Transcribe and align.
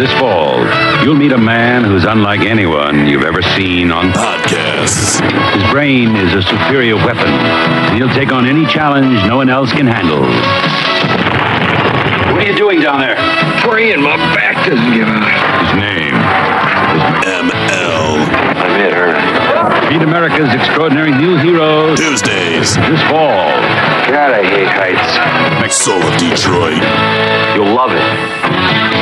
This 0.00 0.10
fall, 0.18 0.56
you'll 1.04 1.14
meet 1.14 1.32
a 1.32 1.36
man 1.36 1.84
who's 1.84 2.06
unlike 2.06 2.40
anyone 2.40 3.06
you've 3.06 3.22
ever 3.22 3.42
seen 3.42 3.92
on 3.92 4.12
Podcasts. 4.12 5.20
His 5.52 5.70
brain 5.70 6.16
is 6.16 6.32
a 6.32 6.40
superior 6.40 6.96
weapon, 6.96 7.28
and 7.28 7.98
he'll 7.98 8.08
take 8.08 8.32
on 8.32 8.46
any 8.46 8.64
challenge 8.64 9.12
no 9.28 9.36
one 9.36 9.50
else 9.50 9.70
can 9.74 9.86
handle. 9.86 10.22
What 12.32 12.40
are 12.40 12.50
you 12.50 12.56
doing 12.56 12.80
down 12.80 13.00
there? 13.00 13.14
Praying 13.60 14.00
my 14.00 14.16
back 14.32 14.56
doesn't 14.66 14.94
give 14.94 15.06
out. 15.06 15.68
His 15.68 15.76
name 15.76 16.14
ML. 17.20 18.24
I'm 18.56 18.80
it, 18.80 18.94
her. 18.94 19.12
Meet 19.90 20.00
America's 20.00 20.48
extraordinary 20.54 21.10
new 21.12 21.36
heroes 21.36 22.00
Tuesdays. 22.00 22.74
this 22.74 23.02
fall. 23.02 23.52
God, 24.08 24.32
I 24.32 24.44
hate 24.48 24.66
heights. 24.66 25.76
Soul 25.76 26.02
of 26.02 26.18
Detroit. 26.18 26.80
You'll 27.54 27.74
love 27.76 27.92
it. 27.92 28.99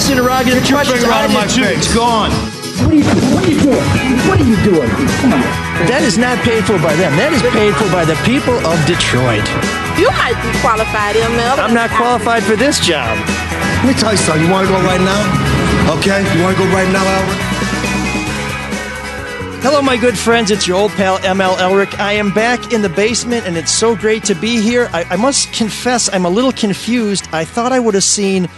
You 0.00 0.16
asked 0.16 0.16
interrogative 0.16 0.64
questions. 0.64 1.04
finger 1.04 1.12
out 1.12 1.28
of 1.28 1.32
my 1.36 1.44
face. 1.44 1.76
It's 1.76 1.94
gone. 1.94 2.32
What 2.80 2.88
are, 2.88 2.96
you, 2.96 3.04
what 3.36 3.44
are 3.44 3.52
you 3.52 3.60
doing? 3.60 3.84
What 4.24 4.40
are 4.40 4.48
you 4.48 4.56
doing? 4.64 4.88
Come 5.20 5.36
on. 5.36 5.44
That 5.92 6.00
is 6.00 6.16
not 6.16 6.40
paid 6.40 6.64
for 6.64 6.80
by 6.80 6.96
them. 6.96 7.12
That 7.20 7.36
is 7.36 7.44
paid 7.52 7.76
for 7.76 7.84
by 7.92 8.08
the 8.08 8.16
people 8.24 8.56
of 8.64 8.80
Detroit. 8.88 9.44
You 10.00 10.08
might 10.16 10.40
be 10.40 10.56
qualified, 10.64 11.20
ML. 11.20 11.60
I'm 11.60 11.76
not 11.76 11.92
qualified 11.92 12.40
for 12.48 12.56
this 12.56 12.80
job. 12.80 13.12
Let 13.84 13.92
me 13.92 13.94
tell 14.00 14.16
you 14.16 14.16
something. 14.16 14.40
You 14.40 14.48
want 14.48 14.68
to 14.68 14.72
go 14.72 14.80
right 14.88 15.04
now? 15.04 15.20
Okay? 16.00 16.24
You 16.32 16.48
want 16.48 16.56
to 16.56 16.64
go 16.64 16.68
right 16.72 16.88
now, 16.88 17.04
Albert? 17.04 17.60
Hello, 19.60 19.84
my 19.84 20.00
good 20.00 20.16
friends. 20.16 20.50
It's 20.50 20.64
your 20.64 20.80
old 20.80 20.92
pal 20.96 21.18
ML 21.20 21.60
Elrick. 21.60 21.92
I 22.00 22.14
am 22.14 22.32
back 22.32 22.72
in 22.72 22.80
the 22.80 22.88
basement, 22.88 23.44
and 23.44 23.60
it's 23.60 23.70
so 23.70 23.94
great 23.94 24.24
to 24.24 24.34
be 24.34 24.64
here. 24.64 24.88
I, 24.96 25.04
I 25.12 25.16
must 25.20 25.52
confess, 25.52 26.08
I'm 26.08 26.24
a 26.24 26.32
little 26.32 26.52
confused. 26.52 27.28
I 27.36 27.44
thought 27.44 27.70
I 27.70 27.80
would 27.80 27.92
have 27.92 28.04
seen 28.04 28.48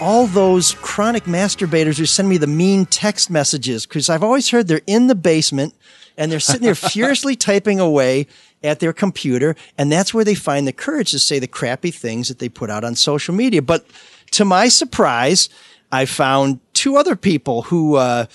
all 0.00 0.26
those 0.26 0.74
chronic 0.74 1.24
masturbators 1.24 1.98
who 1.98 2.06
send 2.06 2.28
me 2.28 2.36
the 2.36 2.46
mean 2.46 2.86
text 2.86 3.30
messages 3.30 3.86
because 3.86 4.10
I've 4.10 4.22
always 4.22 4.50
heard 4.50 4.68
they're 4.68 4.80
in 4.86 5.06
the 5.06 5.14
basement 5.14 5.74
and 6.16 6.30
they're 6.30 6.40
sitting 6.40 6.62
there 6.62 6.74
furiously 6.74 7.36
typing 7.50 7.80
away 7.80 8.26
at 8.62 8.80
their 8.80 8.92
computer, 8.92 9.54
and 9.76 9.92
that's 9.92 10.14
where 10.14 10.24
they 10.24 10.34
find 10.34 10.66
the 10.66 10.72
courage 10.72 11.10
to 11.10 11.18
say 11.18 11.38
the 11.38 11.46
crappy 11.46 11.90
things 11.90 12.28
that 12.28 12.38
they 12.38 12.48
put 12.48 12.70
out 12.70 12.82
on 12.82 12.94
social 12.94 13.34
media. 13.34 13.60
But 13.60 13.86
to 14.32 14.44
my 14.44 14.68
surprise, 14.68 15.48
I 15.92 16.06
found 16.06 16.60
two 16.72 16.96
other 16.96 17.14
people 17.14 17.62
who 17.62 17.96
uh, 17.96 18.26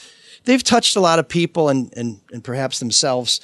they've 0.45 0.63
touched 0.63 0.95
a 0.95 1.01
lot 1.01 1.19
of 1.19 1.27
people 1.27 1.69
and, 1.69 1.91
and, 1.97 2.19
and 2.31 2.43
perhaps 2.43 2.79
themselves. 2.79 3.41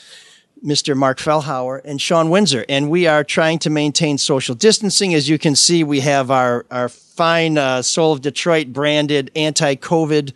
Mr. 0.64 0.96
Marc 0.96 1.20
Fellhauer 1.20 1.82
and 1.84 2.02
Shawn 2.02 2.30
Windsor, 2.30 2.66
and 2.70 2.90
we 2.90 3.08
are 3.08 3.24
trying 3.24 3.60
to 3.60 3.70
maintain 3.70 4.18
social 4.18 4.56
distancing. 4.56 5.14
As 5.14 5.30
you 5.30 5.38
can 5.38 5.56
see, 5.56 5.84
we 5.84 6.00
have 6.02 6.32
our 6.32 6.66
our 6.72 6.90
fine 6.90 7.58
uh, 7.58 7.82
Soul 7.82 8.12
of 8.12 8.22
Detroit 8.22 8.68
branded 8.68 9.32
anti-COVID 9.36 10.34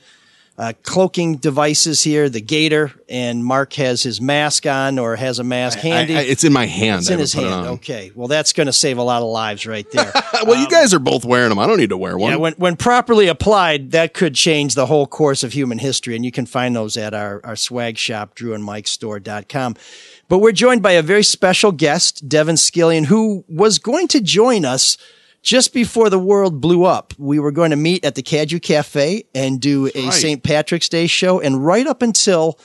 uh, 0.59 0.73
cloaking 0.83 1.37
devices 1.37 2.03
here, 2.03 2.27
the 2.27 2.41
gaiter, 2.41 2.91
and 3.07 3.45
Marc 3.45 3.71
has 3.75 4.03
his 4.03 4.19
mask 4.19 4.65
on 4.65 4.99
or 4.99 5.15
has 5.15 5.39
a 5.39 5.43
mask 5.43 5.79
handy. 5.79 6.15
I- 6.17 6.19
I- 6.19 6.23
it's 6.23 6.43
in 6.43 6.51
my 6.51 6.65
hand. 6.65 6.99
It's 6.99 7.09
in 7.09 7.17
his 7.17 7.31
hand. 7.31 7.65
Okay, 7.67 8.11
well 8.13 8.27
that's 8.27 8.51
going 8.51 8.67
to 8.67 8.73
save 8.73 8.97
a 8.97 9.01
lot 9.03 9.21
of 9.21 9.29
lives 9.29 9.65
right 9.65 9.89
there. 9.93 10.11
Well, 10.45 10.59
you 10.59 10.67
guys 10.67 10.93
are 10.93 10.99
both 10.99 11.23
wearing 11.23 11.47
them. 11.47 11.59
I 11.59 11.65
don't 11.65 11.77
need 11.77 11.89
to 11.91 11.97
wear 11.97 12.17
one. 12.17 12.31
Yeah, 12.31 12.37
when, 12.37 12.53
when 12.55 12.75
properly 12.75 13.27
applied, 13.29 13.91
that 13.91 14.13
could 14.13 14.35
change 14.35 14.75
the 14.75 14.85
whole 14.87 15.07
course 15.07 15.43
of 15.45 15.53
human 15.53 15.79
history. 15.79 16.13
And 16.17 16.25
you 16.25 16.31
can 16.31 16.45
find 16.45 16.75
those 16.75 16.97
at 16.97 17.13
our, 17.13 17.39
our 17.45 17.55
swag 17.55 17.97
shop, 17.97 18.35
drewandmikestore.com. 18.35 19.75
But 20.27 20.39
we're 20.39 20.51
joined 20.51 20.83
by 20.83 20.91
a 20.91 21.01
very 21.01 21.23
special 21.23 21.71
guest, 21.71 22.27
Devin 22.27 22.55
Scillian, 22.55 23.05
who 23.05 23.43
was 23.47 23.79
going 23.79 24.07
to 24.09 24.21
join 24.21 24.65
us 24.65 24.97
just 25.41 25.73
before 25.73 26.09
the 26.09 26.19
world 26.19 26.61
blew 26.61 26.83
up. 26.83 27.13
We 27.17 27.39
were 27.39 27.51
going 27.51 27.71
to 27.71 27.77
meet 27.77 28.03
at 28.03 28.15
the 28.15 28.21
Cadieux 28.21 28.59
Cafe 28.59 29.23
and 29.33 29.59
do 29.59 29.89
a 29.95 30.05
right. 30.05 30.13
St. 30.13 30.43
Patrick's 30.43 30.89
Day 30.89 31.07
show. 31.07 31.39
And 31.39 31.65
right 31.65 31.87
up 31.87 32.01
until 32.01 32.59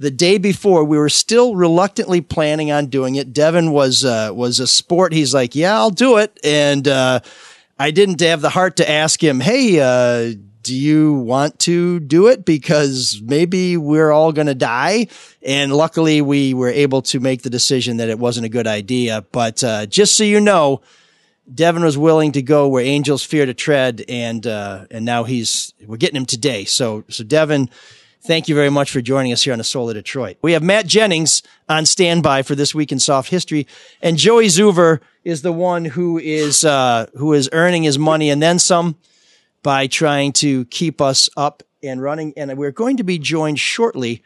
the 0.00 0.10
day 0.10 0.38
before, 0.38 0.82
we 0.82 0.96
were 0.96 1.10
still 1.10 1.54
reluctantly 1.54 2.22
planning 2.22 2.72
on 2.72 2.86
doing 2.86 3.16
it. 3.16 3.34
Devin 3.34 3.70
was 3.70 4.02
uh, 4.02 4.30
was 4.32 4.58
a 4.58 4.66
sport. 4.66 5.12
He's 5.12 5.34
like, 5.34 5.54
"Yeah, 5.54 5.76
I'll 5.76 5.90
do 5.90 6.16
it," 6.16 6.40
and 6.42 6.88
uh, 6.88 7.20
I 7.78 7.90
didn't 7.90 8.20
have 8.20 8.40
the 8.40 8.48
heart 8.48 8.76
to 8.76 8.90
ask 8.90 9.22
him, 9.22 9.40
"Hey, 9.40 9.78
uh, 9.78 10.34
do 10.62 10.74
you 10.74 11.12
want 11.12 11.58
to 11.60 12.00
do 12.00 12.28
it?" 12.28 12.46
Because 12.46 13.20
maybe 13.22 13.76
we're 13.76 14.10
all 14.10 14.32
going 14.32 14.46
to 14.46 14.54
die. 14.54 15.08
And 15.42 15.70
luckily, 15.70 16.22
we 16.22 16.54
were 16.54 16.70
able 16.70 17.02
to 17.02 17.20
make 17.20 17.42
the 17.42 17.50
decision 17.50 17.98
that 17.98 18.08
it 18.08 18.18
wasn't 18.18 18.46
a 18.46 18.50
good 18.50 18.66
idea. 18.66 19.26
But 19.32 19.62
uh, 19.62 19.84
just 19.86 20.16
so 20.16 20.24
you 20.24 20.40
know. 20.40 20.80
Devin 21.52 21.82
was 21.82 21.98
willing 21.98 22.32
to 22.32 22.42
go 22.42 22.68
where 22.68 22.84
angels 22.84 23.24
fear 23.24 23.46
to 23.46 23.54
tread, 23.54 24.04
and 24.08 24.46
uh, 24.46 24.86
and 24.90 25.04
now 25.04 25.24
he's 25.24 25.72
we're 25.86 25.96
getting 25.96 26.16
him 26.16 26.26
today. 26.26 26.64
So 26.64 27.04
so 27.08 27.24
Devin, 27.24 27.70
thank 28.22 28.48
you 28.48 28.54
very 28.54 28.70
much 28.70 28.90
for 28.90 29.00
joining 29.00 29.32
us 29.32 29.42
here 29.42 29.52
on 29.52 29.58
the 29.58 29.64
Soul 29.64 29.88
of 29.88 29.94
Detroit. 29.94 30.36
We 30.42 30.52
have 30.52 30.62
Matt 30.62 30.86
Jennings 30.86 31.42
on 31.68 31.86
standby 31.86 32.42
for 32.42 32.54
this 32.54 32.74
week 32.74 32.92
in 32.92 33.00
soft 33.00 33.30
history, 33.30 33.66
and 34.00 34.16
Joey 34.16 34.46
Zuver 34.46 35.00
is 35.24 35.42
the 35.42 35.52
one 35.52 35.84
who 35.84 36.18
is 36.18 36.64
uh, 36.64 37.06
who 37.16 37.32
is 37.32 37.48
earning 37.52 37.82
his 37.82 37.98
money 37.98 38.30
and 38.30 38.42
then 38.42 38.58
some 38.58 38.96
by 39.62 39.86
trying 39.86 40.32
to 40.32 40.64
keep 40.66 41.00
us 41.00 41.28
up 41.36 41.62
and 41.82 42.02
running. 42.02 42.32
And 42.36 42.56
we're 42.56 42.70
going 42.70 42.96
to 42.98 43.04
be 43.04 43.18
joined 43.18 43.58
shortly 43.58 44.22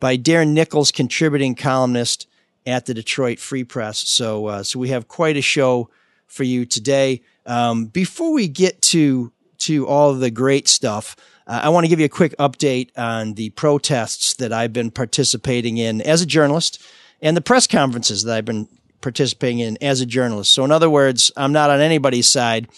by 0.00 0.16
Darren 0.16 0.52
Nichols, 0.52 0.92
contributing 0.92 1.54
columnist 1.54 2.26
at 2.66 2.86
the 2.86 2.94
Detroit 2.94 3.38
Free 3.38 3.64
Press. 3.64 3.98
So 3.98 4.46
uh, 4.46 4.62
so 4.62 4.78
we 4.78 4.90
have 4.90 5.08
quite 5.08 5.36
a 5.36 5.42
show 5.42 5.90
for 6.28 6.44
you 6.44 6.64
today. 6.64 7.22
Um, 7.46 7.86
before 7.86 8.32
we 8.32 8.46
get 8.48 8.80
to 8.82 9.32
to 9.58 9.88
all 9.88 10.14
the 10.14 10.30
great 10.30 10.68
stuff, 10.68 11.16
uh, 11.48 11.60
I 11.64 11.70
want 11.70 11.84
to 11.84 11.88
give 11.88 11.98
you 11.98 12.06
a 12.06 12.10
quick 12.10 12.36
update 12.38 12.90
on 12.96 13.34
the 13.34 13.50
protests 13.50 14.34
that 14.34 14.52
I've 14.52 14.72
been 14.72 14.92
participating 14.92 15.78
in 15.78 16.00
as 16.02 16.22
a 16.22 16.26
journalist 16.26 16.80
and 17.20 17.36
the 17.36 17.40
press 17.40 17.66
conferences 17.66 18.22
that 18.22 18.36
I've 18.36 18.44
been 18.44 18.68
participating 19.00 19.60
in 19.60 19.78
as 19.82 20.00
a 20.00 20.06
journalist. 20.06 20.52
So, 20.52 20.64
in 20.64 20.70
other 20.70 20.90
words, 20.90 21.32
I'm 21.36 21.52
not 21.52 21.70
on 21.70 21.80
anybody's 21.80 22.30
side. 22.30 22.68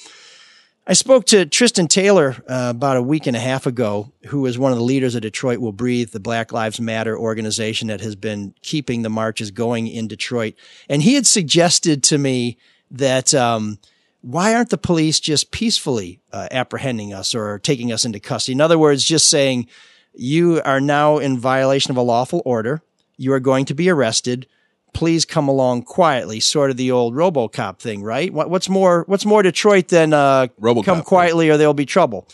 I 0.86 0.94
spoke 0.94 1.26
to 1.26 1.46
Tristan 1.46 1.88
Taylor 1.88 2.42
uh, 2.48 2.72
about 2.74 2.96
a 2.96 3.02
week 3.02 3.26
and 3.26 3.36
a 3.36 3.40
half 3.40 3.66
ago, 3.66 4.12
who 4.26 4.46
is 4.46 4.58
one 4.58 4.72
of 4.72 4.78
the 4.78 4.84
leaders 4.84 5.14
of 5.14 5.22
Detroit 5.22 5.60
Will 5.60 5.72
Breathe, 5.72 6.10
the 6.10 6.20
Black 6.20 6.52
Lives 6.52 6.80
Matter 6.80 7.16
organization 7.16 7.88
that 7.88 8.00
has 8.00 8.16
been 8.16 8.54
keeping 8.62 9.02
the 9.02 9.10
marches 9.10 9.50
going 9.50 9.86
in 9.86 10.08
Detroit. 10.08 10.54
And 10.88 11.02
he 11.02 11.14
had 11.14 11.26
suggested 11.26 12.02
to 12.04 12.18
me 12.18 12.58
that 12.90 13.34
um, 13.34 13.78
why 14.22 14.54
aren't 14.54 14.70
the 14.70 14.78
police 14.78 15.20
just 15.20 15.50
peacefully 15.50 16.20
uh, 16.32 16.48
apprehending 16.50 17.12
us 17.12 17.34
or 17.34 17.58
taking 17.58 17.92
us 17.92 18.04
into 18.04 18.20
custody? 18.20 18.54
In 18.54 18.60
other 18.60 18.78
words, 18.78 19.04
just 19.04 19.28
saying 19.28 19.68
you 20.14 20.60
are 20.64 20.80
now 20.80 21.18
in 21.18 21.38
violation 21.38 21.90
of 21.90 21.96
a 21.96 22.02
lawful 22.02 22.42
order. 22.44 22.82
You 23.16 23.32
are 23.32 23.40
going 23.40 23.64
to 23.66 23.74
be 23.74 23.88
arrested. 23.88 24.46
Please 24.92 25.24
come 25.24 25.46
along 25.46 25.82
quietly. 25.84 26.40
Sort 26.40 26.70
of 26.70 26.76
the 26.76 26.90
old 26.90 27.14
RoboCop 27.14 27.78
thing, 27.78 28.02
right? 28.02 28.32
What, 28.32 28.50
what's 28.50 28.68
more? 28.68 29.04
What's 29.06 29.24
more 29.24 29.42
Detroit 29.42 29.88
than 29.88 30.12
uh, 30.12 30.48
RoboCop, 30.60 30.84
come 30.84 31.02
quietly 31.02 31.48
or 31.48 31.56
there'll 31.56 31.74
be 31.74 31.86
trouble? 31.86 32.28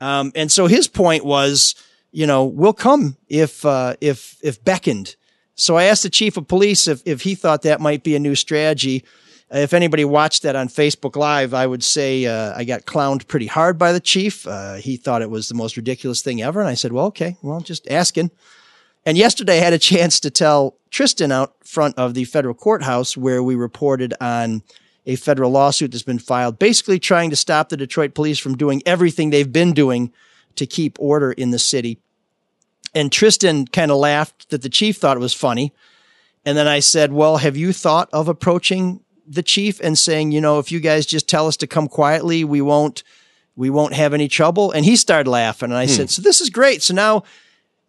Um, 0.00 0.32
and 0.34 0.50
so 0.50 0.66
his 0.66 0.88
point 0.88 1.24
was, 1.24 1.76
you 2.10 2.26
know, 2.26 2.44
we'll 2.44 2.72
come 2.72 3.16
if 3.28 3.64
uh, 3.64 3.94
if 4.00 4.36
if 4.42 4.64
beckoned. 4.64 5.14
So 5.54 5.76
I 5.76 5.84
asked 5.84 6.02
the 6.02 6.10
chief 6.10 6.36
of 6.36 6.48
police 6.48 6.88
if 6.88 7.00
if 7.06 7.22
he 7.22 7.36
thought 7.36 7.62
that 7.62 7.80
might 7.80 8.02
be 8.02 8.16
a 8.16 8.18
new 8.18 8.34
strategy. 8.34 9.04
If 9.52 9.74
anybody 9.74 10.04
watched 10.04 10.42
that 10.42 10.54
on 10.54 10.68
Facebook 10.68 11.16
Live, 11.16 11.54
I 11.54 11.66
would 11.66 11.82
say 11.82 12.24
uh, 12.26 12.54
I 12.56 12.62
got 12.62 12.84
clowned 12.84 13.26
pretty 13.26 13.46
hard 13.46 13.78
by 13.78 13.92
the 13.92 13.98
chief. 13.98 14.46
Uh, 14.46 14.74
he 14.74 14.96
thought 14.96 15.22
it 15.22 15.30
was 15.30 15.48
the 15.48 15.56
most 15.56 15.76
ridiculous 15.76 16.22
thing 16.22 16.40
ever, 16.40 16.60
and 16.60 16.68
I 16.68 16.74
said, 16.74 16.92
"Well, 16.92 17.06
okay, 17.06 17.36
well, 17.42 17.60
just 17.60 17.90
asking." 17.90 18.30
And 19.04 19.18
yesterday, 19.18 19.58
I 19.58 19.64
had 19.64 19.72
a 19.72 19.78
chance 19.78 20.20
to 20.20 20.30
tell 20.30 20.76
Tristan 20.90 21.32
out 21.32 21.54
front 21.64 21.98
of 21.98 22.14
the 22.14 22.24
federal 22.24 22.54
courthouse 22.54 23.16
where 23.16 23.42
we 23.42 23.54
reported 23.56 24.14
on 24.20 24.62
a 25.06 25.16
federal 25.16 25.50
lawsuit 25.50 25.90
that's 25.90 26.04
been 26.04 26.18
filed, 26.18 26.58
basically 26.58 26.98
trying 26.98 27.30
to 27.30 27.36
stop 27.36 27.70
the 27.70 27.76
Detroit 27.76 28.14
police 28.14 28.38
from 28.38 28.56
doing 28.56 28.82
everything 28.86 29.30
they've 29.30 29.52
been 29.52 29.72
doing 29.72 30.12
to 30.56 30.66
keep 30.66 30.96
order 31.00 31.32
in 31.32 31.50
the 31.50 31.58
city. 31.58 31.98
And 32.94 33.10
Tristan 33.10 33.66
kind 33.66 33.90
of 33.90 33.96
laughed 33.96 34.50
that 34.50 34.62
the 34.62 34.68
chief 34.68 34.98
thought 34.98 35.16
it 35.16 35.20
was 35.20 35.34
funny. 35.34 35.72
And 36.44 36.56
then 36.56 36.68
I 36.68 36.80
said, 36.80 37.12
Well, 37.12 37.38
have 37.38 37.56
you 37.56 37.72
thought 37.72 38.08
of 38.12 38.28
approaching 38.28 39.00
the 39.30 39.42
chief 39.44 39.78
and 39.80 39.96
saying, 39.96 40.32
you 40.32 40.40
know, 40.40 40.58
if 40.58 40.72
you 40.72 40.80
guys 40.80 41.06
just 41.06 41.28
tell 41.28 41.46
us 41.46 41.56
to 41.58 41.66
come 41.66 41.86
quietly, 41.88 42.42
we 42.44 42.60
won't 42.60 43.02
we 43.56 43.70
won't 43.70 43.94
have 43.94 44.12
any 44.14 44.26
trouble? 44.26 44.72
And 44.72 44.84
he 44.84 44.96
started 44.96 45.30
laughing. 45.30 45.70
And 45.70 45.78
I 45.78 45.86
said, 45.86 46.10
So 46.10 46.20
this 46.22 46.40
is 46.40 46.50
great. 46.50 46.82
So 46.82 46.94
now 46.94 47.22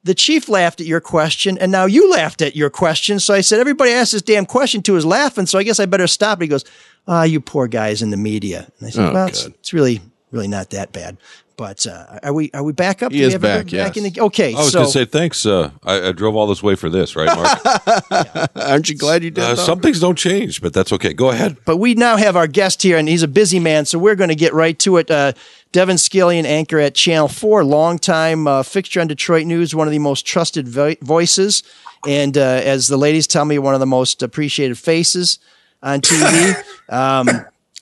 the 0.04 0.14
chief 0.16 0.50
laughed 0.50 0.82
at 0.82 0.88
your 0.88 1.00
question, 1.00 1.58
and 1.60 1.72
now 1.72 1.86
you 1.86 2.10
laughed 2.12 2.42
at 2.42 2.56
your 2.56 2.70
question. 2.70 3.20
So 3.20 3.34
I 3.34 3.42
said, 3.42 3.60
Everybody 3.60 3.92
asked 3.92 4.12
this 4.12 4.22
damn 4.22 4.46
question 4.46 4.82
to 4.84 4.96
is 4.98 5.06
laughing, 5.06 5.46
so 5.46 5.58
I 5.60 5.64
guess 5.64 5.80
I 5.80 5.86
better 5.86 6.08
stop. 6.08 6.42
He 6.42 6.48
goes, 6.48 6.64
Ah, 7.08 7.24
you 7.24 7.40
poor 7.42 7.68
guys 7.68 8.02
in 8.02 8.10
the 8.12 8.18
media. 8.18 8.68
And 8.80 8.88
I 8.88 8.92
said, 8.92 9.10
Oh, 9.10 9.14
Well, 9.14 9.28
it's, 9.28 9.46
it's 9.46 9.74
really, 9.74 10.02
really 10.32 10.48
not 10.48 10.70
that 10.72 10.92
bad. 10.92 11.18
But 11.62 11.86
uh, 11.86 12.18
are 12.24 12.34
we 12.34 12.50
are 12.56 12.64
we 12.64 12.74
back 12.74 13.04
up? 13.04 13.12
He 13.12 13.20
Do 13.20 13.22
we 13.22 13.28
is 13.28 13.34
have 13.34 13.44
a 13.44 13.48
back, 13.48 13.68
good- 13.68 13.98
in 13.98 14.12
the, 14.12 14.22
okay, 14.22 14.52
I 14.56 14.58
was 14.58 14.72
so 14.72 14.80
going 14.80 14.86
to 14.88 14.92
say 14.92 15.06
thanks. 15.06 15.46
Uh, 15.46 15.70
I, 15.84 16.08
I 16.08 16.12
drove 16.12 16.36
all 16.36 16.48
this 16.48 16.64
way 16.64 16.74
for 16.74 16.90
this, 16.90 17.16
right, 17.16 17.28
Marc? 17.28 18.50
Aren't 18.56 18.90
you 18.90 18.98
glad 18.98 19.24
you 19.24 19.30
did? 19.30 19.44
uh, 19.44 19.56
some 19.56 19.80
things 19.80 20.00
don't 20.00 20.18
change, 20.18 20.60
but 20.60 20.74
that's 20.74 20.92
okay. 20.94 21.14
Go 21.14 21.30
ahead. 21.30 21.58
but 21.66 21.78
we 21.78 21.94
now 21.94 22.18
have 22.18 22.36
our 22.36 22.48
guest 22.48 22.82
here, 22.82 22.98
and 22.98 23.08
he's 23.08 23.22
a 23.22 23.28
busy 23.28 23.60
man, 23.60 23.86
so 23.86 24.00
we're 24.00 24.16
going 24.16 24.30
to 24.32 24.36
get 24.36 24.56
right 24.56 24.80
to 24.80 24.98
it. 24.98 25.12
Uh, 25.12 25.34
Devin 25.72 25.98
Scillian, 25.98 26.46
anchor 26.46 26.80
at 26.80 26.96
Channel 26.96 27.28
Four, 27.28 27.64
longtime 27.64 28.48
uh, 28.48 28.64
fixture 28.64 29.00
on 29.00 29.06
Detroit 29.06 29.46
news, 29.46 29.76
one 29.76 29.86
of 29.88 29.92
the 29.92 30.00
most 30.00 30.26
trusted 30.26 30.68
vo- 30.68 30.96
voices, 31.04 31.62
and 32.08 32.40
uh, 32.40 32.42
as 32.42 32.88
the 32.88 32.98
ladies 32.98 33.28
tell 33.28 33.46
me, 33.46 33.60
one 33.60 33.76
of 33.76 33.80
the 33.80 33.86
most 33.86 34.24
appreciated 34.24 34.80
faces 34.80 35.38
on 35.84 36.02
TV. 36.02 36.56
um, 36.90 37.30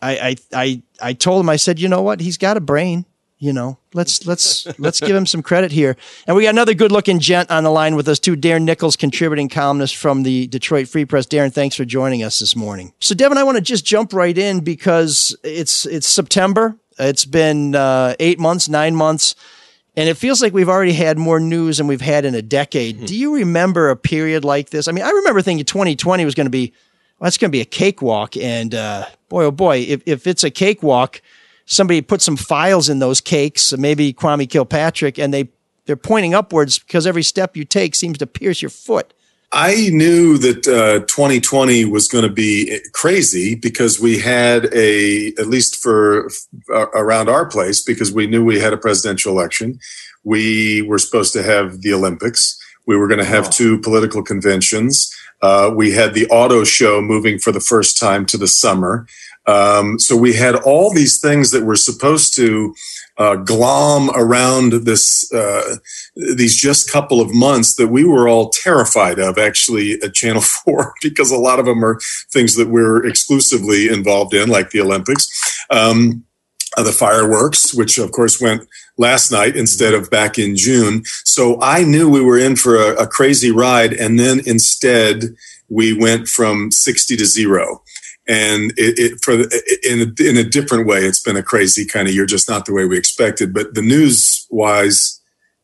I, 0.01 0.17
I 0.17 0.35
I 0.53 0.81
I 1.01 1.13
told 1.13 1.39
him, 1.39 1.47
I 1.49 1.55
said, 1.55 1.79
you 1.79 1.87
know 1.87 2.01
what, 2.01 2.19
he's 2.19 2.37
got 2.37 2.57
a 2.57 2.61
brain. 2.61 3.05
You 3.41 3.53
know, 3.53 3.77
let's 3.93 4.25
let's 4.25 4.67
let's 4.79 4.99
give 4.99 5.15
him 5.15 5.25
some 5.25 5.41
credit 5.41 5.71
here. 5.71 5.95
And 6.27 6.35
we 6.35 6.43
got 6.43 6.49
another 6.49 6.73
good-looking 6.73 7.19
gent 7.19 7.49
on 7.49 7.63
the 7.63 7.69
line 7.69 7.95
with 7.95 8.09
us 8.09 8.19
too, 8.19 8.35
Darren 8.35 8.63
Nichols, 8.63 8.97
contributing 8.97 9.47
columnist 9.47 9.95
from 9.95 10.23
the 10.23 10.47
Detroit 10.47 10.89
Free 10.89 11.05
Press. 11.05 11.25
Darren, 11.25 11.53
thanks 11.53 11.77
for 11.77 11.85
joining 11.85 12.21
us 12.21 12.39
this 12.39 12.53
morning. 12.53 12.91
So, 12.99 13.15
Devin, 13.15 13.37
I 13.37 13.43
want 13.43 13.55
to 13.55 13.61
just 13.61 13.85
jump 13.85 14.11
right 14.11 14.37
in 14.37 14.59
because 14.59 15.33
it's 15.41 15.85
it's 15.85 16.05
September. 16.05 16.75
It's 16.99 17.23
been 17.23 17.75
uh, 17.75 18.15
eight 18.19 18.39
months, 18.39 18.67
nine 18.67 18.93
months, 18.93 19.35
and 19.95 20.09
it 20.09 20.17
feels 20.17 20.41
like 20.41 20.53
we've 20.53 20.67
already 20.67 20.91
had 20.91 21.17
more 21.17 21.39
news 21.39 21.77
than 21.77 21.87
we've 21.87 22.01
had 22.01 22.25
in 22.25 22.35
a 22.35 22.41
decade. 22.41 23.05
Do 23.05 23.15
you 23.17 23.35
remember 23.35 23.89
a 23.89 23.95
period 23.95 24.43
like 24.43 24.71
this? 24.71 24.89
I 24.89 24.91
mean, 24.91 25.05
I 25.05 25.11
remember 25.11 25.41
thinking 25.41 25.63
2020 25.63 26.25
was 26.25 26.35
going 26.35 26.45
to 26.45 26.51
be 26.51 26.73
well, 27.19 27.27
that's 27.27 27.37
going 27.37 27.51
to 27.51 27.55
be 27.55 27.61
a 27.61 27.65
cakewalk, 27.65 28.35
and 28.35 28.75
uh, 28.75 29.05
boy, 29.29 29.45
oh 29.45 29.51
boy, 29.51 29.77
if 29.77 30.01
if 30.05 30.27
it's 30.27 30.43
a 30.43 30.51
cakewalk 30.51 31.21
somebody 31.69 32.01
put 32.01 32.21
some 32.21 32.35
files 32.35 32.89
in 32.89 32.99
those 32.99 33.21
cakes, 33.21 33.71
maybe 33.77 34.11
Kwame 34.11 34.49
Kilpatrick, 34.49 35.17
and 35.17 35.33
they 35.33 35.47
they're 35.85 35.95
pointing 35.95 36.35
upwards 36.35 36.77
because 36.77 37.07
every 37.07 37.23
step 37.23 37.55
you 37.55 37.65
take 37.65 37.95
seems 37.95 38.17
to 38.19 38.27
pierce 38.27 38.61
your 38.61 38.69
foot. 38.69 39.13
I 39.51 39.89
knew 39.91 40.37
that 40.37 40.67
uh, 40.67 41.05
2020 41.07 41.85
was 41.85 42.07
going 42.07 42.23
to 42.23 42.31
be 42.31 42.79
crazy 42.93 43.55
because 43.55 43.99
we 43.99 44.19
had 44.19 44.71
a, 44.71 45.29
at 45.39 45.47
least 45.47 45.81
for 45.81 46.29
uh, 46.71 46.85
around 46.89 47.29
our 47.29 47.47
place, 47.47 47.81
because 47.81 48.11
we 48.11 48.27
knew 48.27 48.45
we 48.45 48.59
had 48.59 48.73
a 48.73 48.77
presidential 48.77 49.31
election. 49.31 49.79
We 50.23 50.83
were 50.83 50.99
supposed 50.99 51.33
to 51.33 51.41
have 51.41 51.81
the 51.81 51.93
Olympics. 51.93 52.59
We 52.85 52.95
were 52.95 53.07
going 53.07 53.19
to 53.19 53.25
have 53.25 53.49
two 53.49 53.79
political 53.79 54.21
conventions. 54.21 55.11
Uh, 55.41 55.71
we 55.73 55.93
had 55.93 56.13
the 56.13 56.27
auto 56.27 56.63
show 56.63 57.01
moving 57.01 57.39
for 57.39 57.51
the 57.51 57.59
first 57.59 57.97
time 57.97 58.27
to 58.27 58.37
the 58.37 58.47
summer. 58.47 59.07
Um, 59.49 59.97
so 59.97 60.15
we 60.15 60.33
had 60.33 60.55
all 60.55 60.93
these 60.93 61.19
things 61.19 61.49
that 61.51 61.63
were 61.63 61.75
supposed 61.75 62.35
to 62.35 62.75
uh, 63.17 63.35
glom 63.35 64.11
around 64.15 64.85
this 64.85 65.31
uh, 65.33 65.77
these 66.15 66.55
just 66.55 66.91
couple 66.91 67.19
of 67.19 67.33
months 67.33 67.75
that 67.75 67.87
we 67.87 68.03
were 68.03 68.29
all 68.29 68.49
terrified 68.49 69.19
of 69.19 69.37
actually 69.37 69.93
at 70.03 70.13
Channel 70.13 70.41
Four 70.63 70.93
because 71.01 71.31
a 71.31 71.37
lot 71.37 71.59
of 71.59 71.65
them 71.65 71.83
are 71.83 71.99
things 72.31 72.55
that 72.55 72.69
we're 72.69 73.05
exclusively 73.05 73.89
involved 73.89 74.33
in, 74.33 74.49
like 74.49 74.69
the 74.69 74.81
Olympics. 74.81 75.27
Um, 75.69 76.25
uh, 76.77 76.83
the 76.83 76.91
fireworks, 76.91 77.73
which 77.73 77.97
of 77.97 78.11
course 78.11 78.39
went 78.39 78.67
last 78.95 79.31
night 79.31 79.55
instead 79.55 79.95
of 79.95 80.11
back 80.11 80.37
in 80.37 80.55
June. 80.55 81.01
So 81.25 81.59
I 81.61 81.83
knew 81.83 82.07
we 82.07 82.23
were 82.23 82.37
in 82.37 82.55
for 82.55 82.75
a, 82.75 83.03
a 83.03 83.07
crazy 83.07 83.49
ride. 83.49 83.91
And 83.91 84.19
then 84.19 84.39
instead, 84.45 85.35
we 85.67 85.97
went 85.97 86.27
from 86.27 86.71
60 86.71 87.17
to 87.17 87.25
zero. 87.25 87.81
And 88.29 88.71
it, 88.77 88.99
it 88.99 89.23
for 89.23 89.33
in 89.33 90.01
a, 90.01 90.29
in 90.29 90.37
a 90.37 90.47
different 90.47 90.85
way, 90.85 90.99
it's 90.99 91.21
been 91.21 91.35
a 91.35 91.43
crazy 91.43 91.83
kind 91.83 92.07
of 92.07 92.13
year, 92.13 92.27
just 92.27 92.47
not 92.47 92.67
the 92.67 92.73
way 92.73 92.85
we 92.85 92.95
expected. 92.95 93.53
But 93.53 93.73
the 93.73 93.81
news 93.81 94.45
wise, 94.51 95.18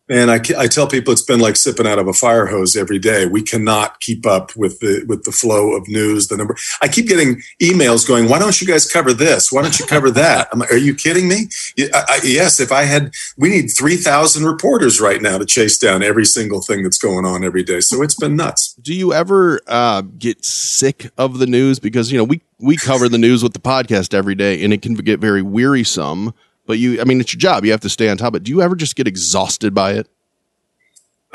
man, 0.07 0.29
I, 0.29 0.39
I 0.57 0.67
tell 0.67 0.87
people 0.87 1.11
it's 1.11 1.23
been 1.23 1.39
like 1.39 1.55
sipping 1.55 1.87
out 1.87 1.99
of 1.99 2.07
a 2.07 2.13
fire 2.13 2.45
hose 2.45 2.75
every 2.75 2.99
day. 2.99 3.25
We 3.25 3.41
cannot 3.41 3.99
keep 3.99 4.25
up 4.25 4.55
with 4.55 4.79
the 4.79 5.03
with 5.07 5.23
the 5.23 5.31
flow 5.31 5.75
of 5.75 5.87
news. 5.87 6.27
The 6.27 6.37
number 6.37 6.55
I 6.81 6.87
keep 6.87 7.07
getting 7.07 7.41
emails 7.61 8.07
going. 8.07 8.29
Why 8.29 8.39
don't 8.39 8.59
you 8.59 8.67
guys 8.67 8.89
cover 8.89 9.13
this? 9.13 9.51
Why 9.51 9.61
don't 9.61 9.79
you 9.79 9.85
cover 9.85 10.11
that? 10.11 10.47
I'm 10.51 10.59
like, 10.59 10.71
are 10.71 10.77
you 10.77 10.95
kidding 10.95 11.27
me? 11.27 11.49
I, 11.79 12.05
I, 12.07 12.19
yes, 12.23 12.59
if 12.59 12.71
I 12.71 12.83
had, 12.83 13.13
we 13.37 13.49
need 13.49 13.67
three 13.67 13.97
thousand 13.97 14.45
reporters 14.45 15.01
right 15.01 15.21
now 15.21 15.37
to 15.37 15.45
chase 15.45 15.77
down 15.77 16.03
every 16.03 16.25
single 16.25 16.61
thing 16.61 16.83
that's 16.83 16.97
going 16.97 17.25
on 17.25 17.43
every 17.43 17.63
day. 17.63 17.79
So 17.79 18.01
it's 18.01 18.15
been 18.15 18.35
nuts. 18.35 18.73
Do 18.81 18.93
you 18.93 19.13
ever 19.13 19.61
uh, 19.67 20.01
get 20.01 20.43
sick 20.45 21.09
of 21.17 21.39
the 21.39 21.47
news? 21.47 21.79
Because 21.79 22.11
you 22.11 22.17
know 22.17 22.23
we 22.23 22.41
we 22.59 22.77
cover 22.77 23.09
the 23.09 23.17
news 23.17 23.43
with 23.43 23.53
the 23.53 23.59
podcast 23.59 24.13
every 24.13 24.35
day, 24.35 24.63
and 24.63 24.73
it 24.73 24.81
can 24.81 24.93
get 24.95 25.19
very 25.19 25.41
wearisome. 25.41 26.33
But 26.65 26.79
you, 26.79 26.99
I 26.99 27.03
mean, 27.03 27.19
it's 27.19 27.33
your 27.33 27.39
job. 27.39 27.65
You 27.65 27.71
have 27.71 27.81
to 27.81 27.89
stay 27.89 28.09
on 28.09 28.17
top 28.17 28.29
of 28.29 28.35
it. 28.35 28.43
Do 28.43 28.51
you 28.51 28.61
ever 28.61 28.75
just 28.75 28.95
get 28.95 29.07
exhausted 29.07 29.73
by 29.73 29.93
it? 29.93 30.07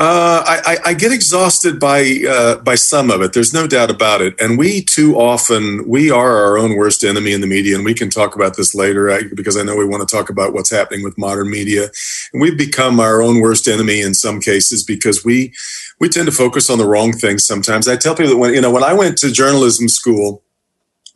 Uh, 0.01 0.43
I, 0.47 0.79
I, 0.87 0.95
get 0.95 1.13
exhausted 1.13 1.79
by 1.79 2.23
uh, 2.27 2.57
by 2.57 2.75
some 2.75 3.11
of 3.11 3.21
it. 3.21 3.35
There's 3.35 3.53
no 3.53 3.67
doubt 3.67 3.91
about 3.91 4.23
it. 4.23 4.35
And 4.41 4.57
we 4.57 4.83
too 4.83 5.17
often 5.17 5.87
we 5.87 6.11
are 6.11 6.39
our 6.39 6.57
own 6.57 6.75
worst 6.75 7.05
enemy 7.05 7.35
in 7.35 7.43
the 7.43 7.47
media. 7.47 7.77
And 7.77 7.85
we 7.85 7.93
can 7.93 8.09
talk 8.09 8.35
about 8.35 8.57
this 8.57 8.75
later 8.75 9.21
because 9.35 9.59
I 9.59 9.63
know 9.63 9.77
we 9.77 9.85
want 9.85 10.09
to 10.09 10.17
talk 10.17 10.31
about 10.31 10.55
what's 10.55 10.71
happening 10.71 11.05
with 11.05 11.19
modern 11.19 11.51
media. 11.51 11.91
And 12.33 12.41
we've 12.41 12.57
become 12.57 12.99
our 12.99 13.21
own 13.21 13.41
worst 13.41 13.69
enemy 13.69 14.01
in 14.01 14.15
some 14.15 14.41
cases 14.41 14.83
because 14.83 15.23
we 15.23 15.53
we 15.99 16.09
tend 16.09 16.25
to 16.29 16.33
focus 16.33 16.71
on 16.71 16.79
the 16.79 16.87
wrong 16.87 17.13
things. 17.13 17.45
Sometimes 17.45 17.87
I 17.87 17.97
tell 17.97 18.15
people 18.15 18.31
that 18.31 18.39
when 18.39 18.55
you 18.55 18.63
know 18.63 18.71
when 18.71 18.85
I 18.85 18.95
went 18.95 19.19
to 19.19 19.31
journalism 19.31 19.87
school, 19.87 20.43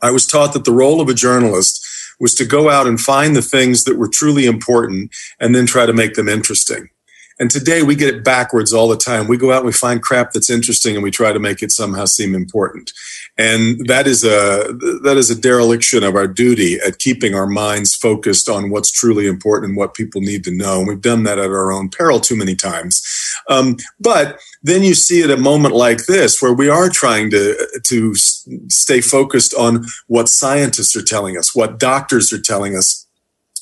I 0.03 0.11
was 0.11 0.27
taught 0.27 0.53
that 0.53 0.63
the 0.63 0.71
role 0.71 1.01
of 1.01 1.09
a 1.09 1.15
journalist 1.15 1.83
was 2.19 2.33
to 2.35 2.45
go 2.45 2.69
out 2.69 2.87
and 2.87 2.99
find 2.99 3.35
the 3.35 3.41
things 3.41 3.83
that 3.83 3.97
were 3.97 4.07
truly 4.07 4.45
important 4.45 5.11
and 5.39 5.53
then 5.53 5.65
try 5.65 5.85
to 5.85 5.93
make 5.93 6.13
them 6.13 6.29
interesting. 6.29 6.89
And 7.37 7.51
today 7.51 7.83
we 7.83 7.95
get 7.95 8.13
it 8.13 8.23
backwards 8.23 8.71
all 8.71 8.87
the 8.87 8.97
time. 8.97 9.27
We 9.27 9.37
go 9.37 9.51
out 9.51 9.57
and 9.57 9.65
we 9.65 9.73
find 9.73 10.01
crap 10.01 10.31
that's 10.31 10.49
interesting 10.49 10.95
and 10.95 11.03
we 11.03 11.11
try 11.11 11.33
to 11.33 11.39
make 11.39 11.61
it 11.61 11.71
somehow 11.71 12.05
seem 12.05 12.33
important. 12.33 12.93
And 13.37 13.85
that 13.87 14.07
is 14.07 14.23
a, 14.23 14.73
that 15.03 15.15
is 15.17 15.29
a 15.29 15.39
dereliction 15.39 16.03
of 16.03 16.15
our 16.15 16.27
duty 16.27 16.79
at 16.85 16.99
keeping 16.99 17.35
our 17.35 17.47
minds 17.47 17.93
focused 17.93 18.47
on 18.47 18.69
what's 18.69 18.89
truly 18.89 19.27
important 19.27 19.71
and 19.71 19.77
what 19.77 19.93
people 19.93 20.21
need 20.21 20.45
to 20.45 20.51
know. 20.51 20.79
And 20.79 20.87
we've 20.87 21.01
done 21.01 21.23
that 21.23 21.37
at 21.37 21.49
our 21.49 21.73
own 21.73 21.89
peril 21.89 22.21
too 22.21 22.37
many 22.37 22.55
times. 22.55 23.03
Um, 23.49 23.75
but 23.99 24.39
then 24.63 24.83
you 24.83 24.95
see 24.95 25.21
at 25.21 25.29
a 25.29 25.37
moment 25.37 25.75
like 25.75 26.05
this 26.05 26.41
where 26.41 26.53
we 26.53 26.69
are 26.69 26.89
trying 26.89 27.29
to, 27.31 27.67
to 27.83 28.15
stay 28.15 29.01
focused 29.01 29.53
on 29.53 29.85
what 30.07 30.29
scientists 30.29 30.95
are 30.95 31.03
telling 31.03 31.37
us, 31.37 31.53
what 31.53 31.79
doctors 31.79 32.31
are 32.31 32.41
telling 32.41 32.77
us, 32.77 33.04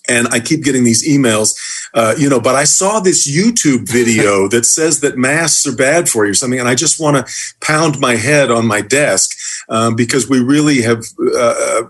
and 0.09 0.27
I 0.29 0.39
keep 0.39 0.63
getting 0.63 0.83
these 0.83 1.07
emails, 1.07 1.55
uh, 1.93 2.15
you 2.17 2.29
know, 2.29 2.39
but 2.39 2.55
I 2.55 2.65
saw 2.65 2.99
this 2.99 3.29
YouTube 3.29 3.87
video 3.87 4.47
that 4.49 4.65
says 4.65 4.99
that 4.99 5.17
masks 5.17 5.65
are 5.65 5.75
bad 5.75 6.09
for 6.09 6.25
you 6.25 6.31
or 6.31 6.35
something. 6.35 6.59
And 6.59 6.69
I 6.69 6.75
just 6.75 6.99
want 6.99 7.25
to 7.25 7.33
pound 7.61 7.99
my 7.99 8.15
head 8.15 8.51
on 8.51 8.65
my 8.65 8.81
desk 8.81 9.37
um, 9.69 9.95
because 9.95 10.29
we 10.29 10.39
really 10.39 10.81
have. 10.81 11.03
Uh, 11.35 11.83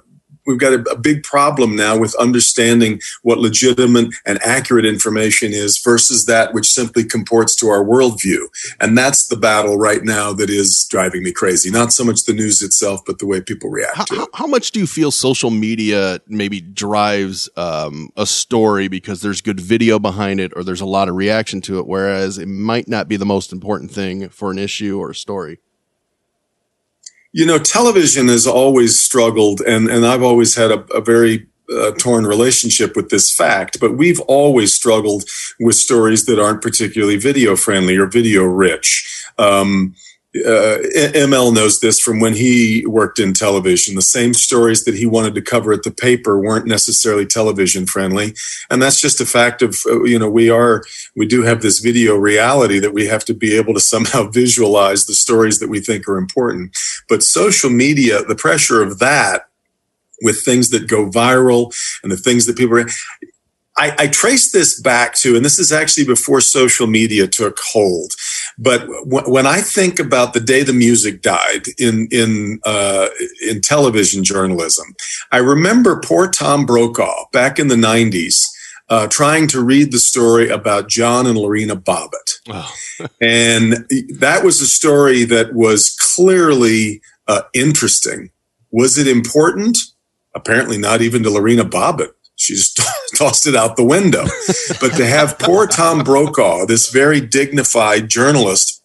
We've 0.45 0.59
got 0.59 0.73
a, 0.73 0.81
a 0.91 0.97
big 0.97 1.23
problem 1.23 1.75
now 1.75 1.97
with 1.97 2.15
understanding 2.15 2.99
what 3.21 3.39
legitimate 3.39 4.13
and 4.25 4.41
accurate 4.43 4.85
information 4.85 5.53
is 5.53 5.79
versus 5.79 6.25
that 6.25 6.53
which 6.53 6.71
simply 6.71 7.03
comports 7.03 7.55
to 7.57 7.67
our 7.67 7.83
worldview. 7.83 8.47
And 8.79 8.97
that's 8.97 9.27
the 9.27 9.37
battle 9.37 9.77
right 9.77 10.03
now 10.03 10.33
that 10.33 10.49
is 10.49 10.85
driving 10.89 11.23
me 11.23 11.31
crazy. 11.31 11.71
Not 11.71 11.93
so 11.93 12.03
much 12.03 12.25
the 12.25 12.33
news 12.33 12.61
itself, 12.61 13.01
but 13.05 13.19
the 13.19 13.25
way 13.25 13.41
people 13.41 13.69
react 13.69 13.97
How, 13.97 14.03
to 14.05 14.21
it. 14.23 14.29
how, 14.33 14.47
much 14.47 14.71
do 14.71 14.79
you 14.79 14.87
feel 14.87 15.11
social 15.11 15.49
media 15.49 16.19
maybe 16.27 16.61
drives 16.61 17.49
um, 17.57 18.09
a 18.17 18.25
story 18.25 18.87
because 18.87 19.21
there's 19.21 19.41
good 19.41 19.59
video 19.59 19.99
behind 19.99 20.39
it 20.39 20.51
or 20.55 20.63
there's 20.63 20.81
a 20.81 20.85
lot 20.85 21.09
of 21.09 21.15
reaction 21.15 21.61
to 21.61 21.79
it, 21.79 21.87
whereas 21.87 22.37
it 22.37 22.47
might 22.47 22.87
not 22.87 23.07
be 23.07 23.15
the 23.15 23.25
most 23.25 23.51
important 23.51 23.91
thing 23.91 24.29
for 24.29 24.51
an 24.51 24.59
issue 24.59 24.99
or 24.99 25.11
a 25.11 25.15
story? 25.15 25.59
You 27.33 27.47
know, 27.47 27.57
television 27.57 28.27
has 28.27 28.45
always 28.45 28.99
struggled, 28.99 29.59
and, 29.61 29.89
and 29.89 30.05
I've 30.05 30.21
always 30.21 30.55
had 30.55 30.69
a, 30.71 30.79
a 30.93 31.01
very 31.01 31.47
uh, 31.71 31.91
torn 31.97 32.27
relationship 32.27 32.95
with 32.95 33.09
this 33.09 33.33
fact, 33.33 33.79
but 33.79 33.97
we've 33.97 34.19
always 34.21 34.73
struggled 34.73 35.23
with 35.59 35.75
stories 35.75 36.25
that 36.25 36.39
aren't 36.39 36.61
particularly 36.61 37.17
video 37.17 37.55
friendly 37.55 37.97
or 37.97 38.05
video 38.05 38.43
rich. 38.43 39.25
Um, 39.39 39.95
uh, 40.35 40.81
ML 41.13 41.53
knows 41.53 41.79
this 41.79 41.99
from 41.99 42.19
when 42.19 42.33
he 42.33 42.83
worked 42.87 43.19
in 43.19 43.33
television. 43.33 43.93
The 43.93 44.01
same 44.01 44.33
stories 44.33 44.83
that 44.85 44.95
he 44.95 45.05
wanted 45.05 45.35
to 45.35 45.43
cover 45.43 45.71
at 45.73 45.83
the 45.83 45.91
paper 45.91 46.39
weren't 46.39 46.65
necessarily 46.65 47.27
television 47.27 47.85
friendly. 47.85 48.33
And 48.71 48.81
that's 48.81 48.99
just 48.99 49.21
a 49.21 49.27
fact 49.27 49.61
of, 49.61 49.77
uh, 49.85 50.03
you 50.03 50.17
know, 50.17 50.29
we 50.29 50.49
are, 50.49 50.83
we 51.15 51.27
do 51.27 51.43
have 51.43 51.61
this 51.61 51.79
video 51.79 52.15
reality 52.15 52.79
that 52.79 52.95
we 52.95 53.05
have 53.05 53.23
to 53.25 53.33
be 53.35 53.55
able 53.55 53.75
to 53.75 53.79
somehow 53.79 54.23
visualize 54.31 55.05
the 55.05 55.13
stories 55.13 55.59
that 55.59 55.69
we 55.69 55.79
think 55.79 56.07
are 56.07 56.17
important. 56.17 56.75
But 57.07 57.21
social 57.21 57.69
media, 57.69 58.23
the 58.23 58.35
pressure 58.35 58.81
of 58.81 58.97
that 58.99 59.49
with 60.23 60.41
things 60.41 60.69
that 60.69 60.87
go 60.87 61.09
viral 61.09 61.75
and 62.01 62.11
the 62.11 62.17
things 62.17 62.47
that 62.47 62.57
people 62.57 62.79
are, 62.79 62.87
I, 63.77 63.95
I 63.97 64.07
trace 64.07 64.51
this 64.51 64.79
back 64.79 65.15
to, 65.15 65.35
and 65.35 65.43
this 65.43 65.57
is 65.57 65.71
actually 65.71 66.05
before 66.05 66.41
social 66.41 66.87
media 66.87 67.27
took 67.27 67.59
hold. 67.71 68.13
But 68.57 68.81
w- 69.09 69.31
when 69.31 69.47
I 69.47 69.61
think 69.61 69.99
about 69.99 70.33
the 70.33 70.39
day 70.39 70.63
the 70.63 70.73
music 70.73 71.21
died 71.21 71.63
in 71.77 72.07
in 72.11 72.59
uh, 72.65 73.07
in 73.49 73.61
television 73.61 74.23
journalism, 74.23 74.95
I 75.31 75.37
remember 75.37 75.99
poor 76.03 76.27
Tom 76.29 76.65
Brokaw 76.65 77.25
back 77.31 77.59
in 77.59 77.67
the 77.67 77.75
'90s. 77.75 78.45
uh, 78.89 79.07
trying 79.07 79.47
to 79.47 79.63
read 79.63 79.91
the 79.91 79.97
story 79.99 80.49
about 80.49 80.89
John 80.89 81.25
and 81.25 81.37
Lorena 81.37 81.75
Bobbitt. 81.75 82.39
Oh. 82.49 82.71
and 83.21 83.85
that 84.19 84.41
was 84.43 84.61
a 84.61 84.67
story 84.67 85.23
that 85.23 85.53
was 85.53 85.95
clearly 86.15 87.01
uh, 87.27 87.43
interesting. 87.53 88.29
Was 88.71 88.97
it 88.97 89.07
important? 89.07 89.77
Apparently, 90.35 90.77
not 90.77 91.01
even 91.01 91.23
to 91.23 91.29
Lorena 91.29 91.63
Bobbitt. 91.63 92.11
She 92.35 92.55
just 92.55 92.79
tossed 93.15 93.47
it 93.47 93.55
out 93.55 93.75
the 93.75 93.83
window. 93.83 94.25
but 94.81 94.95
to 94.97 95.05
have 95.05 95.39
poor 95.39 95.67
Tom 95.67 96.03
Brokaw, 96.03 96.65
this 96.65 96.89
very 96.89 97.21
dignified 97.21 98.09
journalist, 98.09 98.81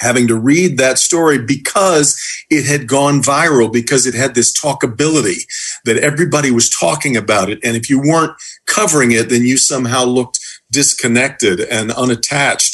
having 0.00 0.26
to 0.26 0.36
read 0.36 0.78
that 0.78 0.98
story 0.98 1.38
because 1.38 2.20
it 2.50 2.66
had 2.66 2.88
gone 2.88 3.22
viral, 3.22 3.72
because 3.72 4.04
it 4.04 4.14
had 4.14 4.34
this 4.34 4.52
talkability 4.58 5.44
that 5.84 5.96
everybody 5.98 6.50
was 6.50 6.68
talking 6.68 7.16
about 7.16 7.48
it. 7.48 7.60
And 7.62 7.76
if 7.76 7.88
you 7.88 8.00
weren't 8.00 8.32
covering 8.66 9.12
it, 9.12 9.28
then 9.28 9.42
you 9.42 9.56
somehow 9.56 10.04
looked 10.04 10.40
disconnected 10.72 11.60
and 11.60 11.92
unattached 11.92 12.71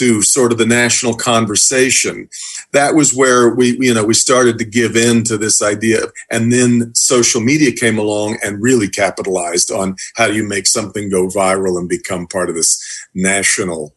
to 0.00 0.22
sort 0.22 0.50
of 0.50 0.56
the 0.56 0.64
national 0.64 1.14
conversation. 1.14 2.26
That 2.72 2.94
was 2.94 3.14
where 3.14 3.54
we, 3.54 3.76
you 3.78 3.92
know, 3.92 4.02
we 4.02 4.14
started 4.14 4.56
to 4.58 4.64
give 4.64 4.96
in 4.96 5.24
to 5.24 5.36
this 5.36 5.62
idea. 5.62 6.04
And 6.30 6.50
then 6.50 6.94
social 6.94 7.42
media 7.42 7.70
came 7.70 7.98
along 7.98 8.38
and 8.42 8.62
really 8.62 8.88
capitalized 8.88 9.70
on 9.70 9.96
how 10.16 10.28
do 10.28 10.34
you 10.34 10.42
make 10.42 10.66
something 10.66 11.10
go 11.10 11.28
viral 11.28 11.78
and 11.78 11.86
become 11.86 12.26
part 12.26 12.48
of 12.48 12.54
this 12.54 12.82
national 13.14 13.94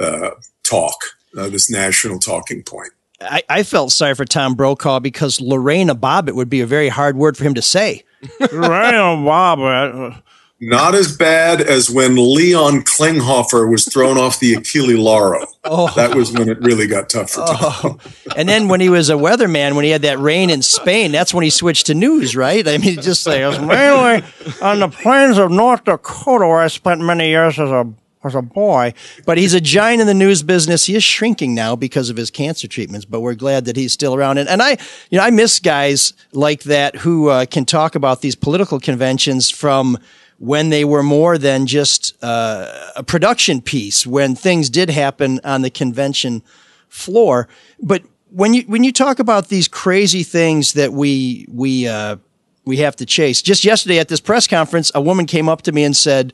uh, 0.00 0.30
talk, 0.64 0.96
uh, 1.36 1.50
this 1.50 1.70
national 1.70 2.18
talking 2.18 2.62
point. 2.62 2.92
I, 3.20 3.42
I, 3.48 3.62
felt 3.62 3.92
sorry 3.92 4.14
for 4.14 4.24
Tom 4.24 4.54
Brokaw 4.54 4.98
because 4.98 5.40
Lorena 5.40 5.94
Bobbitt 5.94 6.34
would 6.34 6.48
be 6.48 6.60
a 6.62 6.66
very 6.66 6.88
hard 6.88 7.16
word 7.16 7.36
for 7.36 7.44
him 7.44 7.54
to 7.54 7.62
say. 7.62 8.04
Lorena 8.40 9.16
Bobbitt 9.16 10.22
not 10.62 10.94
as 10.94 11.16
bad 11.16 11.60
as 11.60 11.90
when 11.90 12.14
Leon 12.14 12.82
Klinghoffer 12.82 13.68
was 13.68 13.84
thrown 13.84 14.16
off 14.16 14.38
the 14.38 14.54
Achille 14.54 14.96
Lauro. 14.96 15.44
Oh. 15.64 15.92
That 15.96 16.14
was 16.14 16.30
when 16.32 16.48
it 16.48 16.60
really 16.60 16.86
got 16.86 17.10
tough 17.10 17.30
for 17.30 17.44
Tom. 17.44 17.98
Oh. 17.98 17.98
And 18.36 18.48
then 18.48 18.68
when 18.68 18.80
he 18.80 18.88
was 18.88 19.10
a 19.10 19.14
weatherman, 19.14 19.74
when 19.74 19.84
he 19.84 19.90
had 19.90 20.02
that 20.02 20.20
rain 20.20 20.50
in 20.50 20.62
Spain, 20.62 21.10
that's 21.10 21.34
when 21.34 21.42
he 21.42 21.50
switched 21.50 21.86
to 21.86 21.94
news, 21.94 22.36
right? 22.36 22.66
I 22.66 22.78
mean, 22.78 23.02
just 23.02 23.26
like, 23.26 23.40
mainly 23.60 24.24
on 24.62 24.78
the 24.78 24.88
plains 24.88 25.36
of 25.36 25.50
North 25.50 25.82
Dakota 25.82 26.46
where 26.46 26.60
I 26.60 26.68
spent 26.68 27.00
many 27.00 27.30
years 27.30 27.58
as 27.58 27.68
a 27.68 27.92
as 28.22 28.36
a 28.36 28.42
boy. 28.42 28.94
But 29.26 29.38
he's 29.38 29.54
a 29.54 29.60
giant 29.60 30.00
in 30.00 30.06
the 30.06 30.14
news 30.14 30.44
business. 30.44 30.86
He 30.86 30.94
is 30.94 31.02
shrinking 31.02 31.56
now 31.56 31.74
because 31.74 32.08
of 32.08 32.16
his 32.16 32.30
cancer 32.30 32.68
treatments, 32.68 33.04
but 33.04 33.18
we're 33.18 33.34
glad 33.34 33.64
that 33.64 33.74
he's 33.74 33.92
still 33.92 34.14
around. 34.14 34.38
And, 34.38 34.48
and 34.48 34.62
I, 34.62 34.78
you 35.10 35.18
know, 35.18 35.24
I 35.24 35.30
miss 35.30 35.58
guys 35.58 36.12
like 36.30 36.62
that 36.62 36.94
who 36.94 37.30
uh, 37.30 37.46
can 37.46 37.64
talk 37.64 37.96
about 37.96 38.20
these 38.20 38.36
political 38.36 38.78
conventions 38.78 39.50
from– 39.50 39.98
when 40.42 40.70
they 40.70 40.84
were 40.84 41.04
more 41.04 41.38
than 41.38 41.66
just 41.66 42.16
uh, 42.20 42.90
a 42.96 43.04
production 43.04 43.60
piece, 43.60 44.04
when 44.04 44.34
things 44.34 44.68
did 44.68 44.90
happen 44.90 45.38
on 45.44 45.62
the 45.62 45.70
convention 45.70 46.42
floor. 46.88 47.46
But 47.80 48.02
when 48.28 48.52
you 48.52 48.62
when 48.62 48.82
you 48.82 48.92
talk 48.92 49.20
about 49.20 49.50
these 49.50 49.68
crazy 49.68 50.24
things 50.24 50.72
that 50.72 50.92
we 50.92 51.46
we 51.48 51.86
uh, 51.86 52.16
we 52.64 52.78
have 52.78 52.96
to 52.96 53.06
chase, 53.06 53.40
just 53.40 53.64
yesterday 53.64 54.00
at 54.00 54.08
this 54.08 54.18
press 54.18 54.48
conference, 54.48 54.90
a 54.96 55.00
woman 55.00 55.26
came 55.26 55.48
up 55.48 55.62
to 55.62 55.70
me 55.70 55.84
and 55.84 55.96
said, 55.96 56.32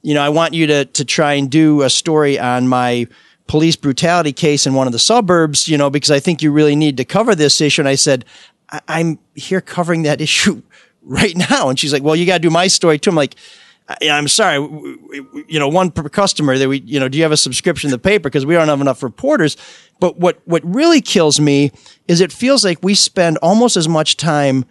"You 0.00 0.14
know, 0.14 0.22
I 0.22 0.30
want 0.30 0.54
you 0.54 0.66
to 0.66 0.86
to 0.86 1.04
try 1.04 1.34
and 1.34 1.50
do 1.50 1.82
a 1.82 1.90
story 1.90 2.38
on 2.38 2.66
my." 2.66 3.06
police 3.46 3.74
brutality 3.74 4.32
case 4.32 4.64
in 4.64 4.74
one 4.74 4.86
of 4.86 4.92
the 4.92 4.98
suburbs, 5.00 5.66
you 5.66 5.76
know, 5.76 5.90
because 5.90 6.12
I 6.12 6.20
think 6.20 6.40
you 6.40 6.52
really 6.52 6.76
need 6.76 6.96
to 6.98 7.04
cover 7.04 7.34
this 7.34 7.60
issue. 7.60 7.82
And 7.82 7.88
I 7.88 7.96
said, 7.96 8.24
I- 8.68 9.00
am 9.00 9.18
here 9.34 9.60
covering 9.60 10.02
that 10.02 10.20
issue 10.28 10.62
right 11.02 11.36
now. 11.36 11.68
And 11.68 11.78
she's 11.78 11.92
like, 11.92 12.02
well, 12.02 12.16
you 12.16 12.26
got 12.26 12.34
to 12.34 12.40
do 12.40 12.50
my 12.50 12.66
story 12.66 12.98
too. 12.98 13.10
I'm 13.10 13.16
like, 13.16 13.34
I'm 14.02 14.28
sorry, 14.28 14.56
you 15.48 15.58
know, 15.58 15.68
one 15.68 15.90
per 15.90 16.08
customer 16.08 16.56
that 16.58 16.68
we, 16.68 16.80
you 16.80 17.00
know, 17.00 17.08
do 17.08 17.18
you 17.18 17.24
have 17.24 17.32
a 17.32 17.36
subscription 17.36 17.90
to 17.90 17.96
the 17.96 18.00
paper? 18.00 18.24
Because 18.24 18.46
we 18.46 18.54
don't 18.54 18.68
have 18.68 18.80
enough 18.80 19.02
reporters. 19.02 19.56
But 19.98 20.18
what, 20.18 20.40
what 20.44 20.62
really 20.64 21.00
kills 21.00 21.40
me 21.40 21.72
is 22.06 22.20
it 22.20 22.30
feels 22.30 22.64
like 22.64 22.78
we 22.82 22.94
spend 22.94 23.36
almost 23.38 23.76
as 23.76 23.88
much 23.88 24.16
time 24.16 24.64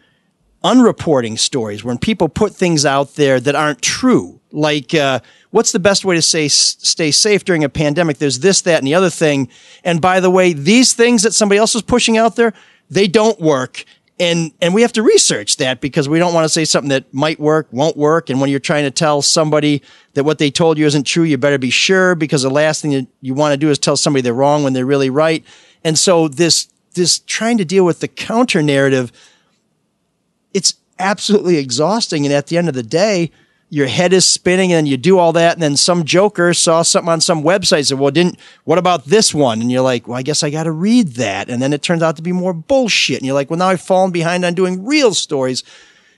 unreporting 0.63 1.37
stories 1.37 1.83
when 1.83 1.97
people 1.97 2.29
put 2.29 2.55
things 2.55 2.85
out 2.85 3.15
there 3.15 3.39
that 3.39 3.55
aren't 3.55 3.81
true. 3.81 4.39
Like, 4.51 4.93
uh, 4.93 5.19
what's 5.51 5.71
the 5.73 5.79
best 5.79 6.05
way 6.05 6.15
to 6.15 6.21
say 6.21 6.47
stay 6.47 7.11
safe 7.11 7.43
during 7.43 7.63
a 7.63 7.69
pandemic? 7.69 8.17
There's 8.17 8.39
this, 8.39 8.61
that, 8.61 8.77
and 8.77 8.87
the 8.87 8.95
other 8.95 9.09
thing. 9.09 9.49
And 9.83 10.01
by 10.01 10.19
the 10.19 10.31
way, 10.31 10.53
these 10.53 10.93
things 10.93 11.23
that 11.23 11.33
somebody 11.33 11.59
else 11.59 11.75
is 11.75 11.81
pushing 11.81 12.17
out 12.17 12.35
there, 12.35 12.53
they 12.89 13.07
don't 13.07 13.39
work 13.39 13.85
and 14.19 14.51
and 14.61 14.73
we 14.73 14.81
have 14.81 14.93
to 14.93 15.03
research 15.03 15.57
that 15.57 15.79
because 15.79 16.09
we 16.09 16.19
don't 16.19 16.33
want 16.33 16.45
to 16.45 16.49
say 16.49 16.65
something 16.65 16.89
that 16.89 17.13
might 17.13 17.39
work, 17.39 17.67
won't 17.71 17.95
work. 17.95 18.29
And 18.29 18.41
when 18.41 18.49
you're 18.49 18.59
trying 18.59 18.83
to 18.83 18.91
tell 18.91 19.21
somebody 19.21 19.81
that 20.13 20.25
what 20.25 20.37
they 20.37 20.51
told 20.51 20.77
you 20.77 20.85
isn't 20.85 21.05
true, 21.05 21.23
you 21.23 21.37
better 21.37 21.57
be 21.57 21.69
sure 21.69 22.15
because 22.15 22.41
the 22.41 22.49
last 22.49 22.81
thing 22.81 22.91
that 22.91 23.07
you 23.21 23.33
want 23.33 23.53
to 23.53 23.57
do 23.57 23.69
is 23.69 23.79
tell 23.79 23.95
somebody 23.95 24.21
they're 24.21 24.33
wrong 24.33 24.63
when 24.63 24.73
they're 24.73 24.85
really 24.85 25.09
right. 25.09 25.43
And 25.83 25.97
so 25.97 26.27
this 26.27 26.67
this 26.95 27.19
trying 27.19 27.57
to 27.59 27.65
deal 27.65 27.85
with 27.85 28.01
the 28.01 28.07
counter 28.07 28.61
narrative, 28.61 29.11
it's 30.53 30.73
absolutely 30.97 31.57
exhausting. 31.57 32.25
And 32.25 32.33
at 32.33 32.47
the 32.47 32.57
end 32.57 32.67
of 32.67 32.75
the 32.75 32.83
day, 32.83 33.31
your 33.69 33.87
head 33.87 34.13
is 34.13 34.25
spinning 34.25 34.73
and 34.73 34.87
you 34.87 34.97
do 34.97 35.17
all 35.17 35.31
that 35.33 35.53
and 35.53 35.61
then 35.61 35.77
some 35.77 36.03
joker 36.03 36.53
saw 36.53 36.81
something 36.81 37.11
on 37.11 37.21
some 37.21 37.43
website 37.43 37.77
and 37.77 37.87
said 37.87 37.99
well 37.99 38.11
didn't 38.11 38.39
what 38.63 38.77
about 38.77 39.05
this 39.05 39.33
one? 39.33 39.61
And 39.61 39.71
you're 39.71 39.81
like 39.81 40.07
well 40.07 40.17
i 40.17 40.21
guess 40.21 40.43
i 40.43 40.49
got 40.49 40.63
to 40.63 40.71
read 40.71 41.09
that. 41.09 41.49
And 41.49 41.61
then 41.61 41.73
it 41.73 41.81
turns 41.81 42.01
out 42.01 42.15
to 42.17 42.21
be 42.21 42.31
more 42.31 42.53
bullshit. 42.53 43.17
And 43.17 43.25
you're 43.25 43.35
like 43.35 43.49
well 43.49 43.59
now 43.59 43.69
i've 43.69 43.81
fallen 43.81 44.11
behind 44.11 44.43
on 44.43 44.53
doing 44.53 44.85
real 44.85 45.13
stories. 45.13 45.63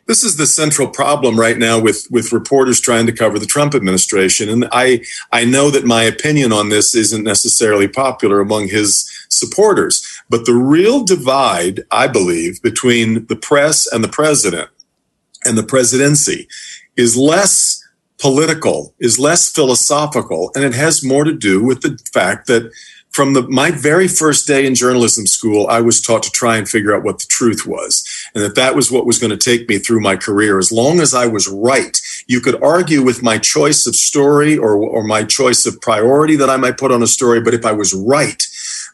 This 0.07 0.23
is 0.23 0.35
the 0.35 0.47
central 0.47 0.87
problem 0.87 1.39
right 1.39 1.57
now 1.57 1.79
with 1.79 2.07
with 2.09 2.33
reporters 2.33 2.81
trying 2.81 3.05
to 3.05 3.13
cover 3.13 3.37
the 3.37 3.45
Trump 3.45 3.75
administration. 3.75 4.49
And 4.49 4.67
I 4.71 5.01
I 5.31 5.45
know 5.45 5.69
that 5.71 5.85
my 5.85 6.03
opinion 6.03 6.51
on 6.51 6.69
this 6.69 6.95
isn't 6.95 7.23
necessarily 7.23 7.87
popular 7.87 8.39
among 8.39 8.69
his 8.69 9.09
supporters. 9.29 10.05
But 10.29 10.45
the 10.45 10.53
real 10.53 11.03
divide 11.03 11.81
I 11.91 12.07
believe 12.07 12.61
between 12.61 13.25
the 13.27 13.35
press 13.35 13.87
and 13.91 14.03
the 14.03 14.09
president 14.09 14.69
and 15.43 15.57
the 15.57 15.63
presidency 15.63 16.47
is 16.97 17.17
less 17.17 17.81
political, 18.19 18.93
is 18.99 19.19
less 19.19 19.51
philosophical, 19.51 20.51
and 20.55 20.63
it 20.63 20.73
has 20.73 21.03
more 21.03 21.23
to 21.23 21.33
do 21.33 21.63
with 21.63 21.81
the 21.81 21.97
fact 22.13 22.47
that 22.47 22.71
from 23.11 23.33
the, 23.33 23.41
my 23.49 23.71
very 23.71 24.07
first 24.07 24.47
day 24.47 24.65
in 24.65 24.73
journalism 24.73 25.27
school, 25.27 25.67
I 25.67 25.81
was 25.81 26.01
taught 26.01 26.23
to 26.23 26.31
try 26.31 26.55
and 26.55 26.67
figure 26.67 26.95
out 26.95 27.03
what 27.03 27.19
the 27.19 27.25
truth 27.27 27.65
was, 27.67 28.05
and 28.33 28.43
that 28.43 28.55
that 28.55 28.73
was 28.75 28.89
what 28.89 29.05
was 29.05 29.19
going 29.19 29.31
to 29.31 29.37
take 29.37 29.67
me 29.67 29.79
through 29.79 29.99
my 29.99 30.15
career. 30.15 30.59
As 30.59 30.71
long 30.71 31.01
as 31.01 31.13
I 31.13 31.27
was 31.27 31.49
right, 31.49 31.99
you 32.27 32.39
could 32.39 32.63
argue 32.63 33.01
with 33.03 33.21
my 33.21 33.37
choice 33.37 33.85
of 33.85 33.95
story 33.95 34.57
or, 34.57 34.75
or 34.77 35.03
my 35.03 35.23
choice 35.23 35.65
of 35.65 35.81
priority 35.81 36.37
that 36.37 36.49
I 36.49 36.55
might 36.55 36.77
put 36.77 36.91
on 36.91 37.03
a 37.03 37.07
story, 37.07 37.41
but 37.41 37.53
if 37.53 37.65
I 37.65 37.73
was 37.73 37.93
right, 37.93 38.41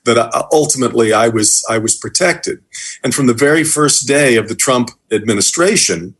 that 0.05 0.17
uh, 0.17 0.43
ultimately 0.51 1.13
I 1.13 1.27
was 1.27 1.63
I 1.69 1.77
was 1.77 1.95
protected. 1.95 2.63
And 3.03 3.13
from 3.13 3.27
the 3.27 3.33
very 3.33 3.63
first 3.63 4.07
day 4.07 4.35
of 4.35 4.47
the 4.47 4.55
Trump 4.55 4.89
administration, 5.11 6.15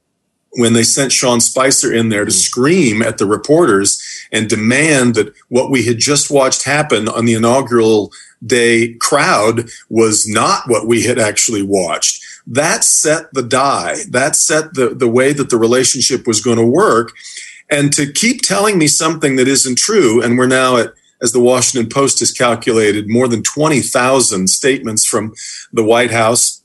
when 0.51 0.73
they 0.73 0.83
sent 0.83 1.11
Sean 1.11 1.39
Spicer 1.39 1.93
in 1.93 2.09
there 2.09 2.25
to 2.25 2.31
hmm. 2.31 2.37
scream 2.37 3.01
at 3.01 3.17
the 3.17 3.25
reporters 3.25 4.01
and 4.31 4.49
demand 4.49 5.15
that 5.15 5.33
what 5.49 5.71
we 5.71 5.85
had 5.85 5.99
just 5.99 6.29
watched 6.29 6.63
happen 6.63 7.07
on 7.07 7.25
the 7.25 7.33
inaugural 7.33 8.11
day 8.45 8.93
crowd 8.95 9.69
was 9.89 10.27
not 10.27 10.63
what 10.67 10.87
we 10.87 11.03
had 11.03 11.17
actually 11.19 11.63
watched. 11.63 12.23
That 12.45 12.83
set 12.83 13.33
the 13.33 13.43
die. 13.43 13.97
That 14.09 14.35
set 14.35 14.73
the, 14.73 14.89
the 14.89 15.07
way 15.07 15.33
that 15.33 15.49
the 15.49 15.57
relationship 15.57 16.27
was 16.27 16.41
going 16.41 16.57
to 16.57 16.65
work. 16.65 17.11
And 17.69 17.91
to 17.93 18.11
keep 18.11 18.41
telling 18.41 18.77
me 18.77 18.87
something 18.87 19.35
that 19.35 19.47
isn't 19.47 19.77
true, 19.77 20.21
and 20.23 20.37
we're 20.37 20.47
now 20.47 20.77
at, 20.77 20.93
as 21.21 21.33
the 21.33 21.41
Washington 21.41 21.89
Post 21.89 22.19
has 22.19 22.31
calculated, 22.31 23.09
more 23.09 23.27
than 23.27 23.43
20,000 23.43 24.47
statements 24.47 25.05
from 25.05 25.33
the 25.73 25.83
White 25.83 26.11
House 26.11 26.63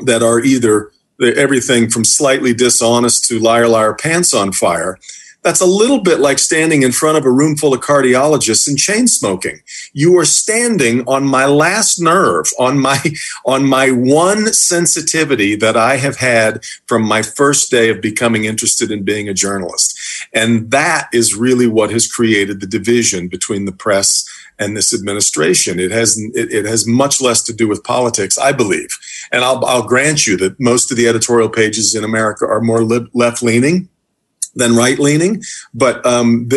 that 0.00 0.22
are 0.22 0.40
either 0.40 0.90
everything 1.20 1.88
from 1.88 2.04
slightly 2.04 2.52
dishonest 2.54 3.24
to 3.28 3.38
liar, 3.38 3.68
liar, 3.68 3.94
pants 3.94 4.34
on 4.34 4.52
fire. 4.52 4.98
That's 5.44 5.60
a 5.60 5.66
little 5.66 6.00
bit 6.00 6.20
like 6.20 6.38
standing 6.38 6.82
in 6.82 6.90
front 6.90 7.18
of 7.18 7.26
a 7.26 7.30
room 7.30 7.56
full 7.56 7.74
of 7.74 7.80
cardiologists 7.82 8.66
and 8.66 8.78
chain 8.78 9.06
smoking. 9.06 9.60
You 9.92 10.18
are 10.18 10.24
standing 10.24 11.06
on 11.06 11.26
my 11.26 11.44
last 11.44 12.00
nerve, 12.00 12.46
on 12.58 12.80
my, 12.80 12.98
on 13.44 13.66
my 13.66 13.90
one 13.90 14.46
sensitivity 14.54 15.54
that 15.56 15.76
I 15.76 15.96
have 15.98 16.16
had 16.16 16.64
from 16.86 17.06
my 17.06 17.20
first 17.20 17.70
day 17.70 17.90
of 17.90 18.00
becoming 18.00 18.46
interested 18.46 18.90
in 18.90 19.04
being 19.04 19.28
a 19.28 19.34
journalist. 19.34 19.94
And 20.32 20.70
that 20.70 21.08
is 21.12 21.36
really 21.36 21.66
what 21.66 21.90
has 21.90 22.10
created 22.10 22.60
the 22.60 22.66
division 22.66 23.28
between 23.28 23.66
the 23.66 23.72
press 23.72 24.26
and 24.58 24.76
this 24.76 24.94
administration. 24.94 25.78
It 25.78 25.90
has 25.90 26.18
it, 26.34 26.52
it, 26.52 26.64
has 26.64 26.86
much 26.86 27.20
less 27.20 27.42
to 27.42 27.52
do 27.52 27.68
with 27.68 27.84
politics, 27.84 28.38
I 28.38 28.52
believe. 28.52 28.88
And 29.32 29.44
I'll, 29.44 29.64
I'll 29.64 29.86
grant 29.86 30.26
you 30.26 30.36
that 30.38 30.58
most 30.58 30.90
of 30.90 30.96
the 30.96 31.08
editorial 31.08 31.48
pages 31.48 31.94
in 31.94 32.04
America 32.04 32.46
are 32.46 32.60
more 32.60 32.82
left 32.84 33.42
leaning. 33.42 33.88
Than 34.54 34.76
right 34.76 34.98
leaning. 34.98 35.42
But 35.72 36.04
um, 36.06 36.48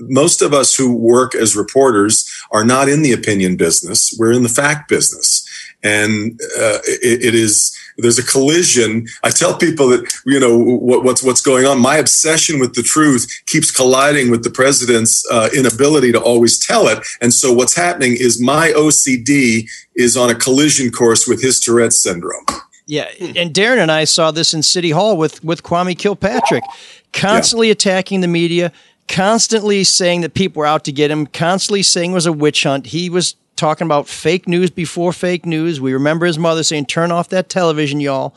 most 0.00 0.42
of 0.42 0.52
us 0.52 0.74
who 0.74 0.94
work 0.94 1.34
as 1.34 1.56
reporters 1.56 2.28
are 2.50 2.64
not 2.64 2.88
in 2.88 3.02
the 3.02 3.12
opinion 3.12 3.56
business. 3.56 4.14
We're 4.18 4.32
in 4.32 4.42
the 4.42 4.48
fact 4.48 4.88
business. 4.88 5.44
And 5.82 6.40
uh, 6.58 6.78
it, 6.84 7.24
it 7.24 7.34
is 7.34 7.76
there's 7.98 8.18
a 8.18 8.24
collision. 8.24 9.06
I 9.24 9.30
tell 9.30 9.56
people 9.58 9.88
that 9.88 10.12
you 10.24 10.38
know 10.38 10.56
what, 10.58 11.04
what's 11.04 11.22
what's 11.22 11.40
going 11.40 11.66
on. 11.66 11.80
My 11.80 11.96
obsession 11.96 12.60
with 12.60 12.74
the 12.74 12.82
truth 12.82 13.28
keeps 13.46 13.70
colliding 13.70 14.30
with 14.30 14.44
the 14.44 14.50
president's 14.50 15.24
uh, 15.30 15.48
inability 15.54 16.12
to 16.12 16.20
always 16.20 16.64
tell 16.64 16.88
it, 16.88 16.98
and 17.20 17.32
so 17.32 17.52
what's 17.52 17.74
happening 17.74 18.16
is 18.18 18.40
my 18.40 18.70
OCD 18.70 19.68
is 19.96 20.16
on 20.16 20.30
a 20.30 20.34
collision 20.34 20.90
course 20.90 21.26
with 21.26 21.42
his 21.42 21.60
Tourette's 21.60 22.00
syndrome. 22.00 22.44
Yeah, 22.88 23.06
hmm. 23.18 23.32
and 23.36 23.52
Darren 23.52 23.78
and 23.78 23.92
I 23.92 24.04
saw 24.04 24.30
this 24.30 24.54
in 24.54 24.62
City 24.62 24.90
Hall 24.90 25.16
with 25.18 25.44
with 25.44 25.62
Kwame 25.62 25.96
Kilpatrick, 25.96 26.64
constantly 27.12 27.66
yeah. 27.68 27.72
attacking 27.72 28.22
the 28.22 28.28
media, 28.28 28.72
constantly 29.08 29.84
saying 29.84 30.22
that 30.22 30.32
people 30.32 30.60
were 30.60 30.66
out 30.66 30.84
to 30.84 30.92
get 30.92 31.10
him, 31.10 31.26
constantly 31.26 31.82
saying 31.82 32.12
it 32.12 32.14
was 32.14 32.24
a 32.24 32.32
witch 32.32 32.62
hunt. 32.62 32.86
He 32.86 33.10
was 33.10 33.36
talking 33.56 33.84
about 33.84 34.08
fake 34.08 34.48
news 34.48 34.70
before 34.70 35.12
fake 35.12 35.44
news. 35.44 35.82
We 35.82 35.92
remember 35.92 36.24
his 36.24 36.38
mother 36.38 36.62
saying, 36.62 36.86
turn 36.86 37.12
off 37.12 37.28
that 37.28 37.50
television, 37.50 38.00
y'all. 38.00 38.34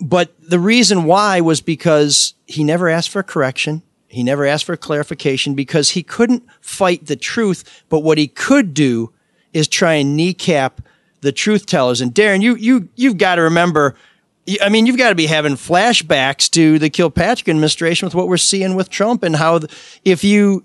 But 0.00 0.34
the 0.40 0.58
reason 0.58 1.04
why 1.04 1.40
was 1.40 1.60
because 1.60 2.34
he 2.46 2.64
never 2.64 2.88
asked 2.88 3.10
for 3.10 3.20
a 3.20 3.24
correction. 3.24 3.82
He 4.08 4.24
never 4.24 4.46
asked 4.46 4.64
for 4.64 4.76
clarification 4.76 5.54
because 5.54 5.90
he 5.90 6.02
couldn't 6.02 6.42
fight 6.60 7.06
the 7.06 7.16
truth. 7.16 7.84
But 7.88 8.00
what 8.00 8.18
he 8.18 8.26
could 8.26 8.74
do 8.74 9.12
is 9.52 9.68
try 9.68 9.94
and 9.94 10.16
kneecap 10.16 10.80
the 11.26 11.32
truth 11.32 11.66
tellers. 11.66 12.00
And 12.00 12.14
Darren, 12.14 12.40
you, 12.40 12.54
you, 12.54 12.88
you've 12.94 13.18
got 13.18 13.34
to 13.34 13.42
remember, 13.42 13.96
I 14.62 14.68
mean, 14.68 14.86
you've 14.86 14.96
got 14.96 15.08
to 15.08 15.16
be 15.16 15.26
having 15.26 15.54
flashbacks 15.54 16.48
to 16.50 16.78
the 16.78 16.88
Kilpatrick 16.88 17.48
administration 17.48 18.06
with 18.06 18.14
what 18.14 18.28
we're 18.28 18.36
seeing 18.36 18.76
with 18.76 18.88
Trump 18.88 19.24
and 19.24 19.34
how 19.34 19.60
if 20.04 20.22
you, 20.22 20.62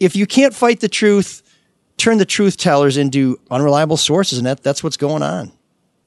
if 0.00 0.16
you 0.16 0.26
can't 0.26 0.52
fight 0.52 0.80
the 0.80 0.88
truth, 0.88 1.42
turn 1.96 2.18
the 2.18 2.24
truth 2.24 2.56
tellers 2.56 2.96
into 2.96 3.38
unreliable 3.50 3.96
sources, 3.96 4.38
and 4.38 4.46
that, 4.46 4.62
that's 4.62 4.82
what's 4.82 4.96
going 4.96 5.22
on. 5.22 5.52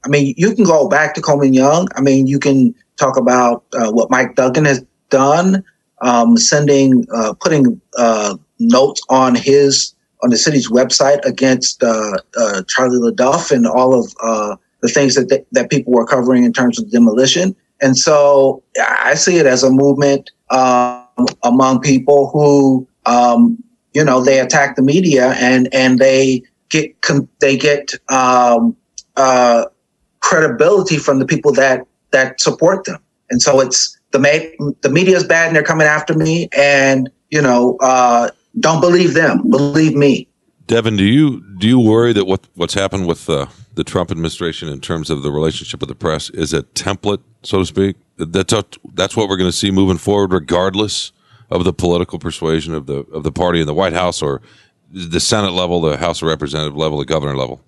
I 0.06 0.10
mean, 0.10 0.34
you 0.38 0.54
can 0.54 0.66
go 0.66 0.90
back 0.90 1.14
to 1.16 1.22
Coleman 1.22 1.54
Young. 1.54 1.88
I 1.96 2.02
mean, 2.02 2.28
you 2.28 2.40
can 2.40 2.76
talk 2.98 3.16
about 3.16 3.64
uh, 3.74 3.90
what 3.90 4.12
Mike 4.12 4.36
Duggan 4.36 4.66
has 4.66 4.86
done, 5.10 5.64
um, 6.02 6.36
sending, 6.36 7.06
uh, 7.14 7.34
putting 7.40 7.80
uh, 7.98 8.36
notes 8.60 9.02
on 9.08 9.36
his 9.36 9.96
on 10.24 10.30
the 10.30 10.38
city's 10.38 10.70
website 10.70 11.24
against 11.26 11.84
uh, 11.84 12.18
uh, 12.38 12.64
Charlie 12.68 13.00
LeDuff 13.00 13.52
and 13.52 13.68
all 13.68 13.98
of 13.98 14.14
uh, 14.24 14.56
the 14.82 14.88
things 14.88 15.16
that 15.16 15.30
th- 15.30 15.46
that 15.52 15.70
people 15.70 15.94
were 15.94 16.06
covering 16.06 16.44
in 16.44 16.54
terms 16.54 16.80
of 16.80 16.90
demolition. 16.92 17.56
And 17.82 17.98
so, 17.98 18.64
I 18.80 19.16
see 19.16 19.38
it 19.38 19.46
as 19.46 19.64
a 19.64 19.70
movement 19.70 20.32
um, 20.50 21.06
among 21.44 21.82
people 21.82 22.30
who 22.30 22.88
um, 23.06 23.62
you 23.94 24.04
know 24.04 24.24
they 24.24 24.40
attack 24.40 24.76
the 24.76 24.82
media 24.82 25.34
and 25.40 25.68
and 25.74 26.00
they 26.00 26.44
get 26.70 26.96
they 27.40 27.58
get 27.58 27.92
um, 28.10 28.76
uh, 29.18 29.66
credibility 30.22 30.98
from 30.98 31.20
the 31.20 31.26
people 31.26 31.52
that 31.54 31.86
that 32.12 32.40
support 32.40 32.86
them 32.86 33.00
and 33.30 33.42
so 33.42 33.60
it's 33.60 33.98
the 34.12 34.20
ma- 34.20 34.74
the 34.82 34.90
media 34.90 35.18
is 35.18 35.24
bad 35.24 35.48
and 35.48 35.56
they're 35.56 35.64
coming 35.64 35.88
after 35.88 36.14
me 36.14 36.48
and 36.56 37.10
you 37.30 37.42
know 37.42 37.78
uh, 37.82 38.30
don't 38.60 38.82
believe 38.82 39.14
them. 39.14 39.50
Believe 39.50 39.96
me. 39.96 40.28
Devin 40.68 40.96
do 40.96 41.04
you 41.04 41.44
do 41.60 41.68
you 41.68 41.80
worry 41.80 42.14
that 42.14 42.26
what 42.26 42.48
what's 42.56 42.74
happened 42.74 43.08
with 43.08 43.30
uh, 43.30 43.48
the 43.74 43.84
trump 43.84 44.12
administration 44.12 44.70
in 44.70 44.80
terms 44.80 45.10
of 45.10 45.22
the 45.22 45.32
relationship 45.32 45.82
with 45.82 45.90
the 45.90 45.96
press 45.96 46.30
is 46.30 46.54
a 46.54 46.64
template 46.64 47.22
so 47.44 47.60
to 47.60 47.66
speak? 47.66 47.98
That's 48.18 48.54
a, 48.54 48.64
that's 48.94 49.18
what 49.18 49.28
we're 49.28 49.38
going 49.38 49.50
to 49.50 49.58
see 49.58 49.72
moving 49.72 49.98
forward 49.98 50.32
regardless 50.32 51.12
of 51.50 51.64
the 51.66 51.74
political 51.74 52.18
persuasion 52.18 52.74
of 52.74 52.86
the 52.86 53.00
of 53.12 53.24
the 53.24 53.32
party 53.32 53.60
in 53.60 53.68
the 53.68 53.74
White 53.74 53.94
House 53.94 54.22
or 54.22 54.42
the 54.94 55.20
Senate 55.20 55.52
level, 55.52 55.82
the 55.82 55.98
House 55.98 56.22
of 56.22 56.28
Representative 56.28 56.78
level, 56.78 57.00
the 57.00 57.06
governor 57.06 57.36
level? 57.36 57.62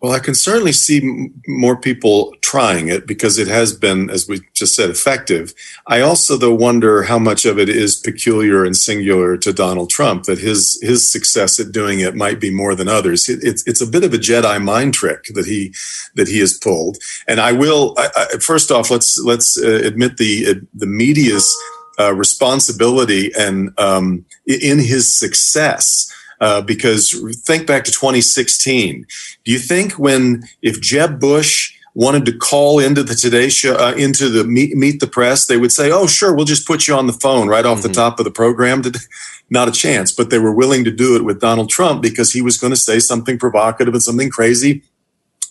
Well, 0.00 0.12
I 0.12 0.18
can 0.18 0.34
certainly 0.34 0.72
see 0.72 1.02
m- 1.02 1.42
more 1.46 1.76
people 1.76 2.34
trying 2.40 2.88
it 2.88 3.06
because 3.06 3.38
it 3.38 3.48
has 3.48 3.74
been, 3.74 4.08
as 4.08 4.26
we 4.26 4.40
just 4.54 4.74
said, 4.74 4.88
effective. 4.88 5.52
I 5.86 6.00
also, 6.00 6.38
though, 6.38 6.54
wonder 6.54 7.02
how 7.02 7.18
much 7.18 7.44
of 7.44 7.58
it 7.58 7.68
is 7.68 7.96
peculiar 7.96 8.64
and 8.64 8.74
singular 8.76 9.36
to 9.36 9.52
Donald 9.52 9.90
Trump. 9.90 10.24
That 10.24 10.38
his 10.38 10.78
his 10.82 11.10
success 11.10 11.60
at 11.60 11.72
doing 11.72 12.00
it 12.00 12.14
might 12.16 12.40
be 12.40 12.50
more 12.50 12.74
than 12.74 12.88
others. 12.88 13.28
It, 13.28 13.40
it's 13.42 13.66
it's 13.66 13.82
a 13.82 13.86
bit 13.86 14.04
of 14.04 14.14
a 14.14 14.18
Jedi 14.18 14.62
mind 14.62 14.94
trick 14.94 15.24
that 15.34 15.46
he 15.46 15.74
that 16.14 16.28
he 16.28 16.40
has 16.40 16.54
pulled. 16.54 16.96
And 17.28 17.38
I 17.38 17.52
will 17.52 17.94
I, 17.98 18.08
I, 18.16 18.38
first 18.38 18.70
off 18.70 18.90
let's 18.90 19.18
let's 19.18 19.58
uh, 19.62 19.82
admit 19.84 20.16
the 20.16 20.46
uh, 20.48 20.54
the 20.72 20.86
media's 20.86 21.54
uh, 21.98 22.14
responsibility 22.14 23.30
and 23.38 23.78
um, 23.78 24.24
in 24.46 24.78
his 24.78 25.14
success. 25.14 26.10
Uh, 26.40 26.62
because 26.62 27.14
think 27.44 27.66
back 27.66 27.84
to 27.84 27.90
2016. 27.90 29.06
Do 29.44 29.52
you 29.52 29.58
think 29.58 29.98
when 29.98 30.42
if 30.62 30.80
Jeb 30.80 31.20
Bush 31.20 31.74
wanted 31.94 32.24
to 32.24 32.32
call 32.36 32.78
into 32.78 33.02
the 33.02 33.14
Today 33.14 33.48
Show 33.48 33.74
uh, 33.74 33.92
into 33.92 34.28
the 34.28 34.44
meet, 34.44 34.76
meet 34.76 35.00
the 35.00 35.06
press, 35.06 35.46
they 35.46 35.56
would 35.56 35.72
say, 35.72 35.90
"Oh, 35.90 36.06
sure, 36.06 36.34
we'll 36.34 36.46
just 36.46 36.66
put 36.66 36.88
you 36.88 36.94
on 36.94 37.06
the 37.06 37.12
phone 37.12 37.48
right 37.48 37.66
off 37.66 37.78
mm-hmm. 37.78 37.88
the 37.88 37.94
top 37.94 38.18
of 38.18 38.24
the 38.24 38.30
program." 38.30 38.82
Not 39.50 39.68
a 39.68 39.72
chance. 39.72 40.12
But 40.12 40.30
they 40.30 40.38
were 40.38 40.54
willing 40.54 40.84
to 40.84 40.90
do 40.90 41.16
it 41.16 41.24
with 41.24 41.40
Donald 41.40 41.68
Trump 41.68 42.02
because 42.02 42.32
he 42.32 42.40
was 42.40 42.56
going 42.56 42.72
to 42.72 42.76
say 42.76 43.00
something 43.00 43.38
provocative 43.38 43.92
and 43.92 44.02
something 44.02 44.30
crazy 44.30 44.82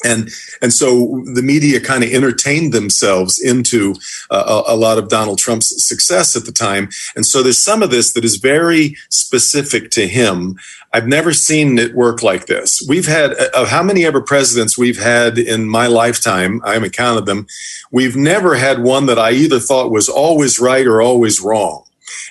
and 0.04 0.30
and 0.62 0.74
so 0.74 1.24
the 1.34 1.42
media 1.44 1.80
kind 1.80 2.04
of 2.04 2.12
entertained 2.12 2.74
themselves 2.74 3.40
into 3.40 3.96
uh, 4.30 4.64
a, 4.68 4.74
a, 4.74 4.78
lot 4.78 4.98
of 4.98 5.10
Donald 5.10 5.40
Trump's 5.40 5.86
success 5.86 6.36
at 6.36 6.46
the 6.46 6.52
time, 6.52 6.90
and 7.16 7.26
so 7.26 7.44
there's 7.44 7.64
some 7.64 7.84
of 7.84 7.92
this 7.92 8.14
that 8.14 8.24
is 8.24 8.38
very 8.38 8.96
specific 9.10 9.92
to 9.92 10.08
him. 10.08 10.58
I've 10.94 11.08
never 11.08 11.34
seen 11.34 11.78
it 11.78 11.94
work 11.94 12.24
like 12.24 12.48
this. 12.48 12.84
We've 12.88 13.08
had 13.08 13.34
uh, 13.34 13.50
of 13.56 13.68
how 13.68 13.84
many 13.84 14.06
ever 14.06 14.22
presidents 14.22 14.78
we've 14.78 15.02
had 15.02 15.38
in 15.38 15.68
my 15.68 15.88
lifetime. 15.88 16.62
I 16.64 16.74
haven't 16.74 16.94
counted 16.94 17.26
them. 17.26 17.48
We've 17.92 18.16
never 18.16 18.56
had 18.56 18.84
one 18.84 19.06
that 19.08 19.20
I 19.20 19.32
either 19.32 19.60
thought 19.60 19.92
was 19.92 20.08
always 20.08 20.60
right 20.60 20.88
or 20.88 21.02
always 21.02 21.42
wrong. 21.42 21.84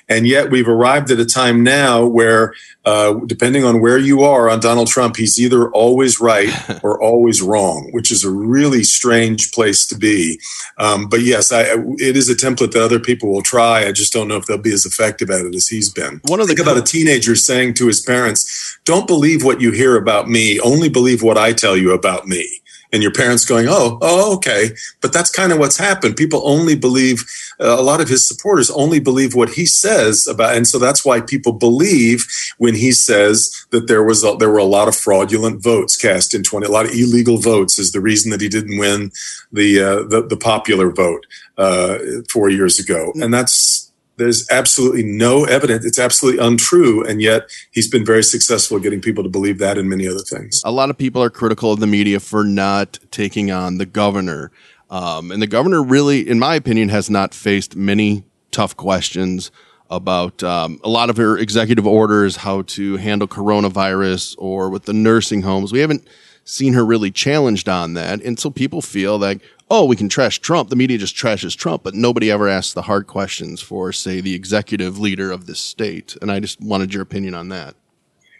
And 0.08 0.26
yet 0.26 0.50
we've 0.50 0.68
arrived 0.68 1.10
at 1.10 1.18
a 1.18 1.24
time 1.24 1.62
now 1.62 2.04
where, 2.04 2.52
uh, 2.84 3.14
depending 3.26 3.64
on 3.64 3.80
where 3.80 3.98
you 3.98 4.22
are 4.22 4.50
on 4.50 4.60
Donald 4.60 4.88
Trump, 4.88 5.16
he's 5.16 5.40
either 5.40 5.70
always 5.70 6.20
right 6.20 6.50
or 6.82 7.00
always 7.02 7.40
wrong, 7.40 7.88
which 7.92 8.12
is 8.12 8.24
a 8.24 8.30
really 8.30 8.84
strange 8.84 9.52
place 9.52 9.86
to 9.86 9.96
be. 9.96 10.38
Um, 10.76 11.08
but 11.08 11.22
yes, 11.22 11.50
I, 11.52 11.62
it 11.98 12.16
is 12.16 12.28
a 12.28 12.34
template 12.34 12.72
that 12.72 12.82
other 12.82 13.00
people 13.00 13.32
will 13.32 13.42
try. 13.42 13.86
I 13.86 13.92
just 13.92 14.12
don't 14.12 14.28
know 14.28 14.36
if 14.36 14.46
they'll 14.46 14.58
be 14.58 14.72
as 14.72 14.84
effective 14.84 15.30
at 15.30 15.46
it 15.46 15.54
as 15.54 15.68
he's 15.68 15.90
been. 15.90 16.20
One 16.24 16.40
of 16.40 16.46
the 16.46 16.58
Think 16.58 16.66
about 16.68 16.82
a 16.82 16.82
teenager 16.82 17.36
saying 17.36 17.74
to 17.74 17.86
his 17.86 18.00
parents, 18.00 18.78
"Don't 18.84 19.06
believe 19.06 19.44
what 19.44 19.60
you 19.60 19.70
hear 19.70 19.96
about 19.96 20.28
me. 20.28 20.58
Only 20.58 20.88
believe 20.88 21.22
what 21.22 21.38
I 21.38 21.52
tell 21.52 21.76
you 21.76 21.92
about 21.92 22.26
me." 22.26 22.62
And 22.92 23.03
your 23.03 23.12
parents 23.12 23.44
going, 23.44 23.66
oh, 23.68 23.98
oh, 24.01 24.35
okay. 24.37 24.70
But 25.01 25.12
that's 25.12 25.31
kind 25.31 25.53
of 25.53 25.59
what's 25.59 25.77
happened. 25.77 26.16
People 26.16 26.40
only 26.44 26.74
believe, 26.74 27.24
uh, 27.61 27.77
a 27.79 27.83
lot 27.83 28.01
of 28.01 28.09
his 28.09 28.27
supporters 28.27 28.70
only 28.70 29.01
believe 29.01 29.35
what 29.35 29.51
he 29.51 29.66
says 29.66 30.27
about, 30.27 30.57
and 30.57 30.66
so 30.66 30.79
that's 30.79 31.05
why 31.05 31.20
people 31.20 31.53
believe 31.53 32.27
when 32.59 32.74
he 32.74 32.92
says 32.92 33.66
that 33.70 33.88
there 33.88 34.03
was 34.03 34.24
a, 34.24 34.37
there 34.38 34.51
were 34.51 34.59
a 34.59 34.64
lot 34.64 34.88
of 34.88 34.96
fraudulent 34.96 35.62
votes 35.62 35.96
cast 35.96 36.35
in 36.35 36.42
20, 36.42 36.66
a 36.66 36.70
lot 36.70 36.87
of 36.87 36.92
illegal 36.92 37.38
votes 37.38 37.79
is 37.79 37.92
the 37.92 38.01
reason 38.01 38.31
that 38.31 38.40
he 38.40 38.48
didn't 38.48 38.79
win 38.79 39.11
the 39.53 39.81
uh, 39.81 40.03
the, 40.09 40.27
the, 40.27 40.37
popular 40.37 40.90
vote 40.90 41.27
uh, 41.57 41.98
four 42.31 42.48
years 42.48 42.79
ago, 42.79 43.12
and 43.16 43.35
that's 43.35 43.88
there's 44.18 44.48
absolutely 44.50 45.04
no 45.04 45.44
evidence. 45.44 45.85
It's 45.85 45.98
absolutely 45.98 46.44
untrue. 46.44 47.04
And 47.04 47.22
yet 47.22 47.50
he's 47.70 47.88
been 47.88 48.04
very 48.04 48.22
successful 48.22 48.76
at 48.76 48.83
getting 48.83 49.00
people 49.00 49.22
to 49.22 49.31
believe 49.31 49.59
that 49.59 49.78
and 49.78 49.88
many 49.88 50.07
other 50.07 50.20
things. 50.20 50.61
A 50.64 50.72
lot 50.72 50.90
of 50.90 50.98
people 50.98 51.22
are 51.22 51.31
critical 51.31 51.72
of 51.72 51.81
the 51.81 51.87
media 51.87 52.20
for 52.20 52.44
not 52.44 52.98
taking 53.11 53.50
on 53.50 53.78
the 53.78 53.87
governor. 53.87 54.50
Um, 54.90 55.31
and 55.31 55.40
the 55.40 55.46
governor 55.46 55.83
really, 55.83 56.28
in 56.28 56.38
my 56.38 56.54
opinion, 56.54 56.88
has 56.88 57.09
not 57.09 57.35
faced 57.35 57.76
many 57.76 58.24
tough 58.50 58.76
questions 58.76 59.50
about 59.90 60.42
um, 60.42 60.81
a 60.85 60.88
lot 60.88 61.09
of 61.11 61.16
her 61.16 61.38
executive 61.38 61.87
orders, 61.87 62.37
how 62.37 62.62
to 62.62 62.96
handle 62.96 63.28
coronavirus 63.28 64.35
or 64.38 64.68
with 64.68 64.85
the 64.85 64.92
nursing 64.92 65.42
homes. 65.42 65.72
We 65.72 65.81
haven't 65.81 66.07
seen 66.44 66.72
her 66.72 66.85
really 66.85 67.11
challenged 67.11 67.68
on 67.68 67.94
that. 67.94 68.22
And 68.22 68.38
so 68.38 68.50
people 68.50 68.83
feel 68.83 69.18
like, 69.18 69.40
oh, 69.70 69.85
we 69.85 69.96
can 69.96 70.09
trash 70.09 70.38
Trump. 70.38 70.70
The 70.70 70.76
media 70.76 70.98
just 70.98 71.16
trashes 71.16 71.57
Trump, 71.57 71.83
but 71.83 71.94
nobody 71.94 72.31
ever 72.31 72.48
asks 72.48 72.72
the 72.72 72.83
hard 72.83 73.07
questions 73.07 73.61
for, 73.61 73.92
say, 73.92 74.20
the 74.20 74.35
executive 74.35 74.98
leader 74.98 75.31
of 75.31 75.46
this 75.46 75.61
state. 75.61 76.16
And 76.22 76.31
I 76.31 76.40
just 76.40 76.61
wanted 76.61 76.94
your 76.94 77.02
opinion 77.02 77.35
on 77.35 77.48
that. 77.50 77.74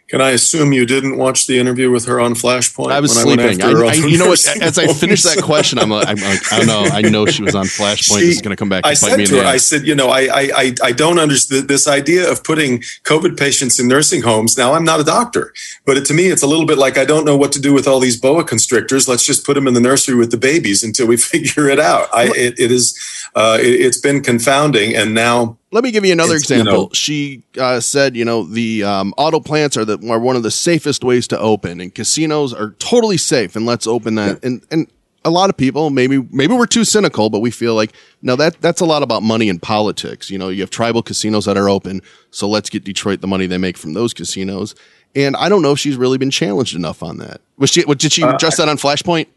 Can 0.09 0.21
I 0.21 0.31
assume 0.31 0.73
you 0.73 0.87
didn't 0.87 1.17
watch 1.17 1.45
the 1.45 1.59
interview 1.59 1.91
with 1.91 2.05
her 2.05 2.19
on 2.19 2.33
Flashpoint? 2.33 2.91
I 2.91 2.99
was 2.99 3.13
sleeping. 3.13 3.61
I, 3.61 3.69
I, 3.69 3.93
you 3.93 4.17
know 4.17 4.29
what? 4.29 4.43
As 4.59 4.79
I 4.79 4.87
finished 4.91 5.23
that 5.23 5.43
question, 5.43 5.77
I'm 5.77 5.91
like, 5.91 6.07
I'm 6.07 6.15
like, 6.15 6.51
I 6.51 6.57
don't 6.57 6.67
know. 6.67 6.83
I 6.91 7.01
know 7.01 7.27
she 7.27 7.43
was 7.43 7.53
on 7.53 7.65
Flashpoint. 7.77 8.21
She, 8.21 8.25
it's 8.25 8.41
going 8.41 8.49
to 8.49 8.55
come 8.55 8.69
back. 8.69 8.87
I 8.87 8.95
said 8.95 9.23
to 9.23 9.35
her, 9.37 9.45
I 9.45 9.57
said, 9.57 9.85
you 9.85 9.93
know, 9.93 10.09
I, 10.09 10.21
I, 10.33 10.73
I 10.83 10.91
don't 10.93 11.19
understand 11.19 11.67
this 11.67 11.87
idea 11.87 12.29
of 12.29 12.43
putting 12.43 12.79
COVID 13.03 13.37
patients 13.37 13.79
in 13.79 13.87
nursing 13.87 14.23
homes. 14.23 14.57
Now, 14.57 14.73
I'm 14.73 14.83
not 14.83 14.99
a 14.99 15.03
doctor, 15.03 15.53
but 15.85 15.95
it, 15.95 16.05
to 16.05 16.15
me, 16.15 16.29
it's 16.29 16.41
a 16.41 16.47
little 16.47 16.65
bit 16.65 16.79
like 16.79 16.97
I 16.97 17.05
don't 17.05 17.23
know 17.23 17.37
what 17.37 17.51
to 17.51 17.61
do 17.61 17.71
with 17.71 17.87
all 17.87 17.99
these 17.99 18.19
boa 18.19 18.43
constrictors. 18.43 19.07
Let's 19.07 19.27
just 19.27 19.45
put 19.45 19.53
them 19.53 19.67
in 19.67 19.75
the 19.75 19.79
nursery 19.79 20.15
with 20.15 20.31
the 20.31 20.37
babies 20.37 20.81
until 20.81 21.05
we 21.05 21.17
figure 21.33 21.69
it 21.69 21.79
out. 21.79 22.07
I, 22.11 22.29
it, 22.35 22.59
it 22.59 22.71
is, 22.71 22.97
uh, 23.35 23.59
it, 23.61 23.67
it's 23.67 23.99
been 23.99 24.23
confounding, 24.23 24.95
and 24.95 25.13
now 25.13 25.58
Let 25.71 25.83
me 25.83 25.91
give 25.91 26.03
you 26.03 26.11
another 26.11 26.35
It's, 26.35 26.49
you 26.49 26.55
example. 26.57 26.83
know- 26.83 26.89
she 26.93 27.43
uh, 27.59 27.79
said, 27.79 28.15
you 28.15 28.25
know, 28.25 28.43
the 28.43 28.83
um, 28.83 29.13
auto 29.17 29.39
plants 29.39 29.77
are 29.77 29.85
the 29.85 29.99
are 30.09 30.19
one 30.19 30.35
of 30.35 30.43
the 30.43 30.51
safest 30.51 31.03
ways 31.03 31.27
to 31.27 31.39
open, 31.39 31.79
and 31.79 31.93
casinos 31.93 32.53
are 32.53 32.71
totally 32.79 33.17
safe. 33.17 33.55
And 33.55 33.65
let's 33.65 33.85
open 33.85 34.15
that. 34.15 34.43
And 34.43 34.63
and 34.71 34.87
a 35.25 35.29
lot 35.29 35.49
of 35.51 35.57
people, 35.57 35.89
maybe 35.91 36.25
maybe 36.31 36.53
we're 36.55 36.65
too 36.65 36.85
cynical, 36.85 37.29
but 37.29 37.39
we 37.41 37.51
feel 37.51 37.75
like 37.75 37.93
no, 38.23 38.35
that 38.37 38.59
that's 38.61 38.81
a 38.81 38.85
lot 38.85 39.03
about 39.03 39.21
money 39.21 39.47
and 39.47 39.61
politics. 39.61 40.31
You 40.31 40.39
know, 40.39 40.49
you 40.49 40.61
have 40.61 40.71
tribal 40.71 41.03
casinos 41.03 41.45
that 41.45 41.55
are 41.57 41.69
open, 41.69 42.01
so 42.31 42.49
let's 42.49 42.69
get 42.69 42.83
Detroit 42.83 43.21
the 43.21 43.27
money 43.27 43.45
they 43.45 43.57
make 43.59 43.77
from 43.77 43.93
those 43.93 44.13
casinos. 44.13 44.73
And 45.15 45.35
I 45.35 45.49
don't 45.49 45.61
know 45.61 45.71
if 45.73 45.79
she's 45.79 45.97
really 45.97 46.17
been 46.17 46.31
challenged 46.31 46.75
enough 46.75 47.03
on 47.03 47.17
that. 47.17 47.41
Was 47.57 47.69
she? 47.71 47.83
What, 47.83 47.99
did 47.99 48.11
she 48.11 48.23
Uh, 48.23 48.33
address 48.33 48.57
that 48.57 48.69
on 48.69 48.77
Flashpoint? 48.77 49.27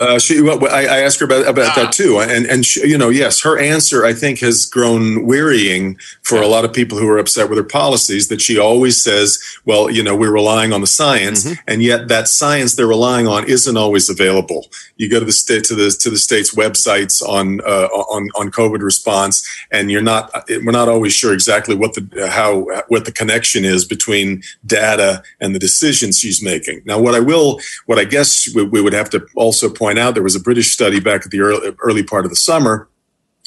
Uh, 0.00 0.18
she, 0.18 0.40
well, 0.40 0.64
I, 0.68 0.82
I 0.82 0.98
asked 1.00 1.18
her 1.18 1.26
about, 1.26 1.48
about 1.48 1.74
that 1.74 1.92
too, 1.92 2.20
and 2.20 2.46
and 2.46 2.64
she, 2.64 2.86
you 2.86 2.96
know, 2.96 3.08
yes, 3.08 3.40
her 3.40 3.58
answer 3.58 4.04
I 4.04 4.12
think 4.12 4.38
has 4.40 4.64
grown 4.64 5.26
wearying 5.26 5.98
for 6.22 6.40
a 6.40 6.46
lot 6.46 6.64
of 6.64 6.72
people 6.72 6.98
who 6.98 7.08
are 7.08 7.18
upset 7.18 7.48
with 7.48 7.58
her 7.58 7.64
policies. 7.64 8.28
That 8.28 8.40
she 8.40 8.58
always 8.58 9.02
says, 9.02 9.40
"Well, 9.64 9.90
you 9.90 10.04
know, 10.04 10.14
we're 10.14 10.32
relying 10.32 10.72
on 10.72 10.82
the 10.82 10.86
science," 10.86 11.46
and 11.66 11.82
yet 11.82 12.06
that 12.08 12.28
science 12.28 12.76
they're 12.76 12.86
relying 12.86 13.26
on 13.26 13.48
isn't 13.48 13.76
always 13.76 14.08
available. 14.08 14.66
You 14.98 15.10
go 15.10 15.18
to 15.18 15.24
the 15.24 15.32
state 15.32 15.64
to 15.64 15.74
the 15.74 15.90
to 15.90 16.10
the 16.10 16.18
state's 16.18 16.54
websites 16.54 17.20
on 17.20 17.60
uh, 17.62 17.86
on 17.86 18.28
on 18.36 18.50
COVID 18.52 18.82
response, 18.82 19.42
and 19.72 19.90
you're 19.90 20.02
not 20.02 20.30
we're 20.48 20.70
not 20.70 20.88
always 20.88 21.12
sure 21.12 21.32
exactly 21.32 21.74
what 21.74 21.94
the 21.94 22.30
how 22.30 22.66
what 22.86 23.04
the 23.04 23.12
connection 23.12 23.64
is 23.64 23.84
between 23.84 24.42
data 24.64 25.22
and 25.40 25.54
the 25.54 25.58
decisions 25.58 26.18
she's 26.18 26.42
making. 26.42 26.82
Now, 26.84 27.00
what 27.00 27.14
I 27.14 27.20
will, 27.20 27.60
what 27.86 27.98
I 27.98 28.04
guess 28.04 28.54
we, 28.54 28.64
we 28.64 28.80
would 28.80 28.92
have 28.92 29.10
to 29.10 29.26
also 29.34 29.68
point 29.68 29.87
out, 29.96 30.14
there 30.14 30.22
was 30.24 30.34
a 30.34 30.40
British 30.40 30.72
study 30.72 30.98
back 30.98 31.24
at 31.24 31.30
the 31.30 31.40
early, 31.40 31.74
early 31.80 32.02
part 32.02 32.24
of 32.24 32.30
the 32.30 32.36
summer 32.36 32.88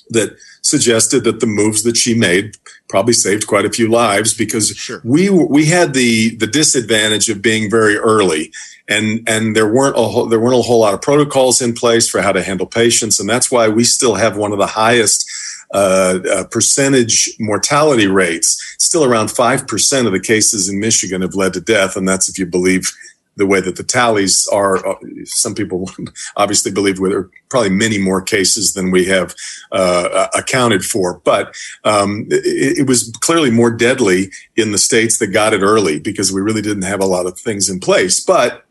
that 0.09 0.37
suggested 0.61 1.23
that 1.25 1.41
the 1.41 1.45
moves 1.45 1.83
that 1.83 1.97
she 1.97 2.13
made 2.13 2.55
probably 2.87 3.13
saved 3.13 3.47
quite 3.47 3.65
a 3.65 3.69
few 3.69 3.89
lives 3.89 4.33
because 4.33 4.89
we 5.03 5.29
we 5.29 5.65
had 5.65 5.93
the 5.93 6.35
the 6.35 6.47
disadvantage 6.47 7.29
of 7.29 7.41
being 7.41 7.69
very 7.69 7.97
early 7.97 8.51
and 8.91 9.27
and 9.27 9.55
there 9.55 9.71
weren't 9.71 9.97
a 9.97 10.03
whole, 10.03 10.27
there 10.27 10.39
weren't 10.39 10.59
a 10.59 10.61
whole 10.61 10.79
lot 10.79 10.93
of 10.93 11.01
protocols 11.01 11.61
in 11.61 11.73
place 11.73 12.09
for 12.09 12.21
how 12.21 12.31
to 12.31 12.43
handle 12.43 12.67
patients. 12.67 13.19
And 13.19 13.29
that's 13.29 13.49
why 13.49 13.69
we 13.69 13.83
still 13.83 14.15
have 14.15 14.37
one 14.37 14.51
of 14.51 14.57
the 14.57 14.67
highest 14.67 15.29
uh, 15.73 16.19
uh, 16.29 16.43
percentage 16.45 17.29
mortality 17.39 18.07
rates. 18.07 18.75
Still 18.79 19.05
around 19.05 19.27
5% 19.27 20.05
of 20.05 20.11
the 20.11 20.19
cases 20.19 20.67
in 20.67 20.79
Michigan 20.79 21.21
have 21.21 21.35
led 21.35 21.53
to 21.53 21.61
death. 21.61 21.95
And 21.95 22.07
that's 22.07 22.27
if 22.27 22.37
you 22.37 22.45
believe 22.45 22.91
the 23.37 23.45
way 23.45 23.61
that 23.61 23.75
the 23.77 23.83
tallies 23.83 24.47
are. 24.51 24.85
uh, 24.85 24.95
Some 25.25 25.55
people 25.55 25.89
obviously 26.37 26.71
believe 26.71 26.97
there 26.97 27.17
are 27.17 27.29
probably 27.49 27.69
many 27.69 27.97
more 27.97 28.21
cases 28.21 28.73
than 28.73 28.91
we 28.91 29.05
have 29.05 29.35
uh, 29.71 30.27
accounted 30.35 30.83
for, 30.83 31.19
but 31.23 31.55
um, 31.83 32.27
it, 32.29 32.79
it 32.79 32.87
was 32.87 33.11
clearly 33.21 33.51
more 33.51 33.71
deadly 33.71 34.31
in 34.55 34.71
the 34.71 34.77
states 34.77 35.19
that 35.19 35.27
got 35.27 35.53
it 35.53 35.61
early 35.61 35.99
because 35.99 36.31
we 36.31 36.41
really 36.41 36.61
didn't 36.61 36.83
have 36.83 37.01
a 37.01 37.05
lot 37.05 37.25
of 37.25 37.39
things 37.39 37.69
in 37.69 37.79
place. 37.79 38.23
But 38.23 38.65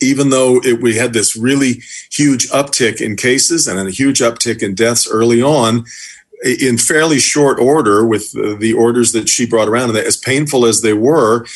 even 0.00 0.30
though 0.30 0.60
it, 0.62 0.82
we 0.82 0.96
had 0.96 1.12
this 1.12 1.36
really 1.36 1.80
huge 2.10 2.48
uptick 2.50 3.00
in 3.00 3.16
cases 3.16 3.66
and 3.66 3.78
a 3.78 3.90
huge 3.90 4.20
uptick 4.20 4.62
in 4.62 4.74
deaths 4.74 5.08
early 5.10 5.42
on, 5.42 5.84
in 6.44 6.76
fairly 6.78 7.18
short 7.18 7.58
order 7.58 8.06
with 8.06 8.30
the 8.32 8.72
orders 8.72 9.12
that 9.12 9.28
she 9.28 9.46
brought 9.46 9.68
around. 9.68 9.90
And 9.90 9.98
as 9.98 10.16
painful 10.16 10.66
as 10.66 10.82
they 10.82 10.92
were 10.92 11.46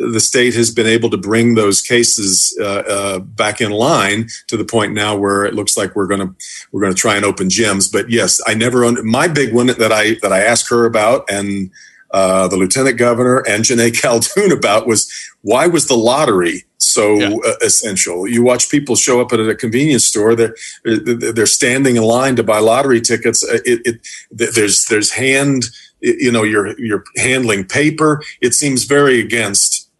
the 0.00 0.20
state 0.20 0.54
has 0.54 0.70
been 0.70 0.86
able 0.86 1.10
to 1.10 1.16
bring 1.16 1.54
those 1.54 1.82
cases 1.82 2.56
uh, 2.60 2.64
uh, 2.64 3.18
back 3.18 3.60
in 3.60 3.70
line 3.70 4.28
to 4.46 4.56
the 4.56 4.64
point 4.64 4.92
now 4.92 5.16
where 5.16 5.44
it 5.44 5.54
looks 5.54 5.76
like 5.76 5.94
we're 5.94 6.06
going 6.06 6.20
to 6.20 6.34
we're 6.72 6.80
going 6.80 6.94
to 6.94 6.98
try 6.98 7.16
and 7.16 7.24
open 7.24 7.48
gyms. 7.48 7.90
But 7.90 8.10
yes 8.10 8.40
i 8.46 8.54
never 8.54 8.84
un- 8.84 9.06
my 9.06 9.28
big 9.28 9.52
one 9.54 9.66
that 9.66 9.92
i 9.92 10.14
that 10.22 10.32
i 10.32 10.40
asked 10.40 10.70
her 10.70 10.86
about 10.86 11.30
and 11.30 11.70
uh, 12.12 12.48
the 12.48 12.56
lieutenant 12.56 12.98
governor 12.98 13.44
and 13.48 13.62
Joneigh 13.62 13.90
Khaldun 13.92 14.52
about 14.52 14.86
was 14.86 15.10
why 15.42 15.66
was 15.68 15.86
the 15.86 15.96
lottery 15.96 16.64
so 16.92 17.42
uh, 17.44 17.54
essential? 17.62 18.28
You 18.28 18.42
watch 18.42 18.70
people 18.70 18.96
show 18.96 19.20
up 19.20 19.32
at 19.32 19.40
a 19.40 19.54
convenience 19.54 20.06
store; 20.06 20.34
they're 20.34 20.54
they're 20.84 21.46
standing 21.46 21.96
in 21.96 22.02
line 22.02 22.36
to 22.36 22.42
buy 22.42 22.58
lottery 22.58 23.00
tickets. 23.00 23.44
Uh, 23.44 23.58
It, 23.64 23.80
it 23.84 24.00
there's 24.30 24.86
there's 24.86 25.12
hand, 25.12 25.64
you 26.00 26.32
know, 26.32 26.42
you're 26.42 26.78
you're 26.78 27.04
handling 27.16 27.64
paper. 27.64 28.22
It 28.40 28.54
seems 28.54 28.84
very 28.84 29.20
against 29.20 29.90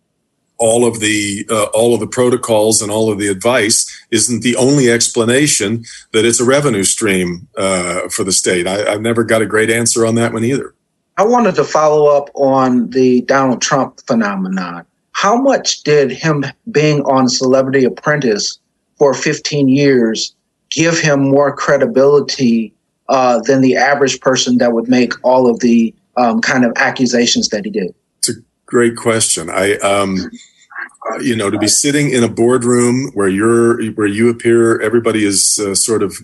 all 0.60 0.86
of 0.86 1.00
the 1.00 1.46
uh, 1.50 1.64
all 1.72 1.94
of 1.94 2.00
the 2.00 2.06
protocols 2.06 2.82
and 2.82 2.90
all 2.92 3.10
of 3.10 3.18
the 3.18 3.28
advice 3.28 4.06
isn't 4.10 4.42
the 4.42 4.54
only 4.56 4.90
explanation 4.90 5.84
that 6.12 6.24
it's 6.24 6.40
a 6.40 6.44
revenue 6.44 6.84
stream 6.84 7.48
uh, 7.56 8.08
for 8.10 8.24
the 8.24 8.32
state. 8.32 8.66
I, 8.66 8.92
I've 8.92 9.00
never 9.00 9.24
got 9.24 9.42
a 9.42 9.46
great 9.46 9.70
answer 9.70 10.06
on 10.06 10.14
that 10.16 10.32
one 10.32 10.44
either. 10.44 10.74
I 11.16 11.24
wanted 11.24 11.54
to 11.56 11.64
follow 11.64 12.06
up 12.06 12.30
on 12.34 12.90
the 12.90 13.22
Donald 13.22 13.60
Trump 13.60 14.00
phenomenon. 14.06 14.86
How 15.12 15.36
much 15.36 15.82
did 15.82 16.10
him 16.10 16.44
being 16.70 17.02
on 17.02 17.28
Celebrity 17.28 17.84
Apprentice 17.84 18.58
for 18.96 19.14
15 19.14 19.68
years 19.68 20.34
give 20.70 20.98
him 20.98 21.20
more 21.20 21.54
credibility 21.54 22.72
uh, 23.08 23.40
than 23.40 23.60
the 23.60 23.76
average 23.76 24.20
person 24.20 24.58
that 24.58 24.72
would 24.72 24.88
make 24.88 25.12
all 25.24 25.50
of 25.50 25.60
the 25.60 25.94
um, 26.16 26.40
kind 26.40 26.64
of 26.64 26.72
accusations 26.76 27.48
that 27.48 27.64
he 27.64 27.70
did? 27.70 27.94
It's 28.18 28.30
a 28.30 28.34
great 28.66 28.96
question. 28.96 29.50
I, 29.50 29.76
um, 29.78 30.16
uh, 31.10 31.18
you 31.18 31.34
know, 31.34 31.50
to 31.50 31.58
be 31.58 31.68
sitting 31.68 32.10
in 32.10 32.22
a 32.22 32.28
boardroom 32.28 33.10
where 33.14 33.28
you're, 33.28 33.82
where 33.92 34.06
you 34.06 34.28
appear, 34.28 34.80
everybody 34.80 35.24
is 35.24 35.58
uh, 35.58 35.74
sort 35.74 36.02
of 36.02 36.16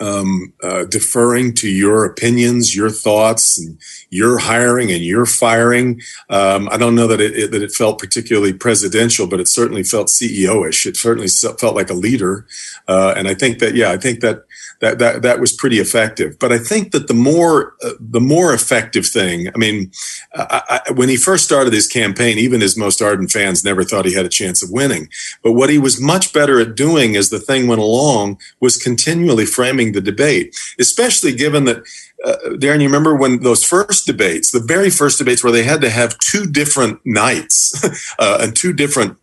um, 0.00 0.52
uh, 0.62 0.84
deferring 0.84 1.54
to 1.54 1.68
your 1.68 2.04
opinions, 2.04 2.76
your 2.76 2.90
thoughts, 2.90 3.58
and 3.58 3.78
your 4.10 4.38
hiring 4.38 4.90
and 4.90 5.04
your 5.04 5.26
firing. 5.26 6.00
Um, 6.28 6.68
I 6.70 6.76
don't 6.76 6.94
know 6.94 7.06
that 7.06 7.20
it, 7.20 7.36
it, 7.36 7.50
that 7.52 7.62
it 7.62 7.72
felt 7.72 7.98
particularly 7.98 8.52
presidential, 8.52 9.26
but 9.26 9.40
it 9.40 9.48
certainly 9.48 9.82
felt 9.82 10.08
CEO-ish. 10.08 10.86
It 10.86 10.96
certainly 10.96 11.28
felt 11.28 11.74
like 11.74 11.90
a 11.90 11.94
leader, 11.94 12.46
uh, 12.88 13.14
and 13.16 13.28
I 13.28 13.34
think 13.34 13.58
that 13.60 13.74
yeah, 13.74 13.90
I 13.90 13.96
think 13.96 14.20
that 14.20 14.44
that 14.80 14.98
that 14.98 15.22
that 15.22 15.40
was 15.40 15.52
pretty 15.52 15.78
effective. 15.78 16.38
But 16.38 16.52
I 16.52 16.58
think 16.58 16.92
that 16.92 17.08
the 17.08 17.14
more 17.14 17.74
uh, 17.82 17.92
the 18.00 18.20
more 18.20 18.52
effective 18.52 19.06
thing, 19.06 19.48
I 19.48 19.58
mean, 19.58 19.90
I, 20.34 20.80
I, 20.86 20.92
when 20.92 21.08
he 21.08 21.16
first 21.16 21.44
started 21.44 21.72
his 21.72 21.86
campaign, 21.86 22.38
even 22.38 22.60
his 22.60 22.76
most 22.76 23.00
ardent 23.00 23.30
fans 23.30 23.64
never 23.64 23.84
thought 23.84 24.04
he 24.04 24.14
had 24.14 24.26
a 24.26 24.30
chance 24.30 24.62
of 24.62 24.70
winning. 24.70 25.08
But 25.42 25.52
what 25.52 25.70
he 25.70 25.78
was 25.78 26.00
much 26.00 26.32
better 26.32 26.60
at 26.60 26.74
doing 26.74 27.16
as 27.16 27.30
the 27.30 27.40
thing 27.40 27.66
went 27.66 27.80
along 27.80 28.38
was 28.60 28.76
continually 28.76 29.46
framing 29.46 29.92
the 29.92 30.00
debate, 30.00 30.56
especially 30.78 31.34
given 31.34 31.64
that. 31.64 31.84
Uh, 32.24 32.34
Darren, 32.54 32.80
you 32.80 32.86
remember 32.86 33.14
when 33.14 33.42
those 33.42 33.62
first 33.62 34.06
debates, 34.06 34.50
the 34.50 34.58
very 34.58 34.88
first 34.88 35.18
debates 35.18 35.44
where 35.44 35.52
they 35.52 35.62
had 35.62 35.82
to 35.82 35.90
have 35.90 36.18
two 36.18 36.46
different 36.46 36.98
nights 37.04 38.14
uh, 38.18 38.38
and 38.40 38.56
two 38.56 38.72
different 38.72 39.18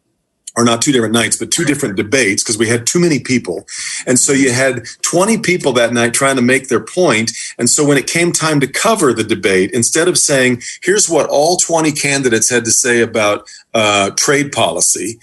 or 0.55 0.63
not 0.63 0.81
two 0.81 0.91
different 0.91 1.13
nights, 1.13 1.37
but 1.37 1.51
two 1.51 1.65
different 1.65 1.95
debates 1.95 2.43
because 2.43 2.57
we 2.57 2.67
had 2.67 2.85
too 2.85 2.99
many 2.99 3.19
people. 3.19 3.65
And 4.05 4.19
so 4.19 4.33
you 4.33 4.51
had 4.51 4.85
20 5.01 5.39
people 5.39 5.73
that 5.73 5.93
night 5.93 6.13
trying 6.13 6.35
to 6.35 6.41
make 6.41 6.67
their 6.67 6.83
point. 6.83 7.31
And 7.57 7.69
so 7.69 7.85
when 7.85 7.97
it 7.97 8.07
came 8.07 8.31
time 8.31 8.59
to 8.59 8.67
cover 8.67 9.13
the 9.13 9.23
debate, 9.23 9.71
instead 9.71 10.07
of 10.07 10.17
saying, 10.17 10.61
here's 10.83 11.09
what 11.09 11.29
all 11.29 11.57
20 11.57 11.91
candidates 11.91 12.49
had 12.49 12.65
to 12.65 12.71
say 12.71 13.01
about 13.01 13.47
uh, 13.73 14.11
trade 14.11 14.51
policy, 14.51 15.19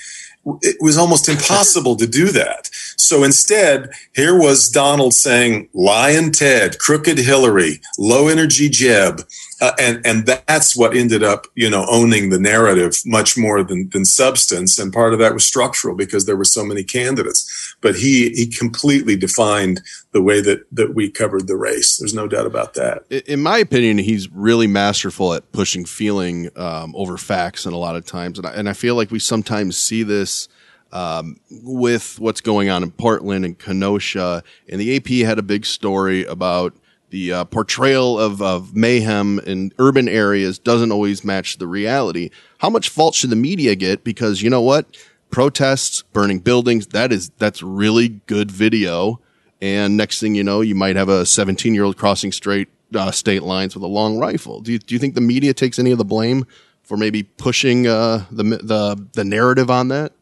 it 0.62 0.76
was 0.80 0.96
almost 0.96 1.28
impossible 1.28 1.96
to 1.96 2.06
do 2.06 2.32
that. 2.32 2.68
So 2.96 3.24
instead, 3.24 3.90
here 4.14 4.38
was 4.38 4.70
Donald 4.70 5.14
saying, 5.14 5.68
Lyin' 5.74 6.32
Ted, 6.32 6.78
Crooked 6.78 7.18
Hillary, 7.18 7.80
Low 7.98 8.28
Energy 8.28 8.68
Jeb. 8.68 9.22
Uh, 9.60 9.72
and 9.78 10.04
and 10.06 10.26
that's 10.26 10.74
what 10.76 10.96
ended 10.96 11.22
up 11.22 11.46
you 11.54 11.68
know 11.68 11.86
owning 11.90 12.30
the 12.30 12.38
narrative 12.38 12.96
much 13.04 13.36
more 13.36 13.62
than 13.62 13.88
than 13.90 14.04
substance. 14.04 14.78
And 14.78 14.92
part 14.92 15.12
of 15.12 15.18
that 15.18 15.34
was 15.34 15.46
structural 15.46 15.94
because 15.94 16.26
there 16.26 16.36
were 16.36 16.44
so 16.44 16.64
many 16.64 16.82
candidates. 16.82 17.76
But 17.80 17.96
he 17.96 18.30
he 18.30 18.46
completely 18.46 19.16
defined 19.16 19.82
the 20.12 20.22
way 20.22 20.40
that 20.40 20.64
that 20.72 20.94
we 20.94 21.10
covered 21.10 21.46
the 21.46 21.56
race. 21.56 21.98
There's 21.98 22.14
no 22.14 22.26
doubt 22.26 22.46
about 22.46 22.74
that. 22.74 23.04
In 23.26 23.40
my 23.42 23.58
opinion, 23.58 23.98
he's 23.98 24.30
really 24.30 24.66
masterful 24.66 25.34
at 25.34 25.52
pushing 25.52 25.84
feeling 25.84 26.50
um, 26.56 26.94
over 26.96 27.16
facts, 27.16 27.66
and 27.66 27.74
a 27.74 27.78
lot 27.78 27.96
of 27.96 28.06
times, 28.06 28.38
and 28.38 28.46
I, 28.46 28.52
and 28.52 28.68
I 28.68 28.72
feel 28.72 28.94
like 28.94 29.10
we 29.10 29.18
sometimes 29.18 29.76
see 29.76 30.02
this 30.02 30.48
um, 30.92 31.38
with 31.50 32.18
what's 32.18 32.40
going 32.40 32.68
on 32.68 32.82
in 32.82 32.90
Portland 32.90 33.44
and 33.44 33.58
Kenosha. 33.58 34.42
And 34.68 34.80
the 34.80 34.96
AP 34.96 35.26
had 35.26 35.38
a 35.38 35.42
big 35.42 35.64
story 35.66 36.24
about 36.24 36.74
the 37.10 37.32
uh, 37.32 37.44
portrayal 37.44 38.18
of, 38.18 38.40
of 38.40 38.74
mayhem 38.74 39.38
in 39.40 39.72
urban 39.78 40.08
areas 40.08 40.58
doesn't 40.58 40.92
always 40.92 41.24
match 41.24 41.58
the 41.58 41.66
reality. 41.66 42.30
How 42.58 42.70
much 42.70 42.88
fault 42.88 43.14
should 43.14 43.30
the 43.30 43.36
media 43.36 43.74
get? 43.74 44.04
Because 44.04 44.42
you 44.42 44.50
know 44.50 44.60
what, 44.60 44.96
protests, 45.30 46.02
burning 46.12 46.38
buildings, 46.38 46.88
that 46.88 47.12
is 47.12 47.30
that's 47.38 47.62
really 47.62 48.08
good 48.26 48.50
video. 48.50 49.20
And 49.60 49.96
next 49.96 50.20
thing 50.20 50.34
you 50.34 50.44
know, 50.44 50.60
you 50.60 50.74
might 50.74 50.96
have 50.96 51.08
a 51.08 51.26
17 51.26 51.74
year 51.74 51.84
old 51.84 51.96
crossing 51.96 52.32
straight 52.32 52.68
uh, 52.94 53.10
state 53.10 53.42
lines 53.42 53.74
with 53.74 53.84
a 53.84 53.88
long 53.88 54.18
rifle. 54.18 54.60
Do 54.60 54.72
you, 54.72 54.78
do 54.78 54.94
you 54.94 54.98
think 54.98 55.14
the 55.14 55.20
media 55.20 55.54
takes 55.54 55.78
any 55.78 55.90
of 55.90 55.98
the 55.98 56.04
blame 56.04 56.46
for 56.82 56.96
maybe 56.96 57.22
pushing 57.22 57.86
uh, 57.86 58.24
the 58.30 58.42
the 58.42 59.06
the 59.12 59.24
narrative 59.24 59.70
on 59.70 59.88
that? 59.88 60.12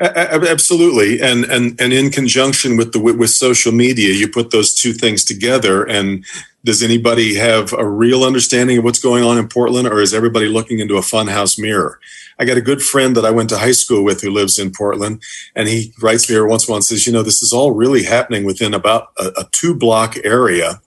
Absolutely, 0.00 1.20
and 1.20 1.44
and 1.44 1.78
and 1.78 1.92
in 1.92 2.10
conjunction 2.10 2.78
with 2.78 2.92
the 2.92 2.98
with 2.98 3.28
social 3.30 3.70
media, 3.70 4.14
you 4.14 4.28
put 4.28 4.50
those 4.50 4.72
two 4.72 4.94
things 4.94 5.24
together, 5.24 5.84
and 5.84 6.24
does 6.64 6.82
anybody 6.82 7.34
have 7.34 7.74
a 7.74 7.86
real 7.86 8.24
understanding 8.24 8.78
of 8.78 8.84
what's 8.84 8.98
going 8.98 9.22
on 9.22 9.36
in 9.36 9.46
Portland, 9.46 9.86
or 9.86 10.00
is 10.00 10.14
everybody 10.14 10.48
looking 10.48 10.78
into 10.78 10.96
a 10.96 11.00
funhouse 11.02 11.58
mirror? 11.60 12.00
I 12.38 12.46
got 12.46 12.56
a 12.56 12.62
good 12.62 12.80
friend 12.82 13.14
that 13.14 13.26
I 13.26 13.30
went 13.30 13.50
to 13.50 13.58
high 13.58 13.72
school 13.72 14.02
with 14.02 14.22
who 14.22 14.30
lives 14.30 14.58
in 14.58 14.72
Portland, 14.72 15.22
and 15.54 15.68
he 15.68 15.92
writes 16.00 16.30
me 16.30 16.36
every 16.36 16.48
once 16.48 16.66
in 16.66 16.70
a 16.70 16.72
while 16.72 16.76
and 16.78 16.84
says, 16.84 17.06
"You 17.06 17.12
know, 17.12 17.22
this 17.22 17.42
is 17.42 17.52
all 17.52 17.72
really 17.72 18.04
happening 18.04 18.44
within 18.44 18.72
about 18.72 19.08
a, 19.18 19.26
a 19.36 19.44
two 19.52 19.74
block 19.74 20.16
area, 20.24 20.80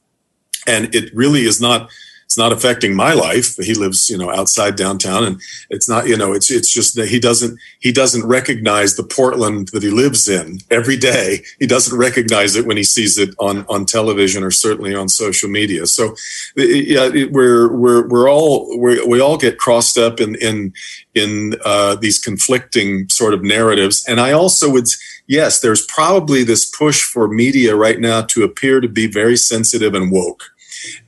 and 0.67 0.93
it 0.95 1.13
really 1.15 1.43
is 1.43 1.61
not." 1.61 1.89
It's 2.33 2.37
not 2.39 2.51
affecting 2.51 2.95
my 2.95 3.13
life. 3.13 3.57
He 3.57 3.75
lives, 3.75 4.09
you 4.09 4.17
know, 4.17 4.31
outside 4.31 4.75
downtown 4.75 5.23
and 5.23 5.39
it's 5.69 5.87
not, 5.87 6.07
you 6.07 6.17
know, 6.17 6.33
it's, 6.33 6.49
it's 6.49 6.73
just 6.73 6.95
that 6.95 7.07
he 7.07 7.19
doesn't, 7.19 7.59
he 7.79 7.91
doesn't 7.91 8.25
recognize 8.25 8.95
the 8.95 9.03
Portland 9.03 9.67
that 9.67 9.83
he 9.83 9.91
lives 9.91 10.27
in 10.27 10.57
every 10.71 10.97
day. 10.97 11.43
He 11.59 11.67
doesn't 11.67 11.95
recognize 11.95 12.55
it 12.55 12.65
when 12.65 12.75
he 12.75 12.83
sees 12.83 13.19
it 13.19 13.35
on, 13.37 13.67
on 13.69 13.85
television 13.85 14.43
or 14.43 14.49
certainly 14.49 14.95
on 14.95 15.09
social 15.09 15.47
media. 15.47 15.85
So 15.85 16.15
yeah, 16.55 17.07
we're, 17.29 17.71
we're, 17.71 18.07
we're 18.07 18.31
all, 18.31 18.79
we're, 18.79 19.07
we 19.07 19.21
all 19.21 19.37
get 19.37 19.59
crossed 19.59 19.99
up 19.99 20.19
in, 20.19 20.33
in, 20.33 20.73
in, 21.13 21.53
uh, 21.63 21.97
these 21.97 22.17
conflicting 22.17 23.09
sort 23.09 23.35
of 23.35 23.43
narratives. 23.43 24.03
And 24.07 24.19
I 24.19 24.31
also 24.31 24.71
would, 24.71 24.87
yes, 25.27 25.59
there's 25.59 25.85
probably 25.85 26.43
this 26.43 26.65
push 26.65 27.03
for 27.03 27.27
media 27.27 27.75
right 27.75 27.99
now 27.99 28.23
to 28.23 28.41
appear 28.43 28.81
to 28.81 28.87
be 28.87 29.05
very 29.05 29.37
sensitive 29.37 29.93
and 29.93 30.11
woke 30.11 30.45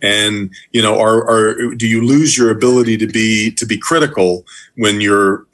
and 0.02 0.54
you 0.72 0.82
know 0.82 1.00
are, 1.00 1.28
are 1.30 1.76
do 1.76 1.88
you 1.88 2.02
lose 2.02 2.38
your 2.38 2.50
ability 2.52 2.98
to 2.98 3.08
be 3.08 3.52
to 3.52 3.66
be 3.66 3.78
critical 3.78 4.46
when 4.76 5.02
you're 5.02 5.46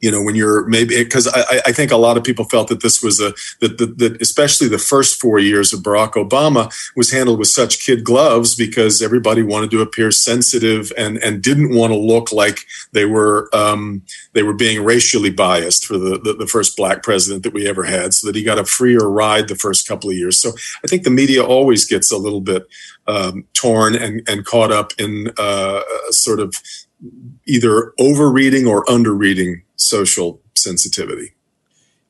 you 0.00 0.10
know 0.10 0.22
when 0.22 0.34
you're 0.34 0.66
maybe 0.66 1.02
because 1.02 1.28
I, 1.28 1.60
I 1.66 1.72
think 1.72 1.90
a 1.90 1.96
lot 1.96 2.16
of 2.16 2.24
people 2.24 2.44
felt 2.44 2.68
that 2.68 2.82
this 2.82 3.02
was 3.02 3.20
a 3.20 3.32
that, 3.60 3.78
that, 3.78 3.98
that 3.98 4.22
especially 4.22 4.68
the 4.68 4.78
first 4.78 5.20
four 5.20 5.38
years 5.38 5.72
of 5.72 5.80
barack 5.80 6.12
obama 6.12 6.72
was 6.96 7.12
handled 7.12 7.38
with 7.38 7.48
such 7.48 7.84
kid 7.84 8.04
gloves 8.04 8.54
because 8.54 9.02
everybody 9.02 9.42
wanted 9.42 9.70
to 9.72 9.82
appear 9.82 10.10
sensitive 10.10 10.92
and 10.96 11.18
and 11.18 11.42
didn't 11.42 11.74
want 11.74 11.92
to 11.92 11.98
look 11.98 12.32
like 12.32 12.60
they 12.92 13.04
were 13.04 13.48
um, 13.52 14.02
they 14.32 14.42
were 14.42 14.54
being 14.54 14.84
racially 14.84 15.30
biased 15.30 15.84
for 15.84 15.98
the, 15.98 16.18
the, 16.18 16.34
the 16.34 16.46
first 16.46 16.76
black 16.76 17.02
president 17.02 17.42
that 17.42 17.52
we 17.52 17.68
ever 17.68 17.84
had 17.84 18.14
so 18.14 18.26
that 18.26 18.36
he 18.36 18.42
got 18.42 18.58
a 18.58 18.64
freer 18.64 19.08
ride 19.08 19.48
the 19.48 19.54
first 19.54 19.86
couple 19.86 20.10
of 20.10 20.16
years. 20.16 20.38
So 20.38 20.52
i 20.84 20.86
think 20.88 21.02
the 21.02 21.10
media 21.10 21.44
always 21.44 21.84
gets 21.84 22.10
a 22.10 22.18
little 22.18 22.40
bit 22.40 22.66
um, 23.06 23.44
torn 23.54 23.94
and, 23.94 24.22
and 24.28 24.44
caught 24.44 24.72
up 24.72 24.92
in 24.98 25.32
uh, 25.38 25.82
sort 26.10 26.40
of 26.40 26.54
either 27.46 27.92
overreading 27.98 28.66
or 28.66 28.84
underreading 28.84 29.62
social 29.76 30.40
sensitivity. 30.54 31.34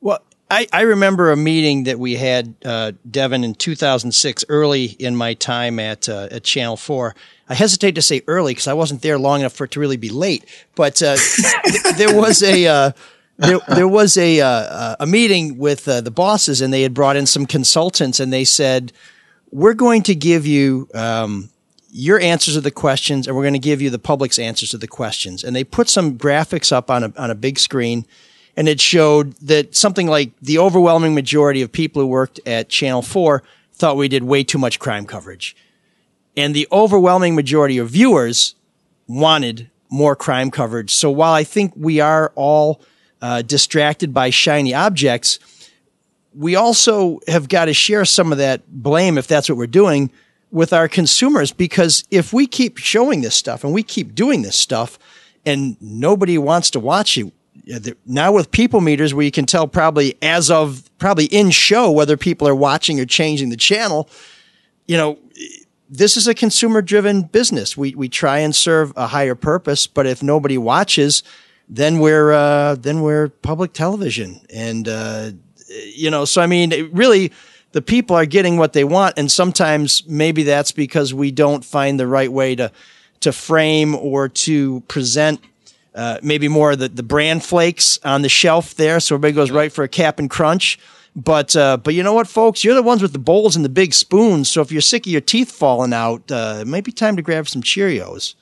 Well, 0.01 0.19
I, 0.49 0.67
I 0.73 0.81
remember 0.81 1.31
a 1.31 1.37
meeting 1.37 1.85
that 1.85 1.97
we 1.97 2.15
had, 2.15 2.55
uh, 2.65 2.91
Devin, 3.09 3.45
in 3.45 3.55
2006, 3.55 4.43
early 4.49 4.83
in 4.85 5.15
my 5.15 5.33
time 5.33 5.79
at 5.79 6.09
uh, 6.09 6.27
at 6.29 6.43
Channel 6.43 6.75
Four. 6.75 7.15
I 7.47 7.53
hesitate 7.53 7.95
to 7.95 8.01
say 8.01 8.21
early 8.27 8.51
because 8.51 8.67
I 8.67 8.73
wasn't 8.73 9.01
there 9.01 9.17
long 9.17 9.39
enough 9.39 9.53
for 9.53 9.63
it 9.63 9.71
to 9.71 9.79
really 9.79 9.97
be 9.97 10.09
late. 10.09 10.43
But 10.75 11.01
uh, 11.01 11.15
th- 11.15 11.83
there 11.97 12.13
was 12.13 12.43
a 12.43 12.67
uh, 12.67 12.91
there, 13.37 13.59
there, 13.69 13.87
was 13.87 14.17
a 14.17 14.41
uh, 14.41 14.95
a 14.99 15.07
meeting 15.07 15.57
with 15.57 15.87
uh, 15.87 16.01
the 16.01 16.11
bosses, 16.11 16.59
and 16.59 16.73
they 16.73 16.81
had 16.81 16.93
brought 16.93 17.15
in 17.15 17.25
some 17.25 17.45
consultants, 17.45 18.19
and 18.19 18.33
they 18.33 18.43
said, 18.43 18.91
"We're 19.51 19.73
going 19.73 20.03
to 20.03 20.15
give 20.15 20.45
you." 20.45 20.89
Um, 20.93 21.49
your 21.91 22.19
answers 22.19 22.53
to 22.53 22.61
the 22.61 22.71
questions 22.71 23.27
and 23.27 23.35
we're 23.35 23.43
going 23.43 23.53
to 23.53 23.59
give 23.59 23.81
you 23.81 23.89
the 23.89 23.99
public's 23.99 24.39
answers 24.39 24.69
to 24.69 24.77
the 24.77 24.87
questions. 24.87 25.43
And 25.43 25.55
they 25.55 25.63
put 25.63 25.89
some 25.89 26.17
graphics 26.17 26.71
up 26.71 26.89
on 26.89 27.03
a, 27.03 27.13
on 27.17 27.29
a 27.29 27.35
big 27.35 27.59
screen 27.59 28.05
and 28.55 28.67
it 28.67 28.81
showed 28.81 29.33
that 29.37 29.75
something 29.75 30.07
like 30.07 30.31
the 30.41 30.57
overwhelming 30.59 31.15
majority 31.15 31.61
of 31.61 31.71
people 31.71 32.01
who 32.01 32.07
worked 32.07 32.39
at 32.45 32.69
Channel 32.69 33.01
4 33.01 33.43
thought 33.73 33.97
we 33.97 34.07
did 34.07 34.23
way 34.23 34.43
too 34.43 34.57
much 34.57 34.79
crime 34.79 35.05
coverage. 35.05 35.55
And 36.35 36.55
the 36.55 36.67
overwhelming 36.71 37.35
majority 37.35 37.77
of 37.77 37.89
viewers 37.89 38.55
wanted 39.07 39.69
more 39.89 40.15
crime 40.15 40.51
coverage. 40.51 40.91
So 40.91 41.11
while 41.11 41.33
I 41.33 41.43
think 41.43 41.73
we 41.75 41.99
are 41.99 42.31
all 42.35 42.81
uh, 43.21 43.41
distracted 43.41 44.13
by 44.13 44.29
shiny 44.29 44.73
objects, 44.73 45.39
we 46.33 46.55
also 46.55 47.19
have 47.27 47.49
got 47.49 47.65
to 47.65 47.73
share 47.73 48.05
some 48.05 48.31
of 48.31 48.37
that 48.37 48.61
blame 48.67 49.17
if 49.17 49.27
that's 49.27 49.49
what 49.49 49.57
we're 49.57 49.67
doing 49.67 50.11
with 50.51 50.73
our 50.73 50.87
consumers 50.87 51.51
because 51.51 52.03
if 52.11 52.33
we 52.33 52.45
keep 52.45 52.77
showing 52.77 53.21
this 53.21 53.35
stuff 53.35 53.63
and 53.63 53.73
we 53.73 53.83
keep 53.83 54.13
doing 54.13 54.41
this 54.41 54.55
stuff 54.55 54.99
and 55.45 55.77
nobody 55.81 56.37
wants 56.37 56.69
to 56.71 56.79
watch 56.79 57.17
it 57.17 57.97
now 58.05 58.31
with 58.31 58.51
people 58.51 58.81
meters 58.81 59.13
where 59.13 59.23
you 59.23 59.31
can 59.31 59.45
tell 59.45 59.67
probably 59.67 60.17
as 60.21 60.51
of 60.51 60.89
probably 60.97 61.25
in 61.25 61.51
show 61.51 61.91
whether 61.91 62.17
people 62.17 62.47
are 62.47 62.55
watching 62.55 62.99
or 62.99 63.05
changing 63.05 63.49
the 63.49 63.57
channel. 63.57 64.09
You 64.87 64.97
know 64.97 65.19
this 65.89 66.15
is 66.15 66.27
a 66.27 66.33
consumer 66.33 66.81
driven 66.81 67.23
business. 67.23 67.77
We 67.77 67.95
we 67.95 68.09
try 68.09 68.39
and 68.39 68.55
serve 68.55 68.93
a 68.95 69.07
higher 69.07 69.35
purpose 69.35 69.87
but 69.87 70.05
if 70.05 70.21
nobody 70.21 70.57
watches 70.57 71.23
then 71.69 71.99
we're 71.99 72.33
uh, 72.33 72.75
then 72.75 73.01
we're 73.01 73.29
public 73.29 73.71
television. 73.71 74.41
And 74.49 74.87
uh, 74.87 75.31
you 75.85 76.09
know 76.09 76.25
so 76.25 76.41
i 76.41 76.47
mean 76.47 76.89
really 76.91 77.31
the 77.71 77.81
people 77.81 78.15
are 78.15 78.25
getting 78.25 78.57
what 78.57 78.73
they 78.73 78.83
want. 78.83 79.17
And 79.17 79.31
sometimes 79.31 80.05
maybe 80.07 80.43
that's 80.43 80.71
because 80.71 81.13
we 81.13 81.31
don't 81.31 81.63
find 81.63 81.99
the 81.99 82.07
right 82.07 82.31
way 82.31 82.55
to, 82.55 82.71
to 83.21 83.31
frame 83.31 83.95
or 83.95 84.29
to 84.29 84.81
present 84.81 85.41
uh, 85.93 86.19
maybe 86.21 86.47
more 86.47 86.71
of 86.71 86.79
the, 86.79 86.89
the 86.89 87.03
brand 87.03 87.43
flakes 87.43 87.99
on 88.03 88.21
the 88.21 88.29
shelf 88.29 88.75
there. 88.75 88.99
So 88.99 89.15
everybody 89.15 89.33
goes 89.33 89.51
right 89.51 89.71
for 89.71 89.83
a 89.83 89.89
Cap'n 89.89 90.29
Crunch. 90.29 90.79
But 91.13 91.57
uh, 91.57 91.75
but 91.75 91.93
you 91.93 92.03
know 92.03 92.13
what, 92.13 92.29
folks? 92.29 92.63
You're 92.63 92.73
the 92.73 92.81
ones 92.81 93.01
with 93.01 93.11
the 93.11 93.19
bowls 93.19 93.57
and 93.57 93.65
the 93.65 93.69
big 93.69 93.93
spoons. 93.93 94.47
So 94.47 94.61
if 94.61 94.71
you're 94.71 94.79
sick 94.79 95.05
of 95.05 95.11
your 95.11 95.19
teeth 95.19 95.51
falling 95.51 95.91
out, 95.91 96.31
uh, 96.31 96.59
it 96.61 96.67
might 96.67 96.85
be 96.85 96.93
time 96.93 97.17
to 97.17 97.21
grab 97.21 97.49
some 97.49 97.61
Cheerios 97.61 98.35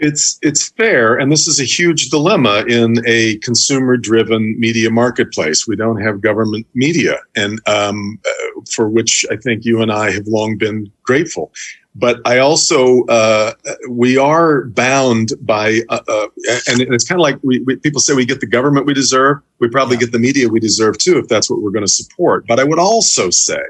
it's 0.00 0.38
it's 0.42 0.70
fair, 0.70 1.16
and 1.16 1.30
this 1.30 1.48
is 1.48 1.60
a 1.60 1.64
huge 1.64 2.10
dilemma 2.10 2.64
in 2.68 2.96
a 3.06 3.38
consumer-driven 3.38 4.58
media 4.58 4.90
marketplace. 4.90 5.66
We 5.66 5.76
don't 5.76 6.00
have 6.00 6.20
government 6.20 6.66
media, 6.74 7.18
and 7.36 7.60
um, 7.66 8.18
uh, 8.26 8.60
for 8.70 8.88
which 8.88 9.26
I 9.30 9.36
think 9.36 9.64
you 9.64 9.82
and 9.82 9.92
I 9.92 10.10
have 10.10 10.26
long 10.26 10.56
been 10.56 10.90
grateful. 11.02 11.52
But 11.94 12.20
I 12.24 12.38
also 12.38 13.04
uh, 13.06 13.54
we 13.88 14.16
are 14.16 14.66
bound 14.66 15.32
by, 15.40 15.80
uh, 15.88 16.00
uh 16.06 16.28
and 16.68 16.80
it's 16.80 17.04
kind 17.04 17.20
of 17.20 17.22
like 17.22 17.38
we, 17.42 17.58
we, 17.60 17.74
people 17.74 18.00
say 18.00 18.14
we 18.14 18.24
get 18.24 18.40
the 18.40 18.46
government 18.46 18.86
we 18.86 18.94
deserve. 18.94 19.38
We 19.58 19.68
probably 19.68 19.96
yeah. 19.96 20.02
get 20.02 20.12
the 20.12 20.20
media 20.20 20.48
we 20.48 20.60
deserve 20.60 20.98
too, 20.98 21.18
if 21.18 21.26
that's 21.26 21.50
what 21.50 21.60
we're 21.60 21.72
going 21.72 21.84
to 21.84 21.92
support. 21.92 22.46
But 22.46 22.60
I 22.60 22.64
would 22.64 22.78
also 22.78 23.30
say 23.30 23.62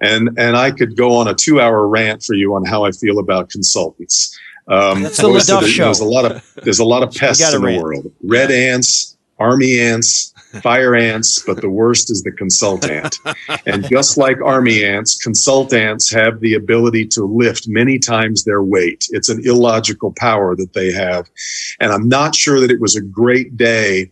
and 0.00 0.30
and 0.38 0.56
I 0.56 0.70
could 0.70 0.96
go 0.96 1.16
on 1.16 1.28
a 1.28 1.34
two 1.34 1.60
hour 1.60 1.86
rant 1.86 2.22
for 2.22 2.34
you 2.34 2.54
on 2.54 2.64
how 2.64 2.84
I 2.84 2.92
feel 2.92 3.18
about 3.18 3.50
consultants. 3.50 4.38
Um, 4.68 5.02
That's 5.02 5.16
the 5.16 5.68
show. 5.68 5.84
There's 5.84 6.00
a 6.00 6.04
lot 6.04 6.30
of 6.30 6.54
there's 6.62 6.78
a 6.78 6.84
lot 6.84 7.02
of 7.02 7.14
pests 7.14 7.54
in 7.54 7.62
the 7.62 7.80
world. 7.80 8.12
Red 8.22 8.50
ants, 8.50 9.16
army 9.38 9.80
ants, 9.80 10.34
fire 10.62 10.94
ants, 10.94 11.42
but 11.46 11.60
the 11.60 11.70
worst 11.70 12.10
is 12.10 12.22
the 12.22 12.32
consultant. 12.32 13.16
and 13.66 13.88
just 13.88 14.18
like 14.18 14.40
army 14.42 14.84
ants, 14.84 15.16
consultants 15.16 16.12
have 16.12 16.40
the 16.40 16.54
ability 16.54 17.06
to 17.06 17.24
lift 17.24 17.68
many 17.68 17.98
times 17.98 18.44
their 18.44 18.62
weight. 18.62 19.06
It's 19.10 19.28
an 19.28 19.40
illogical 19.44 20.12
power 20.16 20.56
that 20.56 20.72
they 20.74 20.92
have. 20.92 21.30
And 21.80 21.92
I'm 21.92 22.08
not 22.08 22.34
sure 22.34 22.60
that 22.60 22.70
it 22.70 22.80
was 22.80 22.96
a 22.96 23.02
great 23.02 23.56
day 23.56 24.10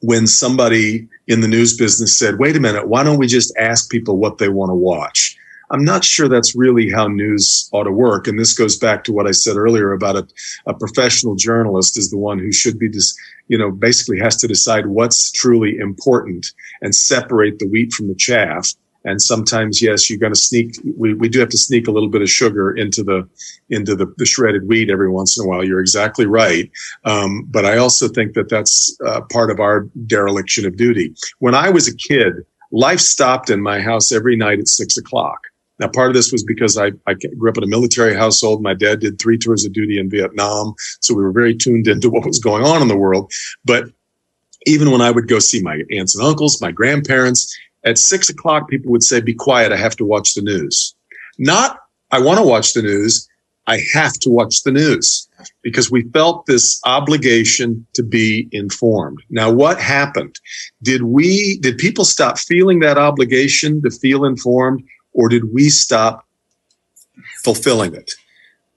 when 0.00 0.26
somebody 0.26 1.08
in 1.28 1.40
the 1.40 1.48
news 1.48 1.76
business 1.76 2.18
said, 2.18 2.38
wait 2.38 2.56
a 2.56 2.60
minute, 2.60 2.88
why 2.88 3.02
don't 3.02 3.18
we 3.18 3.26
just 3.26 3.54
ask 3.56 3.90
people 3.90 4.18
what 4.18 4.38
they 4.38 4.48
want 4.48 4.70
to 4.70 4.74
watch? 4.74 5.36
I'm 5.74 5.84
not 5.84 6.04
sure 6.04 6.28
that's 6.28 6.54
really 6.54 6.88
how 6.88 7.08
news 7.08 7.68
ought 7.72 7.82
to 7.82 7.90
work. 7.90 8.28
And 8.28 8.38
this 8.38 8.54
goes 8.54 8.78
back 8.78 9.02
to 9.04 9.12
what 9.12 9.26
I 9.26 9.32
said 9.32 9.56
earlier 9.56 9.92
about 9.92 10.14
a, 10.14 10.28
a 10.68 10.74
professional 10.74 11.34
journalist 11.34 11.98
is 11.98 12.10
the 12.10 12.16
one 12.16 12.38
who 12.38 12.52
should 12.52 12.78
be 12.78 12.88
just, 12.88 13.18
you 13.48 13.58
know, 13.58 13.72
basically 13.72 14.20
has 14.20 14.36
to 14.36 14.46
decide 14.46 14.86
what's 14.86 15.32
truly 15.32 15.76
important 15.78 16.46
and 16.80 16.94
separate 16.94 17.58
the 17.58 17.66
wheat 17.66 17.92
from 17.92 18.06
the 18.06 18.14
chaff. 18.14 18.72
And 19.04 19.20
sometimes, 19.20 19.82
yes, 19.82 20.08
you're 20.08 20.20
going 20.20 20.32
to 20.32 20.38
sneak, 20.38 20.76
we, 20.96 21.12
we 21.12 21.28
do 21.28 21.40
have 21.40 21.48
to 21.48 21.58
sneak 21.58 21.88
a 21.88 21.90
little 21.90 22.08
bit 22.08 22.22
of 22.22 22.30
sugar 22.30 22.70
into 22.70 23.02
the, 23.02 23.28
into 23.68 23.96
the, 23.96 24.06
the 24.16 24.26
shredded 24.26 24.68
wheat 24.68 24.90
every 24.90 25.10
once 25.10 25.36
in 25.36 25.44
a 25.44 25.48
while. 25.48 25.64
You're 25.64 25.80
exactly 25.80 26.24
right. 26.24 26.70
Um, 27.04 27.46
but 27.48 27.66
I 27.66 27.78
also 27.78 28.06
think 28.06 28.34
that 28.34 28.48
that's 28.48 28.96
uh, 29.04 29.22
part 29.22 29.50
of 29.50 29.58
our 29.58 29.88
dereliction 30.06 30.66
of 30.66 30.76
duty. 30.76 31.16
When 31.40 31.56
I 31.56 31.70
was 31.70 31.88
a 31.88 31.96
kid, 31.96 32.46
life 32.70 33.00
stopped 33.00 33.50
in 33.50 33.60
my 33.60 33.80
house 33.80 34.12
every 34.12 34.36
night 34.36 34.60
at 34.60 34.68
six 34.68 34.96
o'clock. 34.96 35.40
Now, 35.80 35.88
part 35.88 36.08
of 36.08 36.14
this 36.14 36.30
was 36.30 36.44
because 36.44 36.78
I, 36.78 36.92
I 37.06 37.14
grew 37.14 37.50
up 37.50 37.58
in 37.58 37.64
a 37.64 37.68
military 37.68 38.14
household. 38.14 38.62
My 38.62 38.74
dad 38.74 39.00
did 39.00 39.20
three 39.20 39.36
tours 39.36 39.64
of 39.64 39.72
duty 39.72 39.98
in 39.98 40.08
Vietnam. 40.08 40.74
So 41.00 41.14
we 41.14 41.22
were 41.22 41.32
very 41.32 41.54
tuned 41.54 41.88
into 41.88 42.10
what 42.10 42.26
was 42.26 42.38
going 42.38 42.64
on 42.64 42.82
in 42.82 42.88
the 42.88 42.96
world. 42.96 43.32
But 43.64 43.86
even 44.66 44.90
when 44.90 45.00
I 45.00 45.10
would 45.10 45.28
go 45.28 45.38
see 45.38 45.60
my 45.60 45.82
aunts 45.92 46.16
and 46.16 46.24
uncles, 46.24 46.60
my 46.60 46.70
grandparents, 46.70 47.54
at 47.84 47.98
six 47.98 48.30
o'clock, 48.30 48.68
people 48.68 48.90
would 48.92 49.02
say, 49.02 49.20
be 49.20 49.34
quiet. 49.34 49.72
I 49.72 49.76
have 49.76 49.96
to 49.96 50.04
watch 50.04 50.34
the 50.34 50.42
news. 50.42 50.94
Not, 51.38 51.78
I 52.10 52.20
want 52.20 52.38
to 52.38 52.44
watch 52.44 52.72
the 52.72 52.82
news. 52.82 53.28
I 53.66 53.80
have 53.94 54.12
to 54.20 54.30
watch 54.30 54.62
the 54.62 54.72
news 54.72 55.26
because 55.62 55.90
we 55.90 56.02
felt 56.10 56.46
this 56.46 56.80
obligation 56.84 57.86
to 57.94 58.02
be 58.02 58.48
informed. 58.52 59.18
Now, 59.30 59.50
what 59.50 59.80
happened? 59.80 60.38
Did 60.82 61.02
we, 61.02 61.58
did 61.58 61.78
people 61.78 62.04
stop 62.04 62.38
feeling 62.38 62.80
that 62.80 62.98
obligation 62.98 63.80
to 63.82 63.90
feel 63.90 64.24
informed? 64.24 64.82
Or 65.14 65.28
did 65.28 65.52
we 65.52 65.68
stop 65.70 66.26
fulfilling 67.42 67.94
it? 67.94 68.10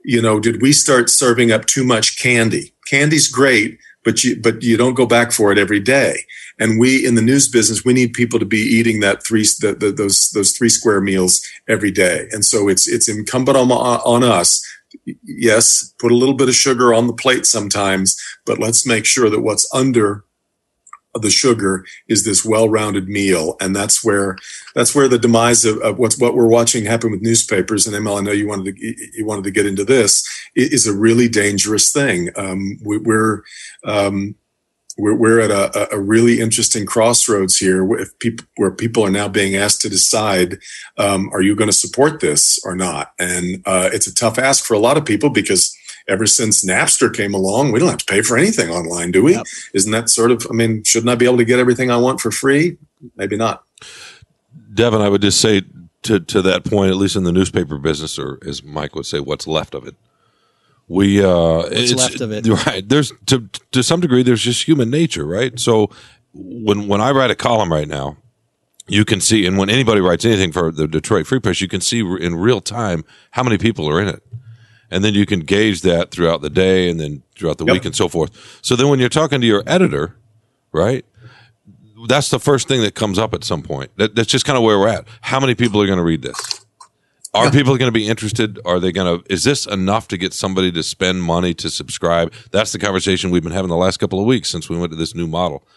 You 0.06 0.22
know, 0.22 0.40
did 0.40 0.62
we 0.62 0.72
start 0.72 1.10
serving 1.10 1.52
up 1.52 1.66
too 1.66 1.84
much 1.84 2.18
candy? 2.18 2.74
Candy's 2.88 3.28
great, 3.28 3.78
but 4.06 4.24
you 4.24 4.40
but 4.40 4.64
you 4.64 4.78
don't 4.78 4.94
go 4.94 5.06
back 5.06 5.34
for 5.34 5.52
it 5.52 5.58
every 5.58 5.82
day. 5.82 6.20
And 6.60 6.80
we 6.80 7.06
in 7.06 7.16
the 7.16 7.22
news 7.22 7.50
business, 7.50 7.84
we 7.84 7.94
need 7.94 8.14
people 8.14 8.40
to 8.40 8.46
be 8.46 8.60
eating 8.60 9.02
that 9.02 9.26
three 9.26 9.44
the, 9.60 9.76
the, 9.78 9.92
those 9.92 10.30
those 10.32 10.54
three 10.54 10.70
square 10.70 11.02
meals 11.02 11.46
every 11.68 11.92
day. 11.92 12.28
And 12.32 12.46
so 12.46 12.70
it's 12.70 12.88
it's 12.88 13.10
incumbent 13.10 13.58
on 13.58 13.70
on 13.70 14.24
us. 14.24 14.66
Yes, 15.24 15.94
put 16.00 16.14
a 16.14 16.16
little 16.16 16.36
bit 16.36 16.48
of 16.48 16.56
sugar 16.56 16.94
on 16.94 17.08
the 17.08 17.14
plate 17.14 17.46
sometimes, 17.46 18.18
but 18.46 18.60
let's 18.60 18.88
make 18.88 19.06
sure 19.06 19.30
that 19.30 19.42
what's 19.42 19.70
under 19.74 20.24
the 21.14 21.30
sugar 21.30 21.86
is 22.08 22.26
this 22.26 22.46
well-rounded 22.46 23.08
meal. 23.08 23.56
And 23.60 23.76
that's 23.76 24.04
where 24.04 24.38
that's 24.76 24.94
where 24.94 25.08
the 25.08 25.20
demise 25.20 25.66
of, 25.66 25.78
of, 25.80 25.98
what's 25.98 26.20
what 26.20 26.36
we're 26.36 26.48
watching 26.48 26.86
happen 26.86 27.12
with 27.12 27.22
newspapers 27.22 27.88
and 27.88 27.96
ML 27.96 28.20
I 28.20 28.22
know 28.22 28.32
you 28.32 28.48
wanted 28.48 28.76
to 28.76 28.96
you 29.14 29.26
wanted 29.26 29.44
to 29.46 29.52
get 29.52 29.66
into 29.66 29.84
this 29.84 30.24
is 30.56 30.88
a 30.88 30.94
really 30.94 31.28
dangerous 31.28 31.92
thing. 31.92 32.30
Um, 32.36 32.80
we, 32.84 33.00
are 33.08 33.44
um, 33.84 34.36
we're, 34.98 35.16
we're 35.16 35.40
at 35.40 35.52
a, 35.52 35.94
a, 35.94 36.00
really 36.00 36.40
interesting 36.40 36.86
crossroads 36.86 37.58
here 37.58 37.86
people, 38.20 38.48
where 38.56 38.72
people 38.72 39.06
are 39.06 39.12
now 39.12 39.28
being 39.28 39.56
asked 39.56 39.82
to 39.82 39.90
decide 39.90 40.58
um, 40.98 41.30
are 41.32 41.42
you 41.42 41.56
going 41.56 41.70
to 41.70 41.74
support 41.74 42.20
this 42.20 42.60
or 42.66 42.76
not? 42.76 43.14
And 43.20 43.62
uh, 43.66 43.90
it's 43.94 44.08
a 44.08 44.16
tough 44.16 44.40
ask 44.40 44.66
for 44.66 44.74
a 44.74 44.80
lot 44.80 44.98
of 44.98 45.06
people 45.06 45.30
because 45.30 45.77
ever 46.08 46.26
since 46.26 46.66
Napster 46.66 47.14
came 47.14 47.34
along, 47.34 47.72
we 47.72 47.80
don't 47.80 47.90
have 47.90 47.98
to 48.00 48.06
pay 48.06 48.22
for 48.22 48.38
anything 48.38 48.70
online, 48.70 49.12
do 49.12 49.24
we? 49.24 49.34
Yep. 49.34 49.46
Isn't 49.74 49.92
that 49.92 50.10
sort 50.10 50.32
of, 50.32 50.48
I 50.50 50.54
mean, 50.54 50.84
shouldn't 50.84 51.10
I 51.10 51.16
be 51.16 51.26
able 51.26 51.38
to 51.38 51.46
get 51.46 51.60
everything 51.60 51.92
I 51.92 51.98
want 51.98 52.22
for 52.22 52.32
free? 52.32 52.78
Maybe 53.16 53.36
not. 53.36 53.64
Devin, 54.74 55.02
I 55.02 55.10
would 55.10 55.22
just 55.22 55.42
say 55.42 55.64
to, 56.04 56.20
to 56.20 56.42
that 56.44 56.64
point, 56.64 56.92
at 56.92 56.98
least 56.98 57.16
in 57.16 57.24
the 57.24 57.32
newspaper 57.32 57.78
business, 57.78 58.18
or 58.18 58.40
as 58.46 58.64
Mike 58.64 58.96
would 58.96 59.06
say, 59.06 59.20
what's 59.20 59.48
left 59.48 59.76
of 59.76 59.88
it. 59.88 59.96
We, 60.88 61.22
uh, 61.22 61.64
what's 61.64 61.94
left 61.94 62.22
of 62.22 62.32
it. 62.32 62.48
Right. 62.66 62.88
There's, 62.88 63.12
to, 63.26 63.50
to 63.72 63.84
some 63.84 64.00
degree, 64.00 64.24
there's 64.24 64.44
just 64.44 64.64
human 64.64 64.90
nature, 64.90 65.26
right? 65.26 65.60
So 65.60 65.90
when, 66.34 66.88
when 66.88 67.02
I 67.02 67.12
write 67.12 67.32
a 67.32 67.36
column 67.36 67.72
right 67.72 67.88
now, 67.88 68.18
you 68.88 69.04
can 69.04 69.20
see, 69.20 69.46
and 69.46 69.58
when 69.58 69.70
anybody 69.70 70.00
writes 70.00 70.24
anything 70.24 70.54
for 70.54 70.72
the 70.72 70.88
Detroit 70.88 71.28
Free 71.28 71.42
Press, 71.42 71.60
you 71.60 71.68
can 71.68 71.82
see 71.82 72.00
in 72.00 72.36
real 72.36 72.62
time 72.62 73.04
how 73.32 73.44
many 73.44 73.58
people 73.58 73.90
are 73.90 74.00
in 74.00 74.08
it 74.08 74.24
and 74.90 75.04
then 75.04 75.14
you 75.14 75.26
can 75.26 75.42
gauge 75.42 75.82
that 75.82 76.12
throughout 76.12 76.42
the 76.42 76.50
day 76.50 76.90
and 76.90 77.00
then 77.00 77.24
throughout 77.36 77.58
the 77.58 77.66
yep. 77.66 77.74
week 77.74 77.86
and 77.86 77.96
so 77.96 78.08
forth. 78.08 78.60
So 78.62 78.76
then 78.76 78.88
when 78.88 79.00
you're 79.00 79.10
talking 79.10 79.42
to 79.42 79.48
your 79.48 79.64
editor, 79.68 80.16
right? 80.72 81.06
That's 82.08 82.30
the 82.30 82.40
first 82.40 82.68
thing 82.68 82.82
that 82.82 82.96
comes 82.96 83.18
up 83.18 83.34
at 83.34 83.44
some 83.44 83.64
point. 83.64 83.92
That, 83.98 84.16
that's 84.16 84.30
just 84.30 84.46
kind 84.46 84.58
of 84.58 84.64
where 84.64 84.78
we're 84.78 84.88
at. 84.88 85.08
How 85.22 85.40
many 85.40 85.56
people 85.56 85.82
are 85.82 85.88
going 85.88 85.98
to 85.98 86.04
read 86.04 86.22
this? 86.22 86.66
Are 87.34 87.46
yeah. 87.46 87.52
people 87.52 87.78
going 87.78 87.90
to 87.90 88.00
be 88.00 88.08
interested? 88.08 88.60
Are 88.66 88.80
they 88.80 88.92
going 88.92 89.20
to, 89.20 89.34
is 89.34 89.44
this 89.44 89.66
enough 89.66 90.08
to 90.10 90.18
get 90.18 90.34
somebody 90.34 90.72
to 90.72 90.84
spend 90.84 91.24
money 91.24 91.54
to 91.56 91.70
subscribe? 91.70 92.34
That's 92.52 92.72
the 92.72 92.80
conversation 92.80 93.32
we've 93.32 93.44
been 93.44 93.52
having 93.52 93.70
the 93.70 93.76
last 93.76 93.98
couple 93.98 94.20
of 94.20 94.26
weeks 94.26 94.50
since 94.50 94.70
we 94.70 94.78
went 94.78 94.92
to 94.92 94.96
this 94.96 95.14
new 95.14 95.28
model. 95.28 95.68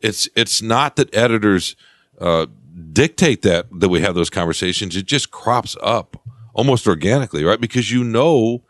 It's, 0.00 0.28
it's 0.34 0.60
not 0.60 0.96
that 0.96 1.14
editors, 1.14 1.76
uh, 2.20 2.46
dictate 2.92 3.42
that, 3.42 3.66
that 3.80 3.88
we 3.88 4.00
have 4.00 4.14
those 4.14 4.30
conversations. 4.30 4.96
It 4.96 5.06
just 5.06 5.30
crops 5.30 5.76
up 5.82 6.20
almost 6.56 6.88
organically, 6.88 7.44
right? 7.44 7.60
Because 7.60 7.92
you 7.92 8.02
know 8.02 8.62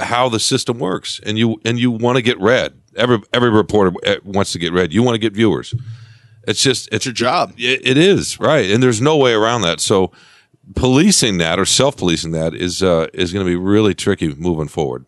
how 0.00 0.28
the 0.28 0.38
system 0.38 0.78
works 0.78 1.20
and 1.24 1.38
you 1.38 1.60
and 1.64 1.78
you 1.78 1.90
want 1.90 2.16
to 2.16 2.22
get 2.22 2.38
read. 2.38 2.74
Every 2.94 3.18
every 3.32 3.50
reporter 3.50 3.92
eh, 4.04 4.18
wants 4.22 4.52
to 4.52 4.58
get 4.58 4.72
read. 4.72 4.92
You 4.92 5.02
want 5.02 5.14
to 5.16 5.18
get 5.18 5.32
viewers. 5.32 5.74
It's 6.46 6.62
just 6.62 6.88
it's 6.92 7.06
your 7.06 7.14
job. 7.14 7.54
It, 7.56 7.84
it 7.84 7.96
is 7.96 8.38
right, 8.38 8.70
and 8.70 8.82
there's 8.82 9.00
no 9.00 9.16
way 9.16 9.32
around 9.32 9.62
that. 9.62 9.80
So 9.80 10.12
policing 10.76 11.38
that 11.38 11.58
or 11.58 11.64
self 11.64 11.96
policing 11.96 12.32
that 12.32 12.54
is 12.54 12.82
uh, 12.82 13.08
is 13.14 13.32
going 13.32 13.44
to 13.44 13.50
be 13.50 13.56
really 13.56 13.94
tricky 13.94 14.32
moving 14.34 14.68
forward. 14.68 15.06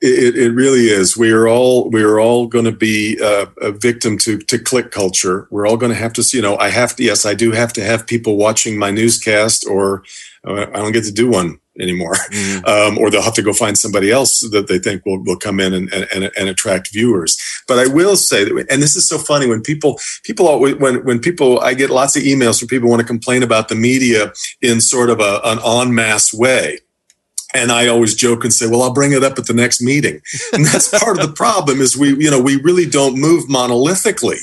It, 0.00 0.36
it 0.36 0.52
really 0.52 0.86
is. 0.86 1.16
We 1.16 1.32
are 1.32 1.48
all 1.48 1.90
we 1.90 2.02
are 2.02 2.20
all 2.20 2.46
going 2.46 2.64
to 2.64 2.72
be 2.72 3.18
uh, 3.22 3.46
a 3.60 3.72
victim 3.72 4.16
to 4.18 4.38
to 4.38 4.58
click 4.58 4.90
culture. 4.90 5.48
We're 5.50 5.66
all 5.66 5.76
going 5.76 5.92
to 5.92 5.98
have 5.98 6.12
to, 6.14 6.24
you 6.32 6.40
know, 6.40 6.56
I 6.56 6.70
have 6.70 6.96
to. 6.96 7.04
Yes, 7.04 7.26
I 7.26 7.34
do 7.34 7.50
have 7.50 7.72
to 7.74 7.84
have 7.84 8.06
people 8.06 8.36
watching 8.36 8.78
my 8.78 8.92
newscast, 8.92 9.66
or 9.66 9.98
uh, 9.98 10.02
I 10.44 10.64
don't 10.66 10.92
get 10.92 11.04
to 11.04 11.12
do 11.12 11.28
one 11.28 11.58
anymore. 11.80 12.14
Mm-hmm. 12.28 12.58
Um, 12.68 12.98
or 12.98 13.10
they'll 13.10 13.22
have 13.22 13.34
to 13.34 13.42
go 13.42 13.52
find 13.52 13.78
somebody 13.78 14.10
else 14.10 14.40
that 14.50 14.68
they 14.68 14.78
think 14.78 15.04
will, 15.06 15.22
will 15.24 15.38
come 15.38 15.58
in 15.58 15.72
and, 15.72 15.92
and, 15.92 16.30
and 16.36 16.48
attract 16.48 16.92
viewers. 16.92 17.38
But 17.66 17.78
I 17.78 17.86
will 17.86 18.16
say 18.16 18.44
that, 18.44 18.66
and 18.70 18.82
this 18.82 18.94
is 18.94 19.08
so 19.08 19.16
funny 19.16 19.46
when 19.46 19.62
people, 19.62 19.98
people, 20.22 20.46
always, 20.46 20.76
when, 20.76 21.04
when 21.04 21.18
people, 21.18 21.60
I 21.60 21.74
get 21.74 21.90
lots 21.90 22.16
of 22.16 22.22
emails 22.22 22.58
from 22.58 22.68
people 22.68 22.90
want 22.90 23.00
to 23.00 23.06
complain 23.06 23.42
about 23.42 23.68
the 23.68 23.74
media 23.74 24.32
in 24.60 24.80
sort 24.80 25.08
of 25.08 25.20
a, 25.20 25.40
an 25.44 25.58
en 25.64 25.94
masse 25.94 26.32
way. 26.34 26.78
And 27.54 27.72
I 27.72 27.86
always 27.86 28.14
joke 28.14 28.44
and 28.44 28.52
say, 28.52 28.66
well, 28.66 28.82
I'll 28.82 28.92
bring 28.92 29.12
it 29.12 29.24
up 29.24 29.38
at 29.38 29.46
the 29.46 29.54
next 29.54 29.80
meeting. 29.80 30.20
And 30.52 30.66
that's 30.66 30.88
part 30.98 31.18
of 31.18 31.26
the 31.26 31.32
problem 31.36 31.80
is 31.80 31.96
we, 31.96 32.14
you 32.22 32.30
know, 32.30 32.40
we 32.40 32.56
really 32.56 32.84
don't 32.84 33.18
move 33.18 33.48
monolithically. 33.48 34.40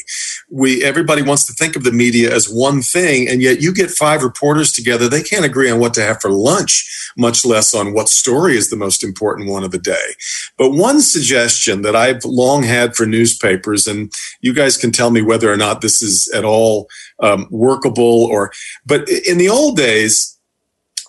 We, 0.57 0.81
everybody 0.85 1.21
wants 1.21 1.45
to 1.47 1.53
think 1.53 1.75
of 1.75 1.83
the 1.83 1.91
media 1.91 2.33
as 2.33 2.47
one 2.47 2.81
thing. 2.81 3.27
And 3.27 3.41
yet 3.41 3.61
you 3.61 3.73
get 3.73 3.91
five 3.91 4.23
reporters 4.23 4.71
together. 4.71 5.09
They 5.09 5.21
can't 5.21 5.43
agree 5.43 5.69
on 5.69 5.81
what 5.81 5.93
to 5.95 6.01
have 6.01 6.21
for 6.21 6.31
lunch, 6.31 7.11
much 7.17 7.43
less 7.43 7.75
on 7.75 7.93
what 7.93 8.07
story 8.07 8.55
is 8.55 8.69
the 8.69 8.77
most 8.77 9.03
important 9.03 9.49
one 9.49 9.65
of 9.65 9.71
the 9.71 9.77
day. 9.77 10.15
But 10.57 10.71
one 10.71 11.01
suggestion 11.01 11.81
that 11.81 11.93
I've 11.93 12.23
long 12.23 12.63
had 12.63 12.95
for 12.95 13.05
newspapers, 13.05 13.85
and 13.85 14.13
you 14.39 14.53
guys 14.53 14.77
can 14.77 14.93
tell 14.93 15.11
me 15.11 15.21
whether 15.21 15.51
or 15.51 15.57
not 15.57 15.81
this 15.81 16.01
is 16.01 16.31
at 16.33 16.45
all 16.45 16.87
um, 17.19 17.47
workable 17.51 18.23
or, 18.23 18.53
but 18.85 19.09
in 19.09 19.37
the 19.37 19.49
old 19.49 19.75
days, 19.75 20.34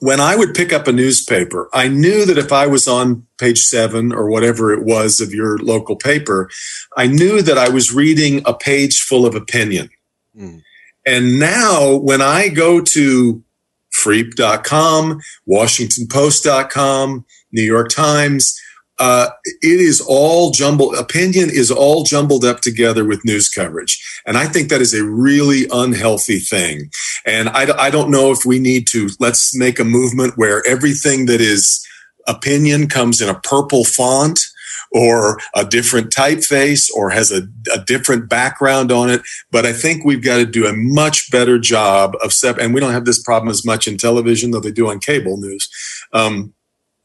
when 0.00 0.20
I 0.20 0.36
would 0.36 0.54
pick 0.54 0.72
up 0.72 0.86
a 0.86 0.92
newspaper, 0.92 1.68
I 1.72 1.88
knew 1.88 2.26
that 2.26 2.38
if 2.38 2.52
I 2.52 2.66
was 2.66 2.86
on 2.86 3.26
page 3.38 3.60
seven 3.60 4.12
or 4.12 4.28
whatever 4.28 4.72
it 4.72 4.84
was 4.84 5.20
of 5.20 5.32
your 5.32 5.58
local 5.58 5.96
paper, 5.96 6.50
I 6.96 7.06
knew 7.06 7.42
that 7.42 7.56
I 7.56 7.68
was 7.68 7.94
reading 7.94 8.42
a 8.44 8.54
page 8.54 9.00
full 9.00 9.24
of 9.24 9.34
opinion. 9.34 9.88
Mm. 10.38 10.62
And 11.06 11.38
now 11.38 11.94
when 11.94 12.20
I 12.20 12.48
go 12.48 12.80
to 12.80 13.42
freep.com, 13.94 15.20
washingtonpost.com, 15.48 17.24
New 17.52 17.62
York 17.62 17.88
Times, 17.88 18.60
uh, 18.98 19.28
it 19.44 19.80
is 19.80 20.00
all 20.00 20.50
jumbled. 20.50 20.94
Opinion 20.94 21.50
is 21.50 21.70
all 21.70 22.02
jumbled 22.02 22.44
up 22.44 22.60
together 22.60 23.04
with 23.04 23.24
news 23.24 23.48
coverage. 23.48 24.02
And 24.26 24.38
I 24.38 24.46
think 24.46 24.68
that 24.68 24.80
is 24.80 24.94
a 24.94 25.04
really 25.04 25.66
unhealthy 25.70 26.38
thing. 26.38 26.90
And 27.24 27.48
I, 27.50 27.76
I 27.78 27.90
don't 27.90 28.10
know 28.10 28.32
if 28.32 28.44
we 28.44 28.58
need 28.58 28.86
to, 28.88 29.08
let's 29.20 29.56
make 29.56 29.78
a 29.78 29.84
movement 29.84 30.34
where 30.36 30.66
everything 30.66 31.26
that 31.26 31.40
is 31.40 31.86
opinion 32.26 32.88
comes 32.88 33.20
in 33.20 33.28
a 33.28 33.40
purple 33.40 33.84
font 33.84 34.40
or 34.92 35.38
a 35.54 35.64
different 35.64 36.10
typeface 36.10 36.90
or 36.94 37.10
has 37.10 37.30
a, 37.30 37.42
a, 37.74 37.78
different 37.84 38.28
background 38.28 38.90
on 38.90 39.10
it. 39.10 39.20
But 39.50 39.66
I 39.66 39.72
think 39.72 40.04
we've 40.04 40.22
got 40.22 40.36
to 40.36 40.46
do 40.46 40.66
a 40.66 40.72
much 40.72 41.30
better 41.30 41.58
job 41.58 42.14
of 42.22 42.32
sep- 42.32 42.58
and 42.58 42.72
we 42.72 42.80
don't 42.80 42.92
have 42.92 43.04
this 43.04 43.22
problem 43.22 43.50
as 43.50 43.64
much 43.64 43.86
in 43.86 43.98
television, 43.98 44.50
though 44.52 44.60
they 44.60 44.70
do 44.70 44.88
on 44.88 45.00
cable 45.00 45.36
news. 45.36 45.68
Um, 46.12 46.54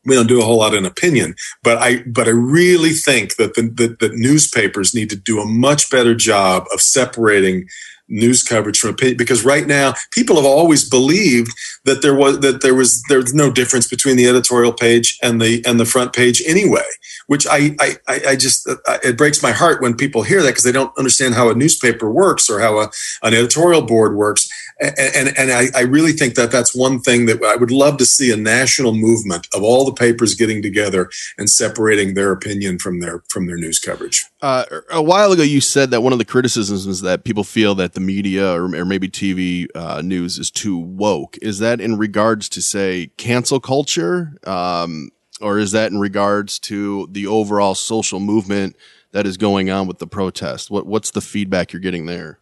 we 0.06 0.16
don't 0.16 0.28
do 0.28 0.42
a 0.42 0.46
whole 0.46 0.58
lot 0.58 0.74
in 0.74 0.86
opinion, 0.86 1.36
but 1.64 1.78
I 1.78 2.04
but 2.04 2.28
I 2.28 2.32
really 2.32 2.92
think 2.92 3.36
that 3.36 3.54
the, 3.56 3.62
the 4.00 4.10
newspapers 4.14 4.94
need 4.96 5.10
to 5.12 5.16
do 5.16 5.40
a 5.40 5.46
much 5.46 5.90
better 5.90 6.16
job 6.16 6.66
of 6.74 6.82
separating 6.82 7.68
news 8.08 8.44
coverage 8.44 8.78
from 8.78 8.90
opinion 8.90 9.16
because 9.16 9.46
right 9.46 9.68
now 9.68 9.94
people 10.12 10.36
have 10.36 10.46
always 10.46 10.88
believed 10.90 11.52
that 11.86 12.02
there 12.02 12.16
was 12.16 12.40
that 12.42 12.62
there 12.62 12.76
was 12.76 13.02
there's 13.08 13.34
no 13.34 13.50
difference 13.52 13.88
between 13.88 14.18
the 14.18 14.28
editorial 14.28 14.74
page 14.74 15.18
and 15.24 15.42
the 15.42 15.64
and 15.66 15.80
the 15.80 15.86
front 15.86 16.14
page 16.14 16.42
anyway 16.46 16.84
which 17.32 17.48
I, 17.50 17.78
I, 17.80 17.96
I 18.28 18.36
just, 18.36 18.68
it 19.06 19.18
breaks 19.18 19.42
my 19.42 19.54
heart 19.54 19.82
when 19.82 19.96
people 19.96 20.24
hear 20.24 20.42
that 20.42 20.50
because 20.50 20.66
they 20.66 20.74
don't 20.74 20.92
understand 20.98 21.34
how 21.34 21.50
a 21.50 21.56
newspaper 21.56 22.12
works 22.12 22.50
or 22.50 22.60
how 22.60 22.80
a, 22.80 22.92
an 23.24 23.34
editorial 23.34 23.84
board 23.84 24.18
works. 24.18 24.50
And, 24.82 25.38
and, 25.38 25.52
I, 25.52 25.67
I 25.76 25.82
really 25.82 26.12
think 26.12 26.34
that 26.36 26.52
that's 26.52 26.76
one 26.76 27.02
thing 27.02 27.28
that 27.28 27.44
I 27.44 27.56
would 27.56 27.70
love 27.70 27.98
to 27.98 28.06
see 28.06 28.32
a 28.32 28.36
national 28.36 28.96
movement 28.96 29.48
of 29.54 29.62
all 29.62 29.86
the 29.86 29.94
papers 29.94 30.34
getting 30.34 30.63
together 30.63 31.12
and 31.38 31.48
separating 31.48 32.15
their 32.15 32.32
opinion 32.32 32.80
from 32.80 33.00
their, 33.00 33.24
from 33.30 33.46
their 33.46 33.58
news 33.58 33.78
coverage. 33.78 34.26
Uh, 34.41 34.65
a 34.89 35.02
while 35.02 35.32
ago, 35.32 35.44
you 35.44 35.62
said 35.62 35.91
that 35.91 36.02
one 36.02 36.13
of 36.13 36.20
the 36.20 36.26
criticisms 36.26 36.88
is 36.88 37.02
that 37.02 37.24
people 37.24 37.44
feel 37.44 37.76
that 37.76 37.94
the 37.94 38.00
media 38.00 38.52
or, 38.54 38.63
or 38.76 38.86
maybe 38.86 39.08
TV 39.08 39.67
uh, 39.76 40.02
news 40.02 40.39
is 40.39 40.50
too 40.50 40.78
woke. 40.78 41.38
Is 41.44 41.60
that 41.60 41.80
in 41.80 41.98
regards 42.00 42.50
to 42.50 42.62
say 42.62 43.12
cancel 43.17 43.60
culture? 43.60 44.36
Um, 44.48 45.12
or 45.41 45.58
is 45.60 45.72
that 45.74 45.91
in 45.91 46.00
regards 46.00 46.60
to 46.60 47.08
the 47.12 47.28
overall 47.28 47.76
social 47.76 48.20
movement 48.20 48.76
that 49.12 49.26
is 49.26 49.38
going 49.38 49.70
on 49.70 49.88
with 49.88 50.00
the 50.00 50.08
protest? 50.08 50.72
What 50.72 50.86
what's 50.86 51.12
the 51.12 51.22
feedback 51.22 51.74
you're 51.74 51.82
getting 51.82 52.06
there? 52.06 52.39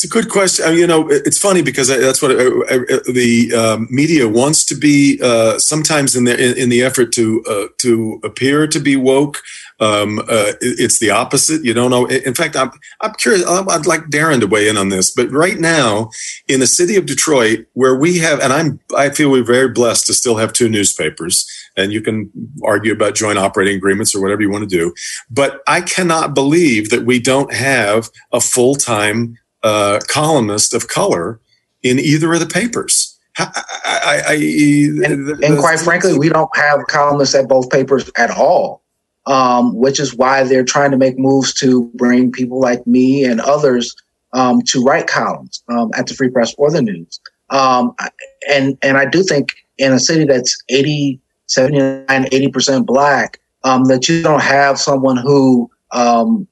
It's 0.00 0.06
a 0.06 0.08
good 0.08 0.30
question. 0.30 0.64
I 0.64 0.70
you 0.70 0.86
know, 0.86 1.10
it's 1.10 1.36
funny 1.36 1.60
because 1.60 1.88
that's 1.88 2.22
what 2.22 2.30
uh, 2.30 2.34
uh, 2.34 3.00
the 3.12 3.52
um, 3.54 3.86
media 3.90 4.26
wants 4.26 4.64
to 4.64 4.74
be. 4.74 5.20
Uh, 5.22 5.58
sometimes 5.58 6.16
in 6.16 6.24
the 6.24 6.32
in, 6.32 6.56
in 6.56 6.68
the 6.70 6.80
effort 6.80 7.12
to 7.12 7.44
uh, 7.46 7.66
to 7.80 8.18
appear 8.24 8.66
to 8.66 8.80
be 8.80 8.96
woke, 8.96 9.42
um, 9.78 10.20
uh, 10.20 10.52
it's 10.62 11.00
the 11.00 11.10
opposite. 11.10 11.62
You 11.66 11.74
don't 11.74 11.90
know. 11.90 12.06
In 12.06 12.32
fact, 12.32 12.56
I'm 12.56 12.70
I'm 13.02 13.12
curious. 13.12 13.46
I'd 13.46 13.84
like 13.84 14.04
Darren 14.04 14.40
to 14.40 14.46
weigh 14.46 14.70
in 14.70 14.78
on 14.78 14.88
this. 14.88 15.10
But 15.10 15.30
right 15.32 15.58
now, 15.58 16.08
in 16.48 16.60
the 16.60 16.66
city 16.66 16.96
of 16.96 17.04
Detroit, 17.04 17.66
where 17.74 17.94
we 17.94 18.16
have, 18.20 18.40
and 18.40 18.54
I'm 18.54 18.80
I 18.96 19.10
feel 19.10 19.30
we're 19.30 19.44
very 19.44 19.68
blessed 19.68 20.06
to 20.06 20.14
still 20.14 20.38
have 20.38 20.54
two 20.54 20.70
newspapers 20.70 21.46
and 21.76 21.92
you 21.92 22.00
can 22.00 22.30
argue 22.64 22.92
about 22.92 23.14
joint 23.14 23.38
operating 23.38 23.76
agreements 23.76 24.14
or 24.14 24.22
whatever 24.22 24.40
you 24.40 24.50
want 24.50 24.68
to 24.68 24.76
do. 24.76 24.94
But 25.30 25.60
I 25.66 25.82
cannot 25.82 26.34
believe 26.34 26.88
that 26.88 27.04
we 27.04 27.20
don't 27.20 27.52
have 27.52 28.08
a 28.32 28.40
full 28.40 28.74
time 28.74 29.36
uh, 29.62 30.00
columnist 30.08 30.74
of 30.74 30.88
color 30.88 31.40
in 31.82 31.98
either 31.98 32.32
of 32.32 32.40
the 32.40 32.46
papers. 32.46 33.18
I, 33.38 33.62
I, 33.84 34.22
I, 34.28 34.34
and, 34.34 35.26
the, 35.26 35.40
and, 35.42 35.58
quite 35.58 35.80
frankly, 35.80 36.18
we 36.18 36.28
don't 36.28 36.54
have 36.56 36.80
columnists 36.88 37.34
at 37.34 37.48
both 37.48 37.70
papers 37.70 38.10
at 38.16 38.30
all, 38.30 38.82
um, 39.26 39.74
which 39.74 40.00
is 40.00 40.14
why 40.14 40.42
they're 40.42 40.64
trying 40.64 40.90
to 40.90 40.96
make 40.96 41.18
moves 41.18 41.54
to 41.54 41.90
bring 41.94 42.32
people 42.32 42.60
like 42.60 42.86
me 42.86 43.24
and 43.24 43.40
others 43.40 43.94
um, 44.32 44.60
to 44.62 44.82
write 44.82 45.06
columns 45.06 45.62
um, 45.68 45.90
at 45.96 46.06
the 46.06 46.14
Free 46.14 46.28
Press 46.28 46.54
or 46.58 46.70
the 46.70 46.82
News. 46.82 47.20
Um, 47.50 47.94
and 48.48 48.78
and 48.82 48.96
I 48.96 49.06
do 49.06 49.22
think 49.22 49.54
in 49.78 49.92
a 49.92 50.00
city 50.00 50.24
that's 50.24 50.62
80, 50.68 51.20
79, 51.46 52.06
80% 52.06 52.86
black, 52.86 53.40
um, 53.64 53.84
that 53.84 54.08
you 54.08 54.22
don't 54.22 54.42
have 54.42 54.78
someone 54.78 55.16
who 55.16 55.70
um, 55.92 56.46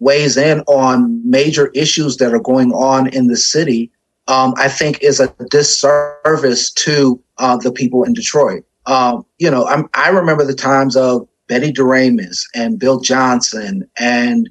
weighs 0.00 0.36
in 0.36 0.60
on 0.62 1.20
major 1.28 1.68
issues 1.68 2.16
that 2.16 2.34
are 2.34 2.40
going 2.40 2.72
on 2.72 3.08
in 3.08 3.28
the 3.28 3.36
city, 3.36 3.90
um, 4.26 4.54
I 4.56 4.68
think 4.68 5.02
is 5.02 5.20
a 5.20 5.32
disservice 5.50 6.70
to 6.72 7.22
uh, 7.38 7.56
the 7.58 7.72
people 7.72 8.02
in 8.04 8.12
Detroit. 8.12 8.64
Um, 8.86 9.24
you 9.38 9.50
know, 9.50 9.66
I'm, 9.66 9.88
i 9.94 10.08
remember 10.08 10.44
the 10.44 10.54
times 10.54 10.96
of 10.96 11.28
Betty 11.48 11.72
DeRamus 11.72 12.40
and 12.54 12.78
Bill 12.78 13.00
Johnson 13.00 13.88
and 13.98 14.48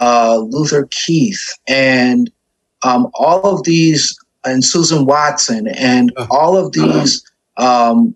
uh, 0.00 0.38
Luther 0.38 0.88
Keith 0.90 1.58
and 1.68 2.30
um, 2.82 3.08
all 3.14 3.44
of 3.44 3.64
these, 3.64 4.18
and 4.44 4.64
Susan 4.64 5.04
Watson 5.04 5.68
and 5.68 6.12
uh-huh. 6.16 6.28
all 6.30 6.56
of 6.56 6.72
these 6.72 7.22
um, 7.58 8.14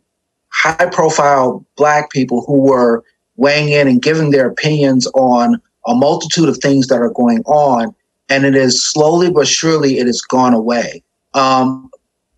high 0.49 0.87
profile 0.87 1.65
black 1.77 2.11
people 2.11 2.45
who 2.47 2.63
were 2.63 3.05
weighing 3.37 3.69
in 3.71 3.89
and 3.89 4.01
giving 4.01 4.31
their 4.31 4.49
opinions 4.49 5.07
on 5.15 5.61
a 5.87 5.95
multitude 5.95 6.49
of 6.49 6.59
things 6.59 6.87
that 6.89 7.01
are 7.01 7.11
going 7.11 7.43
on, 7.47 7.95
and 8.29 8.45
it 8.45 8.55
is 8.55 8.83
slowly 8.83 9.31
but 9.31 9.47
surely 9.47 9.99
it 9.99 10.07
has 10.07 10.21
gone 10.21 10.55
away. 10.55 11.03
Um, 11.35 11.91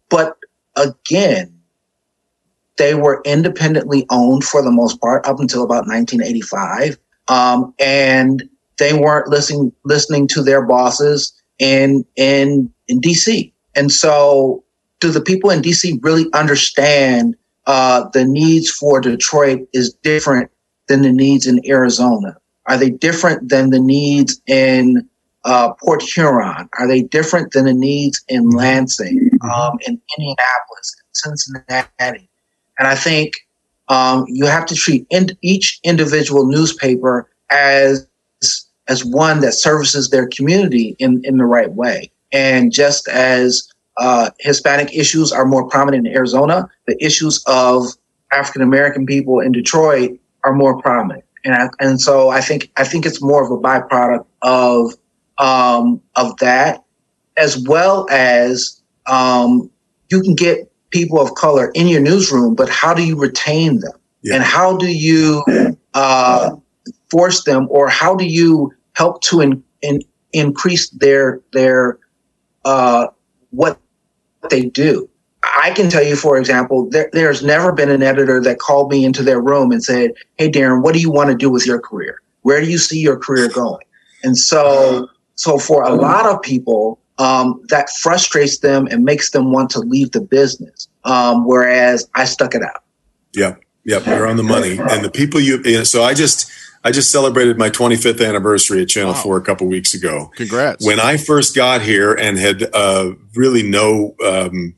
but 0.08 0.36
again, 0.76 1.52
they 2.76 2.94
were 2.94 3.22
independently 3.24 4.06
owned 4.10 4.44
for 4.44 4.62
the 4.62 4.70
most 4.70 5.00
part 5.00 5.26
up 5.26 5.40
until 5.40 5.62
about 5.62 5.86
1985, 5.86 6.98
um, 7.28 7.74
and 7.78 8.48
they 8.78 8.92
weren't 8.92 9.28
listening 9.28 9.72
listening 9.84 10.28
to 10.28 10.42
their 10.42 10.62
bosses 10.62 11.32
in 11.58 12.04
in 12.16 12.70
in 12.88 13.00
DC. 13.00 13.52
And 13.74 13.92
so, 13.92 14.64
do 15.00 15.10
the 15.10 15.20
people 15.20 15.50
in 15.50 15.62
DC 15.62 15.98
really 16.02 16.26
understand 16.32 17.36
uh, 17.66 18.08
the 18.12 18.24
needs 18.24 18.70
for 18.70 19.00
Detroit 19.00 19.66
is 19.72 19.92
different 20.02 20.50
than 20.88 21.02
the 21.02 21.12
needs 21.12 21.46
in 21.46 21.60
Arizona? 21.66 22.36
Are 22.66 22.76
they 22.76 22.90
different 22.90 23.48
than 23.48 23.70
the 23.70 23.80
needs 23.80 24.40
in 24.46 25.08
uh, 25.44 25.72
Port 25.74 26.02
Huron? 26.02 26.68
Are 26.78 26.88
they 26.88 27.02
different 27.02 27.52
than 27.52 27.66
the 27.66 27.74
needs 27.74 28.22
in. 28.28 28.50
Lansing, 28.50 29.30
um, 29.42 29.78
in 29.86 30.00
Indianapolis, 30.18 30.96
Cincinnati? 31.12 32.28
And 32.78 32.88
I 32.88 32.94
think 32.94 33.34
um, 33.88 34.24
you 34.28 34.46
have 34.46 34.66
to 34.66 34.74
treat 34.74 35.06
in, 35.10 35.28
each 35.42 35.78
individual 35.84 36.46
newspaper 36.46 37.30
as 37.50 38.06
as 38.88 39.04
one 39.04 39.40
that 39.40 39.52
services 39.52 40.10
their 40.10 40.28
community 40.28 40.94
in, 41.00 41.20
in 41.24 41.38
the 41.38 41.44
right 41.44 41.72
way. 41.72 42.08
And 42.32 42.70
just 42.70 43.08
as 43.08 43.68
uh, 43.98 44.30
Hispanic 44.38 44.94
issues 44.94 45.32
are 45.32 45.44
more 45.44 45.68
prominent 45.68 46.06
in 46.06 46.14
Arizona, 46.14 46.68
the 46.86 46.96
issues 47.04 47.42
of 47.48 47.86
African 48.32 48.62
American 48.62 49.04
people 49.04 49.40
in 49.40 49.50
Detroit 49.50 50.18
are 50.44 50.52
more 50.52 50.80
prominent 50.80 51.24
and 51.46 51.54
I, 51.54 51.68
and 51.78 52.00
so 52.00 52.28
I 52.28 52.40
think 52.40 52.70
I 52.76 52.84
think 52.84 53.06
it's 53.06 53.22
more 53.22 53.42
of 53.42 53.50
a 53.50 53.56
byproduct 53.56 54.26
of 54.42 54.92
um, 55.38 56.02
of 56.16 56.36
that, 56.38 56.84
as 57.36 57.56
well 57.68 58.06
as 58.10 58.82
um, 59.06 59.70
you 60.10 60.20
can 60.22 60.34
get 60.34 60.70
people 60.90 61.20
of 61.20 61.34
color 61.36 61.70
in 61.74 61.86
your 61.86 62.00
newsroom, 62.00 62.54
but 62.56 62.68
how 62.68 62.92
do 62.92 63.06
you 63.06 63.16
retain 63.16 63.78
them, 63.78 63.92
yeah. 64.22 64.34
and 64.34 64.42
how 64.42 64.76
do 64.76 64.92
you 64.92 65.44
uh, 65.94 66.50
force 67.10 67.44
them, 67.44 67.68
or 67.70 67.88
how 67.88 68.16
do 68.16 68.24
you 68.24 68.72
help 68.94 69.22
to 69.22 69.40
in, 69.40 69.62
in, 69.82 70.02
increase 70.32 70.90
their 70.90 71.40
their 71.52 72.00
uh, 72.64 73.06
what 73.50 73.78
they 74.50 74.62
do? 74.62 75.08
I 75.62 75.70
can 75.70 75.88
tell 75.88 76.02
you, 76.02 76.16
for 76.16 76.36
example, 76.36 76.88
there, 76.90 77.10
there's 77.12 77.42
never 77.42 77.72
been 77.72 77.90
an 77.90 78.02
editor 78.02 78.40
that 78.42 78.58
called 78.58 78.90
me 78.90 79.04
into 79.04 79.22
their 79.22 79.40
room 79.40 79.72
and 79.72 79.82
said, 79.82 80.12
Hey, 80.36 80.50
Darren, 80.50 80.82
what 80.82 80.94
do 80.94 81.00
you 81.00 81.10
want 81.10 81.30
to 81.30 81.36
do 81.36 81.50
with 81.50 81.66
your 81.66 81.80
career? 81.80 82.20
Where 82.42 82.60
do 82.60 82.70
you 82.70 82.78
see 82.78 83.00
your 83.00 83.18
career 83.18 83.48
going? 83.48 83.84
And 84.22 84.36
so, 84.36 85.08
so 85.34 85.58
for 85.58 85.82
a 85.82 85.94
lot 85.94 86.26
of 86.26 86.40
people, 86.42 86.98
um, 87.18 87.62
that 87.68 87.90
frustrates 87.90 88.58
them 88.58 88.86
and 88.90 89.04
makes 89.04 89.30
them 89.30 89.52
want 89.52 89.70
to 89.70 89.80
leave 89.80 90.12
the 90.12 90.20
business. 90.20 90.88
Um, 91.04 91.46
whereas 91.46 92.08
I 92.14 92.24
stuck 92.24 92.54
it 92.54 92.62
out. 92.62 92.82
Yep. 93.34 93.62
Yep. 93.84 94.06
You're 94.06 94.26
on 94.26 94.36
the 94.36 94.42
money. 94.42 94.78
And 94.78 95.04
the 95.04 95.10
people 95.10 95.40
you, 95.40 95.84
so 95.84 96.02
I 96.02 96.14
just, 96.14 96.50
I 96.84 96.90
just 96.90 97.10
celebrated 97.10 97.58
my 97.58 97.70
25th 97.70 98.26
anniversary 98.26 98.82
at 98.82 98.88
Channel 98.88 99.12
wow. 99.12 99.22
4 99.22 99.36
a 99.38 99.42
couple 99.42 99.66
weeks 99.66 99.94
ago. 99.94 100.30
Congrats. 100.36 100.84
When 100.84 101.00
I 101.00 101.16
first 101.16 101.54
got 101.54 101.82
here 101.82 102.12
and 102.12 102.38
had 102.38 102.64
uh, 102.74 103.12
really 103.34 103.62
no 103.62 104.14
um, 104.24 104.74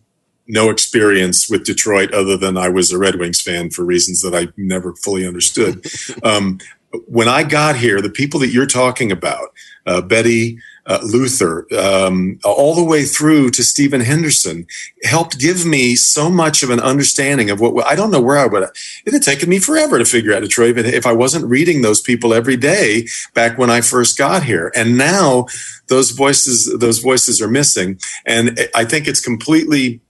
no 0.48 0.70
experience 0.70 1.48
with 1.48 1.64
Detroit 1.64 2.12
other 2.12 2.36
than 2.36 2.56
I 2.56 2.70
was 2.70 2.90
a 2.90 2.98
Red 2.98 3.16
Wings 3.16 3.40
fan 3.40 3.70
for 3.70 3.84
reasons 3.84 4.22
that 4.22 4.34
I 4.34 4.48
never 4.56 4.94
fully 4.94 5.26
understood. 5.26 5.86
um, 6.24 6.58
when 7.06 7.28
I 7.28 7.42
got 7.42 7.76
here, 7.76 8.00
the 8.00 8.10
people 8.10 8.40
that 8.40 8.48
you're 8.48 8.66
talking 8.66 9.12
about, 9.12 9.52
uh, 9.86 10.00
Betty, 10.00 10.58
uh, 10.86 11.00
Luther, 11.02 11.66
um, 11.78 12.38
all 12.44 12.74
the 12.74 12.82
way 12.82 13.04
through 13.04 13.50
to 13.50 13.62
Stephen 13.62 14.00
Henderson, 14.00 14.66
helped 15.04 15.38
give 15.38 15.66
me 15.66 15.94
so 15.96 16.30
much 16.30 16.62
of 16.62 16.70
an 16.70 16.80
understanding 16.80 17.50
of 17.50 17.60
what 17.60 17.86
I 17.86 17.94
don't 17.94 18.10
know 18.10 18.22
where 18.22 18.38
I 18.38 18.46
would. 18.46 18.70
It 19.04 19.12
had 19.12 19.22
taken 19.22 19.50
me 19.50 19.58
forever 19.58 19.98
to 19.98 20.06
figure 20.06 20.32
out 20.32 20.40
Detroit 20.40 20.76
but 20.76 20.86
if 20.86 21.06
I 21.06 21.12
wasn't 21.12 21.44
reading 21.44 21.82
those 21.82 22.00
people 22.00 22.32
every 22.32 22.56
day 22.56 23.06
back 23.34 23.58
when 23.58 23.68
I 23.68 23.82
first 23.82 24.16
got 24.16 24.44
here. 24.44 24.72
And 24.74 24.96
now 24.96 25.46
those 25.88 26.12
voices, 26.12 26.74
those 26.78 27.00
voices 27.00 27.42
are 27.42 27.48
missing, 27.48 28.00
and 28.24 28.58
I 28.74 28.86
think 28.86 29.06
it's 29.06 29.20
completely 29.20 30.00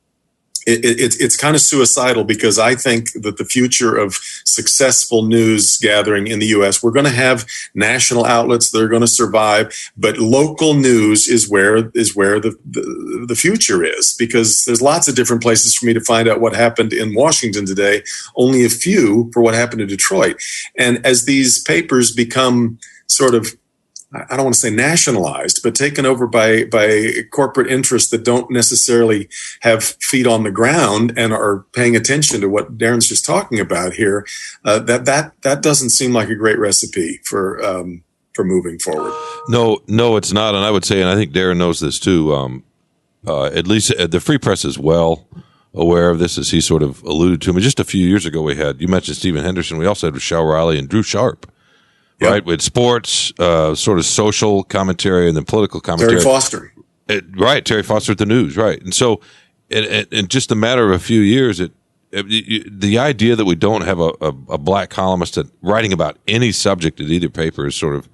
it, 0.68 1.00
it, 1.00 1.14
it's 1.18 1.36
kind 1.36 1.54
of 1.56 1.62
suicidal 1.62 2.24
because 2.24 2.58
I 2.58 2.74
think 2.74 3.12
that 3.12 3.38
the 3.38 3.44
future 3.44 3.96
of 3.96 4.14
successful 4.44 5.22
news 5.22 5.78
gathering 5.78 6.26
in 6.26 6.38
the 6.38 6.46
U.S. 6.46 6.82
we're 6.82 6.90
going 6.90 7.06
to 7.06 7.10
have 7.10 7.46
national 7.74 8.26
outlets 8.26 8.70
that 8.70 8.82
are 8.82 8.88
going 8.88 9.00
to 9.00 9.08
survive, 9.08 9.72
but 9.96 10.18
local 10.18 10.74
news 10.74 11.26
is 11.26 11.48
where 11.48 11.90
is 11.94 12.14
where 12.14 12.38
the, 12.38 12.56
the 12.64 13.24
the 13.26 13.34
future 13.34 13.82
is 13.82 14.14
because 14.18 14.64
there's 14.66 14.82
lots 14.82 15.08
of 15.08 15.14
different 15.14 15.42
places 15.42 15.74
for 15.74 15.86
me 15.86 15.94
to 15.94 16.00
find 16.00 16.28
out 16.28 16.40
what 16.40 16.54
happened 16.54 16.92
in 16.92 17.14
Washington 17.14 17.64
today. 17.64 18.02
Only 18.36 18.64
a 18.64 18.68
few 18.70 19.30
for 19.32 19.40
what 19.40 19.54
happened 19.54 19.80
in 19.80 19.88
Detroit, 19.88 20.36
and 20.76 21.04
as 21.06 21.24
these 21.24 21.62
papers 21.62 22.12
become 22.12 22.78
sort 23.06 23.34
of 23.34 23.56
I 24.10 24.36
don't 24.36 24.44
want 24.44 24.54
to 24.54 24.60
say 24.60 24.70
nationalized, 24.70 25.60
but 25.62 25.74
taken 25.74 26.06
over 26.06 26.26
by 26.26 26.64
by 26.64 27.10
corporate 27.30 27.70
interests 27.70 28.10
that 28.10 28.24
don't 28.24 28.50
necessarily 28.50 29.28
have 29.60 29.84
feet 29.84 30.26
on 30.26 30.44
the 30.44 30.50
ground 30.50 31.12
and 31.16 31.32
are 31.32 31.66
paying 31.74 31.94
attention 31.94 32.40
to 32.40 32.48
what 32.48 32.78
Darren's 32.78 33.08
just 33.08 33.26
talking 33.26 33.60
about 33.60 33.92
here. 33.92 34.26
Uh, 34.64 34.78
that 34.78 35.04
that 35.04 35.34
that 35.42 35.62
doesn't 35.62 35.90
seem 35.90 36.14
like 36.14 36.30
a 36.30 36.34
great 36.34 36.58
recipe 36.58 37.20
for 37.24 37.62
um, 37.62 38.02
for 38.32 38.44
moving 38.44 38.78
forward. 38.78 39.12
No, 39.48 39.80
no, 39.86 40.16
it's 40.16 40.32
not. 40.32 40.54
And 40.54 40.64
I 40.64 40.70
would 40.70 40.86
say, 40.86 41.02
and 41.02 41.10
I 41.10 41.14
think 41.14 41.32
Darren 41.32 41.58
knows 41.58 41.80
this 41.80 42.00
too. 42.00 42.34
Um, 42.34 42.64
uh, 43.26 43.46
at 43.46 43.66
least 43.66 43.92
uh, 43.92 44.06
the 44.06 44.20
Free 44.20 44.38
Press 44.38 44.64
is 44.64 44.78
well 44.78 45.28
aware 45.74 46.08
of 46.08 46.18
this, 46.18 46.38
as 46.38 46.50
he 46.50 46.62
sort 46.62 46.82
of 46.82 47.02
alluded 47.02 47.42
to. 47.42 47.50
I 47.50 47.52
mean, 47.52 47.62
just 47.62 47.78
a 47.78 47.84
few 47.84 48.06
years 48.06 48.24
ago, 48.24 48.40
we 48.40 48.56
had 48.56 48.80
you 48.80 48.88
mentioned 48.88 49.18
Stephen 49.18 49.44
Henderson. 49.44 49.76
We 49.76 49.84
also 49.84 50.06
had 50.06 50.14
Rochelle 50.14 50.44
Riley 50.44 50.78
and 50.78 50.88
Drew 50.88 51.02
Sharp 51.02 51.52
yep. 52.20 52.30
right? 52.30 52.44
With 52.44 52.60
sports, 52.60 53.32
uh, 53.38 53.74
sort 53.74 53.98
of 53.98 54.04
social 54.04 54.64
commentary, 54.64 55.28
and 55.28 55.36
then 55.36 55.44
political 55.44 55.80
commentary. 55.80 56.12
Terry 56.12 56.24
Foster, 56.24 56.72
it, 57.08 57.24
right? 57.38 57.64
Terry 57.64 57.82
Foster 57.82 58.12
at 58.12 58.18
the 58.18 58.26
news, 58.26 58.56
right? 58.56 58.80
And 58.82 58.94
so, 58.94 59.20
in, 59.70 59.84
in 60.10 60.28
just 60.28 60.50
a 60.50 60.54
matter 60.54 60.86
of 60.86 60.92
a 60.92 60.98
few 60.98 61.20
years, 61.20 61.60
it, 61.60 61.72
it 62.12 62.80
the 62.80 62.98
idea 62.98 63.36
that 63.36 63.44
we 63.44 63.54
don't 63.54 63.82
have 63.82 64.00
a, 64.00 64.12
a, 64.20 64.28
a 64.50 64.58
black 64.58 64.90
columnist 64.90 65.34
that 65.34 65.46
writing 65.62 65.92
about 65.92 66.18
any 66.26 66.52
subject 66.52 67.00
at 67.00 67.06
either 67.08 67.28
paper 67.28 67.66
is 67.66 67.76
sort 67.76 67.94
of 67.94 68.08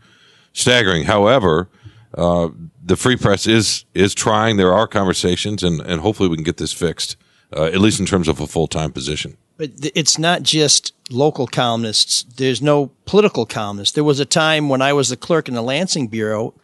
staggering. 0.53 1.05
However, 1.05 1.69
uh, 2.17 2.49
the 2.83 2.97
free 2.97 3.17
press 3.17 3.47
is 3.47 3.85
is 3.95 4.15
trying. 4.15 4.57
There 4.57 4.73
are 4.73 4.87
conversations, 4.87 5.63
and 5.63 5.81
and 5.81 6.01
hopefully 6.01 6.29
we 6.29 6.37
can 6.37 6.45
get 6.45 6.57
this 6.57 6.73
fixed, 6.73 7.17
uh, 7.57 7.65
at 7.65 7.79
least 7.79 8.01
in 8.01 8.07
terms 8.07 8.29
of 8.29 8.41
a 8.41 8.47
full 8.47 8.67
time 8.67 8.93
position. 8.93 9.37
But 9.57 9.71
it's 9.95 10.19
not 10.19 10.43
just 10.43 10.93
local 11.11 11.47
columnists. 11.47 12.23
There's 12.23 12.63
no 12.63 12.91
political 13.05 13.47
columnists. 13.47 13.95
There 13.95 14.05
was 14.05 14.21
a 14.21 14.25
time 14.25 14.69
when 14.69 14.83
I 14.83 14.93
was 14.93 15.09
the 15.09 15.17
clerk 15.17 15.49
in 15.49 15.55
the 15.55 15.63
Lansing 15.63 16.09
Bureau 16.09 16.55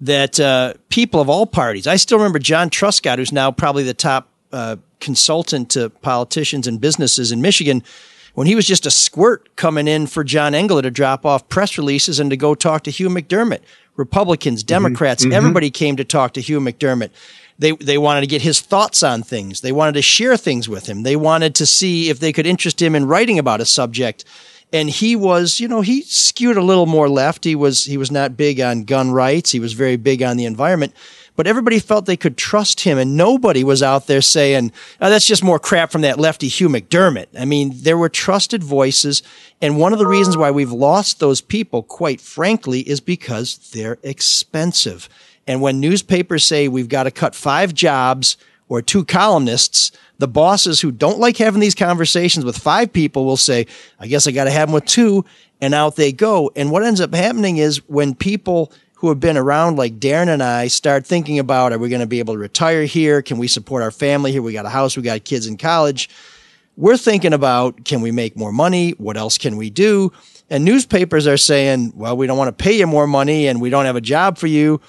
that 0.00 0.38
uh, 0.40 0.74
people 0.88 1.20
of 1.20 1.28
all 1.28 1.46
parties. 1.46 1.86
I 1.86 1.96
still 1.96 2.18
remember 2.18 2.38
John 2.38 2.70
Truscott, 2.70 3.18
who's 3.18 3.32
now 3.32 3.50
probably 3.50 3.84
the 3.84 3.94
top 3.94 4.28
uh, 4.52 4.76
consultant 5.00 5.70
to 5.70 5.90
politicians 5.90 6.66
and 6.66 6.80
businesses 6.80 7.32
in 7.32 7.40
Michigan. 7.40 7.82
When 8.34 8.46
he 8.46 8.54
was 8.54 8.66
just 8.66 8.86
a 8.86 8.90
squirt 8.90 9.54
coming 9.56 9.86
in 9.86 10.06
for 10.06 10.24
John 10.24 10.54
Engler 10.54 10.82
to 10.82 10.90
drop 10.90 11.26
off 11.26 11.48
press 11.48 11.76
releases 11.76 12.18
and 12.18 12.30
to 12.30 12.36
go 12.36 12.54
talk 12.54 12.82
to 12.84 12.90
Hugh 12.90 13.10
McDiarmid. 13.10 13.60
Republicans, 13.96 14.62
Democrats, 14.62 15.24
mhm. 15.24 15.32
everybody 15.32 15.70
came 15.70 15.96
to 15.96 16.04
talk 16.04 16.32
to 16.32 16.40
Hugh 16.40 16.60
McDiarmid. 16.60 17.10
They, 17.58 17.72
they 17.72 17.98
wanted 17.98 18.22
to 18.22 18.26
get 18.26 18.42
his 18.42 18.60
thoughts 18.60 19.02
on 19.02 19.22
things. 19.22 19.60
They 19.60 19.72
wanted 19.72 19.94
to 19.94 20.02
share 20.02 20.36
things 20.36 20.68
with 20.68 20.86
him. 20.86 21.02
They 21.02 21.16
wanted 21.16 21.54
to 21.56 21.66
see 21.66 22.10
if 22.10 22.18
they 22.18 22.32
could 22.32 22.46
interest 22.46 22.80
him 22.80 22.94
in 22.94 23.06
writing 23.06 23.38
about 23.38 23.60
a 23.60 23.66
subject. 23.66 24.24
And 24.72 24.88
he 24.88 25.14
was, 25.14 25.60
you 25.60 25.68
know, 25.68 25.82
he 25.82 26.02
skewed 26.02 26.56
a 26.56 26.62
little 26.62 26.86
more 26.86 27.08
left. 27.08 27.44
He 27.44 27.54
was, 27.54 27.84
he 27.84 27.98
was 27.98 28.10
not 28.10 28.36
big 28.36 28.60
on 28.60 28.84
gun 28.84 29.10
rights. 29.12 29.50
He 29.50 29.60
was 29.60 29.74
very 29.74 29.96
big 29.96 30.22
on 30.22 30.36
the 30.36 30.46
environment 30.46 30.94
but 31.34 31.46
everybody 31.46 31.78
felt 31.78 32.06
they 32.06 32.16
could 32.16 32.36
trust 32.36 32.80
him 32.80 32.98
and 32.98 33.16
nobody 33.16 33.64
was 33.64 33.82
out 33.82 34.06
there 34.06 34.20
saying, 34.20 34.70
oh, 35.00 35.08
that's 35.08 35.26
just 35.26 35.42
more 35.42 35.58
crap 35.58 35.90
from 35.90 36.02
that 36.02 36.18
lefty 36.18 36.48
Hugh 36.48 36.68
McDiarmid. 36.68 37.26
I 37.38 37.44
mean, 37.44 37.72
there 37.74 37.96
were 37.96 38.08
trusted 38.08 38.62
voices. 38.62 39.22
And 39.60 39.78
one 39.78 39.92
of 39.92 39.98
the 39.98 40.06
reasons 40.06 40.36
why 40.36 40.50
we've 40.50 40.72
lost 40.72 41.20
those 41.20 41.40
people, 41.40 41.82
quite 41.82 42.20
frankly, 42.20 42.80
is 42.80 43.00
because 43.00 43.56
they're 43.72 43.98
expensive. 44.02 45.08
And 45.46 45.60
when 45.60 45.80
newspapers 45.80 46.44
say 46.44 46.68
we've 46.68 46.88
got 46.88 47.04
to 47.04 47.10
cut 47.10 47.34
five 47.34 47.74
jobs 47.74 48.36
or 48.68 48.80
two 48.80 49.04
columnists, 49.04 49.92
the 50.18 50.28
bosses 50.28 50.80
who 50.80 50.92
don't 50.92 51.18
like 51.18 51.36
having 51.36 51.60
these 51.60 51.74
conversations 51.74 52.44
with 52.44 52.56
five 52.56 52.92
people 52.92 53.24
will 53.24 53.36
say, 53.36 53.66
I 53.98 54.06
guess 54.06 54.26
I 54.26 54.30
got 54.30 54.44
to 54.44 54.50
have 54.50 54.68
them 54.68 54.74
with 54.74 54.86
two. 54.86 55.24
And 55.60 55.74
out 55.74 55.96
they 55.96 56.12
go. 56.12 56.50
And 56.56 56.70
what 56.70 56.82
ends 56.82 57.00
up 57.00 57.14
happening 57.14 57.58
is 57.58 57.86
when 57.88 58.14
people 58.14 58.72
who 59.02 59.08
have 59.08 59.18
been 59.18 59.36
around 59.36 59.76
like 59.76 59.98
Darren 59.98 60.28
and 60.28 60.42
I 60.42 60.68
start 60.68 61.04
thinking 61.04 61.40
about 61.40 61.72
are 61.72 61.78
we 61.78 61.88
going 61.88 62.00
to 62.00 62.06
be 62.06 62.20
able 62.20 62.34
to 62.34 62.38
retire 62.38 62.84
here? 62.84 63.20
Can 63.20 63.36
we 63.36 63.48
support 63.48 63.82
our 63.82 63.90
family 63.90 64.30
here? 64.30 64.42
We 64.42 64.52
got 64.52 64.64
a 64.64 64.70
house, 64.70 64.96
we 64.96 65.02
got 65.02 65.24
kids 65.24 65.48
in 65.48 65.56
college. 65.56 66.08
We're 66.76 66.96
thinking 66.96 67.32
about 67.32 67.84
can 67.84 68.00
we 68.00 68.12
make 68.12 68.36
more 68.36 68.52
money? 68.52 68.90
What 68.92 69.16
else 69.16 69.38
can 69.38 69.56
we 69.56 69.70
do? 69.70 70.12
And 70.50 70.64
newspapers 70.64 71.26
are 71.26 71.36
saying, 71.36 71.94
well, 71.96 72.16
we 72.16 72.28
don't 72.28 72.38
want 72.38 72.56
to 72.56 72.62
pay 72.62 72.78
you 72.78 72.86
more 72.86 73.08
money 73.08 73.48
and 73.48 73.60
we 73.60 73.70
don't 73.70 73.86
have 73.86 73.96
a 73.96 74.00
job 74.00 74.38
for 74.38 74.46
you. 74.46 74.80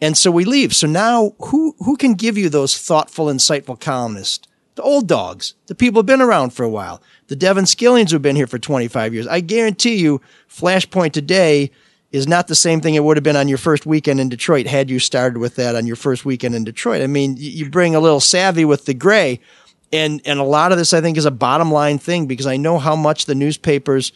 And 0.00 0.16
so 0.16 0.30
we 0.30 0.44
leave. 0.44 0.74
So 0.74 0.86
now 0.86 1.34
who 1.38 1.74
who 1.78 1.96
can 1.96 2.14
give 2.14 2.36
you 2.36 2.48
those 2.48 2.76
thoughtful, 2.76 3.26
insightful 3.26 3.78
columnists? 3.78 4.46
The 4.74 4.82
old 4.82 5.06
dogs, 5.06 5.54
the 5.66 5.74
people 5.74 6.00
who've 6.00 6.06
been 6.06 6.20
around 6.20 6.50
for 6.50 6.64
a 6.64 6.68
while, 6.68 7.00
the 7.28 7.36
Devin 7.36 7.64
Scillians 7.64 8.10
who've 8.10 8.20
been 8.20 8.34
here 8.34 8.48
for 8.48 8.58
25 8.58 9.14
years. 9.14 9.26
I 9.28 9.40
guarantee 9.40 9.94
you, 9.96 10.20
Flashpoint 10.48 11.12
today 11.12 11.70
is 12.10 12.28
not 12.28 12.48
the 12.48 12.54
same 12.54 12.80
thing 12.80 12.94
it 12.94 13.02
would 13.04 13.16
have 13.16 13.24
been 13.24 13.36
on 13.36 13.48
your 13.48 13.58
first 13.58 13.86
weekend 13.86 14.20
in 14.20 14.28
Detroit 14.28 14.66
had 14.66 14.88
you 14.88 14.98
started 14.98 15.38
with 15.38 15.56
that 15.56 15.74
on 15.74 15.86
your 15.86 15.96
first 15.96 16.24
weekend 16.24 16.54
in 16.54 16.64
Detroit. 16.64 17.02
I 17.02 17.08
mean, 17.08 17.36
you 17.36 17.68
bring 17.70 17.94
a 17.94 18.00
little 18.00 18.20
savvy 18.20 18.64
with 18.64 18.84
the 18.84 18.94
gray. 18.94 19.40
And, 19.92 20.20
and 20.24 20.38
a 20.38 20.44
lot 20.44 20.70
of 20.70 20.78
this, 20.78 20.92
I 20.92 21.00
think, 21.00 21.16
is 21.16 21.24
a 21.24 21.32
bottom 21.32 21.72
line 21.72 21.98
thing 21.98 22.26
because 22.26 22.46
I 22.46 22.56
know 22.56 22.78
how 22.78 22.96
much 22.96 23.26
the 23.26 23.34
newspapers 23.34 24.12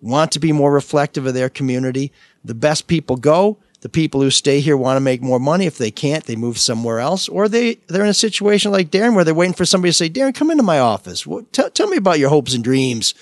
want 0.00 0.32
to 0.32 0.38
be 0.38 0.52
more 0.52 0.72
reflective 0.72 1.26
of 1.26 1.34
their 1.34 1.48
community. 1.48 2.12
The 2.44 2.54
best 2.54 2.86
people 2.86 3.16
go. 3.16 3.58
The 3.80 3.88
people 3.88 4.20
who 4.20 4.30
stay 4.30 4.60
here 4.60 4.76
want 4.76 4.96
to 4.96 5.00
make 5.00 5.22
more 5.22 5.38
money. 5.38 5.66
If 5.66 5.78
they 5.78 5.92
can't, 5.92 6.24
they 6.24 6.34
move 6.34 6.58
somewhere 6.58 6.98
else, 6.98 7.28
or 7.28 7.48
they 7.48 7.74
they're 7.86 8.02
in 8.02 8.08
a 8.08 8.14
situation 8.14 8.72
like 8.72 8.90
Darren 8.90 9.14
where 9.14 9.24
they're 9.24 9.34
waiting 9.34 9.54
for 9.54 9.64
somebody 9.64 9.90
to 9.90 9.96
say, 9.96 10.10
"Darren, 10.10 10.34
come 10.34 10.50
into 10.50 10.64
my 10.64 10.80
office. 10.80 11.26
tell, 11.52 11.70
tell 11.70 11.86
me 11.86 11.96
about 11.96 12.18
your 12.18 12.30
hopes 12.30 12.54
and 12.54 12.64
dreams." 12.64 13.14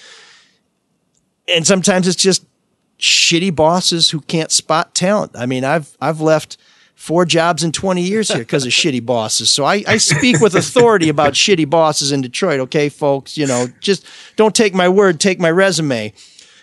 And 1.48 1.66
sometimes 1.66 2.08
it's 2.08 2.16
just 2.16 2.44
shitty 2.98 3.54
bosses 3.54 4.10
who 4.10 4.20
can't 4.20 4.50
spot 4.50 4.94
talent. 4.94 5.32
I 5.34 5.46
mean, 5.46 5.64
I've 5.64 5.96
I've 6.00 6.20
left 6.20 6.56
four 6.96 7.26
jobs 7.26 7.62
in 7.62 7.70
20 7.70 8.00
years 8.02 8.28
here 8.28 8.38
because 8.38 8.64
of 8.64 8.72
shitty 8.72 9.04
bosses. 9.04 9.50
So 9.50 9.64
I, 9.64 9.84
I 9.86 9.98
speak 9.98 10.40
with 10.40 10.54
authority 10.54 11.10
about 11.10 11.34
shitty 11.34 11.68
bosses 11.68 12.10
in 12.10 12.22
Detroit. 12.22 12.58
Okay, 12.60 12.88
folks, 12.88 13.36
you 13.36 13.46
know, 13.46 13.66
just 13.80 14.06
don't 14.34 14.54
take 14.54 14.74
my 14.74 14.88
word, 14.88 15.20
take 15.20 15.38
my 15.38 15.50
resume. 15.50 16.12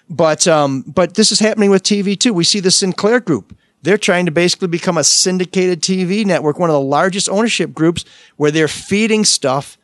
But 0.09 0.47
um, 0.47 0.81
but 0.81 1.13
this 1.13 1.31
is 1.31 1.39
happening 1.39 1.69
with 1.69 1.83
TV 1.83 2.19
too. 2.19 2.33
We 2.33 2.43
see 2.43 2.59
the 2.59 2.71
Sinclair 2.71 3.19
Group. 3.19 3.55
They're 3.83 3.97
trying 3.97 4.25
to 4.25 4.31
basically 4.31 4.69
become 4.69 4.97
a 4.97 5.03
syndicated 5.03 5.81
TV 5.81 6.25
network, 6.25 6.57
one 6.57 6.69
of 6.69 6.73
the 6.73 6.81
largest 6.81 7.29
ownership 7.29 7.73
groups, 7.73 8.05
where 8.37 8.49
they're 8.49 8.67
feeding 8.67 9.25
stuff 9.25 9.77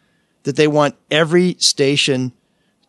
that 0.43 0.55
they 0.55 0.67
want 0.67 0.95
every 1.11 1.55
station 1.59 2.31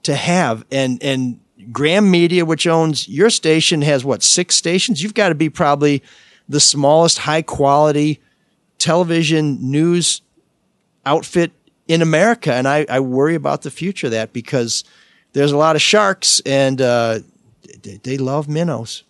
to 0.05 0.15
have. 0.15 0.65
And 0.71 1.03
and 1.03 1.41
Graham 1.73 2.11
Media, 2.11 2.45
which 2.45 2.67
owns 2.67 3.09
your 3.09 3.29
station, 3.29 3.83
has 3.83 4.05
what, 4.05 4.23
six 4.23 4.55
stations? 4.55 5.03
You've 5.03 5.15
got 5.15 5.29
to 5.29 5.35
be 5.35 5.51
probably 5.51 6.03
the 6.49 6.61
smallest 6.61 7.19
high 7.19 7.43
quality 7.43 8.21
television 8.79 9.71
news 9.71 10.23
outfit 11.05 11.53
in 11.87 12.03
America. 12.03 12.53
And 12.53 12.67
I, 12.67 12.87
I 12.89 13.01
worry 13.01 13.35
about 13.35 13.63
the 13.63 13.71
future 13.71 14.07
of 14.07 14.13
that 14.13 14.33
because 14.33 14.85
there's 15.33 15.53
a 15.53 15.57
lot 15.57 15.77
of 15.77 15.83
sharks 15.83 16.41
and 16.47 16.81
uh, 16.81 17.21
they 18.03 18.17
love 18.17 18.49
minnows. 18.49 19.05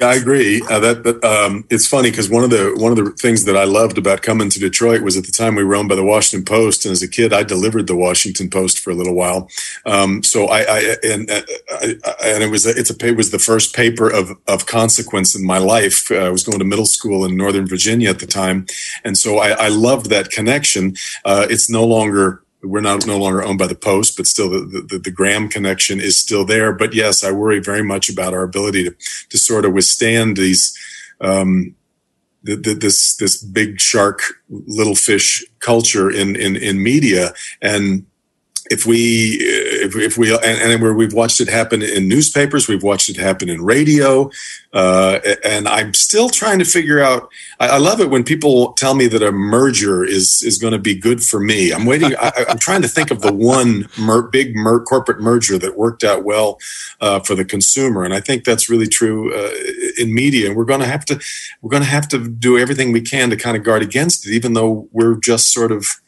I 0.00 0.14
agree. 0.14 0.62
Uh, 0.70 0.78
that, 0.78 1.24
um, 1.24 1.64
it's 1.70 1.88
funny 1.88 2.10
because 2.10 2.30
one 2.30 2.44
of 2.44 2.50
the 2.50 2.72
one 2.76 2.92
of 2.92 3.04
the 3.04 3.10
things 3.10 3.44
that 3.46 3.56
I 3.56 3.64
loved 3.64 3.98
about 3.98 4.22
coming 4.22 4.48
to 4.50 4.60
Detroit 4.60 5.02
was 5.02 5.16
at 5.16 5.24
the 5.24 5.32
time 5.32 5.56
we 5.56 5.64
were 5.64 5.74
owned 5.74 5.88
by 5.88 5.96
the 5.96 6.04
Washington 6.04 6.44
Post, 6.44 6.84
and 6.84 6.92
as 6.92 7.02
a 7.02 7.08
kid, 7.08 7.32
I 7.32 7.42
delivered 7.42 7.88
the 7.88 7.96
Washington 7.96 8.48
Post 8.48 8.78
for 8.78 8.90
a 8.90 8.94
little 8.94 9.14
while. 9.14 9.50
Um, 9.86 10.22
so 10.22 10.46
I, 10.46 10.60
I 10.60 10.96
and 11.02 11.28
uh, 11.28 11.42
I, 11.68 11.96
and 12.22 12.44
it 12.44 12.50
was 12.50 12.64
a, 12.64 12.70
it's 12.70 12.90
a 12.90 13.06
it 13.06 13.16
was 13.16 13.32
the 13.32 13.40
first 13.40 13.74
paper 13.74 14.08
of 14.08 14.30
of 14.46 14.66
consequence 14.66 15.34
in 15.34 15.44
my 15.44 15.58
life. 15.58 16.08
Uh, 16.12 16.18
I 16.18 16.30
was 16.30 16.44
going 16.44 16.60
to 16.60 16.64
middle 16.64 16.86
school 16.86 17.24
in 17.24 17.36
Northern 17.36 17.66
Virginia 17.66 18.10
at 18.10 18.20
the 18.20 18.26
time, 18.26 18.66
and 19.02 19.18
so 19.18 19.38
I, 19.38 19.66
I 19.66 19.68
loved 19.68 20.10
that 20.10 20.30
connection. 20.30 20.94
Uh, 21.24 21.48
it's 21.50 21.68
no 21.68 21.84
longer 21.84 22.44
we're 22.62 22.80
not 22.80 23.06
no 23.06 23.18
longer 23.18 23.42
owned 23.42 23.58
by 23.58 23.66
the 23.66 23.74
post, 23.74 24.16
but 24.16 24.26
still 24.26 24.50
the, 24.50 24.84
the, 24.88 24.98
the 24.98 25.10
Graham 25.10 25.48
connection 25.48 26.00
is 26.00 26.20
still 26.20 26.44
there. 26.44 26.72
But 26.72 26.92
yes, 26.92 27.22
I 27.22 27.30
worry 27.30 27.60
very 27.60 27.82
much 27.82 28.08
about 28.08 28.34
our 28.34 28.42
ability 28.42 28.84
to, 28.84 28.96
to 29.30 29.38
sort 29.38 29.64
of 29.64 29.72
withstand 29.72 30.36
these, 30.36 30.76
um, 31.20 31.74
the, 32.42 32.56
the, 32.56 32.74
this, 32.74 33.16
this 33.16 33.42
big 33.42 33.80
shark, 33.80 34.22
little 34.48 34.96
fish 34.96 35.44
culture 35.60 36.10
in, 36.10 36.34
in, 36.34 36.56
in 36.56 36.82
media. 36.82 37.32
And 37.62 38.06
if 38.70 38.86
we 38.86 39.38
if, 39.40 39.96
if 39.96 40.18
we 40.18 40.32
and, 40.32 40.44
and, 40.44 40.82
where 40.82 40.94
we've 40.94 41.12
watched 41.12 41.40
it 41.40 41.48
happen 41.48 41.82
in 41.82 42.08
newspapers 42.08 42.68
we've 42.68 42.82
watched 42.82 43.08
it 43.08 43.16
happen 43.16 43.48
in 43.48 43.64
radio 43.64 44.30
uh, 44.72 45.18
and 45.44 45.66
i'm 45.68 45.94
still 45.94 46.28
trying 46.28 46.58
to 46.58 46.64
figure 46.64 47.00
out 47.00 47.30
I, 47.60 47.68
I, 47.68 47.78
love 47.78 48.00
it 48.00 48.10
when 48.10 48.22
people 48.24 48.72
tell 48.74 48.94
me 48.94 49.06
that 49.08 49.22
a 49.22 49.32
merger 49.32 50.04
is 50.04 50.42
is 50.42 50.58
going 50.58 50.72
to 50.72 50.78
be 50.78 50.94
good 50.94 51.22
for 51.22 51.40
me. 51.40 51.72
I'm 51.72 51.86
waiting 51.86 52.14
I, 52.20 52.44
am 52.48 52.58
trying 52.58 52.82
to 52.82 52.88
think 52.88 53.10
of 53.10 53.20
the 53.20 53.32
one 53.32 53.88
mer, 53.98 54.22
big 54.22 54.54
mer, 54.54 54.80
corporate 54.80 55.20
merger 55.20 55.58
that 55.58 55.76
worked 55.76 56.04
out 56.04 56.24
well 56.24 56.58
uh, 57.00 57.20
for 57.20 57.34
the 57.34 57.44
consumer 57.44 58.04
and 58.04 58.14
i 58.14 58.20
think 58.20 58.44
that's 58.44 58.68
really 58.68 58.86
true 58.86 59.34
uh, 59.34 59.50
in 59.98 60.14
media 60.14 60.48
and 60.48 60.56
we're 60.56 60.64
going 60.64 60.80
to 60.80 60.86
have 60.86 61.04
to 61.06 61.20
we're 61.62 61.70
going 61.70 61.82
to 61.82 61.88
have 61.88 62.08
to 62.08 62.28
do 62.28 62.58
everything 62.58 62.92
we 62.92 63.00
can 63.00 63.30
to 63.30 63.36
kind 63.36 63.56
of 63.56 63.62
guard 63.62 63.82
against 63.82 64.26
it 64.26 64.32
even 64.32 64.52
though 64.52 64.88
we're 64.92 65.16
just 65.16 65.52
sort 65.52 65.72
of 65.72 66.00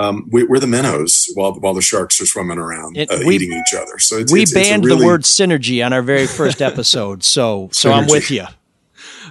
um, 0.00 0.28
we, 0.30 0.42
are 0.44 0.58
the 0.58 0.66
minnows 0.66 1.30
while 1.34 1.52
while 1.54 1.74
the 1.74 1.82
sharks 1.82 2.20
are 2.20 2.26
swimming 2.26 2.58
around 2.58 2.96
it, 2.96 3.10
uh, 3.10 3.18
we, 3.26 3.36
eating 3.36 3.52
each 3.52 3.74
other. 3.74 3.98
So 3.98 4.16
it's, 4.16 4.32
we 4.32 4.42
it's, 4.42 4.54
banned 4.54 4.84
it's 4.84 4.86
really, 4.86 5.00
the 5.00 5.06
word 5.06 5.22
synergy 5.22 5.84
on 5.84 5.92
our 5.92 6.02
very 6.02 6.26
first 6.26 6.62
episode. 6.70 7.22
So 7.22 7.68
so 7.72 7.92
I'm 7.92 8.06
with 8.06 8.30
you. 8.30 8.46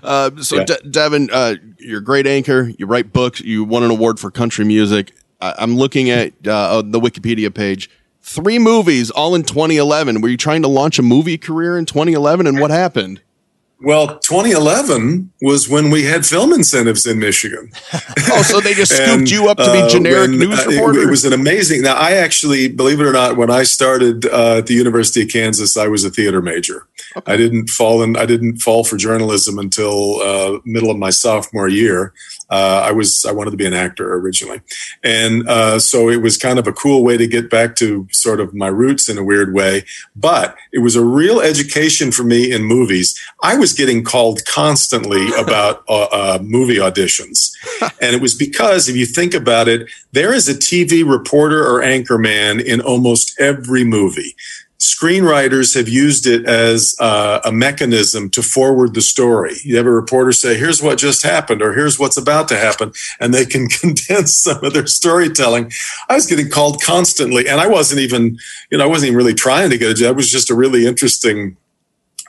Uh, 0.04 0.32
so 0.42 0.58
yeah. 0.58 0.66
De- 0.66 0.90
Devin, 0.90 1.30
uh, 1.32 1.56
you're 1.80 2.00
a 2.00 2.04
great 2.04 2.28
anchor. 2.28 2.72
You 2.78 2.86
write 2.86 3.12
books. 3.12 3.42
You 3.42 3.64
won 3.64 3.84
an 3.84 3.92
award 3.92 4.20
for 4.20 4.32
country 4.32 4.64
music. 4.64 5.14
I'm 5.42 5.78
looking 5.78 6.10
at 6.10 6.34
uh, 6.46 6.82
the 6.86 7.00
Wikipedia 7.00 7.54
page. 7.54 7.90
Three 8.22 8.60
movies, 8.60 9.10
all 9.10 9.34
in 9.36 9.44
2011. 9.44 10.22
Were 10.22 10.28
you 10.28 10.38
trying 10.38 10.62
to 10.64 10.68
launch 10.68 11.00
a 11.00 11.02
movie 11.02 11.38
career 11.38 11.78
in 11.78 11.86
2011, 11.86 12.46
and 12.46 12.60
what 12.60 12.72
happened? 12.72 13.22
Well, 13.82 14.20
2011 14.20 15.32
was 15.42 15.70
when 15.70 15.90
we 15.90 16.04
had 16.04 16.26
film 16.26 16.52
incentives 16.52 17.08
in 17.08 17.18
Michigan. 17.18 17.72
oh, 18.30 18.42
so 18.42 18.60
they 18.60 18.74
just 18.74 18.94
scooped 18.94 19.10
and, 19.10 19.32
you 19.32 19.48
up 19.48 19.58
to 19.58 19.72
be 19.72 19.80
uh, 19.80 19.88
generic 19.88 20.28
uh, 20.28 20.32
when, 20.32 20.40
news 20.40 20.66
reporter? 20.66 21.00
It, 21.00 21.04
it, 21.04 21.10
was 21.10 21.24
an 21.24 21.32
amazing. 21.32 21.84
Now, 21.84 21.96
I 21.96 22.14
actually, 22.16 22.68
believe 22.68 23.00
it 23.00 23.06
or 23.06 23.14
not, 23.14 23.38
when 23.38 23.50
I 23.50 23.64
started 23.64 24.26
uh, 24.26 24.58
at 24.58 24.68
the 24.68 24.74
University 24.74 25.22
of 25.22 25.30
Kansas, 25.30 25.78
I 25.78 25.88
was 25.88 26.04
a 26.04 26.10
theater 26.10 26.42
major. 26.42 26.88
I 27.26 27.38
didn't 27.38 27.70
fall 27.70 28.02
in. 28.04 28.16
I 28.16 28.26
didn't 28.26 28.58
fall 28.58 28.84
for 28.84 28.98
journalism 28.98 29.58
until 29.58 30.22
uh, 30.22 30.60
middle 30.66 30.92
of 30.92 30.98
my 30.98 31.10
sophomore 31.10 31.68
year. 31.68 32.14
Uh, 32.50 32.84
I 32.86 32.92
was 32.92 33.26
I 33.26 33.32
wanted 33.32 33.52
to 33.52 33.58
be 33.58 33.66
an 33.66 33.74
actor 33.74 34.14
originally, 34.14 34.62
and 35.04 35.48
uh, 35.48 35.80
so 35.80 36.10
it 36.10 36.22
was 36.22 36.38
kind 36.38 36.60
of 36.60 36.68
a 36.68 36.74
cool 36.74 37.04
way 37.04 37.18
to 37.18 37.28
get 37.28 37.50
back 37.50 37.76
to 37.78 38.08
sort 38.12 38.40
of 38.40 38.54
my 38.54 38.68
roots 38.68 39.10
in 39.10 39.18
a 39.18 39.24
weird 39.24 39.54
way. 39.54 39.86
But 40.16 40.56
it 40.72 40.80
was 40.80 40.96
a 40.96 41.04
real 41.04 41.40
education 41.42 42.12
for 42.12 42.24
me 42.24 42.52
in 42.52 42.64
movies. 42.64 43.20
I 43.44 43.56
was 43.58 43.74
getting 43.74 44.04
called 44.04 44.46
constantly 44.46 45.28
about 45.38 45.84
uh, 45.88 46.08
uh, 46.12 46.40
movie 46.42 46.78
auditions, 46.78 47.52
and 48.02 48.16
it 48.16 48.22
was 48.22 48.36
because 48.36 48.90
if 48.90 48.96
you 48.96 49.06
think 49.06 49.34
about 49.34 49.68
it, 49.68 49.90
there 50.12 50.34
is 50.34 50.48
a 50.48 50.56
TV 50.56 51.08
reporter 51.08 51.66
or 51.66 51.82
anchor 51.82 52.18
man 52.18 52.60
in 52.60 52.82
almost 52.82 53.40
every 53.40 53.84
movie 53.84 54.36
screenwriters 54.80 55.76
have 55.76 55.90
used 55.90 56.26
it 56.26 56.46
as 56.46 56.96
uh, 57.00 57.42
a 57.44 57.52
mechanism 57.52 58.30
to 58.30 58.42
forward 58.42 58.94
the 58.94 59.02
story. 59.02 59.56
You 59.64 59.76
have 59.78 59.86
a 59.86 59.92
reporter 59.92 60.32
say, 60.32 60.58
here's 60.58 60.82
what 60.82 60.98
just 60.98 61.22
happened, 61.22 61.62
or 61.62 61.74
here's 61.74 62.00
what's 62.00 62.18
about 62.18 62.48
to 62.48 62.58
happen, 62.58 62.94
and 63.20 63.34
they 63.34 63.46
can 63.46 63.68
condense 63.82 64.36
some 64.38 64.64
of 64.64 64.74
their 64.74 64.88
storytelling. 64.88 65.72
I 66.08 66.16
was 66.16 66.28
getting 66.28 66.50
called 66.50 66.82
constantly, 66.82 67.48
and 67.48 67.60
I 67.60 67.68
wasn't 67.68 68.00
even, 68.00 68.38
you 68.72 68.78
know, 68.78 68.86
I 68.86 68.88
wasn't 68.88 69.08
even 69.08 69.18
really 69.18 69.34
trying 69.34 69.70
to 69.70 69.78
get 69.78 69.92
a 69.92 69.94
job. 69.94 70.12
It 70.12 70.16
was 70.16 70.32
just 70.32 70.50
a 70.50 70.56
really 70.56 70.88
interesting 70.88 71.58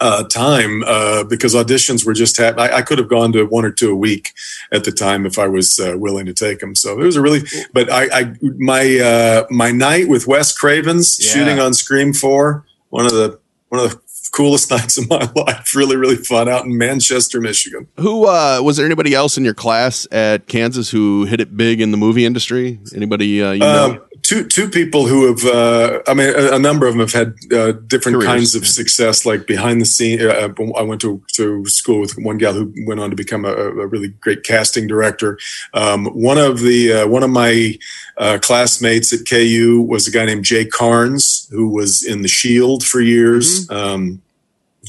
uh, 0.01 0.25
time 0.25 0.83
uh, 0.85 1.25
because 1.25 1.55
auditions 1.55 2.05
were 2.05 2.15
just 2.15 2.37
happening. 2.39 2.71
I, 2.71 2.79
I, 2.79 2.83
could 2.83 2.99
have 2.99 3.09
gone 3.09 3.33
to 3.33 3.45
one 3.45 3.65
or 3.65 3.71
two 3.71 3.93
a 3.93 3.95
week 3.95 4.33
at 4.73 4.85
the 4.85 4.93
time 4.93 5.27
if 5.27 5.39
I 5.39 5.47
was 5.47 5.79
uh, 5.79 5.95
willing 5.97 6.27
to 6.27 6.33
take 6.33 6.61
them. 6.61 6.75
So 6.75 6.99
it 6.99 7.05
was 7.05 7.17
a 7.17 7.21
really, 7.21 7.43
but 7.73 7.93
I, 7.93 8.09
I 8.13 8.35
my 8.59 8.99
uh, 8.99 9.47
my 9.51 9.71
night 9.71 10.09
with 10.09 10.27
Wes 10.27 10.57
Cravens 10.57 11.19
yeah. 11.21 11.33
shooting 11.33 11.61
on 11.61 11.75
Scream 11.75 12.15
Four, 12.15 12.65
one 12.89 13.05
of 13.05 13.13
the 13.13 13.39
one 13.69 13.85
of 13.85 13.91
the 13.91 14.01
coolest 14.33 14.71
nights 14.77 14.97
of 14.97 15.09
my 15.09 15.31
life. 15.37 15.75
Really, 15.75 15.97
really 15.97 16.17
fun 16.17 16.49
out 16.49 16.65
in 16.65 16.79
Manchester, 16.79 17.41
Michigan. 17.41 17.87
Who 17.99 18.27
uh, 18.27 18.61
was 18.63 18.79
there? 18.79 18.87
Anybody 18.87 19.15
else 19.15 19.37
in 19.37 19.45
your 19.45 19.55
class 19.55 20.07
at 20.11 20.47
Kansas 20.47 20.91
who 20.91 21.27
hit 21.27 21.41
it 21.41 21.57
big 21.57 21.81
in 21.81 21.91
the 21.91 21.99
movie 21.99 22.25
industry? 22.25 22.81
Anybody 22.95 23.43
uh, 23.43 23.53
you 23.53 23.61
know? 23.61 23.91
Um, 23.91 24.03
two 24.31 24.45
two 24.47 24.69
people 24.69 25.09
who 25.09 25.27
have 25.27 25.45
uh, 25.45 26.01
I 26.07 26.15
mean 26.15 26.29
a, 26.29 26.55
a, 26.55 26.59
number 26.59 26.87
of 26.87 26.95
them 26.95 27.01
have 27.01 27.13
had 27.13 27.35
uh, 27.53 27.73
different 27.73 28.19
Careers, 28.19 28.27
kinds 28.27 28.55
of 28.55 28.63
yeah. 28.63 28.69
success 28.69 29.27
like 29.27 29.45
behind 29.47 29.81
the 29.81 29.85
scene 29.85 30.21
uh, 30.23 30.55
I 30.77 30.83
went 30.83 31.01
to, 31.01 31.21
to 31.33 31.67
school 31.67 32.01
with 32.01 32.13
one 32.17 32.39
gal 32.39 32.53
who 32.53 32.73
went 32.87 33.01
on 33.01 33.11
to 33.11 33.17
become 33.17 33.45
a, 33.45 33.53
a 33.53 33.87
really 33.89 34.09
great 34.21 34.45
casting 34.45 34.87
director 34.87 35.37
um, 35.75 36.07
one 36.07 36.39
of 36.39 36.61
the 36.61 36.93
uh, 36.93 37.09
one 37.09 37.25
of 37.25 37.31
my 37.31 37.77
uh, 38.19 38.39
classmates 38.41 39.13
at 39.13 39.29
KU 39.29 39.85
was 39.89 40.07
a 40.07 40.13
guy 40.13 40.25
named 40.27 40.45
Jay 40.45 40.65
Karnes 40.65 41.51
who 41.51 41.69
was 41.69 42.05
in 42.05 42.23
the 42.23 42.29
Shield 42.29 42.85
for 42.85 43.01
years 43.01 43.67
mm-hmm. 43.67 43.75
um, 43.75 44.23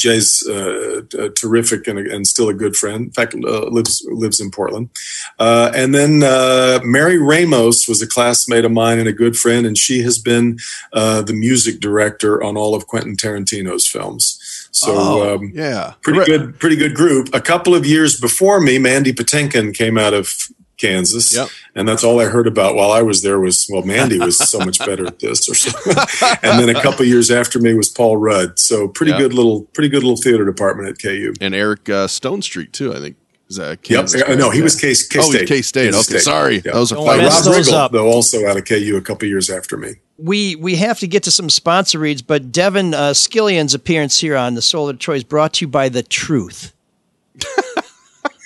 Jay's 0.02 0.48
uh, 0.48 1.02
terrific 1.36 1.88
and, 1.88 2.00
and, 2.00 2.26
still 2.26 2.50
a 2.50 2.54
good 2.54 2.76
friend. 2.76 3.06
In 3.06 3.12
fact, 3.12 3.36
uh, 3.36 3.66
lives 3.68 4.06
lives 4.10 4.40
in 4.40 4.50
Portland. 4.50 4.90
Uh, 5.38 5.72
and 5.76 5.94
then 5.94 6.24
uh, 6.24 6.80
Mary 6.84 7.18
Ramos 7.18 7.88
was 7.88 8.02
a 8.02 8.08
classmate 8.08 8.66
of 8.66 8.72
mine 8.72 9.00
and 9.00 9.08
a 9.08 9.14
good 9.14 9.36
friend, 9.36 9.66
and 9.66 9.78
she 9.78 10.02
has 10.02 10.18
been 10.18 10.58
uh, 10.94 11.22
the 11.22 11.34
music 11.34 11.80
director 11.80 12.44
on 12.44 12.58
all 12.58 12.74
of 12.74 12.88
Quentin 12.88 13.16
Tarantino's 13.16 13.88
films. 13.88 14.40
So 14.72 14.94
oh, 14.96 15.36
um, 15.36 15.52
yeah, 15.54 15.94
pretty 16.02 16.26
good, 16.26 16.60
pretty 16.60 16.78
good 16.78 16.96
group. 16.96 17.34
A 17.34 17.42
couple 17.42 17.76
of 17.76 17.86
years 17.86 18.20
before 18.20 18.60
me, 18.60 18.80
Mandy 18.80 19.14
Patinkin 19.14 19.76
came 19.76 19.98
out 19.98 20.14
of 20.14 20.34
Kansas. 20.82 21.36
Yep. 21.36 21.50
And 21.76 21.88
that's 21.88 22.04
all 22.04 22.20
I 22.20 22.26
heard 22.26 22.48
about 22.48 22.76
while 22.76 22.92
I 22.92 23.02
was 23.02 23.22
there 23.22 23.40
was, 23.40 23.68
well, 23.72 23.84
Mandy 23.84 24.20
was 24.20 24.38
so 24.38 24.60
much 24.60 24.80
better 24.86 25.06
at 25.06 25.20
this 25.20 25.50
or 25.50 25.54
something. 25.54 25.96
and 26.44 26.60
then 26.60 26.76
a 26.76 26.82
couple 26.82 27.06
years 27.06 27.30
after 27.32 27.60
me 27.60 27.74
was 27.74 27.90
Paul 27.90 28.18
Rudd. 28.18 28.60
So 28.60 28.88
pretty 28.88 29.12
yep. 29.12 29.20
good 29.20 29.34
little, 29.34 29.64
pretty 29.74 29.90
good 29.90 30.04
little 30.04 30.18
theater 30.18 30.46
department 30.46 30.90
at 30.90 31.02
KU. 31.02 31.34
And 31.40 31.54
Eric 31.54 31.88
uh, 31.90 32.08
Stonestreet 32.08 32.72
too, 32.72 32.94
I 32.94 33.00
think. 33.00 33.18
Is 33.52 33.58
that 33.58 33.82
Kansas? 33.82 34.24
Yep. 34.26 34.38
No, 34.38 34.50
he 34.50 34.60
yeah. 34.60 34.64
was 34.64 34.80
K 34.80 34.94
State. 34.94 35.20
Oh, 35.22 35.46
K 35.46 35.62
State. 35.62 35.90
Okay, 35.90 36.02
State. 36.02 36.22
sorry. 36.22 36.56
Yep. 36.56 36.64
That 36.64 36.76
was 36.76 36.94
a 36.94 36.96
Rob 36.96 37.06
Riggle, 37.06 37.92
though, 37.92 38.08
also 38.08 38.48
out 38.48 38.56
of 38.56 38.64
KU 38.64 38.96
a 38.96 39.02
couple 39.02 39.28
years 39.28 39.50
after 39.50 39.76
me. 39.76 39.96
We 40.18 40.56
we 40.56 40.76
have 40.76 41.00
to 41.00 41.08
get 41.08 41.24
to 41.24 41.32
some 41.32 41.50
sponsor 41.50 42.00
reads, 42.00 42.22
but 42.22 42.54
Devin 42.54 42.94
uh, 42.94 43.10
Scillian's 43.10 43.74
appearance 43.74 44.18
here 44.18 44.38
on 44.38 44.54
the 44.54 44.62
Soul 44.62 44.88
of 44.88 45.00
Detroit 45.00 45.18
is 45.18 45.24
brought 45.26 45.56
to 45.56 45.66
you 45.66 45.68
by 45.68 45.90
The 45.90 46.02
Truth. 46.02 46.74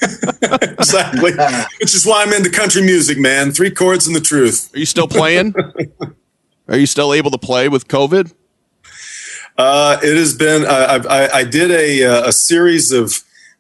exactly. 0.80 1.32
Which 1.80 1.96
is 1.96 2.06
why 2.06 2.24
I'm 2.24 2.34
into 2.34 2.50
country 2.50 2.82
music, 2.82 3.18
man. 3.18 3.52
Three 3.52 3.72
chords 3.72 4.08
and 4.08 4.16
the 4.16 4.22
truth. 4.22 4.74
Are 4.74 4.80
you 4.80 4.86
still 4.86 5.08
playing? 5.08 5.54
Are 6.68 6.78
you 6.78 6.88
still 6.88 7.14
able 7.14 7.32
to 7.32 7.38
play 7.38 7.70
with 7.70 7.88
COVID? 7.88 8.34
Uh, 9.58 9.98
it 10.04 10.18
has 10.18 10.36
been. 10.36 10.66
Uh, 10.66 11.04
I, 11.10 11.40
I, 11.40 11.44
did 11.44 11.72
a, 11.72 12.04
uh, 12.04 12.28
a 12.28 12.32
series 12.32 12.92
of. 12.92 13.14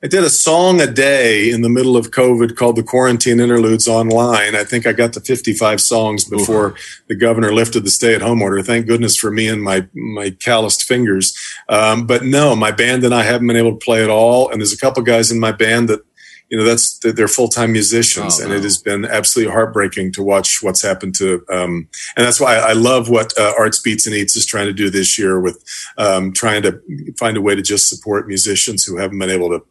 I 0.04 0.08
did 0.08 0.24
a 0.24 0.30
song 0.30 0.82
a 0.82 0.88
day 0.88 1.50
in 1.50 1.62
the 1.62 1.70
middle 1.70 1.98
of 1.98 2.12
COVID 2.12 2.56
called 2.56 2.76
the 2.76 2.84
Quarantine 2.84 3.40
Interludes 3.40 3.88
online. 3.88 4.54
I 4.56 4.64
think 4.64 4.86
I 4.86 4.92
got 4.92 5.14
to 5.14 5.22
55 5.22 5.82
songs 5.82 6.26
before 6.26 6.68
Ooh. 6.68 6.76
the 7.08 7.16
governor 7.16 7.52
lifted 7.52 7.86
the 7.86 7.90
stay-at-home 7.90 8.42
order. 8.42 8.62
Thank 8.62 8.86
goodness 8.86 9.18
for 9.18 9.32
me 9.32 9.48
and 9.48 9.64
my 9.64 9.88
my 9.94 10.30
calloused 10.32 10.84
fingers. 10.84 11.36
Um, 11.70 12.06
but 12.06 12.24
no, 12.24 12.56
my 12.56 12.72
band 12.72 13.04
and 13.04 13.16
I 13.16 13.24
haven't 13.24 13.48
been 13.48 13.56
able 13.56 13.72
to 13.72 13.84
play 13.84 14.04
at 14.04 14.10
all. 14.10 14.52
And 14.52 14.60
there's 14.62 14.74
a 14.74 14.78
couple 14.78 15.02
guys 15.02 15.32
in 15.32 15.40
my 15.40 15.54
band 15.54 15.90
that 15.90 16.02
you 16.50 16.58
know 16.58 16.64
that's 16.64 17.00
they're 17.00 17.28
full-time 17.28 17.72
musicians 17.72 18.40
oh, 18.40 18.44
and 18.44 18.54
it 18.54 18.64
has 18.64 18.78
been 18.78 19.06
absolutely 19.06 19.52
heartbreaking 19.52 20.12
to 20.12 20.22
watch 20.22 20.62
what's 20.62 20.82
happened 20.82 21.16
to 21.16 21.44
um, 21.50 21.88
and 22.16 22.26
that's 22.26 22.40
why 22.40 22.56
i 22.56 22.74
love 22.74 23.10
what 23.10 23.34
uh, 23.38 23.54
arts 23.58 23.80
beats 23.80 24.06
and 24.06 24.16
eats 24.16 24.36
is 24.36 24.46
trying 24.46 24.68
to 24.68 24.74
do 24.74 24.90
this 24.90 25.18
year 25.18 25.40
with 25.40 25.64
um, 25.98 26.32
trying 26.32 26.62
to 26.62 26.80
find 27.18 27.38
a 27.38 27.42
way 27.42 27.56
to 27.56 27.62
just 27.62 27.90
support 27.90 28.28
musicians 28.28 28.86
who 28.86 28.98
haven't 28.98 29.20
been 29.20 29.30
able 29.30 29.50
to 29.50 29.66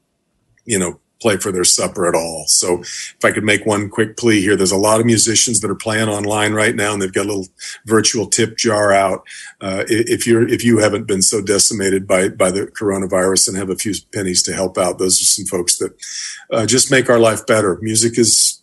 you 0.64 0.78
know 0.78 0.98
play 1.20 1.36
for 1.36 1.52
their 1.52 1.64
supper 1.64 2.06
at 2.06 2.14
all. 2.14 2.44
So 2.46 2.80
if 2.80 3.24
I 3.24 3.32
could 3.32 3.44
make 3.44 3.64
one 3.64 3.88
quick 3.88 4.16
plea 4.16 4.40
here, 4.40 4.56
there's 4.56 4.72
a 4.72 4.76
lot 4.76 5.00
of 5.00 5.06
musicians 5.06 5.60
that 5.60 5.70
are 5.70 5.74
playing 5.74 6.08
online 6.08 6.52
right 6.52 6.74
now 6.74 6.92
and 6.92 7.00
they've 7.00 7.12
got 7.12 7.26
a 7.26 7.28
little 7.28 7.48
virtual 7.86 8.26
tip 8.26 8.56
jar 8.56 8.92
out. 8.92 9.24
Uh, 9.60 9.84
if 9.88 10.26
you're, 10.26 10.46
if 10.46 10.64
you 10.64 10.78
haven't 10.78 11.06
been 11.06 11.22
so 11.22 11.40
decimated 11.40 12.06
by, 12.06 12.28
by 12.28 12.50
the 12.50 12.66
coronavirus 12.66 13.48
and 13.48 13.56
have 13.56 13.70
a 13.70 13.76
few 13.76 13.94
pennies 14.12 14.42
to 14.42 14.52
help 14.52 14.76
out, 14.76 14.98
those 14.98 15.20
are 15.20 15.24
some 15.24 15.46
folks 15.46 15.78
that 15.78 15.94
uh, 16.52 16.66
just 16.66 16.90
make 16.90 17.08
our 17.08 17.18
life 17.18 17.46
better. 17.46 17.78
Music 17.80 18.18
is, 18.18 18.62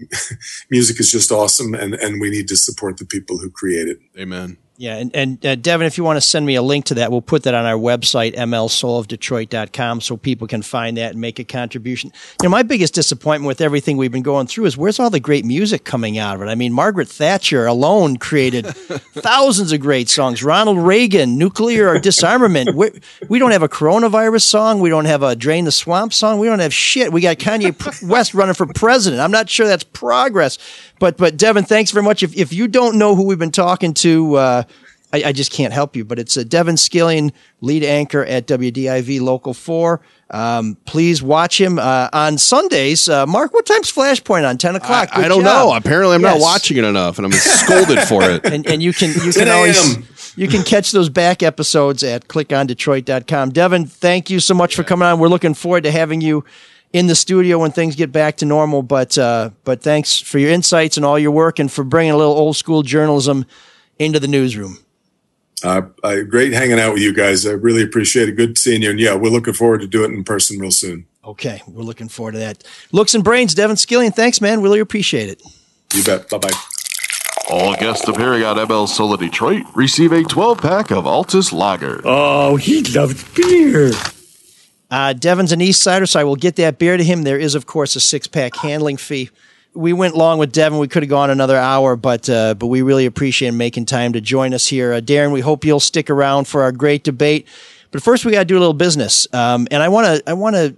music 0.70 1.00
is 1.00 1.10
just 1.10 1.30
awesome 1.32 1.74
and, 1.74 1.94
and 1.94 2.20
we 2.20 2.30
need 2.30 2.48
to 2.48 2.56
support 2.56 2.98
the 2.98 3.06
people 3.06 3.38
who 3.38 3.50
create 3.50 3.88
it. 3.88 3.98
Amen. 4.18 4.58
Yeah, 4.80 4.96
and, 4.96 5.14
and 5.14 5.44
uh, 5.44 5.56
Devin, 5.56 5.86
if 5.86 5.98
you 5.98 6.04
want 6.04 6.16
to 6.16 6.22
send 6.22 6.46
me 6.46 6.54
a 6.54 6.62
link 6.62 6.86
to 6.86 6.94
that, 6.94 7.10
we'll 7.10 7.20
put 7.20 7.42
that 7.42 7.52
on 7.52 7.66
our 7.66 7.76
website, 7.76 8.34
mlsoulofdetroit.com, 8.34 10.00
so 10.00 10.16
people 10.16 10.46
can 10.46 10.62
find 10.62 10.96
that 10.96 11.10
and 11.12 11.20
make 11.20 11.38
a 11.38 11.44
contribution. 11.44 12.10
You 12.40 12.48
know, 12.48 12.50
my 12.50 12.62
biggest 12.62 12.94
disappointment 12.94 13.46
with 13.46 13.60
everything 13.60 13.98
we've 13.98 14.10
been 14.10 14.22
going 14.22 14.46
through 14.46 14.64
is 14.64 14.78
where's 14.78 14.98
all 14.98 15.10
the 15.10 15.20
great 15.20 15.44
music 15.44 15.84
coming 15.84 16.16
out 16.16 16.36
of 16.36 16.40
it? 16.40 16.46
I 16.46 16.54
mean, 16.54 16.72
Margaret 16.72 17.10
Thatcher 17.10 17.66
alone 17.66 18.16
created 18.16 18.68
thousands 19.16 19.70
of 19.70 19.80
great 19.80 20.08
songs. 20.08 20.42
Ronald 20.42 20.78
Reagan, 20.78 21.36
Nuclear 21.36 21.90
or 21.90 21.98
Disarmament. 21.98 22.74
We're, 22.74 22.92
we 23.28 23.38
do 23.38 23.44
not 23.44 23.52
have 23.52 23.62
a 23.62 23.68
coronavirus 23.68 24.44
song. 24.44 24.80
We 24.80 24.88
don't 24.88 25.04
have 25.04 25.22
a 25.22 25.36
Drain 25.36 25.66
the 25.66 25.72
Swamp 25.72 26.14
song. 26.14 26.38
We 26.38 26.46
don't 26.46 26.60
have 26.60 26.72
shit. 26.72 27.12
We 27.12 27.20
got 27.20 27.36
Kanye 27.36 28.08
West 28.08 28.32
running 28.32 28.54
for 28.54 28.64
president. 28.64 29.20
I'm 29.20 29.30
not 29.30 29.50
sure 29.50 29.66
that's 29.66 29.84
progress. 29.84 30.56
But 31.00 31.16
but 31.16 31.36
Devin, 31.36 31.64
thanks 31.64 31.90
very 31.90 32.04
much. 32.04 32.22
If 32.22 32.36
if 32.36 32.52
you 32.52 32.68
don't 32.68 32.96
know 32.96 33.16
who 33.16 33.24
we've 33.24 33.38
been 33.38 33.50
talking 33.50 33.94
to, 33.94 34.34
uh, 34.36 34.62
I, 35.12 35.22
I, 35.26 35.32
just 35.32 35.50
can't 35.52 35.72
help 35.72 35.96
you. 35.96 36.04
But 36.04 36.18
it's 36.18 36.36
a 36.36 36.42
uh, 36.42 36.44
Devin 36.44 36.76
Scillian, 36.76 37.32
lead 37.60 37.82
anchor 37.82 38.24
at 38.24 38.46
WDIV 38.46 39.20
Local 39.20 39.54
Four. 39.54 40.00
Um, 40.30 40.76
please 40.84 41.22
watch 41.22 41.60
him 41.60 41.78
uh, 41.78 42.08
on 42.12 42.38
Sundays. 42.38 43.08
Uh, 43.08 43.26
Mark, 43.26 43.52
what 43.52 43.66
time's 43.66 43.92
Flashpoint 43.92 44.48
on? 44.48 44.58
Ten 44.58 44.76
o'clock. 44.76 45.08
I, 45.12 45.24
I 45.24 45.28
don't 45.28 45.42
job. 45.42 45.68
know. 45.68 45.74
Apparently, 45.74 46.14
I'm 46.14 46.22
yes. 46.22 46.34
not 46.34 46.40
watching 46.40 46.76
it 46.76 46.84
enough, 46.84 47.18
and 47.18 47.26
I'm 47.26 47.32
scolded 47.32 48.00
for 48.00 48.22
it. 48.22 48.40
And, 48.50 48.66
and 48.66 48.82
you 48.82 48.92
can 48.92 49.12
you 49.24 49.32
can 49.32 49.48
always 49.48 50.36
you 50.36 50.48
can 50.48 50.62
catch 50.62 50.92
those 50.92 51.08
back 51.08 51.42
episodes 51.42 52.02
at 52.02 52.26
clickondetroit.com. 52.26 53.50
Devin, 53.50 53.86
thank 53.86 54.30
you 54.30 54.40
so 54.40 54.54
much 54.54 54.74
for 54.74 54.82
coming 54.82 55.06
on. 55.06 55.18
We're 55.20 55.28
looking 55.28 55.54
forward 55.54 55.84
to 55.84 55.90
having 55.90 56.20
you 56.20 56.44
in 56.92 57.06
the 57.06 57.14
studio 57.14 57.58
when 57.58 57.70
things 57.70 57.96
get 57.96 58.12
back 58.12 58.38
to 58.38 58.46
normal. 58.46 58.82
But 58.82 59.16
uh, 59.18 59.50
but 59.64 59.82
thanks 59.82 60.18
for 60.18 60.38
your 60.38 60.50
insights 60.50 60.96
and 60.96 61.06
all 61.06 61.18
your 61.18 61.30
work 61.30 61.58
and 61.58 61.70
for 61.70 61.84
bringing 61.84 62.12
a 62.12 62.16
little 62.16 62.34
old 62.34 62.56
school 62.56 62.82
journalism 62.82 63.46
into 63.98 64.18
the 64.18 64.28
newsroom. 64.28 64.78
Uh, 65.62 65.82
great 66.28 66.52
hanging 66.52 66.80
out 66.80 66.94
with 66.94 67.02
you 67.02 67.12
guys. 67.12 67.46
I 67.46 67.52
really 67.52 67.82
appreciate 67.82 68.28
it. 68.28 68.32
Good 68.36 68.56
seeing 68.58 68.82
you. 68.82 68.90
And 68.90 69.00
yeah, 69.00 69.14
we're 69.14 69.30
looking 69.30 69.54
forward 69.54 69.80
to 69.82 69.86
doing 69.86 70.12
it 70.12 70.16
in 70.16 70.24
person 70.24 70.58
real 70.58 70.70
soon. 70.70 71.06
Okay, 71.24 71.62
we're 71.68 71.82
looking 71.82 72.08
forward 72.08 72.32
to 72.32 72.38
that. 72.38 72.64
Looks 72.92 73.14
and 73.14 73.22
brains, 73.22 73.54
Devin 73.54 73.76
Scillian. 73.76 74.14
Thanks, 74.14 74.40
man. 74.40 74.62
Really 74.62 74.80
appreciate 74.80 75.28
it. 75.28 75.42
You 75.94 76.02
bet. 76.02 76.30
Bye 76.30 76.38
bye. 76.38 76.50
All 77.50 77.74
guests 77.74 78.06
appearing 78.08 78.44
on 78.44 78.56
ML 78.56 78.88
Soul 78.88 79.16
Detroit 79.16 79.64
receive 79.74 80.12
a 80.12 80.22
12 80.22 80.58
pack 80.62 80.90
of 80.92 81.04
Altus 81.04 81.52
Lager. 81.52 82.00
Oh, 82.04 82.56
he 82.56 82.82
loves 82.84 83.24
beer. 83.34 83.90
Uh, 84.90 85.12
Devin's 85.12 85.52
an 85.52 85.60
East 85.60 85.82
Sider, 85.82 86.06
so 86.06 86.20
I 86.20 86.24
will 86.24 86.36
get 86.36 86.56
that 86.56 86.78
beer 86.78 86.96
to 86.96 87.04
him. 87.04 87.22
There 87.22 87.38
is, 87.38 87.54
of 87.54 87.66
course, 87.66 87.96
a 87.96 88.00
six 88.00 88.26
pack 88.26 88.56
handling 88.56 88.96
fee. 88.96 89.30
We 89.72 89.92
went 89.92 90.16
long 90.16 90.38
with 90.38 90.52
Devin. 90.52 90.78
We 90.78 90.88
could 90.88 91.02
have 91.02 91.10
gone 91.10 91.30
another 91.30 91.56
hour, 91.56 91.96
but 91.96 92.28
uh, 92.28 92.54
but 92.54 92.66
we 92.66 92.82
really 92.82 93.06
appreciate 93.06 93.48
him 93.48 93.56
making 93.56 93.86
time 93.86 94.12
to 94.14 94.20
join 94.20 94.52
us 94.52 94.66
here. 94.66 94.92
Uh, 94.92 95.00
Darren, 95.00 95.32
we 95.32 95.40
hope 95.40 95.64
you'll 95.64 95.80
stick 95.80 96.10
around 96.10 96.46
for 96.48 96.62
our 96.62 96.72
great 96.72 97.04
debate. 97.04 97.46
But 97.92 98.02
first, 98.02 98.24
we 98.24 98.32
got 98.32 98.40
to 98.40 98.44
do 98.44 98.58
a 98.58 98.60
little 98.60 98.74
business, 98.74 99.26
um, 99.32 99.68
and 99.70 99.82
I 99.82 99.88
want 99.88 100.06
to 100.06 100.30
I 100.30 100.32
want 100.32 100.56
to 100.56 100.74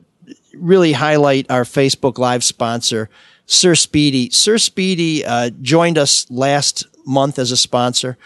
really 0.54 0.92
highlight 0.92 1.50
our 1.50 1.64
Facebook 1.64 2.18
Live 2.18 2.44
sponsor, 2.44 3.08
Sir 3.46 3.74
Speedy. 3.74 4.30
Sir 4.30 4.58
Speedy 4.58 5.24
uh, 5.24 5.50
joined 5.62 5.98
us 5.98 6.30
last 6.30 6.86
month 7.06 7.38
as 7.38 7.50
a 7.50 7.56
sponsor. 7.56 8.18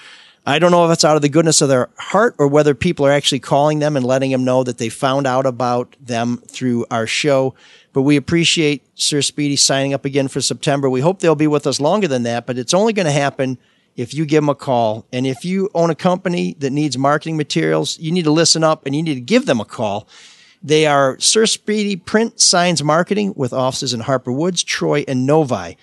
I 0.49 0.61
don't 0.61 0.71
know 0.71 0.87
if 0.87 0.93
it's 0.93 1.05
out 1.05 1.17
of 1.17 1.23
the 1.23 1.29
goodness 1.29 1.61
of 1.61 1.69
their 1.69 1.89
heart 1.99 2.37
or 2.39 2.47
whether 2.47 2.73
people 2.73 3.05
are 3.05 3.11
actually 3.11 3.41
calling 3.41 3.81
them 3.81 3.97
and 3.97 4.07
letting 4.07 4.31
them 4.31 4.45
know 4.45 4.63
that 4.63 4.79
they 4.79 4.89
found 4.89 5.27
out 5.27 5.45
about 5.45 5.97
them 6.01 6.37
through 6.47 6.87
our 6.89 7.07
show. 7.07 7.55
But 7.97 8.03
we 8.03 8.17
appreciate 8.17 8.87
Sir 8.95 9.23
Speedy 9.23 9.57
signing 9.57 9.95
up 9.95 10.05
again 10.05 10.29
for 10.29 10.43
September. 10.43 10.91
We 10.91 11.01
hope 11.01 11.21
they'll 11.21 11.35
be 11.35 11.47
with 11.47 11.67
us 11.67 11.81
longer 11.81 12.07
than 12.07 12.25
that, 12.25 12.45
but 12.45 12.59
it's 12.59 12.75
only 12.75 12.93
going 12.93 13.07
to 13.07 13.11
happen 13.11 13.57
if 13.97 14.13
you 14.13 14.27
give 14.27 14.43
them 14.43 14.51
a 14.51 14.55
call. 14.55 15.07
And 15.15 15.27
if 15.27 15.47
you 15.47 15.71
own 15.75 15.89
a 15.89 15.95
company 15.95 16.57
that 16.59 16.75
needs 16.75 16.99
marketing 16.99 17.39
materials, 17.39 17.99
you 17.99 18.13
need 18.13 18.25
to 18.25 18.31
listen 18.31 18.63
up 18.63 18.85
and 18.85 18.95
you 18.95 19.03
need 19.03 19.15
to 19.15 19.21
give 19.23 19.47
them 19.47 19.61
a 19.61 19.65
call. 19.65 20.07
They 20.63 20.85
are 20.87 21.19
Sir 21.21 21.47
Speedy 21.47 21.97
Print 21.97 22.39
Signs 22.39 22.85
Marketing 22.85 23.33
with 23.35 23.55
offices 23.55 23.95
in 23.95 24.01
Harper 24.01 24.31
Woods, 24.31 24.63
Troy, 24.63 25.03
and 25.09 25.25
Novi. 25.25 25.79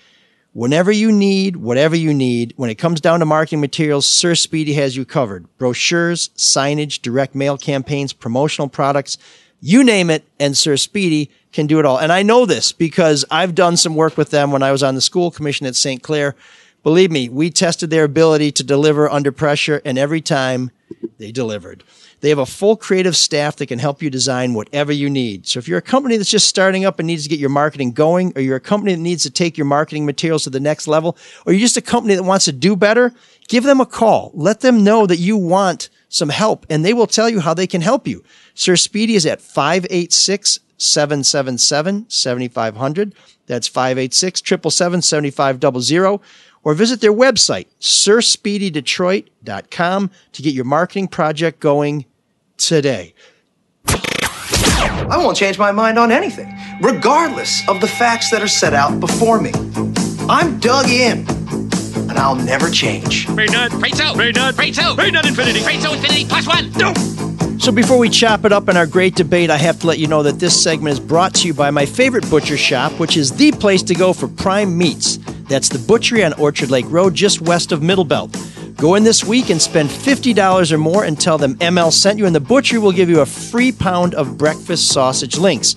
Whenever 0.52 0.92
you 0.92 1.10
need, 1.10 1.56
whatever 1.56 1.96
you 1.96 2.14
need, 2.14 2.54
when 2.54 2.70
it 2.70 2.76
comes 2.76 3.00
down 3.00 3.18
to 3.18 3.26
marketing 3.26 3.60
materials, 3.60 4.06
Sir 4.06 4.36
Speedy 4.36 4.74
has 4.74 4.96
you 4.96 5.04
covered. 5.04 5.48
Brochures, 5.58 6.28
signage, 6.36 7.02
direct 7.02 7.34
mail 7.34 7.58
campaigns, 7.58 8.12
promotional 8.12 8.68
products, 8.68 9.18
you 9.60 9.82
name 9.82 10.10
it, 10.10 10.24
and 10.38 10.56
Sir 10.56 10.76
Speedy 10.76 11.30
can 11.54 11.66
do 11.66 11.78
it 11.78 11.86
all. 11.86 11.98
And 11.98 12.12
I 12.12 12.22
know 12.22 12.44
this 12.44 12.72
because 12.72 13.24
I've 13.30 13.54
done 13.54 13.76
some 13.78 13.94
work 13.94 14.18
with 14.18 14.30
them 14.30 14.50
when 14.50 14.62
I 14.62 14.72
was 14.72 14.82
on 14.82 14.96
the 14.96 15.00
school 15.00 15.30
commission 15.30 15.66
at 15.66 15.76
St. 15.76 16.02
Clair. 16.02 16.34
Believe 16.82 17.10
me, 17.10 17.30
we 17.30 17.48
tested 17.48 17.88
their 17.88 18.04
ability 18.04 18.52
to 18.52 18.64
deliver 18.64 19.08
under 19.08 19.32
pressure, 19.32 19.80
and 19.86 19.96
every 19.96 20.20
time 20.20 20.70
they 21.16 21.32
delivered. 21.32 21.82
They 22.20 22.28
have 22.28 22.38
a 22.38 22.46
full 22.46 22.76
creative 22.76 23.16
staff 23.16 23.56
that 23.56 23.66
can 23.66 23.78
help 23.78 24.02
you 24.02 24.10
design 24.10 24.54
whatever 24.54 24.92
you 24.92 25.08
need. 25.08 25.46
So 25.46 25.58
if 25.58 25.68
you're 25.68 25.78
a 25.78 25.82
company 25.82 26.16
that's 26.16 26.30
just 26.30 26.48
starting 26.48 26.84
up 26.84 26.98
and 26.98 27.06
needs 27.06 27.22
to 27.22 27.28
get 27.28 27.38
your 27.38 27.50
marketing 27.50 27.92
going, 27.92 28.32
or 28.34 28.42
you're 28.42 28.56
a 28.56 28.60
company 28.60 28.94
that 28.94 29.00
needs 29.00 29.22
to 29.22 29.30
take 29.30 29.56
your 29.56 29.66
marketing 29.66 30.04
materials 30.04 30.44
to 30.44 30.50
the 30.50 30.60
next 30.60 30.88
level, 30.88 31.16
or 31.46 31.52
you're 31.52 31.60
just 31.60 31.76
a 31.76 31.82
company 31.82 32.14
that 32.14 32.22
wants 32.22 32.46
to 32.46 32.52
do 32.52 32.76
better, 32.76 33.12
give 33.48 33.64
them 33.64 33.80
a 33.80 33.86
call. 33.86 34.30
Let 34.34 34.60
them 34.60 34.84
know 34.84 35.06
that 35.06 35.18
you 35.18 35.36
want 35.36 35.88
some 36.08 36.30
help 36.30 36.66
and 36.68 36.84
they 36.84 36.94
will 36.94 37.06
tell 37.06 37.28
you 37.28 37.40
how 37.40 37.54
they 37.54 37.66
can 37.66 37.80
help 37.80 38.06
you. 38.06 38.24
Sir 38.54 38.76
Speedy 38.76 39.14
is 39.14 39.26
at 39.26 39.40
586 39.40 40.60
777 40.76 42.06
7500. 42.08 43.14
That's 43.46 43.68
586 43.68 44.40
777 44.40 45.02
7500 45.02 46.20
or 46.64 46.74
visit 46.74 47.00
their 47.00 47.12
website, 47.12 47.68
sirspeedydetroit.com 47.80 50.10
to 50.32 50.42
get 50.42 50.54
your 50.54 50.64
marketing 50.64 51.06
project 51.08 51.60
going 51.60 52.06
today. 52.56 53.12
I 53.86 55.18
won't 55.18 55.36
change 55.36 55.58
my 55.58 55.70
mind 55.70 55.98
on 55.98 56.10
anything, 56.10 56.50
regardless 56.80 57.60
of 57.68 57.82
the 57.82 57.86
facts 57.86 58.30
that 58.30 58.40
are 58.42 58.48
set 58.48 58.72
out 58.72 58.98
before 59.00 59.38
me. 59.40 59.52
I'm 60.28 60.58
dug 60.58 60.88
in, 60.88 61.26
and 62.08 62.12
I'll 62.12 62.36
never 62.36 62.70
change. 62.70 63.26
Great 63.26 63.52
nut. 63.52 63.70
Great 63.72 63.94
two. 63.94 64.14
Great 64.14 64.34
nut. 64.34 64.56
Great 64.56 64.74
two. 64.74 64.94
Great 64.94 65.12
nut 65.12 65.26
infinity. 65.26 65.62
Great 65.62 65.82
two 65.82 65.92
infinity 65.92 66.24
plus 66.24 66.46
one. 66.46 66.72
No. 66.72 66.94
So 67.64 67.72
before 67.72 67.96
we 67.96 68.10
chop 68.10 68.44
it 68.44 68.52
up 68.52 68.68
in 68.68 68.76
our 68.76 68.84
great 68.84 69.14
debate, 69.14 69.48
I 69.48 69.56
have 69.56 69.80
to 69.80 69.86
let 69.86 69.98
you 69.98 70.06
know 70.06 70.22
that 70.22 70.38
this 70.38 70.62
segment 70.62 70.92
is 70.92 71.00
brought 71.00 71.32
to 71.36 71.46
you 71.46 71.54
by 71.54 71.70
my 71.70 71.86
favorite 71.86 72.28
butcher 72.28 72.58
shop, 72.58 72.92
which 73.00 73.16
is 73.16 73.34
the 73.34 73.52
place 73.52 73.82
to 73.84 73.94
go 73.94 74.12
for 74.12 74.28
prime 74.28 74.76
meats. 74.76 75.16
That's 75.48 75.70
the 75.70 75.78
butchery 75.78 76.22
on 76.22 76.34
Orchard 76.34 76.70
Lake 76.70 76.84
Road, 76.90 77.14
just 77.14 77.40
west 77.40 77.72
of 77.72 77.80
Middlebelt. 77.80 78.76
Go 78.76 78.96
in 78.96 79.02
this 79.02 79.24
week 79.24 79.48
and 79.48 79.62
spend 79.62 79.88
$50 79.88 80.72
or 80.72 80.76
more 80.76 81.04
and 81.04 81.18
tell 81.18 81.38
them 81.38 81.54
ML 81.54 81.90
sent 81.90 82.18
you, 82.18 82.26
and 82.26 82.34
the 82.34 82.40
butchery 82.40 82.78
will 82.78 82.92
give 82.92 83.08
you 83.08 83.20
a 83.20 83.26
free 83.26 83.72
pound 83.72 84.14
of 84.14 84.36
breakfast 84.36 84.88
sausage 84.88 85.38
links. 85.38 85.74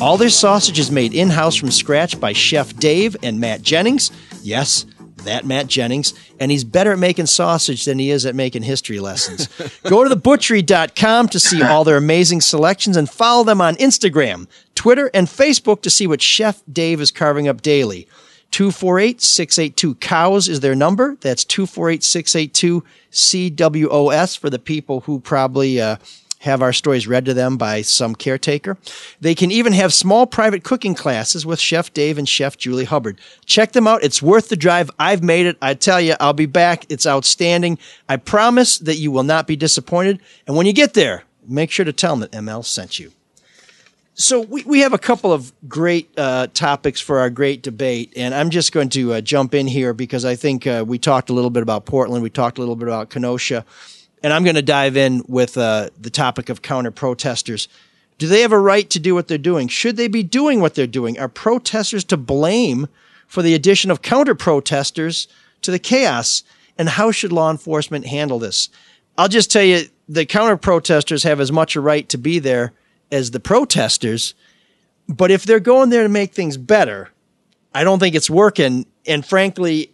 All 0.00 0.16
their 0.16 0.30
sausage 0.30 0.80
is 0.80 0.90
made 0.90 1.14
in 1.14 1.28
house 1.28 1.54
from 1.54 1.70
scratch 1.70 2.18
by 2.18 2.32
Chef 2.32 2.74
Dave 2.74 3.16
and 3.22 3.38
Matt 3.38 3.62
Jennings. 3.62 4.10
Yes, 4.42 4.86
that 5.28 5.46
Matt 5.46 5.68
Jennings, 5.68 6.14
and 6.40 6.50
he's 6.50 6.64
better 6.64 6.92
at 6.92 6.98
making 6.98 7.26
sausage 7.26 7.84
than 7.84 7.98
he 7.98 8.10
is 8.10 8.26
at 8.26 8.34
making 8.34 8.64
history 8.64 8.98
lessons. 8.98 9.46
Go 9.84 10.02
to 10.02 10.14
thebutchery.com 10.14 11.28
to 11.28 11.38
see 11.38 11.62
all 11.62 11.84
their 11.84 11.96
amazing 11.96 12.40
selections 12.40 12.96
and 12.96 13.08
follow 13.08 13.44
them 13.44 13.60
on 13.60 13.76
Instagram, 13.76 14.46
Twitter, 14.74 15.10
and 15.14 15.26
Facebook 15.26 15.82
to 15.82 15.90
see 15.90 16.06
what 16.06 16.22
Chef 16.22 16.62
Dave 16.70 17.00
is 17.00 17.10
carving 17.10 17.46
up 17.46 17.62
daily. 17.62 18.08
248 18.50 19.20
682 19.20 19.94
COWS 19.96 20.48
is 20.48 20.60
their 20.60 20.74
number. 20.74 21.16
That's 21.20 21.44
248 21.44 22.02
682 22.02 22.84
CWOS 23.12 24.38
for 24.38 24.48
the 24.48 24.58
people 24.58 25.00
who 25.00 25.20
probably 25.20 25.80
uh, 25.80 25.96
have 26.40 26.62
our 26.62 26.72
stories 26.72 27.06
read 27.06 27.24
to 27.24 27.34
them 27.34 27.56
by 27.56 27.82
some 27.82 28.14
caretaker. 28.14 28.76
They 29.20 29.34
can 29.34 29.50
even 29.50 29.72
have 29.72 29.92
small 29.92 30.26
private 30.26 30.64
cooking 30.64 30.94
classes 30.94 31.44
with 31.44 31.58
Chef 31.58 31.92
Dave 31.92 32.18
and 32.18 32.28
Chef 32.28 32.56
Julie 32.56 32.84
Hubbard. 32.84 33.20
Check 33.44 33.72
them 33.72 33.86
out. 33.86 34.02
It's 34.02 34.22
worth 34.22 34.48
the 34.48 34.56
drive. 34.56 34.90
I've 34.98 35.22
made 35.22 35.46
it. 35.46 35.56
I 35.60 35.74
tell 35.74 36.00
you, 36.00 36.14
I'll 36.20 36.32
be 36.32 36.46
back. 36.46 36.86
It's 36.88 37.06
outstanding. 37.06 37.78
I 38.08 38.16
promise 38.16 38.78
that 38.78 38.96
you 38.96 39.10
will 39.10 39.24
not 39.24 39.46
be 39.46 39.56
disappointed. 39.56 40.20
And 40.46 40.56
when 40.56 40.66
you 40.66 40.72
get 40.72 40.94
there, 40.94 41.24
make 41.46 41.70
sure 41.70 41.84
to 41.84 41.92
tell 41.92 42.16
them 42.16 42.20
that 42.20 42.32
ML 42.32 42.64
sent 42.64 42.98
you. 42.98 43.12
So 44.20 44.40
we, 44.40 44.64
we 44.64 44.80
have 44.80 44.92
a 44.92 44.98
couple 44.98 45.32
of 45.32 45.52
great 45.68 46.10
uh, 46.18 46.48
topics 46.52 47.00
for 47.00 47.20
our 47.20 47.30
great 47.30 47.62
debate, 47.62 48.12
and 48.16 48.34
I'm 48.34 48.50
just 48.50 48.72
going 48.72 48.88
to 48.90 49.12
uh, 49.12 49.20
jump 49.20 49.54
in 49.54 49.68
here 49.68 49.94
because 49.94 50.24
I 50.24 50.34
think 50.34 50.66
uh, 50.66 50.84
we 50.84 50.98
talked 50.98 51.30
a 51.30 51.32
little 51.32 51.50
bit 51.50 51.62
about 51.62 51.86
Portland, 51.86 52.24
we 52.24 52.28
talked 52.28 52.58
a 52.58 52.60
little 52.60 52.74
bit 52.74 52.88
about 52.88 53.10
Kenosha, 53.10 53.64
and 54.22 54.32
I'm 54.32 54.44
going 54.44 54.56
to 54.56 54.62
dive 54.62 54.96
in 54.96 55.22
with 55.26 55.56
uh, 55.56 55.90
the 56.00 56.10
topic 56.10 56.48
of 56.48 56.62
counter 56.62 56.90
protesters. 56.90 57.68
Do 58.18 58.26
they 58.26 58.40
have 58.40 58.52
a 58.52 58.58
right 58.58 58.88
to 58.90 58.98
do 58.98 59.14
what 59.14 59.28
they're 59.28 59.38
doing? 59.38 59.68
Should 59.68 59.96
they 59.96 60.08
be 60.08 60.22
doing 60.22 60.60
what 60.60 60.74
they're 60.74 60.86
doing? 60.86 61.18
Are 61.18 61.28
protesters 61.28 62.04
to 62.04 62.16
blame 62.16 62.88
for 63.26 63.42
the 63.42 63.54
addition 63.54 63.90
of 63.90 64.02
counter 64.02 64.34
protesters 64.34 65.28
to 65.62 65.70
the 65.70 65.78
chaos? 65.78 66.42
And 66.76 66.88
how 66.88 67.10
should 67.10 67.32
law 67.32 67.50
enforcement 67.50 68.06
handle 68.06 68.38
this? 68.38 68.68
I'll 69.16 69.28
just 69.28 69.50
tell 69.50 69.62
you, 69.62 69.84
the 70.08 70.26
counter 70.26 70.56
protesters 70.56 71.22
have 71.24 71.40
as 71.40 71.52
much 71.52 71.76
a 71.76 71.80
right 71.80 72.08
to 72.08 72.18
be 72.18 72.38
there 72.38 72.72
as 73.12 73.30
the 73.30 73.40
protesters. 73.40 74.34
But 75.08 75.30
if 75.30 75.44
they're 75.44 75.60
going 75.60 75.90
there 75.90 76.02
to 76.02 76.08
make 76.08 76.32
things 76.32 76.56
better, 76.56 77.10
I 77.74 77.84
don't 77.84 77.98
think 77.98 78.14
it's 78.14 78.30
working. 78.30 78.86
And 79.06 79.24
frankly, 79.24 79.92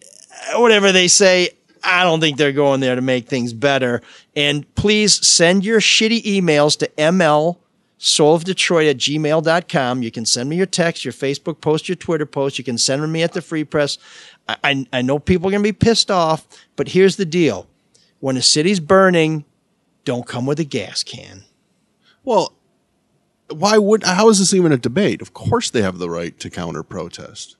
whatever 0.55 0.93
they 0.93 1.09
say, 1.09 1.51
I 1.85 2.03
don't 2.03 2.20
think 2.20 2.39
they're 2.39 2.53
going 2.53 2.80
there 2.80 2.95
to 2.95 3.03
make 3.03 3.28
things 3.28 3.53
better. 3.53 4.01
And 4.35 4.72
please 4.74 5.26
send 5.26 5.64
your 5.64 5.80
shitty 5.80 6.22
emails 6.22 6.78
to 6.78 6.89
ML 6.99 7.59
soul 7.99 8.35
of 8.35 8.45
Detroit 8.45 8.87
at 8.87 8.97
gmail.com. 8.97 10.03
You 10.03 10.11
can 10.11 10.26
send 10.26 10.49
me 10.49 10.57
your 10.57 10.66
text, 10.66 11.05
your 11.05 11.12
Facebook 11.12 11.61
post, 11.61 11.89
your 11.89 11.97
Twitter 11.97 12.26
post. 12.26 12.59
You 12.59 12.64
can 12.64 12.78
send 12.78 13.03
them 13.03 13.09
to 13.09 13.12
me 13.12 13.22
at 13.22 13.32
the 13.32 13.43
Free 13.43 13.64
Press. 13.64 13.99
I, 14.49 14.57
I, 14.64 14.87
I 14.93 15.03
know 15.03 15.18
people 15.18 15.49
are 15.49 15.53
going 15.53 15.62
to 15.62 15.68
be 15.68 15.72
pissed 15.72 16.11
off, 16.11 16.47
but 16.76 16.89
here's 16.89 17.16
the 17.16 17.24
deal. 17.24 17.66
When 18.20 18.37
a 18.37 18.43
city's 18.43 18.80
burning, 18.80 19.45
don't 20.05 20.26
come 20.26 20.47
with 20.47 20.61
a 20.61 20.64
gas 20.64 21.03
can. 21.03 21.45
Well, 22.24 22.55
why 23.51 23.76
would 23.78 24.05
how 24.05 24.30
is 24.30 24.39
this 24.39 24.55
even 24.55 24.72
a 24.72 24.78
debate? 24.78 25.20
Of 25.20 25.35
course 25.35 25.70
they 25.70 25.82
have 25.82 25.99
the 25.99 26.09
right 26.09 26.39
to 26.41 26.51
counter 26.51 26.82
protest. 26.82 27.57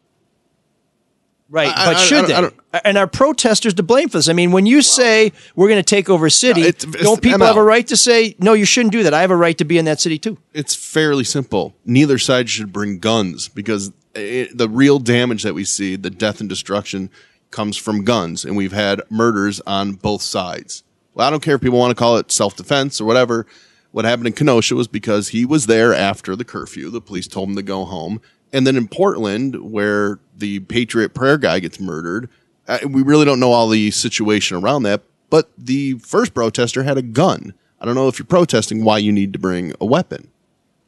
Right, 1.55 1.69
I- 1.75 1.87
but 1.87 1.97
I- 1.97 2.05
should 2.05 2.31
I 2.33 2.41
they? 2.73 2.81
And 2.85 2.99
are 2.99 3.07
protesters 3.07 3.75
to 3.75 3.85
blame 3.85 4.09
for 4.09 4.19
this? 4.19 4.29
I 4.29 4.33
mean, 4.33 4.51
when 4.51 4.67
you 4.67 4.83
say 4.83 5.33
we're 5.55 5.69
going 5.69 5.79
to 5.79 5.89
take 5.89 6.11
over 6.11 6.27
a 6.27 6.31
city, 6.31 6.63
No, 6.63 6.67
it's- 6.67 6.85
it's 6.85 7.03
don't 7.05 7.23
people 7.23 7.39
ML. 7.39 7.47
have 7.47 7.57
a 7.57 7.63
right 7.63 7.87
to 7.87 7.97
say 7.97 8.35
no? 8.41 8.53
You 8.55 8.65
shouldn't 8.65 8.91
do 8.93 9.05
that. 9.05 9.15
I 9.15 9.21
have 9.21 9.31
a 9.31 9.37
right 9.37 9.57
to 9.59 9.65
be 9.65 9.79
in 9.79 9.85
that 9.85 10.01
city 10.01 10.19
too. 10.19 10.37
It's 10.53 10.75
fairly 10.75 11.23
simple. 11.23 11.75
Neither 11.87 12.19
side 12.19 12.51
should 12.51 12.73
bring 12.73 12.99
guns 12.99 13.47
because 13.47 13.93
it, 14.17 14.59
the 14.59 14.69
real 14.69 14.99
damage 14.99 15.45
that 15.45 15.55
we 15.55 15.65
see, 15.65 15.95
the 15.95 16.11
death 16.11 16.41
and 16.41 16.49
destruction, 16.49 17.11
comes 17.53 17.77
from 17.77 18.03
guns, 18.03 18.45
and 18.45 18.57
we've 18.57 18.73
had 18.73 19.01
murders 19.09 19.61
on 19.65 19.93
both 19.93 20.23
sides. 20.23 20.83
Well, 21.15 21.25
I 21.25 21.31
don't 21.31 21.41
care 21.43 21.55
if 21.55 21.61
people 21.61 21.79
want 21.79 21.93
to 21.93 21.95
call 21.95 22.17
it 22.17 22.33
self 22.33 22.57
defense 22.57 23.01
or 23.01 23.05
whatever. 23.05 23.47
What 23.93 24.05
happened 24.05 24.27
in 24.27 24.33
Kenosha 24.33 24.75
was 24.75 24.89
because 24.89 25.29
he 25.29 25.45
was 25.45 25.67
there 25.67 25.95
after 25.95 26.35
the 26.35 26.45
curfew. 26.45 26.91
The 26.91 27.01
police 27.01 27.29
told 27.29 27.51
him 27.51 27.55
to 27.55 27.63
go 27.63 27.85
home. 27.85 28.21
And 28.55 28.65
then 28.65 28.77
in 28.77 28.87
Portland, 28.87 29.57
where 29.73 30.21
the 30.37 30.61
Patriot 30.61 31.13
Prayer 31.13 31.37
guy 31.37 31.59
gets 31.59 31.81
murdered, 31.81 32.31
we 32.89 33.03
really 33.03 33.25
don't 33.25 33.41
know 33.41 33.51
all 33.51 33.69
the 33.69 33.91
situation 33.91 34.57
around 34.57 34.85
that. 34.85 35.03
But 35.29 35.51
the 35.59 35.95
first 35.95 36.33
protester 36.35 36.85
had 36.85 36.97
a 36.97 37.03
gun. 37.03 37.55
I 37.81 37.85
don't 37.85 37.97
know 37.97 38.07
if 38.07 38.19
you're 38.19 38.27
protesting 38.27 38.85
why 38.85 38.99
you 38.99 39.11
need 39.11 39.33
to 39.33 39.41
bring 39.41 39.75
a 39.81 39.85
weapon. 39.85 40.31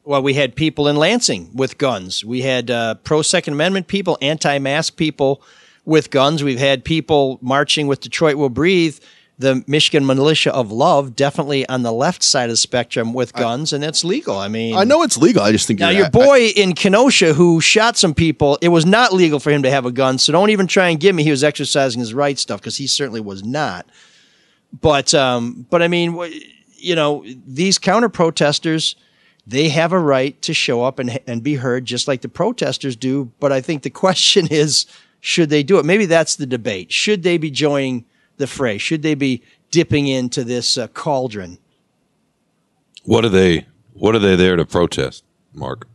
Well, 0.05 0.23
we 0.23 0.35
had 0.35 0.55
people 0.55 0.87
in 0.87 0.95
Lansing 0.95 1.49
with 1.53 1.77
guns. 1.77 2.23
We 2.23 2.41
had 2.41 2.71
uh, 2.71 2.95
pro 2.95 3.21
Second 3.21 3.55
Amendment 3.55 3.87
people, 3.87 4.17
anti 4.21 4.57
mask 4.59 4.95
people 4.95 5.41
with 5.83 6.09
guns. 6.09 6.45
We've 6.45 6.57
had 6.57 6.85
people 6.85 7.37
marching 7.41 7.87
with 7.87 7.99
Detroit 7.99 8.37
Will 8.37 8.47
Breathe, 8.47 8.97
the 9.39 9.63
Michigan 9.67 10.05
Militia 10.05 10.51
of 10.53 10.71
Love, 10.71 11.15
definitely 11.15 11.67
on 11.69 11.83
the 11.83 11.91
left 11.91 12.23
side 12.23 12.45
of 12.45 12.51
the 12.51 12.57
spectrum 12.57 13.13
with 13.13 13.33
guns, 13.33 13.71
and 13.71 13.83
that's 13.83 14.03
legal. 14.03 14.35
I 14.35 14.47
mean, 14.47 14.75
I 14.75 14.83
know 14.83 15.03
it's 15.03 15.17
legal. 15.17 15.43
I 15.43 15.51
just 15.51 15.67
think 15.67 15.79
Now, 15.79 15.89
your 15.89 16.09
boy 16.09 16.47
in 16.55 16.73
Kenosha 16.73 17.33
who 17.33 17.61
shot 17.61 17.97
some 17.97 18.15
people, 18.15 18.57
it 18.61 18.69
was 18.69 18.85
not 18.85 19.13
legal 19.13 19.39
for 19.39 19.51
him 19.51 19.61
to 19.61 19.69
have 19.69 19.85
a 19.85 19.91
gun. 19.91 20.17
So 20.17 20.31
don't 20.31 20.49
even 20.49 20.65
try 20.65 20.89
and 20.89 20.99
give 20.99 21.15
me 21.15 21.23
he 21.23 21.29
was 21.29 21.43
exercising 21.43 21.99
his 21.99 22.15
right 22.15 22.37
stuff 22.39 22.61
because 22.61 22.77
he 22.77 22.87
certainly 22.87 23.21
was 23.21 23.43
not. 23.43 23.87
But, 24.73 25.13
um, 25.13 25.67
but 25.69 25.83
I 25.83 25.87
mean, 25.87 26.19
you 26.75 26.95
know, 26.95 27.23
these 27.45 27.77
counter 27.77 28.09
protesters, 28.09 28.95
they 29.45 29.69
have 29.69 29.93
a 29.93 29.99
right 29.99 30.41
to 30.41 30.53
show 30.53 30.83
up 30.83 30.97
and, 30.97 31.19
and 31.27 31.43
be 31.43 31.55
heard 31.55 31.85
just 31.85 32.07
like 32.07 32.21
the 32.21 32.29
protesters 32.29 32.95
do. 32.95 33.31
But 33.39 33.51
I 33.51 33.61
think 33.61 33.83
the 33.83 33.89
question 33.91 34.47
is, 34.47 34.87
should 35.19 35.51
they 35.51 35.61
do 35.61 35.77
it? 35.77 35.85
Maybe 35.85 36.07
that's 36.07 36.37
the 36.37 36.47
debate. 36.47 36.91
Should 36.91 37.21
they 37.21 37.37
be 37.37 37.51
joining 37.51 38.05
the 38.37 38.47
fray? 38.47 38.77
Should 38.77 39.01
they 39.01 39.15
be 39.15 39.43
dipping 39.71 40.07
into 40.07 40.43
this 40.43 40.77
uh, 40.77 40.87
cauldron? 40.87 41.57
What 43.03 43.25
are 43.25 43.29
they? 43.29 43.67
What 43.93 44.15
are 44.15 44.19
they 44.19 44.35
there 44.35 44.55
to 44.55 44.65
protest, 44.65 45.23
Mark? 45.53 45.87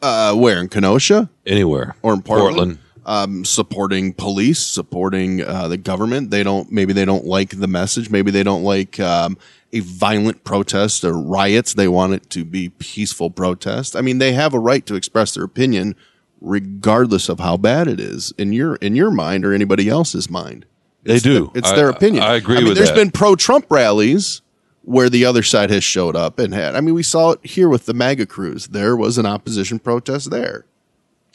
Uh, 0.00 0.34
where 0.34 0.60
in 0.60 0.68
Kenosha? 0.68 1.28
Anywhere 1.44 1.96
or 2.02 2.14
in 2.14 2.22
Portland? 2.22 2.56
Portland. 2.56 2.78
Um, 3.04 3.44
supporting 3.44 4.12
police, 4.12 4.58
supporting 4.58 5.42
uh, 5.42 5.66
the 5.68 5.78
government. 5.78 6.30
They 6.30 6.42
don't. 6.42 6.70
Maybe 6.70 6.92
they 6.92 7.04
don't 7.04 7.24
like 7.24 7.58
the 7.58 7.66
message. 7.66 8.10
Maybe 8.10 8.30
they 8.30 8.42
don't 8.42 8.62
like 8.62 9.00
um, 9.00 9.38
a 9.72 9.80
violent 9.80 10.44
protest 10.44 11.04
or 11.04 11.14
riots. 11.14 11.74
They 11.74 11.88
want 11.88 12.12
it 12.12 12.30
to 12.30 12.44
be 12.44 12.68
peaceful 12.68 13.30
protest. 13.30 13.96
I 13.96 14.02
mean, 14.02 14.18
they 14.18 14.32
have 14.32 14.52
a 14.52 14.58
right 14.58 14.84
to 14.86 14.94
express 14.94 15.34
their 15.34 15.44
opinion, 15.44 15.96
regardless 16.40 17.28
of 17.28 17.40
how 17.40 17.56
bad 17.56 17.88
it 17.88 17.98
is 17.98 18.32
in 18.36 18.52
your 18.52 18.76
in 18.76 18.94
your 18.94 19.10
mind 19.10 19.44
or 19.44 19.54
anybody 19.54 19.88
else's 19.88 20.28
mind. 20.28 20.66
They 21.08 21.18
do. 21.18 21.50
the- 21.52 21.58
it's 21.58 21.70
I- 21.72 21.76
their 21.76 21.88
opinion. 21.90 22.22
I 22.22 22.34
agree 22.36 22.56
I 22.56 22.58
mean, 22.60 22.68
with 22.68 22.76
there's 22.78 22.90
that. 22.90 22.96
been 22.96 23.10
pro-Trump 23.10 23.66
rallies 23.70 24.40
where 24.82 25.10
the 25.10 25.24
other 25.24 25.42
side 25.42 25.70
has 25.70 25.84
showed 25.84 26.16
up 26.16 26.38
and 26.38 26.54
had. 26.54 26.74
I 26.74 26.80
mean, 26.80 26.94
we 26.94 27.02
saw 27.02 27.32
it 27.32 27.40
here 27.44 27.68
with 27.68 27.86
the 27.86 27.92
MAGA 27.94 28.26
crews. 28.26 28.68
There 28.68 28.96
was 28.96 29.18
an 29.18 29.26
opposition 29.26 29.78
protest 29.78 30.30
there. 30.30 30.64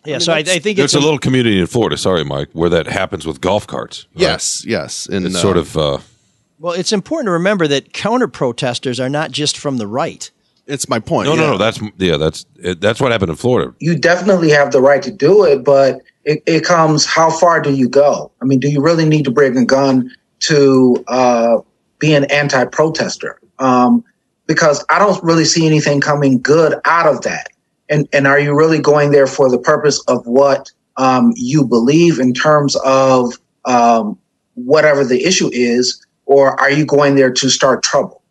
Yeah, 0.05 0.17
so 0.17 0.33
I, 0.33 0.39
I 0.39 0.43
think 0.43 0.77
There's 0.77 0.93
it's 0.93 0.95
a 0.95 0.99
little 0.99 1.19
community 1.19 1.59
in 1.59 1.67
Florida. 1.67 1.95
Sorry, 1.97 2.25
Mike, 2.25 2.49
where 2.53 2.69
that 2.69 2.87
happens 2.87 3.25
with 3.25 3.39
golf 3.41 3.65
carts. 3.67 4.05
right? 4.15 4.21
Yes, 4.21 4.65
yes, 4.67 5.05
and 5.07 5.25
it's 5.25 5.35
uh, 5.35 5.39
sort 5.39 5.55
of. 5.57 5.77
Uh, 5.77 5.99
Well, 6.59 6.73
it's 6.73 6.91
important 6.91 7.27
to 7.27 7.31
remember 7.31 7.67
that 7.67 7.93
counter 7.93 8.27
protesters 8.27 8.99
are 8.99 9.07
not 9.09 9.31
just 9.31 9.57
from 9.57 9.77
the 9.77 9.87
right. 9.87 10.29
It's 10.65 10.87
my 10.87 10.99
point. 10.99 11.27
no, 11.27 11.35
no, 11.35 11.51
no. 11.51 11.57
That's 11.57 11.81
yeah. 11.97 12.17
That's 12.17 12.45
it, 12.55 12.79
that's 12.79 13.01
what 13.01 13.11
happened 13.11 13.31
in 13.31 13.35
Florida. 13.35 13.73
you 13.79 13.97
definitely 13.97 14.49
have 14.49 14.71
the 14.71 14.81
right 14.81 15.03
to 15.03 15.11
do 15.11 15.43
it, 15.43 15.63
but 15.63 16.01
it, 16.23 16.41
it 16.45 16.63
comes 16.63 17.05
how 17.05 17.29
far 17.29 17.61
do 17.61 17.73
you 17.73 17.89
go? 17.89 18.31
I 18.41 18.45
mean, 18.45 18.59
do 18.59 18.69
you 18.69 18.81
really 18.81 19.05
need 19.05 19.25
to 19.25 19.31
bring 19.31 19.57
a 19.57 19.65
gun 19.65 20.09
to 20.41 21.03
uh, 21.07 21.57
be 21.99 22.13
an 22.13 22.25
anti 22.25 22.65
protester? 22.65 23.39
Um, 23.59 24.03
because 24.47 24.85
I 24.89 24.99
don't 24.99 25.21
really 25.23 25.45
see 25.45 25.65
anything 25.65 26.01
coming 26.01 26.41
good 26.41 26.75
out 26.85 27.07
of 27.07 27.21
that. 27.21 27.47
And, 27.89 28.07
and 28.13 28.27
are 28.27 28.39
you 28.39 28.55
really 28.55 28.79
going 28.79 29.11
there 29.11 29.27
for 29.27 29.49
the 29.49 29.57
purpose 29.57 30.01
of 30.07 30.25
what 30.25 30.71
um, 30.97 31.33
you 31.35 31.65
believe 31.65 32.19
in 32.19 32.33
terms 32.33 32.75
of 32.77 33.33
um, 33.65 34.17
whatever 34.55 35.03
the 35.03 35.23
issue 35.23 35.49
is, 35.53 36.05
or 36.25 36.59
are 36.59 36.71
you 36.71 36.85
going 36.85 37.15
there 37.15 37.31
to 37.31 37.49
start 37.49 37.83
trouble? 37.83 38.22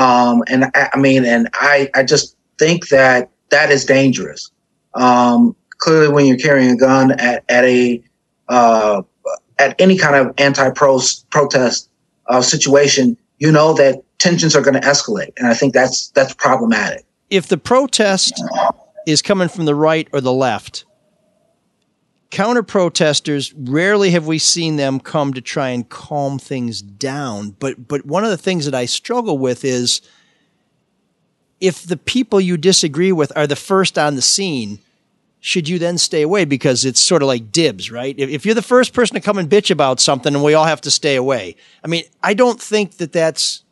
Um, 0.00 0.42
and 0.46 0.64
I, 0.74 0.88
I 0.94 0.98
mean, 0.98 1.26
and 1.26 1.48
I, 1.52 1.90
I 1.94 2.02
just 2.02 2.34
think 2.58 2.88
that 2.88 3.30
that 3.50 3.70
is 3.70 3.84
dangerous. 3.84 4.50
Um, 4.94 5.54
clearly, 5.76 6.08
when 6.08 6.24
you're 6.24 6.38
carrying 6.38 6.70
a 6.70 6.76
gun 6.76 7.12
at, 7.12 7.44
at 7.50 7.64
a 7.64 8.02
uh, 8.48 9.02
at 9.58 9.78
any 9.78 9.98
kind 9.98 10.16
of 10.16 10.34
anti-protest 10.38 11.90
uh, 12.28 12.40
situation, 12.40 13.16
you 13.38 13.52
know 13.52 13.74
that 13.74 14.02
tensions 14.18 14.56
are 14.56 14.62
going 14.62 14.80
to 14.80 14.80
escalate, 14.80 15.32
and 15.36 15.46
I 15.46 15.54
think 15.54 15.74
that's 15.74 16.08
that's 16.10 16.32
problematic. 16.32 17.04
If 17.28 17.48
the 17.48 17.58
protest 17.58 18.42
is 19.06 19.20
coming 19.20 19.48
from 19.48 19.66
the 19.66 19.74
right 19.74 20.08
or 20.12 20.22
the 20.22 20.32
left, 20.32 20.86
counter 22.30 22.62
protesters 22.62 23.52
rarely 23.54 24.10
have 24.10 24.26
we 24.26 24.38
seen 24.38 24.76
them 24.76 25.00
come 25.00 25.34
to 25.34 25.40
try 25.40 25.70
and 25.70 25.88
calm 25.88 26.38
things 26.38 26.80
down. 26.80 27.50
But 27.58 27.88
but 27.88 28.06
one 28.06 28.24
of 28.24 28.30
the 28.30 28.38
things 28.38 28.64
that 28.64 28.74
I 28.74 28.86
struggle 28.86 29.36
with 29.36 29.64
is 29.64 30.00
if 31.60 31.82
the 31.82 31.96
people 31.96 32.40
you 32.40 32.56
disagree 32.56 33.12
with 33.12 33.36
are 33.36 33.46
the 33.46 33.56
first 33.56 33.98
on 33.98 34.14
the 34.16 34.22
scene, 34.22 34.78
should 35.40 35.68
you 35.68 35.78
then 35.78 35.98
stay 35.98 36.22
away? 36.22 36.44
Because 36.44 36.84
it's 36.84 37.00
sort 37.00 37.22
of 37.22 37.28
like 37.28 37.52
dibs, 37.52 37.90
right? 37.90 38.14
If, 38.18 38.30
if 38.30 38.46
you're 38.46 38.54
the 38.54 38.62
first 38.62 38.92
person 38.92 39.14
to 39.14 39.20
come 39.20 39.38
and 39.38 39.50
bitch 39.50 39.70
about 39.70 40.00
something 40.00 40.34
and 40.34 40.44
we 40.44 40.54
all 40.54 40.64
have 40.64 40.80
to 40.82 40.90
stay 40.90 41.16
away. 41.16 41.56
I 41.84 41.88
mean, 41.88 42.04
I 42.22 42.34
don't 42.34 42.60
think 42.60 42.98
that 42.98 43.12
that's 43.12 43.62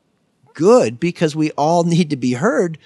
good 0.54 0.98
because 0.98 1.36
we 1.36 1.50
all 1.52 1.84
need 1.84 2.10
to 2.10 2.16
be 2.16 2.32
heard. 2.32 2.78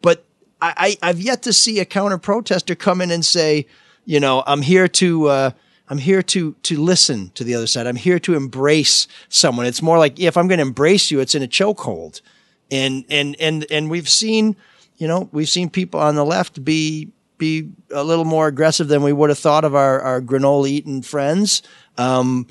But 0.00 0.24
I, 0.60 0.96
I, 1.02 1.08
I've 1.10 1.20
yet 1.20 1.42
to 1.42 1.52
see 1.52 1.80
a 1.80 1.84
counter 1.84 2.18
protester 2.18 2.74
come 2.74 3.00
in 3.00 3.10
and 3.10 3.24
say, 3.24 3.66
you 4.06 4.18
know, 4.18 4.42
I'm 4.46 4.62
here 4.62 4.88
to, 4.88 5.26
uh, 5.26 5.50
I'm 5.88 5.98
here 5.98 6.22
to 6.22 6.54
to 6.64 6.80
listen 6.80 7.30
to 7.34 7.44
the 7.44 7.54
other 7.54 7.66
side. 7.66 7.86
I'm 7.86 7.96
here 7.96 8.18
to 8.20 8.34
embrace 8.34 9.06
someone. 9.28 9.66
It's 9.66 9.82
more 9.82 9.98
like 9.98 10.18
if 10.18 10.36
I'm 10.36 10.48
going 10.48 10.58
to 10.58 10.62
embrace 10.66 11.10
you, 11.10 11.20
it's 11.20 11.34
in 11.34 11.42
a 11.42 11.48
chokehold. 11.48 12.22
And 12.70 13.04
and 13.08 13.36
and 13.38 13.64
and 13.70 13.88
we've 13.88 14.08
seen, 14.08 14.56
you 14.96 15.06
know, 15.06 15.28
we've 15.30 15.48
seen 15.48 15.70
people 15.70 16.00
on 16.00 16.16
the 16.16 16.24
left 16.24 16.64
be 16.64 17.12
be 17.38 17.70
a 17.92 18.02
little 18.02 18.24
more 18.24 18.48
aggressive 18.48 18.88
than 18.88 19.02
we 19.02 19.12
would 19.12 19.30
have 19.30 19.38
thought 19.38 19.64
of 19.64 19.74
our 19.74 20.00
our 20.00 20.20
granola 20.20 20.68
eating 20.68 21.02
friends. 21.02 21.62
Um, 21.96 22.48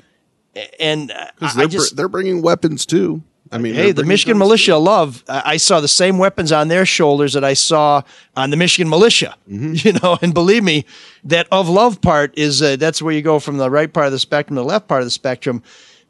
and 0.80 1.12
I, 1.12 1.52
they're, 1.54 1.66
just 1.66 1.90
br- 1.90 1.96
they're 1.96 2.08
bringing 2.08 2.40
weapons 2.40 2.86
too. 2.86 3.22
I 3.52 3.58
mean, 3.58 3.74
hey, 3.74 3.92
the 3.92 4.04
Michigan 4.04 4.38
militia 4.38 4.76
love. 4.76 5.22
I 5.28 5.56
saw 5.56 5.80
the 5.80 5.88
same 5.88 6.18
weapons 6.18 6.50
on 6.50 6.68
their 6.68 6.84
shoulders 6.84 7.34
that 7.34 7.44
I 7.44 7.54
saw 7.54 8.02
on 8.36 8.50
the 8.50 8.56
Michigan 8.56 8.88
militia. 8.88 9.36
You 9.86 9.92
know, 9.92 10.18
and 10.22 10.34
believe 10.34 10.64
me, 10.64 10.84
that 11.24 11.46
of 11.52 11.68
love 11.68 12.00
part 12.00 12.36
is 12.36 12.62
uh, 12.62 12.76
that's 12.76 13.00
where 13.00 13.12
you 13.12 13.22
go 13.22 13.38
from 13.38 13.58
the 13.58 13.70
right 13.70 13.92
part 13.92 14.06
of 14.06 14.12
the 14.12 14.18
spectrum 14.18 14.56
to 14.56 14.62
the 14.62 14.66
left 14.66 14.88
part 14.88 15.02
of 15.02 15.06
the 15.06 15.10
spectrum. 15.10 15.62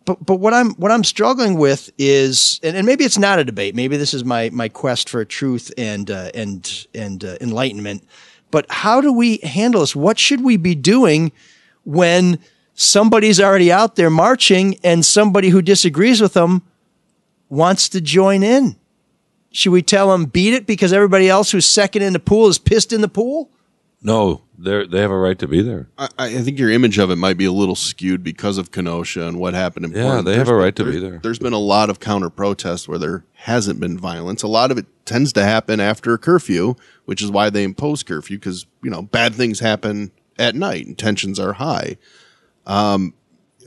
But 0.05 0.25
but 0.25 0.37
what 0.37 0.55
I'm 0.55 0.71
what 0.75 0.91
I'm 0.91 1.05
struggling 1.05 1.59
with 1.59 1.91
is, 1.99 2.61
and, 2.63 2.77
and 2.77 2.87
maybe 2.87 3.05
it's 3.05 3.19
not 3.19 3.39
a 3.39 3.45
debate. 3.45 3.75
Maybe 3.75 3.97
this 3.97 4.15
is 4.15 4.25
my 4.25 4.51
my 4.51 4.69
quest 4.69 5.09
for 5.09 5.25
truth 5.25 5.73
and 5.77 6.11
uh, 6.11 6.31
and 6.33 6.87
and 6.95 7.25
uh, 7.25 7.37
enlightenment. 7.41 8.07
But 8.51 8.67
how 8.71 9.01
do 9.01 9.13
we 9.13 9.39
handle 9.39 9.81
this? 9.81 9.97
What 9.97 10.19
should 10.19 10.43
we 10.43 10.57
be 10.57 10.75
doing 10.75 11.33
when 11.85 12.39
somebody's 12.75 13.41
already 13.41 13.73
out 13.73 13.97
there 13.97 14.11
marching 14.11 14.79
and 14.85 15.05
somebody 15.05 15.49
who 15.49 15.61
disagrees 15.61 16.21
with 16.21 16.35
them 16.35 16.63
wants 17.49 17.89
to 17.91 18.01
join 18.01 18.43
in? 18.43 18.77
Should 19.53 19.71
we 19.73 19.83
tell 19.83 20.11
them 20.11 20.27
beat 20.27 20.53
it 20.55 20.67
because 20.67 20.93
everybody 20.93 21.29
else 21.29 21.51
who's 21.51 21.67
second 21.67 22.03
in 22.03 22.13
the 22.13 22.19
pool 22.19 22.49
is 22.49 22.59
pissed 22.59 22.93
in 22.93 23.01
the 23.01 23.09
pool? 23.09 23.51
No, 24.03 24.43
they 24.59 24.87
they 24.87 25.01
have 25.01 25.11
a 25.11 25.17
right 25.17 25.39
to 25.39 25.49
be 25.49 25.63
there. 25.63 25.89
I, 25.97 26.09
I 26.19 26.43
think 26.43 26.59
your 26.59 26.71
image 26.71 26.99
of 26.99 27.11
it 27.11 27.17
might 27.17 27.39
be 27.39 27.47
a 27.47 27.53
little 27.53 27.75
skewed 27.75 28.23
because 28.23 28.59
of 28.59 28.71
Kenosha 28.71 29.27
and 29.27 29.39
what 29.41 29.55
happened 29.55 29.87
in 29.87 29.93
Yeah, 29.93 30.03
Portland. 30.03 30.27
they 30.27 30.37
have 30.37 30.47
There's- 30.47 30.61
a 30.61 30.63
right 30.63 30.77
to 30.77 30.85
be 30.85 30.99
there. 31.01 31.19
There's 31.23 31.39
been 31.39 31.55
a 31.55 31.59
lot 31.59 31.89
of 31.91 31.99
counter 31.99 32.29
protests 32.31 32.87
where 32.87 32.99
there 32.99 33.25
hasn't 33.33 33.81
been 33.81 33.99
violence. 33.99 34.43
A 34.43 34.49
lot 34.49 34.71
of 34.71 34.77
it 34.79 34.87
tends 35.07 35.33
to 35.33 35.43
happen 35.45 35.81
after 35.81 36.13
a 36.13 36.19
curfew, 36.19 36.75
which 37.07 37.23
is 37.23 37.31
why 37.31 37.49
they 37.49 37.65
impose 37.65 38.03
curfew 38.03 38.37
because 38.37 38.67
you 38.83 38.91
know 38.91 39.03
bad 39.03 39.35
things 39.35 39.61
happen 39.61 40.13
at 40.39 40.55
night 40.55 40.87
and 40.87 40.99
tensions 40.99 41.41
are 41.41 41.55
high. 41.55 41.97
Um, 42.67 43.15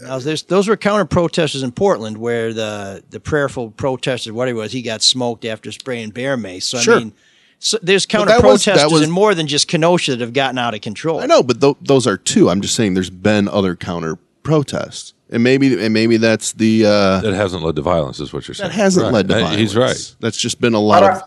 Now, 0.01 0.19
there's, 0.19 0.43
those 0.43 0.67
were 0.67 0.77
counter 0.77 1.05
protesters 1.05 1.63
in 1.63 1.71
Portland 1.71 2.17
where 2.17 2.53
the, 2.53 3.03
the 3.09 3.19
prayerful 3.19 3.71
protester, 3.71 4.33
whatever 4.33 4.55
he 4.57 4.61
was, 4.61 4.71
he 4.71 4.81
got 4.81 5.01
smoked 5.01 5.45
after 5.45 5.71
spraying 5.71 6.11
bear 6.11 6.37
mace. 6.37 6.65
So, 6.65 6.79
Sure. 6.79 6.95
I 6.95 6.99
mean, 6.99 7.13
so 7.59 7.77
there's 7.81 8.05
counter 8.05 8.27
that 8.31 8.43
was- 8.43 8.63
that 8.65 8.71
protesters 8.73 8.91
was- 8.93 9.01
in 9.01 9.11
more 9.11 9.35
than 9.35 9.47
just 9.47 9.67
Kenosha 9.67 10.11
that 10.11 10.21
have 10.21 10.33
gotten 10.33 10.57
out 10.57 10.73
of 10.73 10.81
control. 10.81 11.19
I 11.19 11.25
know, 11.25 11.43
but 11.43 11.59
th- 11.59 11.75
those 11.81 12.07
are 12.07 12.15
two. 12.17 12.49
I'm 12.49 12.61
just 12.61 12.75
saying 12.75 12.93
there's 12.93 13.09
been 13.09 13.47
other 13.49 13.75
counter 13.75 14.17
protests, 14.43 15.13
and 15.29 15.43
maybe 15.43 15.83
and 15.83 15.93
maybe 15.93 16.15
that's 16.17 16.53
the 16.53 16.85
uh, 16.85 17.19
That 17.19 17.33
hasn't 17.33 17.61
led 17.61 17.75
to 17.75 17.81
violence, 17.81 18.19
is 18.21 18.31
what 18.31 18.47
you're 18.47 18.55
saying. 18.55 18.69
that 18.69 18.75
hasn't 18.75 19.03
Right. 19.05 19.13
led 19.13 19.27
to 19.27 19.33
violence. 19.35 19.57
He's 19.57 19.75
right. 19.75 20.15
That's 20.21 20.37
just 20.37 20.61
been 20.61 20.73
a 20.73 20.79
lot 20.79 21.01
But 21.01 21.11
of 21.11 21.17
I, 21.17 21.25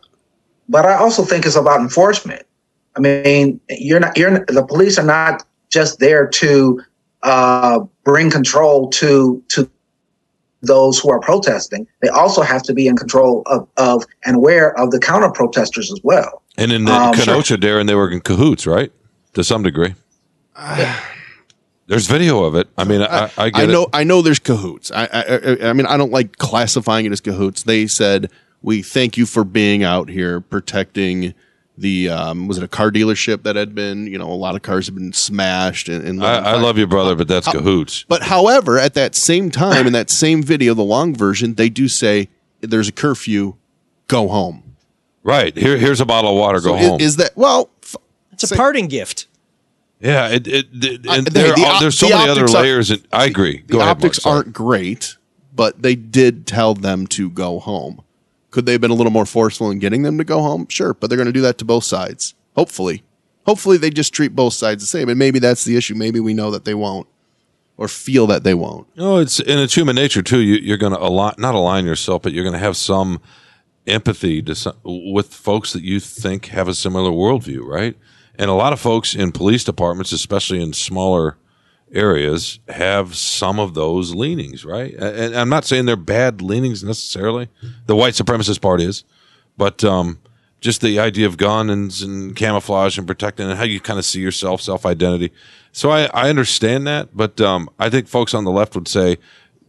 but 0.70 0.86
I 0.86 0.94
also 0.96 1.22
think 1.24 1.44
it's 1.44 1.54
about 1.56 1.80
enforcement. 1.80 2.42
I 2.96 3.00
mean, 3.00 3.60
you're 3.68 4.00
not 4.00 4.16
you're 4.16 4.44
the 4.46 4.64
police 4.66 4.98
are 4.98 5.04
not 5.04 5.44
just 5.68 5.98
there 5.98 6.26
to 6.26 6.82
uh, 7.22 7.80
bring 8.04 8.30
control 8.30 8.88
to 8.90 9.42
to 9.48 9.68
those 10.62 10.98
who 10.98 11.10
are 11.10 11.20
protesting. 11.20 11.86
They 12.00 12.08
also 12.08 12.42
have 12.42 12.62
to 12.62 12.72
be 12.72 12.86
in 12.86 12.96
control 12.96 13.42
of, 13.46 13.66
of 13.76 14.04
and 14.24 14.36
aware 14.36 14.78
of 14.78 14.92
the 14.92 15.00
counter 15.00 15.30
protesters 15.30 15.90
as 15.90 16.00
well. 16.04 16.42
And 16.56 16.70
in 16.70 16.84
the 16.84 16.92
Um, 16.92 17.14
Kenosha, 17.14 17.58
Darren, 17.58 17.86
they 17.86 17.96
were 17.96 18.10
in 18.10 18.20
cahoots, 18.20 18.66
right? 18.66 18.92
To 19.34 19.42
some 19.42 19.62
degree. 19.62 19.94
There's 21.88 22.06
video 22.06 22.44
of 22.44 22.54
it. 22.54 22.68
I 22.78 22.84
mean, 22.84 23.02
I, 23.02 23.30
I 23.36 23.50
get 23.50 23.62
I 23.62 23.66
know 23.66 23.82
it. 23.84 23.88
I 23.92 24.04
know 24.04 24.22
there's 24.22 24.38
cahoots. 24.38 24.90
I, 24.92 25.04
I 25.04 25.22
I 25.22 25.70
I 25.70 25.72
mean 25.72 25.86
I 25.86 25.96
don't 25.96 26.12
like 26.12 26.36
classifying 26.36 27.06
it 27.06 27.12
as 27.12 27.20
cahoots. 27.20 27.64
They 27.64 27.86
said 27.86 28.30
we 28.62 28.82
thank 28.82 29.16
you 29.16 29.26
for 29.26 29.44
being 29.44 29.82
out 29.82 30.08
here 30.08 30.40
protecting 30.40 31.34
the 31.82 32.08
um, 32.08 32.48
was 32.48 32.56
it 32.58 32.64
a 32.64 32.68
car 32.68 32.90
dealership 32.90 33.42
that 33.42 33.54
had 33.56 33.74
been 33.74 34.06
you 34.06 34.16
know 34.18 34.28
a 34.30 34.34
lot 34.34 34.54
of 34.56 34.62
cars 34.62 34.86
have 34.86 34.94
been 34.94 35.12
smashed 35.12 35.88
and, 35.88 36.02
and 36.06 36.24
I, 36.24 36.52
I 36.52 36.56
love 36.56 36.78
you, 36.78 36.86
brother, 36.86 37.14
but 37.14 37.28
that's 37.28 37.46
cahoots. 37.46 38.04
But 38.08 38.22
however, 38.22 38.78
at 38.78 38.94
that 38.94 39.14
same 39.14 39.50
time 39.50 39.86
in 39.86 39.92
that 39.92 40.08
same 40.08 40.42
video, 40.42 40.72
the 40.74 40.82
long 40.82 41.14
version, 41.14 41.54
they 41.54 41.68
do 41.68 41.88
say 41.88 42.28
there's 42.60 42.88
a 42.88 42.92
curfew, 42.92 43.54
go 44.08 44.28
home. 44.28 44.62
Right. 45.24 45.56
Here, 45.56 45.76
here's 45.76 46.00
a 46.00 46.04
bottle 46.06 46.30
of 46.30 46.36
water. 46.36 46.58
So 46.60 46.70
go 46.70 46.76
is, 46.78 46.88
home. 46.88 47.00
is 47.00 47.16
that 47.16 47.36
well? 47.36 47.70
f- 47.82 47.96
It's 48.32 48.50
a 48.50 48.56
parting 48.56 48.88
gift. 48.88 49.26
yeah. 50.00 50.28
It, 50.28 50.46
it, 50.48 50.66
it- 50.72 51.06
and 51.06 51.28
Uh, 51.28 51.30
there 51.30 51.54
the 51.54 51.64
are, 51.64 51.80
there's 51.80 51.98
so 51.98 52.08
the 52.08 52.14
many 52.16 52.30
other 52.30 52.40
optics 52.42 52.54
are- 52.54 52.62
layers. 52.62 52.90
and 52.90 53.06
I 53.12 53.26
agree. 53.26 53.62
The 53.66 53.72
Go 53.74 53.78
ahead, 53.80 53.90
optics 53.90 54.18
sorry. 54.22 54.36
aren't 54.36 54.52
great, 54.52 55.16
but 55.54 55.82
they 55.82 55.94
did 55.94 56.46
tell 56.46 56.74
them 56.74 57.06
to 57.08 57.28
go 57.30 57.58
home. 57.60 58.02
Could 58.52 58.66
they 58.66 58.72
have 58.72 58.80
been 58.80 58.90
a 58.90 58.94
little 58.94 59.10
more 59.10 59.26
forceful 59.26 59.70
in 59.70 59.80
getting 59.80 60.02
them 60.02 60.18
to 60.18 60.24
go 60.24 60.40
home? 60.40 60.66
Sure, 60.68 60.94
but 60.94 61.08
they're 61.08 61.16
going 61.16 61.26
to 61.26 61.32
do 61.32 61.40
that 61.40 61.58
to 61.58 61.64
both 61.64 61.84
sides. 61.84 62.34
Hopefully. 62.54 63.02
Hopefully 63.46 63.78
they 63.78 63.90
just 63.90 64.14
treat 64.14 64.36
both 64.36 64.52
sides 64.52 64.82
the 64.82 64.86
same. 64.86 65.08
And 65.08 65.18
maybe 65.18 65.40
that's 65.40 65.64
the 65.64 65.76
issue. 65.76 65.94
Maybe 65.94 66.20
we 66.20 66.34
know 66.34 66.52
that 66.52 66.64
they 66.64 66.74
won't 66.74 67.08
or 67.76 67.88
feel 67.88 68.26
that 68.28 68.44
they 68.44 68.54
won't. 68.54 68.86
You 68.94 69.02
No, 69.02 69.18
it's 69.18 69.40
and 69.40 69.58
it's 69.58 69.74
human 69.74 69.96
nature 69.96 70.22
too. 70.22 70.40
You, 70.40 70.56
you're 70.56 70.78
going 70.78 70.92
to 70.92 71.02
align, 71.02 71.34
not 71.38 71.54
align 71.54 71.86
yourself, 71.86 72.22
but 72.22 72.32
you're 72.32 72.44
going 72.44 72.52
to 72.52 72.58
have 72.58 72.76
some 72.76 73.20
empathy 73.86 74.42
to 74.42 74.54
some, 74.54 74.76
with 74.84 75.34
folks 75.34 75.72
that 75.72 75.82
you 75.82 75.98
think 75.98 76.46
have 76.46 76.68
a 76.68 76.74
similar 76.74 77.10
worldview, 77.10 77.66
right? 77.66 77.96
And 78.36 78.50
a 78.50 78.54
lot 78.54 78.72
of 78.72 78.80
folks 78.80 79.14
in 79.14 79.32
police 79.32 79.64
departments, 79.64 80.12
especially 80.12 80.62
in 80.62 80.74
smaller 80.74 81.38
areas, 81.92 82.58
have 82.68 83.14
some 83.14 83.60
of 83.60 83.74
those 83.74 84.14
leanings, 84.14 84.64
right? 84.64 84.94
And 84.94 85.36
I'm 85.36 85.48
not 85.48 85.64
saying 85.64 85.86
they're 85.86 85.96
bad 85.96 86.40
leanings 86.40 86.82
necessarily. 86.82 87.48
The 87.86 87.96
white 87.96 88.14
supremacist 88.14 88.60
part 88.60 88.80
is, 88.80 89.04
but 89.56 89.84
um, 89.84 90.18
just 90.60 90.80
the 90.80 90.98
idea 90.98 91.26
of 91.26 91.36
guns 91.36 92.02
and 92.02 92.34
camouflage 92.34 92.96
and 92.96 93.06
protecting 93.06 93.48
and 93.48 93.58
how 93.58 93.64
you 93.64 93.80
kind 93.80 93.98
of 93.98 94.04
see 94.04 94.20
yourself, 94.20 94.62
self 94.62 94.86
identity. 94.86 95.32
So 95.72 95.90
I, 95.90 96.04
I 96.14 96.28
understand 96.30 96.86
that, 96.86 97.16
but 97.16 97.40
um, 97.40 97.68
I 97.78 97.90
think 97.90 98.08
folks 98.08 98.34
on 98.34 98.44
the 98.44 98.50
left 98.50 98.74
would 98.74 98.88
say 98.88 99.18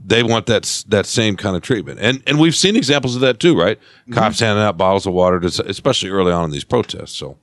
they 0.05 0.24
want 0.24 0.45
that 0.47 0.84
that 0.88 1.05
same 1.05 1.36
kind 1.38 1.55
of 1.55 1.61
treatment, 1.61 1.99
and 2.01 2.21
and 2.28 2.39
we've 2.39 2.55
seen 2.55 2.76
examples 2.76 3.15
of 3.15 3.21
that 3.21 3.39
too, 3.39 3.57
right? 3.57 3.80
Mm-hmm. 3.80 4.13
Cops 4.13 4.39
handing 4.39 4.63
out 4.63 4.78
bottles 4.78 5.05
of 5.05 5.13
water, 5.13 5.39
to, 5.39 5.69
especially 5.69 6.09
early 6.09 6.32
on 6.32 6.45
in 6.45 6.51
these 6.51 6.65
protests. 6.65 7.13
So 7.13 7.38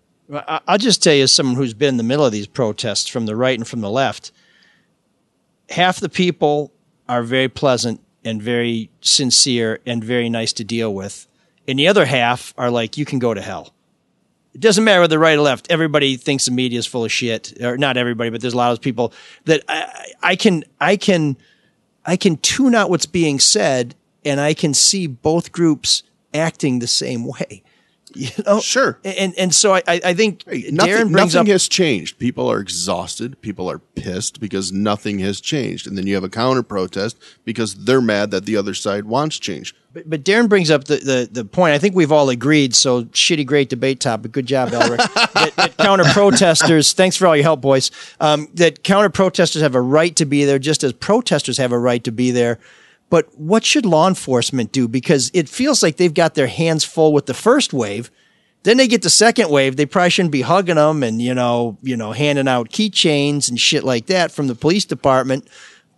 I'll 0.47 0.79
just 0.79 1.03
tell 1.03 1.15
you, 1.15 1.25
as 1.25 1.33
someone 1.33 1.57
who's 1.57 1.75
been 1.75 1.91
in 1.91 1.97
the 1.97 2.03
middle 2.03 2.25
of 2.25 2.33
these 2.33 2.47
protests 2.47 3.09
from 3.09 3.27
the 3.27 3.35
right 3.35 3.59
and 3.59 3.67
from 3.67 3.81
the 3.81 3.91
left, 3.91 4.31
half 5.71 6.01
the 6.01 6.09
people 6.09 6.73
are 7.09 7.23
very 7.23 7.49
pleasant 7.49 8.01
and 8.25 8.43
very 8.43 8.91
sincere 9.01 9.81
and 9.87 10.05
very 10.05 10.29
nice 10.29 10.53
to 10.55 10.65
deal 10.65 10.95
with. 10.95 11.27
And 11.67 11.79
the 11.79 11.89
other 11.89 12.05
half 12.05 12.53
are 12.59 12.71
like, 12.71 12.97
you 12.97 13.05
can 13.05 13.19
go 13.19 13.33
to 13.33 13.41
hell. 13.41 13.73
It 14.53 14.61
doesn't 14.61 14.83
matter 14.83 15.01
whether 15.01 15.19
right 15.19 15.39
or 15.39 15.43
left. 15.43 15.71
Everybody 15.71 16.17
thinks 16.17 16.45
the 16.45 16.51
media 16.51 16.79
is 16.79 16.87
full 16.87 17.05
of 17.05 17.13
shit, 17.13 17.63
or 17.63 17.79
not 17.79 17.97
everybody, 17.97 18.31
but 18.31 18.41
there's 18.41 18.53
a 18.53 18.57
lot 18.57 18.73
of 18.73 18.81
people 18.81 19.13
that 19.45 19.63
I, 19.69 20.13
I 20.23 20.37
can, 20.37 20.65
I 20.81 20.97
can, 20.97 21.37
I 22.05 22.17
can 22.17 22.37
tune 22.37 22.75
out 22.75 22.91
what's 22.91 23.07
being 23.07 23.39
said, 23.39 23.95
and 24.25 24.41
I 24.41 24.55
can 24.55 24.75
see 24.75 25.07
both 25.07 25.53
groups 25.53 26.03
acting 26.35 26.81
the 26.81 26.89
same 26.89 27.25
way. 27.25 27.63
You 28.15 28.29
know, 28.45 28.61
sure. 28.61 28.99
And 29.05 29.35
and 29.39 29.55
so 29.55 29.75
I 29.75 29.83
I 29.87 30.15
think 30.15 30.45
Nothing, 30.47 30.73
Darren 30.73 31.13
brings 31.13 31.35
nothing 31.35 31.41
up 31.41 31.47
has 31.49 31.69
changed. 31.69 32.19
People 32.19 32.51
are 32.51 32.59
exhausted. 32.59 33.41
People 33.41 33.71
are 33.71 33.79
pissed 33.79 34.41
because 34.41 34.73
nothing 34.73 35.21
has 35.21 35.41
changed. 35.41 35.87
And 35.87 35.97
then 35.97 36.07
you 36.07 36.15
have 36.15 36.25
a 36.25 36.29
counter 36.29 36.63
protest 36.63 37.17
because 37.45 37.75
they're 37.75 38.01
mad 38.01 38.31
that 38.33 38.47
the 38.47 38.57
other 38.57 38.75
side 38.75 39.05
wants 39.05 39.39
change. 39.39 39.75
But, 39.93 40.09
but 40.09 40.25
Darren 40.25 40.49
brings 40.49 40.71
up 40.71 40.85
the, 40.85 40.97
the, 40.97 41.29
the 41.31 41.45
point. 41.45 41.75
I 41.75 41.79
think 41.79 41.95
we've 41.95 42.13
all 42.13 42.31
agreed. 42.31 42.75
So 42.75 43.05
shitty, 43.05 43.45
great 43.45 43.69
debate 43.69 44.01
topic. 44.01 44.33
Good 44.33 44.47
job, 44.47 44.71
Elrick. 44.71 44.99
that, 45.35 45.53
that 45.57 45.77
counter 45.77 46.05
protesters. 46.05 46.93
Thanks 46.93 47.17
for 47.17 47.27
all 47.27 47.37
your 47.37 47.43
help, 47.43 47.61
boys. 47.61 47.91
Um, 48.21 48.49
that 48.55 48.85
counter 48.85 49.11
protesters 49.11 49.63
have 49.63 49.75
a 49.75 49.81
right 49.81 50.15
to 50.17 50.25
be 50.25 50.45
there, 50.45 50.59
just 50.59 50.85
as 50.85 50.93
protesters 50.93 51.59
have 51.59 51.73
a 51.73 51.79
right 51.79 52.03
to 52.05 52.13
be 52.13 52.31
there. 52.31 52.59
But 53.11 53.37
what 53.39 53.65
should 53.65 53.85
law 53.85 54.09
enforcement 54.09 54.73
do? 54.73 54.89
Because 54.89 55.31
it 55.35 55.49
feels 55.49 55.83
like 55.83 55.97
they've 55.97 56.15
got 56.15 56.35
their 56.35 56.47
hands 56.47 56.85
full 56.85 57.13
with 57.13 57.27
the 57.27 57.35
first 57.35 57.73
wave. 57.73 58.11
Then 58.63 58.77
they 58.77 58.89
get 58.89 59.03
the 59.03 59.11
second 59.11 59.51
wave. 59.51 59.77
They 59.77 59.87
probably 59.87 60.11
shouldn't 60.11 60.33
be 60.33 60.43
hugging 60.43 60.77
them 60.77 61.03
and 61.03 61.21
you 61.21 61.35
know, 61.35 61.77
you 61.83 61.97
know, 61.97 62.13
handing 62.13 62.49
out 62.49 62.71
keychains 62.71 63.49
and 63.49 63.59
shit 63.59 63.85
like 63.85 64.07
that 64.07 64.31
from 64.31 64.47
the 64.47 64.55
police 64.55 64.85
department. 64.85 65.49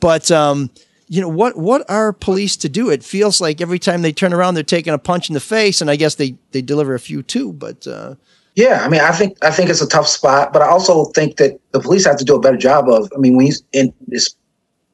But 0.01 0.31
um, 0.31 0.71
you 1.09 1.21
know 1.21 1.29
what? 1.29 1.59
What 1.59 1.89
are 1.91 2.13
police 2.13 2.57
to 2.59 2.69
do? 2.69 2.89
It 2.89 3.05
feels 3.05 3.41
like 3.41 3.61
every 3.61 3.79
time 3.79 4.01
they 4.01 4.13
turn 4.13 4.33
around, 4.33 4.55
they're 4.55 4.63
taking 4.63 4.95
a 4.95 4.99
punch 4.99 5.29
in 5.29 5.35
the 5.35 5.41
face, 5.41 5.81
and 5.81 5.91
I 5.91 5.97
guess 5.97 6.15
they 6.15 6.37
they 6.53 6.63
deliver 6.63 6.95
a 6.95 7.01
few 7.01 7.23
too. 7.23 7.53
But 7.53 7.87
uh, 7.87 8.15
Yeah, 8.55 8.83
I 8.85 8.89
mean, 8.89 9.01
I 9.01 9.13
think 9.13 9.37
I 9.43 9.51
think 9.51 9.71
it's 9.71 9.83
a 9.83 9.89
tough 9.89 10.07
spot, 10.07 10.53
but 10.53 10.63
I 10.63 10.69
also 10.69 11.07
think 11.07 11.37
that 11.37 11.59
the 11.73 11.81
police 11.81 12.07
have 12.07 12.17
to 12.17 12.25
do 12.25 12.35
a 12.35 12.41
better 12.41 12.57
job 12.57 12.89
of. 12.89 13.11
I 13.15 13.19
mean, 13.19 13.37
when 13.37 13.47
you 13.47 13.55
in 13.73 13.93
this, 14.07 14.35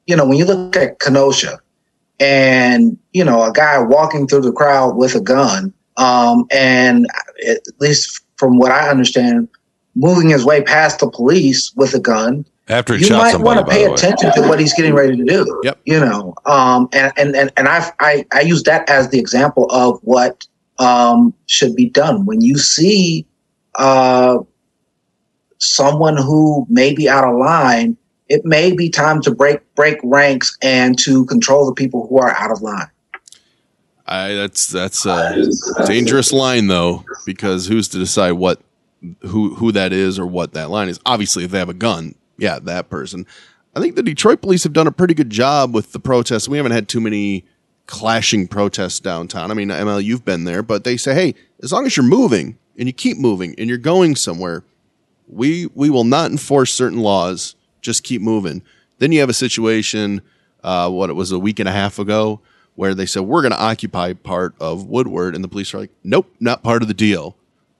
you 0.07 0.15
know, 0.15 0.25
when 0.25 0.37
you 0.37 0.45
look 0.45 0.75
at 0.75 0.99
Kenosha, 0.99 1.59
and 2.19 2.97
you 3.13 3.23
know, 3.23 3.43
a 3.43 3.51
guy 3.51 3.79
walking 3.79 4.27
through 4.27 4.41
the 4.41 4.51
crowd 4.51 4.95
with 4.95 5.15
a 5.15 5.21
gun, 5.21 5.73
um, 5.97 6.45
and 6.51 7.07
at 7.47 7.59
least 7.79 8.21
from 8.37 8.57
what 8.57 8.71
I 8.71 8.89
understand, 8.89 9.47
moving 9.95 10.29
his 10.29 10.45
way 10.45 10.61
past 10.61 10.99
the 10.99 11.09
police 11.09 11.73
with 11.75 11.93
a 11.93 11.99
gun. 11.99 12.45
after 12.67 12.95
You 12.95 13.09
might 13.09 13.39
want 13.39 13.59
to 13.59 13.65
pay 13.65 13.85
attention 13.85 14.31
to 14.33 14.41
what 14.41 14.59
he's 14.59 14.73
getting 14.73 14.93
ready 14.93 15.15
to 15.15 15.23
do. 15.23 15.61
Yep. 15.63 15.79
You 15.85 15.99
know, 15.99 16.33
um, 16.45 16.89
and 16.93 17.13
and 17.17 17.35
and, 17.35 17.51
and 17.57 17.67
I, 17.67 17.91
I 17.99 18.25
I 18.31 18.41
use 18.41 18.63
that 18.63 18.89
as 18.89 19.09
the 19.09 19.19
example 19.19 19.65
of 19.71 19.99
what 20.03 20.45
um, 20.77 21.33
should 21.47 21.75
be 21.75 21.89
done 21.89 22.25
when 22.25 22.41
you 22.41 22.57
see 22.57 23.25
uh, 23.75 24.39
someone 25.57 26.17
who 26.17 26.65
may 26.69 26.93
be 26.93 27.07
out 27.07 27.25
of 27.25 27.37
line. 27.37 27.97
It 28.29 28.45
may 28.45 28.71
be 28.75 28.89
time 28.89 29.21
to 29.23 29.31
break 29.31 29.59
break 29.75 29.99
ranks 30.03 30.57
and 30.61 30.97
to 30.99 31.25
control 31.25 31.65
the 31.65 31.73
people 31.73 32.07
who 32.07 32.19
are 32.19 32.31
out 32.31 32.51
of 32.51 32.61
line. 32.61 32.89
I 34.05 34.33
that's 34.33 34.67
that's 34.67 35.05
a 35.05 35.45
dangerous 35.85 36.31
line 36.31 36.67
though, 36.67 37.05
because 37.25 37.67
who's 37.67 37.87
to 37.89 37.97
decide 37.97 38.33
what 38.33 38.61
who 39.21 39.55
who 39.55 39.71
that 39.71 39.93
is 39.93 40.17
or 40.17 40.25
what 40.25 40.53
that 40.53 40.69
line 40.69 40.89
is? 40.89 40.99
Obviously, 41.05 41.43
if 41.43 41.51
they 41.51 41.59
have 41.59 41.69
a 41.69 41.73
gun, 41.73 42.15
yeah, 42.37 42.59
that 42.59 42.89
person. 42.89 43.25
I 43.75 43.79
think 43.79 43.95
the 43.95 44.03
Detroit 44.03 44.41
police 44.41 44.63
have 44.63 44.73
done 44.73 44.87
a 44.87 44.91
pretty 44.91 45.13
good 45.13 45.29
job 45.29 45.73
with 45.73 45.91
the 45.91 45.99
protests. 45.99 46.49
We 46.49 46.57
haven't 46.57 46.71
had 46.71 46.87
too 46.87 46.99
many 46.99 47.45
clashing 47.85 48.47
protests 48.47 48.99
downtown. 48.99 49.51
I 49.51 49.53
mean, 49.53 49.69
ML, 49.69 50.03
you've 50.03 50.25
been 50.25 50.43
there, 50.43 50.61
but 50.63 50.83
they 50.83 50.97
say, 50.97 51.13
hey, 51.13 51.35
as 51.61 51.71
long 51.71 51.85
as 51.85 51.95
you're 51.95 52.05
moving 52.05 52.57
and 52.77 52.87
you 52.87 52.93
keep 52.93 53.17
moving 53.17 53.55
and 53.57 53.69
you're 53.69 53.77
going 53.77 54.15
somewhere, 54.15 54.63
we 55.27 55.67
we 55.75 55.89
will 55.89 56.03
not 56.03 56.31
enforce 56.31 56.73
certain 56.73 56.99
laws. 56.99 57.55
Just 57.81 58.03
keep 58.03 58.21
moving. 58.21 58.61
Then 58.99 59.11
you 59.11 59.19
have 59.21 59.29
a 59.29 59.33
situation, 59.33 60.21
uh, 60.63 60.89
what 60.89 61.09
it 61.09 61.13
was 61.13 61.31
a 61.31 61.39
week 61.39 61.59
and 61.59 61.69
a 61.69 61.71
half 61.71 61.99
ago, 61.99 62.41
where 62.75 62.93
they 62.93 63.05
said 63.05 63.21
we're 63.21 63.41
going 63.41 63.51
to 63.51 63.61
occupy 63.61 64.13
part 64.13 64.55
of 64.59 64.85
Woodward, 64.85 65.35
and 65.35 65.43
the 65.43 65.47
police 65.47 65.73
are 65.73 65.79
like, 65.79 65.91
nope, 66.03 66.33
not 66.39 66.63
part 66.63 66.81
of 66.81 66.87
the 66.87 66.93
deal. 66.93 67.35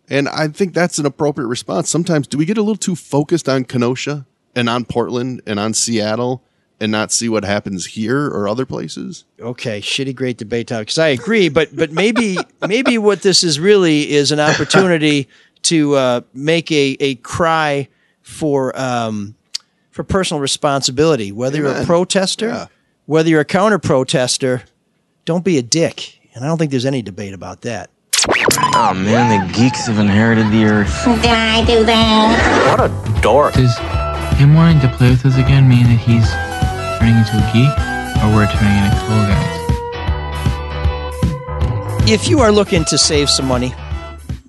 And 0.09 0.27
I 0.27 0.47
think 0.47 0.73
that's 0.73 0.97
an 0.97 1.05
appropriate 1.05 1.47
response. 1.47 1.89
Sometimes, 1.89 2.27
do 2.27 2.37
we 2.37 2.45
get 2.45 2.57
a 2.57 2.61
little 2.61 2.75
too 2.75 2.95
focused 2.95 3.47
on 3.47 3.63
Kenosha 3.63 4.25
and 4.55 4.67
on 4.67 4.85
Portland 4.85 5.41
and 5.45 5.59
on 5.59 5.73
Seattle 5.73 6.43
and 6.79 6.91
not 6.91 7.11
see 7.11 7.29
what 7.29 7.43
happens 7.43 7.85
here 7.87 8.25
or 8.25 8.47
other 8.47 8.65
places? 8.65 9.25
okay, 9.39 9.81
shitty, 9.81 10.15
great 10.15 10.37
debate 10.37 10.67
topic. 10.67 10.87
Because 10.87 10.97
I 10.97 11.09
agree, 11.09 11.49
but 11.49 11.75
but 11.75 11.91
maybe 11.91 12.37
maybe 12.67 12.97
what 12.97 13.21
this 13.21 13.43
is 13.43 13.59
really 13.59 14.11
is 14.11 14.31
an 14.31 14.39
opportunity 14.39 15.27
to 15.63 15.95
uh, 15.95 16.21
make 16.33 16.71
a 16.71 16.97
a 16.99 17.15
cry 17.15 17.87
for 18.21 18.77
um, 18.79 19.35
for 19.99 20.05
personal 20.05 20.39
responsibility. 20.39 21.29
Whether 21.33 21.57
you're 21.57 21.73
a 21.75 21.83
protester, 21.83 22.47
Yeah. 22.47 22.65
whether 23.05 23.27
you're 23.29 23.41
a 23.41 23.45
counter 23.59 23.77
protester, 23.79 24.63
don't 25.25 25.43
be 25.43 25.57
a 25.57 25.61
dick. 25.61 26.21
And 26.33 26.45
I 26.45 26.47
don't 26.47 26.57
think 26.57 26.71
there's 26.71 26.85
any 26.85 27.01
debate 27.01 27.33
about 27.33 27.63
that. 27.63 27.89
Oh 28.75 28.93
man, 28.95 29.45
the 29.45 29.53
geeks 29.53 29.87
have 29.87 29.99
inherited 29.99 30.49
the 30.53 30.63
earth. 30.63 31.03
Did 31.03 31.25
I 31.25 31.65
do 31.65 31.83
that? 31.83 32.69
What 32.69 32.79
a 32.89 33.21
dork. 33.21 33.55
Does 33.55 33.77
him 34.39 34.53
wanting 34.53 34.79
to 34.79 34.87
play 34.95 35.09
with 35.09 35.25
us 35.25 35.35
again 35.35 35.67
mean 35.67 35.83
that 35.83 35.99
he's 35.99 36.29
turning 36.97 37.17
into 37.17 37.35
a 37.35 37.43
geek, 37.51 37.75
or 38.23 38.31
we're 38.33 38.47
turning 38.55 38.77
into 38.79 38.95
cool 39.03 39.23
guys? 39.27 39.59
If 42.09 42.29
you 42.29 42.39
are 42.39 42.53
looking 42.53 42.85
to 42.85 42.97
save 42.97 43.29
some 43.29 43.47
money, 43.47 43.73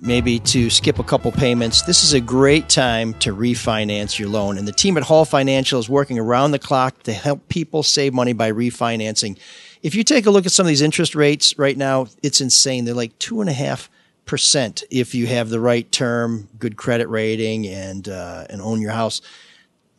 maybe 0.01 0.39
to 0.39 0.69
skip 0.69 0.99
a 0.99 1.03
couple 1.03 1.31
payments, 1.31 1.83
this 1.83 2.03
is 2.03 2.13
a 2.13 2.19
great 2.19 2.67
time 2.67 3.13
to 3.15 3.33
refinance 3.33 4.17
your 4.19 4.29
loan. 4.29 4.57
And 4.57 4.67
the 4.67 4.73
team 4.73 4.97
at 4.97 5.03
Hall 5.03 5.23
Financial 5.25 5.79
is 5.79 5.87
working 5.87 6.19
around 6.19 6.51
the 6.51 6.59
clock 6.59 7.03
to 7.03 7.13
help 7.13 7.47
people 7.47 7.83
save 7.83 8.13
money 8.13 8.33
by 8.33 8.51
refinancing. 8.51 9.37
If 9.81 9.95
you 9.95 10.03
take 10.03 10.25
a 10.25 10.31
look 10.31 10.45
at 10.45 10.51
some 10.51 10.65
of 10.65 10.69
these 10.69 10.81
interest 10.81 11.15
rates 11.15 11.57
right 11.57 11.77
now, 11.77 12.07
it's 12.21 12.41
insane. 12.41 12.85
They're 12.85 12.93
like 12.93 13.17
two 13.19 13.41
and 13.41 13.49
a 13.49 13.53
half 13.53 13.89
percent 14.25 14.83
if 14.89 15.15
you 15.15 15.27
have 15.27 15.49
the 15.49 15.59
right 15.59 15.89
term, 15.91 16.49
good 16.59 16.77
credit 16.77 17.07
rating, 17.07 17.67
and 17.67 18.09
uh, 18.09 18.45
and 18.49 18.61
own 18.61 18.81
your 18.81 18.91
house 18.91 19.21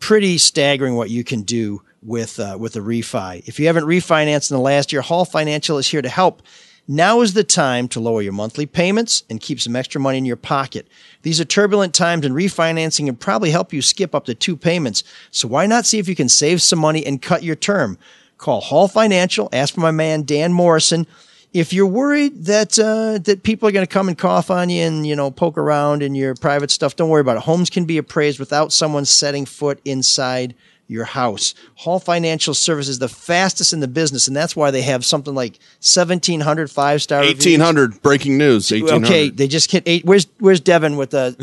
pretty 0.03 0.37
staggering 0.37 0.97
what 0.97 1.11
you 1.11 1.23
can 1.23 1.43
do 1.43 1.81
with 2.03 2.41
uh, 2.41 2.57
with 2.59 2.75
a 2.75 2.81
refi. 2.81 3.47
If 3.47 3.61
you 3.61 3.69
haven't 3.69 3.85
refinanced 3.85 4.51
in 4.51 4.57
the 4.57 4.63
last 4.63 4.93
year, 4.93 5.01
Hall 5.01 5.25
Financial 5.25 5.79
is 5.79 5.87
here 5.87 6.03
to 6.03 6.09
help. 6.09 6.43
Now 6.89 7.21
is 7.21 7.35
the 7.35 7.45
time 7.45 7.87
to 7.89 8.01
lower 8.01 8.23
your 8.23 8.33
monthly 8.33 8.67
payments 8.67 9.23
and 9.31 9.41
keep 9.41 9.61
some 9.61 9.77
extra 9.77 10.01
money 10.01 10.19
in 10.19 10.25
your 10.25 10.37
pocket. 10.37 10.89
These 11.23 11.41
are 11.41 11.45
turbulent 11.45 11.95
times 11.95 12.27
and 12.27 12.35
refinancing 12.35 13.07
can 13.07 13.17
probably 13.17 13.51
help 13.51 13.73
you 13.73 13.81
skip 13.81 14.15
up 14.15 14.25
to 14.25 14.35
two 14.35 14.57
payments. 14.57 15.05
So 15.31 15.47
why 15.47 15.67
not 15.67 15.87
see 15.87 16.01
if 16.01 16.09
you 16.09 16.17
can 16.17 16.29
save 16.29 16.61
some 16.61 16.81
money 16.81 17.07
and 17.07 17.23
cut 17.23 17.45
your 17.45 17.55
term? 17.55 17.99
Call 18.37 18.61
Hall 18.61 18.89
Financial, 18.89 19.49
ask 19.53 19.75
for 19.75 19.81
my 19.81 19.93
man 19.93 20.23
Dan 20.23 20.53
Morrison. 20.53 21.07
If 21.53 21.73
you're 21.73 21.87
worried 21.87 22.47
that 22.47 22.77
uh, 22.79 23.19
that 23.19 23.45
people 23.45 23.69
are 23.69 23.73
going 23.73 23.87
to 23.87 23.93
come 23.93 24.09
and 24.09 24.19
cough 24.19 24.51
on 24.51 24.69
you 24.69 24.83
and 24.83 25.07
you 25.07 25.15
know 25.15 25.31
poke 25.31 25.59
around 25.59 26.03
in 26.03 26.17
your 26.17 26.35
private 26.35 26.71
stuff, 26.71 26.97
don't 26.97 27.11
worry 27.11 27.21
about 27.21 27.37
it. 27.37 27.43
Homes 27.45 27.71
can 27.71 27.85
be 27.85 27.99
appraised 27.99 28.41
without 28.41 28.73
someone 28.73 29.05
setting 29.05 29.45
foot 29.45 29.81
inside 29.85 30.55
your 30.87 31.05
house. 31.05 31.55
Hall 31.77 31.99
Financial 31.99 32.55
Service 32.55 32.89
is 32.89 32.99
the 32.99 33.09
fastest 33.09 33.73
in 33.73 33.81
the 33.81 33.89
business, 33.89 34.29
and 34.29 34.37
that's 34.37 34.55
why 34.55 34.71
they 34.71 34.83
have 34.83 35.05
something 35.05 35.35
like 35.35 35.53
1,700 35.81 36.71
five 36.71 37.03
star 37.03 37.23
Eighteen 37.23 37.61
hundred 37.61 38.03
breaking 38.03 38.39
news. 38.39 38.71
Eighteen 38.71 38.89
hundred. 38.89 39.07
Okay, 39.07 39.31
they 39.31 39.49
just 39.49 39.71
hit 39.71 39.83
eight. 39.87 40.05
Where's 40.05 40.27
Where's 40.39 40.61
Devin 40.61 40.97
with 40.97 41.11
the? 41.11 41.35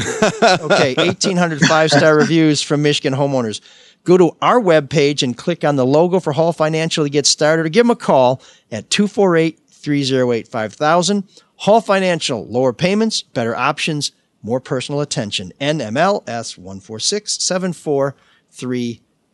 okay, 0.61 0.93
1,800 0.95 1.61
five 1.61 1.91
star 1.91 2.15
reviews 2.15 2.61
from 2.61 2.81
Michigan 2.81 3.13
homeowners. 3.13 3.61
Go 4.03 4.17
to 4.17 4.35
our 4.41 4.59
webpage 4.61 5.23
and 5.23 5.37
click 5.37 5.63
on 5.63 5.75
the 5.75 5.85
logo 5.85 6.19
for 6.19 6.33
Hall 6.33 6.53
Financial 6.53 7.03
to 7.03 7.09
get 7.09 7.25
started, 7.25 7.65
or 7.65 7.69
give 7.69 7.85
them 7.85 7.91
a 7.91 7.95
call 7.95 8.41
at 8.71 8.89
248 8.89 9.59
308 9.69 10.47
5000. 10.47 11.23
Hall 11.57 11.81
Financial, 11.81 12.47
lower 12.47 12.71
payments, 12.71 13.21
better 13.21 13.55
options, 13.55 14.11
more 14.41 14.61
personal 14.61 15.01
attention. 15.01 15.51
NMLS 15.59 16.57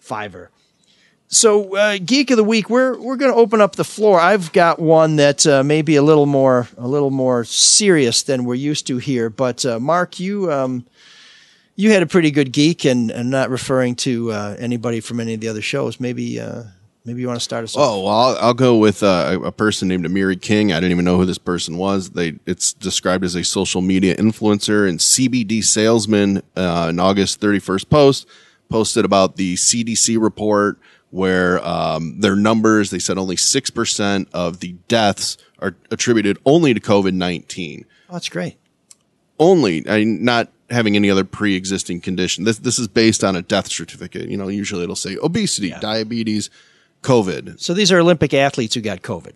1467435er. 0.05 0.47
So, 1.27 1.75
uh, 1.75 1.97
geek 2.03 2.29
of 2.31 2.37
the 2.37 2.43
week, 2.43 2.69
we're 2.69 2.99
we're 2.99 3.15
going 3.15 3.31
to 3.31 3.37
open 3.37 3.59
up 3.59 3.75
the 3.75 3.83
floor. 3.83 4.19
I've 4.19 4.53
got 4.53 4.79
one 4.79 5.15
that 5.15 5.45
uh, 5.47 5.63
may 5.63 5.81
be 5.81 5.95
a 5.95 6.03
little 6.03 6.27
more 6.27 6.67
a 6.77 6.87
little 6.87 7.09
more 7.09 7.43
serious 7.43 8.21
than 8.23 8.45
we're 8.45 8.53
used 8.53 8.85
to 8.87 8.97
here. 8.97 9.29
But 9.31 9.65
uh, 9.65 9.79
Marc, 9.79 10.19
you 10.19 10.51
um, 10.51 10.85
you 11.75 11.91
had 11.91 12.03
a 12.03 12.05
pretty 12.05 12.29
good 12.29 12.51
geek, 12.51 12.85
and 12.85 13.09
and 13.09 13.31
not 13.31 13.49
referring 13.49 13.95
to 13.97 14.31
uh, 14.31 14.55
anybody 14.59 14.99
from 14.99 15.19
any 15.19 15.33
of 15.33 15.41
the 15.41 15.47
other 15.47 15.63
shows. 15.63 15.99
Maybe 15.99 16.39
uh, 16.39 16.63
maybe 17.05 17.21
you 17.21 17.27
want 17.27 17.39
to 17.39 17.43
start 17.43 17.63
us 17.63 17.75
off. 17.75 17.81
Oh 17.81 18.03
well, 18.03 18.13
I'll, 18.13 18.37
I'll 18.37 18.53
go 18.53 18.77
with 18.77 19.01
uh, 19.01 19.39
a 19.43 19.51
person 19.51 19.87
named 19.87 20.05
Amiri 20.05 20.39
King. 20.39 20.71
I 20.73 20.75
didn't 20.75 20.91
even 20.91 21.05
know 21.05 21.17
who 21.17 21.25
this 21.25 21.39
person 21.39 21.77
was. 21.77 22.11
They 22.11 22.37
it's 22.45 22.71
described 22.71 23.23
as 23.23 23.33
a 23.33 23.43
social 23.43 23.81
media 23.81 24.15
influencer 24.15 24.87
and 24.87 24.99
CBD 24.99 25.63
salesman. 25.63 26.43
An 26.55 26.99
August 26.99 27.41
thirty 27.41 27.59
first 27.59 27.89
post 27.89 28.27
posted 28.69 29.05
about 29.05 29.35
the 29.35 29.55
CDC 29.55 30.21
report 30.21 30.79
where 31.11 31.65
um, 31.65 32.19
their 32.19 32.35
numbers 32.35 32.89
they 32.89 32.99
said 32.99 33.17
only 33.17 33.35
six 33.35 33.69
percent 33.69 34.27
of 34.33 34.59
the 34.59 34.73
deaths 34.87 35.37
are 35.59 35.75
attributed 35.91 36.37
only 36.45 36.73
to 36.73 36.79
COVID 36.79 37.13
nineteen. 37.13 37.85
Oh, 38.09 38.13
that's 38.13 38.29
great. 38.29 38.57
Only, 39.39 39.87
I 39.89 39.99
mean, 39.99 40.23
not 40.23 40.49
having 40.69 40.95
any 40.95 41.09
other 41.09 41.23
pre-existing 41.23 42.01
condition. 42.01 42.43
This 42.43 42.59
this 42.59 42.79
is 42.79 42.87
based 42.87 43.23
on 43.23 43.35
a 43.35 43.41
death 43.41 43.67
certificate. 43.67 44.29
You 44.29 44.37
know, 44.37 44.47
usually 44.47 44.83
it'll 44.83 44.95
say 44.95 45.17
obesity, 45.21 45.73
diabetes, 45.79 46.49
COVID. 47.01 47.59
So 47.59 47.73
these 47.73 47.91
are 47.91 47.99
Olympic 47.99 48.33
athletes 48.33 48.75
who 48.75 48.81
got 48.81 49.01
COVID. 49.01 49.33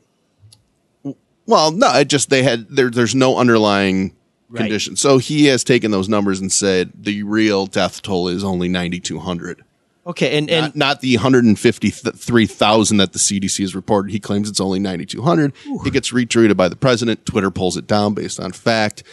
Well, 1.45 1.71
no, 1.71 1.91
it 1.95 2.09
just 2.09 2.29
they 2.29 2.43
had 2.43 2.67
there. 2.69 2.89
There's 2.89 3.15
no 3.15 3.37
underlying 3.37 4.15
Right. 4.49 4.61
condition. 4.61 4.95
So 4.95 5.19
he 5.19 5.45
has 5.45 5.63
taken 5.63 5.91
those 5.91 6.09
numbers 6.09 6.39
and 6.39 6.51
said 6.51 6.91
the 6.95 7.21
real 7.23 7.67
death 7.67 8.01
toll 8.01 8.27
is 8.27 8.43
only 8.43 8.67
9,200. 8.67 9.63
Okay, 10.07 10.35
and 10.37 10.49
and 10.49 10.65
Not, 10.67 10.75
not 10.75 11.01
the 11.01 11.15
153,000 11.17 12.97
that 12.97 13.13
the 13.13 13.19
CDC 13.19 13.59
has 13.61 13.75
reported. 13.75 14.11
He 14.11 14.19
claims 14.19 14.49
it's 14.49 14.59
only 14.59 14.79
9,200. 14.79 15.53
It 15.85 15.93
gets 15.93 16.11
retweeted 16.11 16.57
by 16.57 16.67
the 16.67 16.75
president. 16.75 17.25
Twitter 17.27 17.51
pulls 17.51 17.77
it 17.77 17.85
down 17.85 18.13
based 18.15 18.39
on 18.39 18.51
fact. 18.51 19.03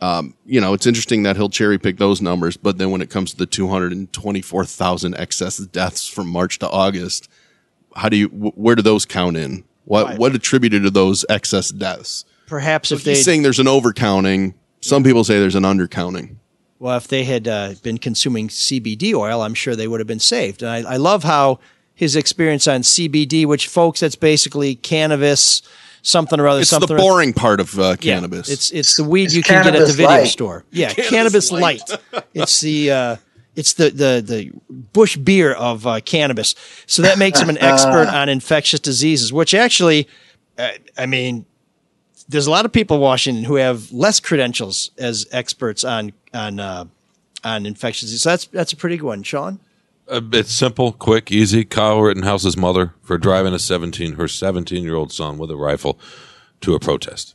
Um, 0.00 0.34
you 0.46 0.60
know, 0.60 0.74
it's 0.74 0.86
interesting 0.86 1.24
that 1.24 1.36
he'll 1.36 1.48
cherry 1.50 1.76
pick 1.78 1.98
those 1.98 2.22
numbers, 2.22 2.56
but 2.56 2.78
then 2.78 2.90
when 2.90 3.02
it 3.02 3.10
comes 3.10 3.32
to 3.32 3.36
the 3.36 3.46
224,000 3.46 5.14
excess 5.16 5.58
deaths 5.58 6.06
from 6.06 6.28
March 6.28 6.58
to 6.60 6.70
August, 6.70 7.28
how 7.96 8.08
do 8.08 8.16
you, 8.16 8.28
wh- 8.28 8.56
where 8.56 8.76
do 8.76 8.82
those 8.82 9.04
count 9.04 9.36
in? 9.36 9.64
What, 9.84 10.06
Right. 10.06 10.18
what 10.18 10.34
attributed 10.34 10.84
to 10.84 10.90
those 10.90 11.24
excess 11.28 11.70
deaths? 11.70 12.24
perhaps 12.46 12.88
So 12.88 12.94
if 12.94 13.04
they 13.04 13.14
saying 13.14 13.42
there's 13.42 13.58
an 13.58 13.66
overcounting. 13.66 14.54
Some 14.80 15.02
people 15.02 15.24
say 15.24 15.38
there's 15.38 15.54
an 15.54 15.64
undercounting. 15.64 16.36
Well, 16.78 16.96
if 16.96 17.08
they 17.08 17.24
had 17.24 17.48
uh, 17.48 17.74
been 17.82 17.98
consuming 17.98 18.48
CBD 18.48 19.12
oil, 19.14 19.42
I'm 19.42 19.54
sure 19.54 19.74
they 19.74 19.88
would 19.88 19.98
have 20.00 20.06
been 20.06 20.20
saved. 20.20 20.62
And 20.62 20.70
I, 20.86 20.92
I 20.94 20.96
love 20.96 21.24
how 21.24 21.58
his 21.94 22.14
experience 22.14 22.68
on 22.68 22.82
CBD, 22.82 23.44
which 23.46 23.66
folks, 23.66 23.98
that's 24.00 24.14
basically 24.14 24.76
cannabis, 24.76 25.62
something 26.02 26.38
or 26.38 26.46
other. 26.46 26.60
It's 26.60 26.70
something 26.70 26.86
the 26.96 27.02
or- 27.02 27.06
boring 27.10 27.32
part 27.32 27.58
of 27.58 27.76
uh, 27.78 27.96
Yeah, 28.00 28.14
cannabis. 28.14 28.48
it's 28.48 28.70
it's 28.70 28.94
the 28.96 29.02
weed 29.02 29.24
It's 29.24 29.34
you 29.34 29.42
can 29.42 29.64
get 29.64 29.74
at 29.74 29.86
the 29.86 29.92
video 29.92 30.06
light. 30.08 30.28
store. 30.28 30.64
Yeah, 30.70 30.92
Cannabis 30.94 31.10
cannabis, 31.10 31.50
light. 31.52 31.82
light. 32.12 32.24
it's 32.34 32.60
the 32.60 32.90
uh, 32.92 33.16
it's 33.56 33.72
the 33.72 33.90
the 33.90 34.22
the 34.24 34.52
Busch 34.92 35.16
beer 35.16 35.52
of 35.54 35.84
uh, 35.84 35.98
cannabis. 36.00 36.54
So 36.86 37.02
that 37.02 37.18
makes 37.18 37.40
him 37.40 37.48
an 37.48 37.58
expert 37.60 38.06
on 38.06 38.28
infectious 38.28 38.78
diseases. 38.78 39.32
Which 39.32 39.52
actually, 39.52 40.06
uh, 40.56 40.70
I 40.96 41.06
mean, 41.06 41.44
there's 42.28 42.46
a 42.46 42.50
lot 42.50 42.64
of 42.64 42.72
people 42.72 42.96
in 42.96 43.02
Washington 43.02 43.44
who 43.44 43.54
have 43.54 43.90
less 43.90 44.20
credentials 44.20 44.90
as 44.98 45.26
experts 45.32 45.84
on 45.84 46.12
on 46.34 46.60
uh, 46.60 46.84
on 47.44 47.66
infectious 47.66 48.08
disease. 48.08 48.22
So 48.22 48.30
that's 48.30 48.46
that's 48.46 48.72
a 48.72 48.76
pretty 48.76 48.96
good 48.96 49.06
one, 49.06 49.22
Shawn. 49.22 49.60
Uh, 50.06 50.20
it's 50.32 50.52
simple, 50.52 50.92
quick, 50.92 51.30
easy. 51.30 51.64
Kyle 51.64 52.00
Rittenhouse's 52.00 52.56
mother 52.56 52.94
for 53.02 53.18
driving 53.18 53.52
a 53.52 53.58
17, 53.58 54.14
her 54.14 54.26
17 54.26 54.82
year 54.82 54.94
old 54.94 55.12
son 55.12 55.36
with 55.36 55.50
a 55.50 55.56
rifle 55.56 55.98
to 56.62 56.74
a 56.74 56.80
protest. 56.80 57.34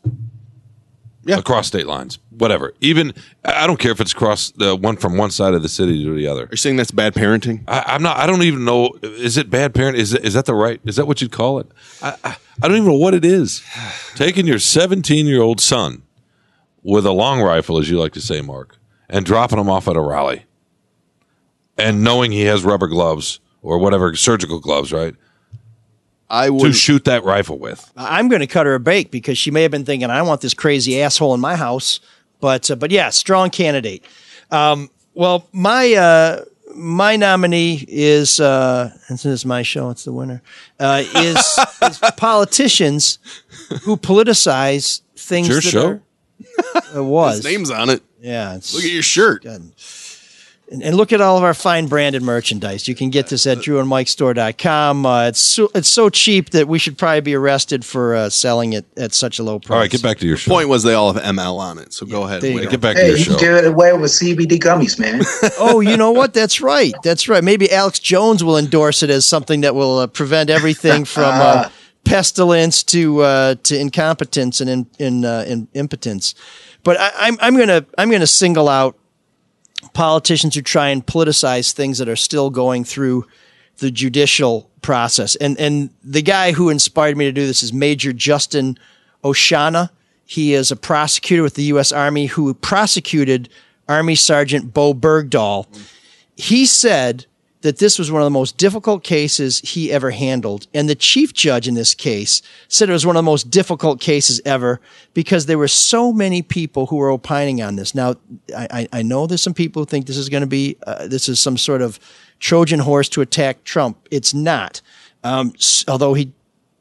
Yeah. 1.26 1.38
Across 1.38 1.68
state 1.68 1.88
lines, 1.88 2.20
whatever. 2.32 2.74
Even, 2.82 3.14
I 3.46 3.66
don't 3.66 3.80
care 3.80 3.92
if 3.92 4.02
it's 4.02 4.12
across 4.12 4.52
the 4.52 4.76
one 4.76 4.98
from 4.98 5.18
one 5.18 5.32
side 5.32 5.54
of 5.54 5.62
the 5.62 5.70
city 5.70 6.04
to 6.04 6.14
the 6.14 6.28
other. 6.28 6.44
Are 6.44 6.50
you 6.52 6.58
saying 6.58 6.76
that's 6.76 6.92
bad 6.92 7.14
parenting? 7.14 7.64
I, 7.66 7.84
I'm 7.88 8.04
not, 8.04 8.18
I 8.18 8.26
don't 8.26 8.44
even 8.44 8.66
know. 8.66 8.98
Is 9.02 9.38
it 9.38 9.50
bad 9.50 9.74
parent? 9.74 9.98
Is, 9.98 10.14
it, 10.14 10.26
is 10.26 10.34
that 10.34 10.46
the 10.46 10.54
right, 10.54 10.82
is 10.84 10.98
that 10.98 11.06
what 11.08 11.22
you'd 11.22 11.32
call 11.32 11.60
it? 11.60 11.68
I, 12.02 12.16
I, 12.26 12.36
I 12.62 12.68
don't 12.68 12.76
even 12.76 12.90
know 12.90 12.98
what 12.98 13.14
it 13.14 13.24
is. 13.24 13.64
Taking 14.16 14.48
your 14.48 14.60
17 14.60 15.26
year 15.26 15.42
old 15.42 15.62
son 15.62 16.04
with 16.82 17.06
a 17.06 17.14
long 17.14 17.42
rifle, 17.42 17.78
as 17.78 17.90
you 17.90 17.98
like 17.98 18.12
to 18.14 18.22
say, 18.22 18.42
Marc, 18.42 18.78
and 19.08 19.26
dropping 19.26 19.60
him 19.60 19.70
off 19.70 19.88
at 19.88 19.96
a 19.96 20.02
rally 20.02 20.46
and 21.78 22.04
knowing 22.04 22.32
he 22.32 22.44
has 22.44 22.64
rubber 22.64 22.88
gloves 22.88 23.40
or 23.62 23.78
whatever 23.78 24.14
surgical 24.16 24.60
gloves, 24.60 24.92
right? 24.92 25.16
I 26.30 26.50
To 26.50 26.74
shoot 26.74 27.06
that 27.06 27.24
rifle 27.24 27.60
with. 27.60 27.92
I'm 27.96 28.28
going 28.28 28.40
to 28.40 28.48
cut 28.48 28.66
her 28.66 28.74
a 28.74 28.80
break 28.80 29.12
because 29.12 29.38
she 29.38 29.52
may 29.52 29.62
have 29.62 29.72
been 29.72 29.86
thinking, 29.86 30.10
I 30.10 30.22
want 30.24 30.42
this 30.42 30.54
crazy 30.54 31.02
asshole 31.02 31.34
in 31.34 31.40
my 31.40 31.56
house. 31.56 32.00
But 32.40 32.70
uh, 32.70 32.76
but 32.76 32.92
yeah, 32.92 33.10
strong 33.10 33.50
candidate. 33.50 34.04
Um, 34.52 34.90
well, 35.14 35.48
my 35.54 35.94
uh, 35.94 36.46
my 36.76 37.16
nominee 37.16 37.86
is 37.88 38.40
uh, 38.40 38.92
and 39.08 39.18
this 39.18 39.26
is 39.26 39.46
my 39.46 39.62
show. 39.62 39.90
It's 39.92 40.04
the 40.04 40.12
winner. 40.12 40.42
Uh, 40.80 41.04
is, 41.16 41.60
is 41.82 42.00
politicians 42.18 43.20
who 43.84 43.96
politicize 43.96 45.02
things. 45.16 45.50
It's 45.50 45.72
your 45.72 46.02
that 46.74 46.86
Are, 46.96 47.00
it 47.00 47.04
was 47.04 47.38
His 47.38 47.46
name's 47.46 47.70
on 47.72 47.90
it. 47.90 48.02
Yeah, 48.20 48.56
it's, 48.56 48.74
Look 48.74 48.84
at 48.84 48.92
your 48.92 49.04
shirt. 49.04 49.46
and, 49.46 49.74
and 50.82 50.96
look 50.98 51.14
at 51.14 51.22
all 51.22 51.38
of 51.38 51.44
our 51.44 51.54
fine 51.54 51.88
branded 51.88 52.22
merchandise. 52.24 52.88
You 52.88 52.96
can 52.96 53.10
get 53.10 53.28
this 53.28 53.46
at 53.46 53.60
drewandmikestore.com. 53.60 55.06
Uh, 55.06 55.28
it's 55.28 55.40
so, 55.40 55.70
it's 55.76 55.88
so 55.88 56.10
cheap 56.10 56.50
that 56.52 56.68
we 56.68 56.80
should 56.80 56.98
probably 56.98 57.22
be 57.22 57.36
arrested 57.36 57.86
for 57.86 58.16
uh, 58.16 58.30
selling 58.30 58.74
it 58.74 58.86
at 58.98 59.14
such 59.14 59.40
a 59.40 59.44
low 59.44 59.60
price. 59.60 59.76
All 59.76 59.80
right, 59.82 59.92
get 59.92 60.02
back 60.02 60.18
to 60.20 60.28
your 60.28 60.38
show. 60.38 60.52
Point 60.52 60.70
was 60.70 60.84
they 60.84 60.94
all 60.94 61.14
have 61.14 61.22
ML 61.22 61.60
on 61.60 61.78
it. 61.80 61.94
So 61.94 62.06
go 62.06 62.24
ahead. 62.24 62.42
Wait, 62.42 62.64
go. 62.64 62.70
Get 62.72 62.82
back 62.82 62.96
to 62.96 63.02
Hey, 63.02 63.10
your 63.10 63.18
you 63.18 63.24
show. 63.26 63.38
can 63.38 63.40
get 63.40 63.66
away 63.66 63.94
with 63.94 64.12
CBD 64.12 64.58
gummies, 64.60 64.98
man. 65.00 65.22
oh, 65.60 65.80
you 65.80 65.98
know 65.98 66.12
what? 66.12 66.34
That's 66.34 66.62
right. 66.62 66.94
That's 67.04 67.28
right. 67.30 67.44
Maybe 67.44 67.72
Alex 67.72 68.00
Jones 68.00 68.44
will 68.44 68.58
endorse 68.58 69.04
it 69.04 69.10
as 69.10 69.26
something 69.26 69.62
that 69.62 69.76
will 69.76 70.00
uh, 70.00 70.08
prevent 70.08 70.50
everything 70.50 71.06
from 71.14 71.26
uh, 71.26 71.70
pestilence 72.04 72.84
to 72.84 73.22
uh, 73.22 73.56
to 73.64 73.80
incompetence 73.80 74.60
and 74.62 74.70
in, 74.70 74.88
in, 75.00 75.26
uh, 75.26 75.46
in 75.48 75.68
impotence. 75.74 76.36
But 76.84 77.00
I, 77.00 77.12
I'm 77.18 77.38
I'm 77.40 77.56
gonna 77.58 77.86
I'm 77.98 78.10
gonna 78.12 78.28
single 78.28 78.68
out 78.68 78.98
politicians 79.94 80.56
who 80.56 80.62
try 80.62 80.90
and 80.90 81.06
politicize 81.06 81.72
things 81.72 81.98
that 81.98 82.10
are 82.10 82.16
still 82.16 82.50
going 82.50 82.84
through 82.84 83.26
the 83.78 83.92
judicial 83.92 84.70
process. 84.82 85.36
And 85.38 85.60
and 85.60 85.90
the 86.04 86.22
guy 86.22 86.52
who 86.52 86.70
inspired 86.70 87.18
me 87.18 87.26
to 87.26 87.32
do 87.32 87.46
this 87.46 87.64
is 87.64 87.74
Major 87.74 88.14
Justin 88.14 88.78
Oshana. 89.24 89.90
He 90.26 90.54
is 90.54 90.72
a 90.72 90.76
prosecutor 90.76 91.44
with 91.44 91.56
the 91.56 91.64
U.S. 91.64 91.92
Army 91.92 92.28
who 92.28 92.54
prosecuted 92.54 93.50
Army 93.88 94.16
Sergeant 94.16 94.74
Bo 94.74 94.94
Bergdahl. 94.94 95.68
He 96.36 96.66
said 96.66 97.26
that 97.64 97.78
this 97.78 97.98
was 97.98 98.12
one 98.12 98.22
of 98.22 98.26
the 98.26 98.30
most 98.30 98.58
difficult 98.58 99.04
cases 99.04 99.60
he 99.60 99.90
ever 99.90 100.12
handled. 100.12 100.68
And 100.74 100.90
the 100.90 100.96
chief 100.96 101.34
judge 101.34 101.66
in 101.66 101.76
this 101.76 101.96
case 101.96 102.42
said 102.68 102.90
it 102.90 102.94
was 102.94 103.06
one 103.06 103.16
of 103.16 103.24
the 103.24 103.32
most 103.32 103.50
difficult 103.50 104.02
cases 104.02 104.42
ever 104.46 104.82
because 105.14 105.46
there 105.46 105.58
were 105.58 105.70
so 105.70 106.12
many 106.12 106.42
people 106.42 106.88
who 106.88 106.98
were 106.98 107.10
opining 107.10 107.62
on 107.62 107.78
this. 107.78 107.96
Now, 107.96 108.16
I, 108.56 108.88
I 108.92 109.02
know 109.02 109.28
there's 109.28 109.42
some 109.42 109.54
people 109.54 109.82
who 109.82 109.86
think 109.86 110.08
this 110.08 110.18
is 110.18 110.28
going 110.28 110.42
to 110.42 110.48
be, 110.48 110.76
uh, 110.86 111.08
this 111.08 111.30
is 111.30 111.40
some 111.40 111.58
sort 111.58 111.82
of 111.82 112.00
Trojan 112.40 112.80
horse 112.80 113.08
to 113.10 113.22
attack 113.22 113.64
Trump. 113.64 113.98
It's 114.12 114.34
not. 114.34 114.82
Um, 115.24 115.54
although 115.88 116.14
he 116.14 116.34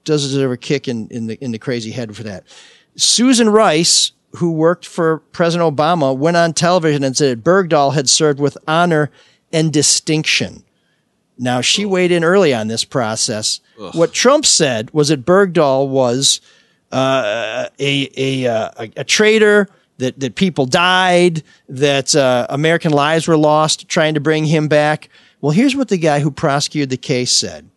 does 0.03 0.23
deserve 0.23 0.51
a 0.51 0.57
kick 0.57 0.89
in, 0.89 1.07
in 1.09 1.29
the, 1.29 1.43
in 1.43 1.53
the 1.53 1.61
crazy 1.61 1.93
head 1.93 2.17
for 2.17 2.25
that. 2.25 2.43
Susan 2.97 3.49
Rice, 3.49 4.11
who 4.35 4.51
worked 4.51 4.85
for 4.85 5.19
President 5.31 5.77
Obama, 5.77 6.17
went 6.17 6.37
on 6.37 6.53
television 6.53 7.05
and 7.05 7.17
said 7.17 7.45
Bergdahl 7.45 7.95
had 7.95 8.11
served 8.11 8.41
with 8.41 8.59
honor 8.67 9.13
and 9.53 9.73
distinction. 9.73 10.65
Now, 11.43 11.61
she 11.61 11.85
weighed 11.85 12.13
in 12.13 12.23
early 12.23 12.55
on 12.55 12.69
this 12.69 12.85
process. 12.85 13.61
What 13.95 14.13
Trump 14.13 14.47
said 14.47 14.93
was 14.93 15.09
that 15.09 15.27
Bergdahl 15.27 15.89
was 15.89 16.41
uh, 16.93 17.67
a, 17.81 18.09
a, 18.17 18.47
uh, 18.47 18.71
a, 18.79 18.93
a 18.99 19.05
traitor, 19.05 19.69
that, 19.99 20.21
that 20.21 20.37
people 20.37 20.67
died, 20.67 21.43
that 21.69 22.15
uh, 22.15 22.47
American 22.49 22.93
lives 22.93 23.27
were 23.27 23.37
lost 23.37 23.89
trying 23.89 24.15
to 24.15 24.21
bring 24.21 24.45
him 24.45 24.69
back. 24.69 25.09
Well, 25.41 25.51
here's 25.51 25.75
what 25.75 25.89
the 25.89 25.99
guy 25.99 26.21
who 26.21 26.31
prosecuted 26.31 26.91
the 26.91 26.97
case 26.97 27.33
said. 27.33 27.69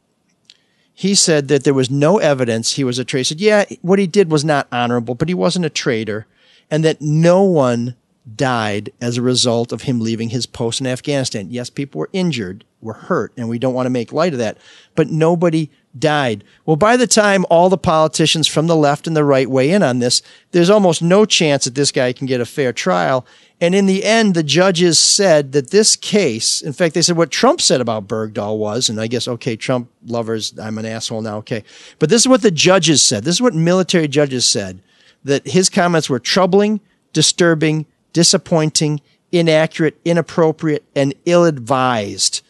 He 0.94 1.16
said 1.16 1.48
that 1.48 1.64
there 1.64 1.74
was 1.74 1.90
no 1.90 2.20
evidence 2.20 2.74
he 2.74 2.84
was 2.84 3.00
a 3.00 3.04
traitor. 3.04 3.20
He 3.20 3.24
said, 3.24 3.42
yeah, 3.42 3.66
what 3.82 4.00
he 4.00 4.08
did 4.08 4.32
was 4.32 4.46
not 4.46 4.68
honorable, 4.72 5.16
but 5.16 5.28
he 5.28 5.34
wasn't 5.34 5.66
a 5.66 5.70
traitor, 5.72 6.28
and 6.70 6.84
that 6.84 7.02
no 7.02 7.44
one 7.44 7.96
died 8.34 8.91
as 8.99 9.18
a 9.18 9.22
result 9.22 9.72
of 9.72 9.84
him 9.84 9.99
leaving 9.99 10.30
his 10.30 10.45
post 10.45 10.81
in 10.81 10.88
Afghanistan. 10.88 11.47
Yes, 11.52 11.69
people 11.69 11.99
were 11.99 12.10
injured, 12.11 12.65
were 12.81 12.93
hurt, 12.93 13.31
and 13.38 13.47
we 13.47 13.60
don't 13.60 13.73
want 13.73 13.85
to 13.85 13.91
make 13.91 14.11
light 14.11 14.34
of 14.34 14.39
that, 14.39 14.57
but 14.95 15.10
nobody 15.10 15.69
died. 15.97 16.43
Well, 16.65 16.76
by 16.76 16.97
the 16.97 17.07
time 17.07 17.45
all 17.49 17.69
the 17.69 17.77
politicians 17.77 18.47
from 18.47 18.68
the 18.68 18.76
left 18.76 19.07
and 19.07 19.15
the 19.15 19.23
right 19.23 19.49
weigh 19.49 19.72
in 19.72 19.84
on 19.84 19.99
this, 19.99 20.22
there's 20.52 20.69
almost 20.69 21.02
no 21.02 21.26
chance 21.26 21.65
that 21.65 21.76
this 21.76 21.91
guy 21.91 22.14
can 22.14 22.27
get 22.27 22.41
a 22.41 22.45
fair 22.45 22.73
trial. 22.73 23.26
And 23.61 23.73
in 23.73 23.85
the 23.85 24.03
end, 24.03 24.34
the 24.34 24.43
judges 24.43 24.99
said 24.99 25.53
that 25.53 25.72
this 25.72 25.95
case, 25.95 26.61
in 26.61 26.73
fact, 26.73 26.95
they 26.95 27.02
said 27.02 27.15
what 27.15 27.31
Trump 27.31 27.61
said 27.61 27.80
about 27.80 28.07
Bergdahl 28.07 28.57
was, 28.57 28.89
and 28.89 28.99
I 28.99 29.07
guess, 29.07 29.27
okay, 29.27 29.56
Trump 29.56 29.89
lovers, 30.06 30.57
I'm 30.60 30.77
an 30.77 30.85
asshole 30.85 31.22
now, 31.22 31.38
okay. 31.38 31.64
But 31.99 32.10
this 32.10 32.23
is 32.23 32.27
what 32.27 32.41
the 32.41 32.52
judges 32.52 33.02
said. 33.02 33.23
This 33.23 33.35
is 33.35 33.41
what 33.41 33.53
military 33.53 34.07
judges 34.07 34.45
said 34.45 34.81
that 35.23 35.47
his 35.47 35.69
comments 35.69 36.10
were 36.10 36.19
troubling, 36.19 36.81
disturbing, 37.14 37.85
disappointing, 38.16 39.00
inaccurate, 39.34 40.00
inappropriate, 40.06 40.86
and 40.96 41.14
ill 41.26 41.44
advised. 41.44 42.42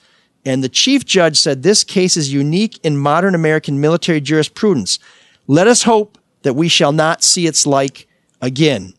And 0.46 0.64
the 0.64 0.70
chief 0.70 1.04
judge 1.04 1.40
said 1.40 1.64
this 1.64 1.84
case 1.84 2.16
is 2.16 2.32
unique 2.32 2.80
in 2.84 2.98
modern 2.98 3.34
American 3.34 3.82
military 3.82 4.22
jurisprudence. 4.22 5.00
Let 5.48 5.66
us 5.66 5.82
hope 5.82 6.20
that 6.44 6.54
we 6.54 6.68
shall 6.68 6.92
not 6.92 7.24
see 7.24 7.48
its 7.48 7.66
like 7.66 8.08
again. 8.44 8.94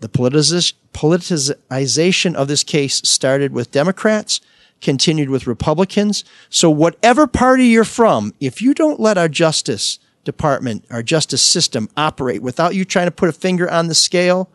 The 0.00 0.08
politicization 0.08 2.34
of 2.34 2.48
this 2.48 2.64
case 2.64 2.96
started 3.08 3.52
with 3.52 3.70
Democrats, 3.70 4.40
continued 4.80 5.30
with 5.30 5.46
Republicans. 5.46 6.24
So, 6.50 6.68
whatever 6.68 7.28
party 7.28 7.66
you're 7.66 7.84
from, 7.84 8.34
if 8.40 8.60
you 8.60 8.74
don't 8.74 8.98
let 8.98 9.16
our 9.16 9.28
justice 9.28 10.00
department, 10.24 10.84
our 10.90 11.04
justice 11.04 11.42
system 11.42 11.88
operate 11.96 12.42
without 12.42 12.74
you 12.74 12.84
trying 12.84 13.06
to 13.06 13.12
put 13.12 13.28
a 13.28 13.32
finger 13.32 13.70
on 13.70 13.86
the 13.86 13.94
scale, 13.94 14.50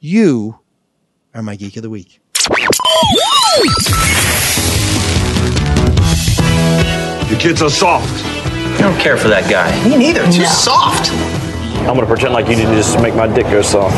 you 0.00 0.58
are 1.38 1.42
my 1.42 1.54
geek 1.54 1.76
of 1.76 1.82
the 1.82 1.90
week. 1.90 2.20
You 7.30 7.36
kids 7.36 7.62
are 7.62 7.70
soft. 7.70 8.24
I 8.24 8.78
don't 8.80 8.98
care 8.98 9.16
for 9.16 9.28
that 9.28 9.48
guy. 9.48 9.88
Me 9.88 9.96
neither. 9.96 10.24
Too 10.32 10.44
soft. 10.44 11.12
I'm 11.82 11.94
gonna 11.94 12.06
pretend 12.06 12.32
like 12.34 12.48
you 12.48 12.56
didn't 12.56 12.74
just 12.74 13.00
make 13.00 13.14
my 13.14 13.32
dick 13.32 13.46
go 13.46 13.62
soft. 13.62 13.94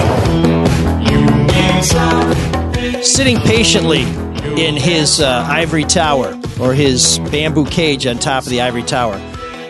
Sitting 3.02 3.38
patiently 3.38 4.02
in 4.62 4.76
his 4.76 5.20
uh, 5.20 5.46
ivory 5.48 5.84
tower 5.84 6.38
or 6.60 6.74
his 6.74 7.20
bamboo 7.30 7.64
cage 7.64 8.06
on 8.06 8.18
top 8.18 8.42
of 8.42 8.50
the 8.50 8.60
ivory 8.60 8.82
tower. 8.82 9.18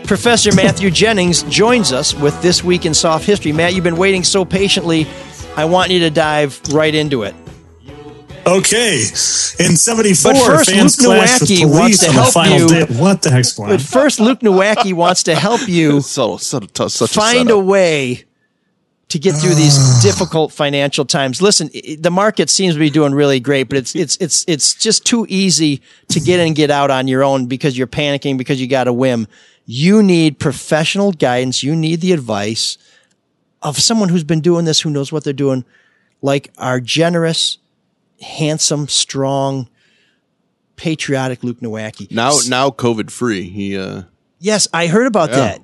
Professor 0.07 0.53
Matthew 0.57 0.91
Jennings 1.03 1.45
joins 1.45 1.93
us 1.93 2.15
with 2.15 2.41
This 2.43 2.65
Week 2.65 2.85
in 2.85 2.95
Soft 2.95 3.25
History. 3.25 3.53
Matt, 3.53 3.75
you've 3.75 3.85
been 3.85 3.97
waiting 3.97 4.25
so 4.25 4.45
patiently. 4.45 5.07
I 5.57 5.65
want 5.65 5.91
you 5.91 6.01
to 6.01 6.11
dive 6.11 6.61
right 6.73 6.95
into 6.95 7.23
it. 7.25 7.35
Okay, 8.47 9.01
in 9.59 9.77
'74, 9.77 10.33
But 10.33 10.43
first, 10.45 10.71
fans 10.71 11.01
Luke 11.01 11.19
clashed 11.19 11.41
with 11.43 11.51
Nowacki 11.51 11.61
police 11.63 11.79
wants 11.79 11.99
to 11.99 12.09
on 12.09 12.15
the 12.15 12.23
help 12.23 12.35
final 12.35 12.59
you- 12.61 12.69
day. 12.69 12.85
What 12.95 13.23
the 13.23 13.31
heck's 13.31 13.53
going 13.53 13.71
on? 13.71 13.77
But 13.77 13.83
first, 13.85 14.19
Luke 14.21 14.41
Nowacki 14.41 14.93
wants 14.93 15.23
to 15.25 15.35
help 15.35 15.69
you 15.69 16.01
so, 16.17 16.37
so, 16.37 16.61
t- 16.61 16.89
such 16.89 17.13
find 17.13 17.51
a, 17.51 17.55
a 17.55 17.59
way 17.59 18.25
to 19.09 19.19
get 19.19 19.35
through 19.35 19.55
these 19.55 19.77
ah. 19.79 20.01
difficult 20.03 20.53
financial 20.53 21.05
times. 21.05 21.43
Listen, 21.43 21.69
the 21.99 22.11
market 22.11 22.49
seems 22.49 22.75
to 22.75 22.81
be 22.81 22.91
doing 22.91 23.13
really 23.13 23.41
great, 23.41 23.65
but 23.65 23.77
it's 23.77 23.95
it's 23.95 24.17
it's 24.17 24.45
it's 24.49 24.75
just 24.75 25.05
too 25.05 25.27
easy 25.29 25.83
to 26.09 26.21
get 26.21 26.41
in 26.41 26.49
and 26.49 26.57
get 26.57 26.71
out 26.71 26.91
on 26.91 27.09
your 27.09 27.23
own 27.23 27.47
because 27.47 27.77
you're 27.77 27.87
panicking 27.87 28.39
because 28.39 28.61
you 28.61 28.67
got 28.69 28.89
a 28.89 28.93
whim. 28.93 29.27
You 29.67 30.03
need 30.03 30.39
professional 30.39 31.13
guidance. 31.13 31.63
You 31.63 31.77
need 31.77 32.01
the 32.01 32.13
advice 32.13 32.79
of 33.63 33.79
someone 33.79 34.09
who's 34.09 34.25
been 34.25 34.41
doing 34.41 34.65
this, 34.65 34.81
who 34.81 34.91
knows 34.91 35.13
what 35.13 35.25
they're 35.25 35.33
doing, 35.33 35.65
like 36.23 36.51
our 36.57 36.81
generous, 36.81 37.59
handsome, 38.21 38.89
strong, 38.89 39.69
patriotic 40.77 41.43
Luke 41.45 41.61
Nowacki. 41.61 42.11
now 42.11 42.33
now 42.49 42.71
COVID 42.71 43.11
free. 43.11 43.49
He 43.49 43.77
uh 43.77 44.03
Yes, 44.39 44.67
I 44.73 44.87
heard 44.87 45.07
about 45.07 45.31
Yeah. 45.31 45.37
that. 45.37 45.61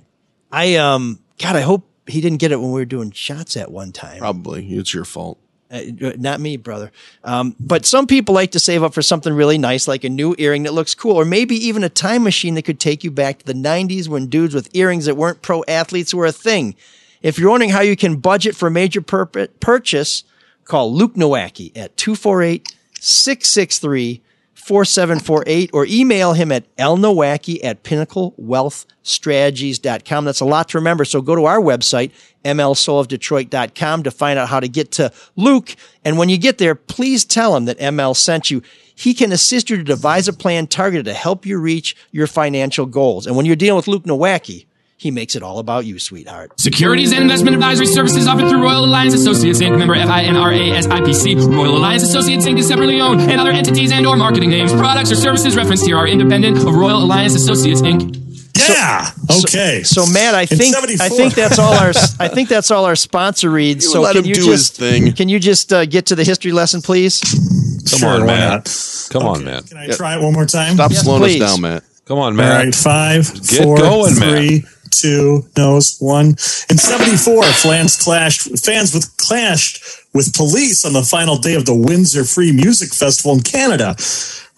I 0.52 0.76
um 0.76 1.20
God, 1.38 1.56
I 1.56 1.62
hope 1.62 1.88
he 2.06 2.20
didn't 2.20 2.38
get 2.38 2.52
it 2.52 2.60
when 2.60 2.70
we 2.72 2.80
were 2.80 2.84
doing 2.84 3.10
shots 3.10 3.56
at 3.56 3.70
one 3.70 3.92
time. 3.92 4.18
probably 4.18 4.66
it's 4.74 4.92
your 4.94 5.04
fault. 5.04 5.38
Uh, 5.68 5.80
not 6.16 6.38
me, 6.38 6.56
brother. 6.56 6.92
Um, 7.24 7.56
but 7.58 7.84
some 7.84 8.06
people 8.06 8.32
like 8.36 8.52
to 8.52 8.60
save 8.60 8.84
up 8.84 8.94
for 8.94 9.02
something 9.02 9.32
really 9.32 9.58
nice, 9.58 9.88
like 9.88 10.04
a 10.04 10.08
new 10.08 10.36
earring 10.38 10.62
that 10.62 10.72
looks 10.72 10.94
cool, 10.94 11.16
or 11.16 11.24
maybe 11.24 11.56
even 11.56 11.82
a 11.82 11.88
time 11.88 12.22
machine 12.22 12.54
that 12.54 12.62
could 12.62 12.78
take 12.78 13.02
you 13.02 13.10
back 13.10 13.40
to 13.40 13.44
the 13.46 13.52
90s 13.52 14.06
when 14.06 14.28
dudes 14.28 14.54
with 14.54 14.68
earrings 14.76 15.06
that 15.06 15.16
weren't 15.16 15.42
pro 15.42 15.64
athletes 15.66 16.14
were 16.14 16.24
a 16.24 16.30
thing. 16.30 16.76
If 17.20 17.36
you're 17.36 17.50
wondering 17.50 17.70
how 17.70 17.80
you 17.80 17.96
can 17.96 18.18
budget 18.20 18.54
for 18.54 18.68
a 18.68 18.70
major 18.70 19.00
pur- 19.00 19.26
purchase, 19.58 20.22
call 20.66 20.94
Luke 20.94 21.14
Nowacki 21.14 21.76
at 21.76 21.97
248 21.97 22.74
663 23.01 24.22
4748 24.66 25.70
or 25.72 25.86
email 25.86 26.32
him 26.32 26.51
at 26.51 26.64
lnowacki 26.76 27.60
at 27.62 27.84
pinnaclewealthstrategies.com. 27.84 30.24
That's 30.24 30.40
a 30.40 30.44
lot 30.44 30.70
to 30.70 30.78
remember. 30.78 31.05
So 31.05 31.22
go 31.22 31.36
to 31.36 31.44
our 31.44 31.60
website, 31.60 32.10
mlsoulofdetroit.com 32.44 34.02
to 34.02 34.10
find 34.10 34.40
out 34.40 34.48
how 34.48 34.59
to 34.59 34.66
get 34.66 34.90
to 34.93 35.12
Luke. 35.36 35.76
And 36.05 36.18
when 36.18 36.28
you 36.28 36.36
get 36.36 36.59
there, 36.59 36.74
please 36.74 37.24
tell 37.24 37.56
him 37.56 37.66
that 37.66 37.78
ML 37.78 38.16
sent 38.16 38.51
you. 38.51 38.60
He 38.93 39.14
can 39.14 39.30
assist 39.30 39.70
you 39.70 39.76
to 39.76 39.84
devise 39.84 40.26
a 40.26 40.32
plan 40.32 40.66
targeted 40.66 41.05
to 41.05 41.14
help 41.14 41.47
you 41.47 41.59
reach 41.59 41.94
your 42.10 42.26
financial 42.26 42.86
goals. 42.86 43.28
And 43.28 43.36
when 43.36 43.47
you're 43.47 43.55
dealing 43.55 43.76
with 43.76 43.86
Luke 43.86 44.02
Nowacki, 44.02 44.66
he 44.98 45.10
makes 45.10 45.36
it 45.36 45.43
all 45.43 45.59
about 45.59 45.85
you, 45.85 45.98
sweetheart. 45.98 46.59
Securities 46.59 47.12
and 47.12 47.20
investment 47.23 47.55
advisory 47.55 47.86
services 47.86 48.27
offered 48.27 48.48
through 48.48 48.62
Royal 48.62 48.85
Alliance 48.85 49.12
Associates 49.14 49.60
Inc. 49.60 49.78
Member 49.78 49.94
FINRA 49.94 50.73
SIPC. 50.82 51.55
Royal 51.55 51.77
Alliance 51.77 52.02
Associates 52.02 52.47
Inc. 52.47 52.59
is 52.59 52.68
separately 52.68 53.01
owned, 53.01 53.20
and 53.20 53.40
other 53.40 53.51
entities 53.51 53.93
and/or 53.93 54.16
marketing 54.16 54.51
names, 54.51 54.73
products, 54.73 55.12
or 55.12 55.16
services 55.16 55.55
referenced 55.56 55.86
here 55.86 55.97
are 55.98 56.09
independent 56.09 56.56
of 56.59 56.74
Royal 56.74 57.02
Alliance 57.05 57.35
Associates 57.35 57.82
Inc. 57.82 58.23
Yeah. 58.68 59.10
okay. 59.44 59.82
So, 59.82 60.06
Matt, 60.06 60.35
I 60.35 60.47
think 60.47 60.74
I 61.01 61.09
think 61.10 61.35
that's 61.35 61.59
all 61.59 61.74
our 61.74 61.90
I 62.18 62.28
think 62.28 62.48
that's 62.48 62.70
all 62.70 62.86
our 62.86 62.97
sponsor 62.97 63.51
reads. 63.51 63.85
You 63.85 63.90
so 63.90 64.01
let 64.01 64.14
can 64.14 64.24
him 64.24 64.28
you 64.31 64.35
do 64.35 64.51
his 64.51 64.70
just 64.70 64.77
thing. 64.78 65.12
can 65.12 65.28
you 65.28 65.39
just 65.39 65.73
uh, 65.74 65.85
get 65.85 66.06
to 66.06 66.14
the 66.14 66.24
history 66.24 66.52
lesson, 66.52 66.81
please? 66.81 67.20
Come 67.20 67.98
Sure, 68.01 68.09
on, 68.09 68.20
why 68.23 68.27
Matt. 68.27 68.51
not? 68.64 69.09
Come 69.10 69.23
on, 69.28 69.44
Matt. 69.44 69.66
Can 69.66 69.77
I 69.77 69.89
try 69.89 70.16
it 70.16 70.23
one 70.23 70.32
more 70.32 70.47
time? 70.47 70.74
Stop 70.74 70.90
Yes, 70.90 71.02
slowing 71.05 71.20
please. 71.23 71.40
us 71.43 71.52
down, 71.52 71.60
Matt. 71.60 71.85
Come 72.06 72.18
on, 72.18 72.24
All 72.32 72.32
Matt. 72.32 72.64
right, 72.64 72.74
five, 72.74 73.32
Get 73.47 73.62
four, 73.64 73.77
going, 73.77 74.14
three, 74.14 74.64
two, 74.90 75.46
nose, 75.56 75.96
one. 76.00 76.28
In 76.70 76.78
'74, 76.78 77.42
fans 77.44 78.02
clashed. 78.02 78.42
Fans 78.64 78.94
with 78.94 79.16
clashed 79.16 80.06
with 80.14 80.34
police 80.34 80.84
on 80.84 80.94
the 80.94 81.02
final 81.02 81.36
day 81.36 81.54
of 81.54 81.66
the 81.66 81.74
Windsor 81.74 82.24
Free 82.24 82.52
Music 82.52 82.92
Festival 82.92 83.34
in 83.34 83.40
Canada. 83.40 83.96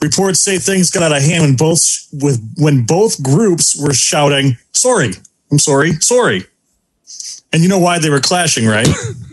Reports 0.00 0.40
say 0.40 0.58
things 0.58 0.90
got 0.90 1.02
out 1.02 1.16
of 1.16 1.22
hand 1.22 1.42
when 1.42 1.56
both 1.56 1.82
with 2.12 2.40
when 2.56 2.84
both 2.84 3.22
groups 3.22 3.76
were 3.76 3.94
shouting, 3.94 4.56
"Sorry, 4.72 5.12
I'm 5.50 5.58
sorry, 5.58 5.92
sorry." 6.00 6.46
And 7.52 7.62
you 7.62 7.68
know 7.68 7.78
why 7.78 7.98
they 7.98 8.10
were 8.10 8.20
clashing, 8.20 8.66
right? 8.66 8.88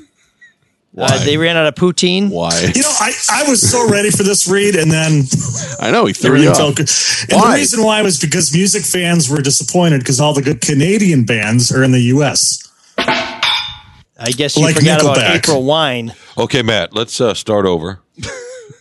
Uh, 0.97 1.23
they 1.25 1.37
ran 1.37 1.57
out 1.57 1.65
of 1.65 1.75
poutine. 1.75 2.29
Why? 2.29 2.71
You 2.73 2.81
know, 2.81 2.93
I, 2.99 3.11
I 3.31 3.49
was 3.49 3.69
so 3.69 3.89
ready 3.89 4.11
for 4.11 4.23
this 4.23 4.47
read, 4.47 4.75
and 4.75 4.89
then 4.89 5.23
I 5.81 5.91
know 5.91 6.05
he 6.05 6.13
threw 6.13 6.37
you 6.39 6.49
everything 6.49 6.65
off. 6.65 7.29
And 7.29 7.41
Why? 7.41 7.51
the 7.51 7.55
reason 7.57 7.83
why 7.83 8.01
was 8.01 8.19
because 8.19 8.53
music 8.53 8.83
fans 8.83 9.29
were 9.29 9.41
disappointed 9.41 9.99
because 9.99 10.21
all 10.21 10.33
the 10.33 10.41
good 10.41 10.61
Canadian 10.61 11.25
bands 11.25 11.71
are 11.71 11.83
in 11.83 11.91
the 11.91 12.01
U.S. 12.01 12.61
I 12.97 14.31
guess 14.31 14.55
you 14.55 14.63
Like 14.63 14.75
forgot 14.75 15.01
about 15.01 15.17
April 15.17 15.63
Wine. 15.63 16.13
Okay, 16.37 16.61
Matt, 16.61 16.93
let's 16.93 17.19
uh, 17.19 17.33
start 17.33 17.65
over. 17.65 17.99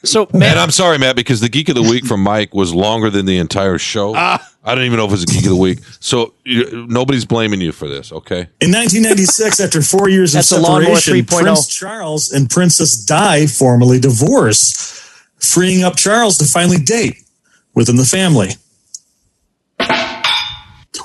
So, 0.05 0.27
And 0.31 0.41
Matt, 0.41 0.59
I'm 0.59 0.71
sorry, 0.71 0.99
Matt, 0.99 1.17
because 1.17 1.41
the 1.41 1.49
Geek 1.49 1.69
of 1.71 1.75
the 1.75 1.83
Week 1.83 2.05
from 2.05 2.23
Mike 2.23 2.55
was 2.55 2.75
longer 2.75 3.11
than 3.11 3.27
the 3.27 3.39
entire 3.39 3.79
show. 3.79 4.15
Ah. 4.15 4.47
I 4.65 4.75
don't 4.75 4.85
even 4.85 4.97
know 4.97 5.05
if 5.05 5.11
it 5.11 5.13
was 5.13 5.23
a 5.25 5.27
Geek 5.27 5.45
of 5.45 5.51
the 5.51 5.57
Week. 5.57 5.81
So 6.01 6.33
you, 6.45 6.87
nobody's 6.89 7.25
blaming 7.27 7.61
you 7.61 7.71
for 7.71 7.87
this, 7.89 8.11
okay? 8.13 8.49
In 8.63 8.73
1996, 8.73 9.61
after 9.61 9.83
four 9.83 10.09
years 10.09 10.35
of 10.35 10.51
Lawnmower 10.63 10.97
separation, 10.97 11.27
Prince 11.27 11.67
Charles 11.67 12.33
and 12.33 12.49
Princess 12.49 12.97
Di 13.05 13.47
formally 13.47 14.01
divorced, 14.01 14.77
freeing 15.39 15.83
up 15.85 15.97
Charles 15.97 16.39
to 16.39 16.47
finally 16.47 16.79
date 16.79 17.23
within 17.75 17.97
the 17.97 18.05
family. 18.05 18.51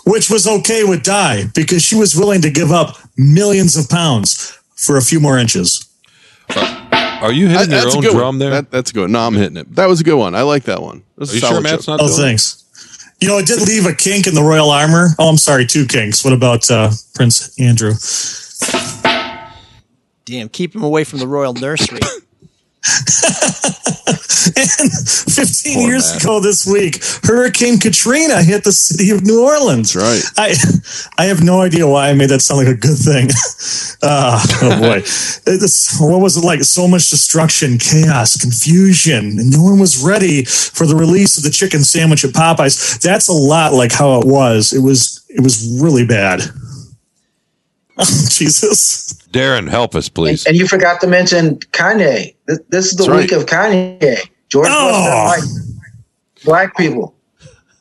Which 0.06 0.30
was 0.30 0.48
okay 0.48 0.84
with 0.84 1.04
Di 1.04 1.46
because 1.54 1.84
she 1.84 1.96
was 1.96 2.16
willing 2.16 2.42
to 2.42 2.50
give 2.50 2.72
up 2.72 2.96
millions 3.18 3.76
of 3.76 3.90
pounds 3.90 4.58
for 4.76 4.98
a 4.98 5.02
few 5.02 5.20
more 5.20 5.38
inches. 5.38 5.86
Uh, 6.50 6.86
are 7.22 7.32
you 7.32 7.48
hitting 7.48 7.70
That- 7.70 7.84
your 7.94 7.96
own 7.98 8.04
drum 8.04 8.16
one. 8.16 8.38
there? 8.40 8.50
That, 8.52 8.72
that's 8.72 8.92
good. 8.92 9.02
one. 9.02 9.12
No, 9.12 9.20
I'm 9.20 9.36
hitting 9.36 9.58
it. 9.58 9.76
That 9.76 9.88
was 9.88 10.00
a 10.00 10.04
good 10.04 10.16
one. 10.18 10.34
I 10.36 10.44
like 10.44 10.64
that 10.64 10.82
one. 10.82 11.04
Are 11.20 11.26
you 11.26 11.40
sure 11.40 11.62
Matt's 11.62 11.86
joke. 11.86 12.00
not 12.00 12.10
Oh, 12.10 12.16
doing 12.18 12.36
it? 12.36 12.56
Thanks. 13.20 13.24
You 13.24 13.28
know, 13.30 13.38
it 13.38 13.46
did 13.46 13.68
leave 13.68 13.86
a 13.86 13.94
kink 13.94 14.28
in 14.28 14.34
the 14.34 14.44
royal 14.44 14.70
armor. 14.70 15.10
Oh, 15.20 15.30
I'm 15.30 15.38
sorry, 15.38 15.66
two 15.66 15.86
kinks. 15.86 16.24
What 16.24 16.34
about 16.34 16.70
uh, 16.72 16.92
Prince 17.14 17.60
Andrew? 17.60 17.94
damn, 20.26 20.50
keep 20.50 20.76
him 20.76 20.84
away 20.84 21.04
from 21.04 21.20
the 21.20 21.28
royal 21.28 21.54
nursery. 21.54 22.00
And 24.56 24.92
15 24.92 25.74
Poor 25.76 25.88
years 25.90 26.16
ago 26.16 26.40
this 26.40 26.66
week, 26.66 27.04
Hurricane 27.24 27.78
Katrina 27.78 28.42
hit 28.42 28.64
the 28.64 28.72
city 28.72 29.12
of 29.12 29.24
New 29.26 29.44
Orleans. 29.44 29.96
right. 29.96 30.22
I 30.38 30.56
I 31.18 31.26
have 31.26 31.44
no 31.44 31.62
idea 31.62 31.86
why 31.88 32.10
I 32.10 32.14
made 32.14 32.30
that 32.30 32.42
sound 32.42 32.66
like 32.66 32.74
a 32.74 32.80
good 32.80 32.98
thing. 32.98 33.30
Ah, 34.02 34.42
oh 34.64 34.80
boy. 34.80 35.02
What 36.00 36.22
was 36.22 36.38
it 36.38 36.44
like? 36.46 36.64
So 36.64 36.88
much 36.88 37.10
destruction, 37.10 37.78
chaos, 37.78 38.38
confusion, 38.38 39.38
and 39.40 39.52
no 39.52 39.62
one 39.62 39.80
was 39.80 40.02
ready 40.02 40.46
for 40.46 40.88
the 40.88 40.96
release 40.96 41.38
of 41.38 41.44
the 41.44 41.52
chicken 41.52 41.84
sandwich 41.84 42.24
at 42.24 42.32
Popeyes. 42.32 43.00
That's 43.02 43.28
a 43.28 43.34
lot 43.34 43.74
like 43.74 43.92
how 43.92 44.20
it 44.20 44.26
was. 44.26 44.72
It 44.74 44.80
was 44.82 45.24
it 45.30 45.42
was 45.42 45.80
really 45.82 46.06
bad. 46.06 46.42
Oh, 48.02 48.06
Jesus. 48.30 49.19
Darren, 49.32 49.70
help 49.70 49.96
us, 49.96 50.10
please. 50.10 50.46
And 50.46 50.56
you 50.58 50.68
forgot 50.68 51.00
to 51.02 51.08
mention 51.08 51.58
Kanye. 51.72 52.36
This, 52.48 52.60
this 52.70 52.86
is 52.88 52.96
the 52.96 53.06
That's 53.06 53.22
week 53.22 53.32
of 53.32 53.46
Kanye. 53.46 54.20
George 54.50 54.68
Oh. 54.70 55.34
doesn't 55.36 55.80
black 56.44 56.76
people. 56.78 57.16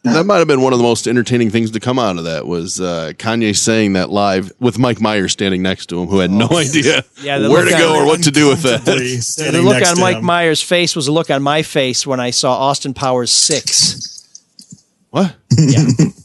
That 0.04 0.24
might 0.24 0.38
have 0.38 0.46
been 0.48 0.62
one 0.62 0.72
of 0.72 0.78
the 0.78 0.82
most 0.84 1.06
entertaining 1.06 1.50
things 1.50 1.70
to 1.72 1.80
come 1.80 1.98
out 1.98 2.16
of 2.18 2.24
that 2.24 2.46
was 2.46 2.80
uh, 2.80 3.12
Kanye 3.18 3.54
saying 3.54 3.92
that 3.94 4.08
live 4.10 4.52
with 4.58 4.78
Mike 4.78 5.00
Myers 5.02 5.32
standing 5.32 5.60
next 5.60 5.86
to 5.86 6.00
him, 6.00 6.06
who 6.08 6.18
had 6.20 6.30
no 6.30 6.48
idea 6.52 7.04
Yeah, 7.20 7.46
where 7.48 7.64
to 7.64 7.70
go 7.70 7.94
or 8.00 8.06
what 8.06 8.22
to 8.22 8.30
do 8.30 8.48
with 8.48 8.62
that. 8.62 8.86
Yeah, 9.44 9.50
the 9.50 9.60
look 9.60 9.86
on 9.86 10.00
Mike 10.00 10.18
him. 10.18 10.24
Myers' 10.24 10.62
face 10.62 10.96
was 10.96 11.08
a 11.08 11.12
look 11.12 11.30
on 11.30 11.42
my 11.42 11.62
face 11.62 12.06
when 12.06 12.20
I 12.20 12.30
saw 12.30 12.52
Austin 12.56 12.94
Powers 12.94 13.30
six. 13.30 14.24
What? 15.10 15.34
Yeah, 15.58 15.80
it 15.80 15.98
was 15.98 16.14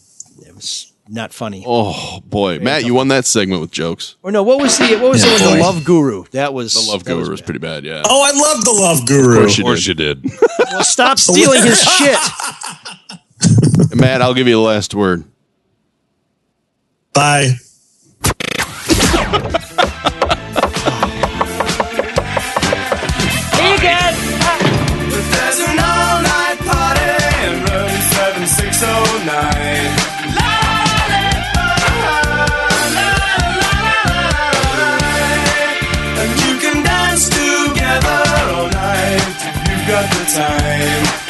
not 1.14 1.31
funny. 1.31 1.64
Oh 1.65 2.19
boy, 2.26 2.60
Matt, 2.60 2.85
you 2.85 2.94
won 2.95 3.07
that 3.10 3.26
segment 3.26 3.61
with 3.61 3.72
jokes. 3.72 4.15
Or 4.23 4.31
no, 4.31 4.41
what 4.44 4.60
was 4.60 4.77
the 4.77 4.95
what 4.98 5.11
was 5.11 5.23
Yeah, 5.23 5.38
the 5.38 5.45
one? 5.45 5.57
The. 5.57 5.64
Love 5.64 5.85
Guru. 5.85 6.26
That 6.31 6.53
was 6.53 6.73
The 6.73 6.91
Love 6.91 7.03
that 7.03 7.15
was 7.15 7.26
Guru 7.26 7.31
was 7.31 7.41
pretty 7.41 7.60
bad. 7.60 7.85
Yeah. 7.85 8.02
Oh, 8.06 8.22
I 8.23 8.31
love 8.31 8.65
the 8.65 8.72
Love 8.72 8.99
Of 9.02 9.07
Guru. 9.07 9.40
course 9.41 9.57
Of 9.57 9.64
course 9.64 9.88
you 9.88 9.94
did. 9.94 10.26
Well, 10.73 10.84
stop 10.84 11.19
stealing 11.19 11.61
his 11.61 11.80
shit. 11.80 12.18
Matt, 13.95 14.23
I'll 14.23 14.34
give 14.34 14.48
you 14.48 14.56
the 14.56 14.60
last 14.60 14.95
word. 14.95 15.23
Bye. 17.14 17.57
There's 28.65 29.72
time. 40.25 41.23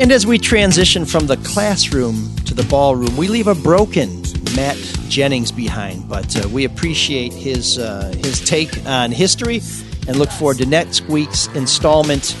And 0.00 0.10
as 0.10 0.26
we 0.26 0.36
transition 0.38 1.04
from 1.04 1.28
the 1.28 1.36
classroom 1.38 2.34
to 2.46 2.54
the 2.54 2.64
ballroom, 2.64 3.16
we 3.16 3.28
leave 3.28 3.46
a 3.46 3.54
broken 3.54 4.22
Matt 4.56 4.76
Jennings 5.08 5.52
behind. 5.52 6.08
But 6.08 6.44
uh, 6.44 6.48
we 6.48 6.64
appreciate 6.64 7.32
his 7.32 7.78
uh, 7.78 8.12
his 8.18 8.40
take 8.40 8.84
on 8.86 9.12
history 9.12 9.60
and 10.08 10.16
look 10.16 10.30
forward 10.30 10.58
to 10.58 10.66
next 10.66 11.02
week's 11.02 11.46
installment 11.54 12.36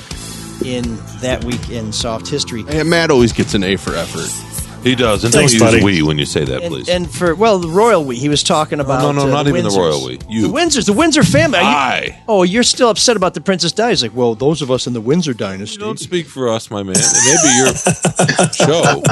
in 0.64 0.96
that 1.20 1.44
week 1.44 1.70
in 1.70 1.92
soft 1.92 2.28
history. 2.28 2.64
And 2.68 2.90
Matt 2.90 3.10
always 3.10 3.32
gets 3.32 3.54
an 3.54 3.62
A 3.64 3.76
for 3.76 3.94
effort. 3.94 4.51
He 4.82 4.94
does. 4.96 5.22
And 5.24 5.32
Thanks, 5.32 5.52
don't 5.52 5.60
use 5.72 5.80
buddy. 5.80 5.84
we 5.84 6.02
when 6.02 6.18
you 6.18 6.26
say 6.26 6.44
that, 6.44 6.62
And, 6.62 6.72
please. 6.72 6.88
and 6.88 7.08
for 7.08 7.34
well, 7.34 7.58
the 7.58 7.68
royal 7.68 8.04
we 8.04 8.16
he 8.16 8.28
was 8.28 8.42
talking 8.42 8.80
about. 8.80 9.00
no, 9.02 9.12
no, 9.12 9.22
uh, 9.22 9.26
not 9.26 9.46
even 9.46 9.62
the 9.62 9.70
Windsors. 9.70 9.76
royal 9.78 10.04
we. 10.06 10.18
You. 10.28 10.42
The 10.48 10.52
Windsors, 10.52 10.86
the 10.86 10.92
Windsor 10.92 11.22
family. 11.22 11.58
Are 11.58 11.62
you- 11.62 11.68
I. 12.12 12.22
oh, 12.28 12.42
you're 12.42 12.62
still 12.64 12.88
upset 12.90 13.16
about 13.16 13.34
the 13.34 13.40
Princess 13.40 13.70
Di? 13.72 13.90
He's 13.90 14.02
like, 14.02 14.14
well, 14.14 14.34
those 14.34 14.60
of 14.60 14.70
us 14.70 14.86
in 14.88 14.92
the 14.92 15.00
Windsor 15.00 15.34
dynasty. 15.34 15.78
Don't 15.78 15.98
speak 16.00 16.26
for 16.26 16.48
us, 16.48 16.70
my 16.70 16.82
man. 16.82 16.96
It 16.96 17.24
may 17.24 17.36
be 17.48 17.56
your 17.58 18.48
show. 18.52 19.02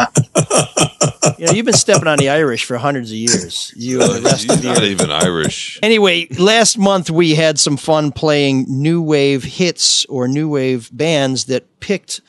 You 1.38 1.46
know, 1.46 1.52
you've 1.52 1.64
been 1.66 1.74
stepping 1.74 2.08
on 2.08 2.18
the 2.18 2.28
Irish 2.30 2.64
for 2.64 2.76
hundreds 2.76 3.10
of 3.10 3.16
years. 3.16 3.72
You 3.76 4.02
and 4.02 4.12
the 4.12 4.20
rest 4.22 4.42
He's 4.42 4.52
of 4.56 4.62
the 4.62 4.68
not 4.74 4.82
even 4.82 5.10
Irish. 5.10 5.78
Anyway, 5.82 6.26
last 6.38 6.76
month 6.78 7.10
we 7.10 7.34
had 7.34 7.58
some 7.58 7.76
fun 7.76 8.12
playing 8.12 8.66
new 8.68 9.00
wave 9.00 9.44
hits 9.44 10.04
or 10.06 10.28
new 10.28 10.48
wave 10.48 10.90
bands 10.92 11.44
that 11.46 11.80
picked 11.80 12.20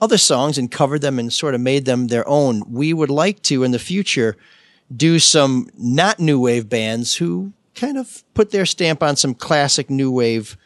other 0.00 0.18
songs 0.18 0.58
and 0.58 0.70
covered 0.70 1.00
them 1.00 1.18
and 1.18 1.32
sort 1.32 1.54
of 1.54 1.60
made 1.60 1.84
them 1.84 2.08
their 2.08 2.28
own. 2.28 2.62
We 2.70 2.92
would 2.92 3.10
like 3.10 3.42
to 3.42 3.64
in 3.64 3.70
the 3.70 3.78
future 3.78 4.36
do 4.94 5.18
some 5.18 5.68
not 5.76 6.18
new 6.18 6.40
wave 6.40 6.68
bands 6.68 7.16
who 7.16 7.52
kind 7.74 7.98
of 7.98 8.22
put 8.34 8.50
their 8.50 8.66
stamp 8.66 9.02
on 9.02 9.16
some 9.16 9.34
classic 9.34 9.90
new 9.90 10.10
wave 10.10 10.56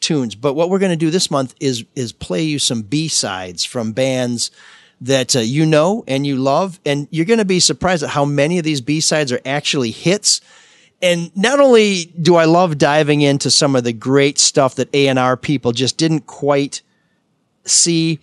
tunes. 0.00 0.34
But 0.34 0.54
what 0.54 0.68
we're 0.68 0.78
going 0.78 0.90
to 0.90 0.96
do 0.96 1.10
this 1.10 1.30
month 1.30 1.54
is 1.60 1.84
is 1.94 2.12
play 2.12 2.42
you 2.42 2.58
some 2.58 2.82
B-sides 2.82 3.64
from 3.64 3.92
bands 3.92 4.50
that 5.00 5.34
uh, 5.34 5.40
you 5.40 5.64
know 5.64 6.04
and 6.06 6.26
you 6.26 6.36
love 6.36 6.78
and 6.84 7.08
you're 7.10 7.26
going 7.26 7.38
to 7.38 7.44
be 7.44 7.60
surprised 7.60 8.02
at 8.02 8.10
how 8.10 8.24
many 8.24 8.58
of 8.58 8.64
these 8.64 8.80
B-sides 8.80 9.32
are 9.32 9.40
actually 9.46 9.90
hits. 9.90 10.40
And 11.00 11.36
not 11.36 11.58
only 11.58 12.04
do 12.04 12.36
I 12.36 12.44
love 12.44 12.78
diving 12.78 13.22
into 13.22 13.50
some 13.50 13.74
of 13.74 13.82
the 13.82 13.92
great 13.92 14.38
stuff 14.38 14.76
that 14.76 14.94
A&R 14.94 15.36
people 15.36 15.72
just 15.72 15.96
didn't 15.96 16.26
quite 16.26 16.82
see, 17.64 18.20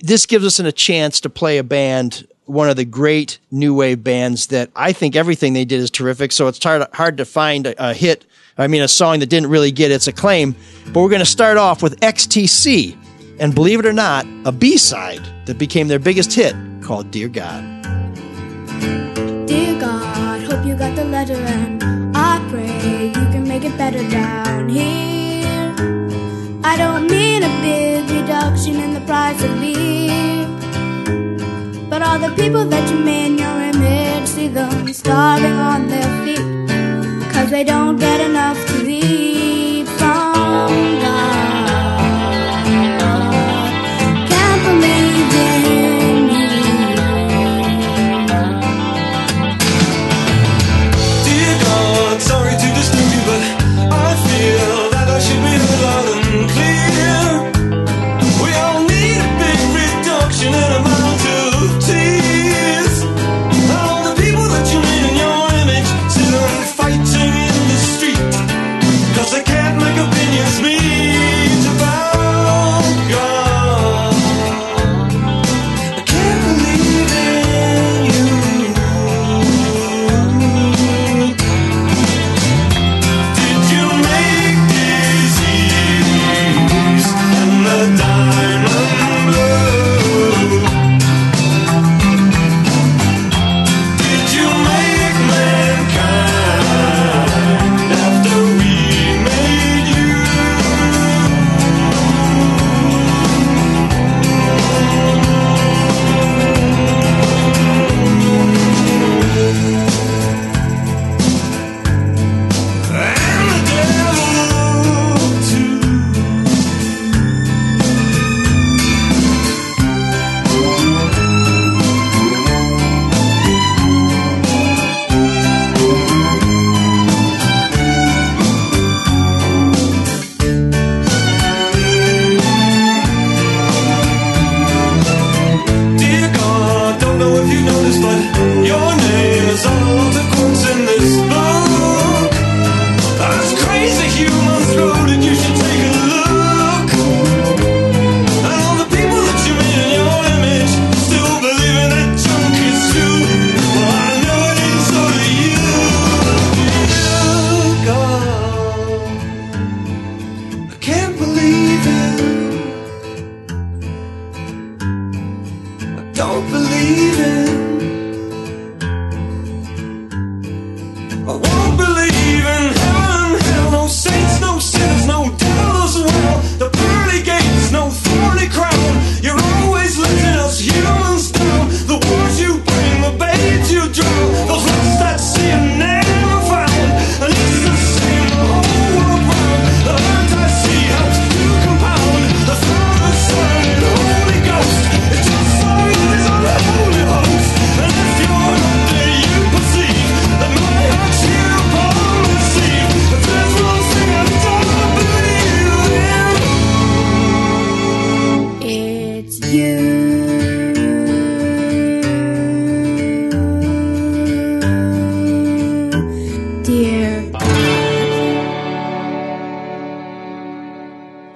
this 0.00 0.26
gives 0.26 0.44
us 0.44 0.58
a 0.58 0.72
chance 0.72 1.20
to 1.20 1.30
play 1.30 1.58
a 1.58 1.64
band, 1.64 2.26
one 2.46 2.68
of 2.68 2.76
the 2.76 2.84
great 2.84 3.38
new 3.50 3.74
wave 3.74 4.04
bands 4.04 4.48
that 4.48 4.70
I 4.76 4.92
think 4.92 5.16
everything 5.16 5.52
they 5.52 5.64
did 5.64 5.80
is 5.80 5.90
terrific. 5.90 6.32
So 6.32 6.46
it's 6.48 6.62
hard, 6.62 6.86
hard 6.92 7.16
to 7.18 7.24
find 7.24 7.66
a, 7.66 7.90
a 7.90 7.94
hit. 7.94 8.26
I 8.56 8.66
mean, 8.66 8.82
a 8.82 8.88
song 8.88 9.18
that 9.20 9.26
didn't 9.26 9.50
really 9.50 9.72
get 9.72 9.90
its 9.90 10.06
acclaim. 10.06 10.54
But 10.92 11.00
we're 11.00 11.08
going 11.08 11.20
to 11.20 11.26
start 11.26 11.56
off 11.56 11.82
with 11.82 11.98
XTC. 12.00 12.96
And 13.40 13.54
believe 13.54 13.80
it 13.80 13.86
or 13.86 13.92
not, 13.92 14.26
a 14.44 14.52
B 14.52 14.76
side 14.76 15.22
that 15.46 15.58
became 15.58 15.88
their 15.88 15.98
biggest 15.98 16.32
hit 16.32 16.54
called 16.82 17.10
Dear 17.10 17.28
God. 17.28 17.64
Dear 19.46 19.80
God, 19.80 20.42
hope 20.42 20.64
you 20.64 20.76
got 20.76 20.94
the 20.94 21.04
letter 21.04 21.34
and 21.34 22.16
I 22.16 22.46
pray 22.50 23.08
you 23.08 23.12
can 23.12 23.48
make 23.48 23.64
it 23.64 23.76
better 23.76 24.08
down 24.08 24.68
here. 24.68 25.74
I 26.62 26.76
don't 26.76 27.10
mean 27.10 27.42
a 27.42 27.48
big 27.60 27.93
reduction 28.24 28.76
in 28.76 28.94
the 28.94 29.00
price 29.02 29.42
of 29.44 29.60
beer. 29.60 30.46
But 31.90 32.00
all 32.00 32.18
the 32.18 32.32
people 32.40 32.64
that 32.64 32.90
you 32.90 32.98
made 32.98 33.26
in 33.26 33.38
your 33.38 33.60
image, 33.70 34.26
see 34.26 34.48
them 34.48 34.92
starving 34.92 35.58
on 35.72 35.88
their 35.88 36.10
feet. 36.24 36.46
Cause 37.32 37.50
they 37.50 37.64
don't 37.64 37.98
get 37.98 38.20
enough 38.20 38.58
to 38.68 38.88
eat 38.88 39.86
from 39.98 41.03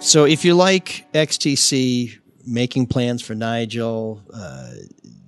So 0.08 0.24
if 0.24 0.42
you 0.42 0.54
like 0.54 1.06
XTC, 1.12 2.18
making 2.46 2.86
plans 2.86 3.20
for 3.20 3.34
Nigel, 3.34 4.22
uh, 4.32 4.70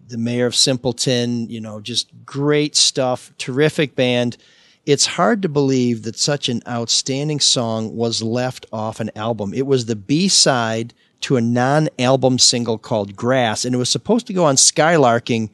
the 0.09 0.17
mayor 0.17 0.47
of 0.47 0.57
Simpleton, 0.57 1.51
you 1.51 1.61
know, 1.61 1.83
just 1.83 2.09
great 2.25 2.75
stuff, 2.75 3.31
terrific 3.37 3.95
band. 3.95 4.39
It's 4.87 5.05
hard 5.05 5.43
to 5.43 5.51
believe 5.51 6.05
that 6.05 6.19
such 6.19 6.49
an 6.49 6.63
outstanding 6.67 7.41
song 7.41 7.95
was 7.95 8.23
left 8.23 8.65
off 8.73 9.01
an 9.01 9.11
album. 9.15 9.53
It 9.53 9.67
was 9.67 9.85
the 9.85 9.97
B 9.97 10.29
side 10.29 10.95
to 11.21 11.37
a 11.37 11.43
non 11.43 11.91
album 11.99 12.39
single 12.39 12.79
called 12.79 13.15
Grass, 13.15 13.67
and 13.67 13.75
it 13.75 13.79
was 13.79 13.91
supposed 13.91 14.27
to 14.29 14.33
go 14.33 14.47
on 14.47 14.57
Skylarking. 14.57 15.51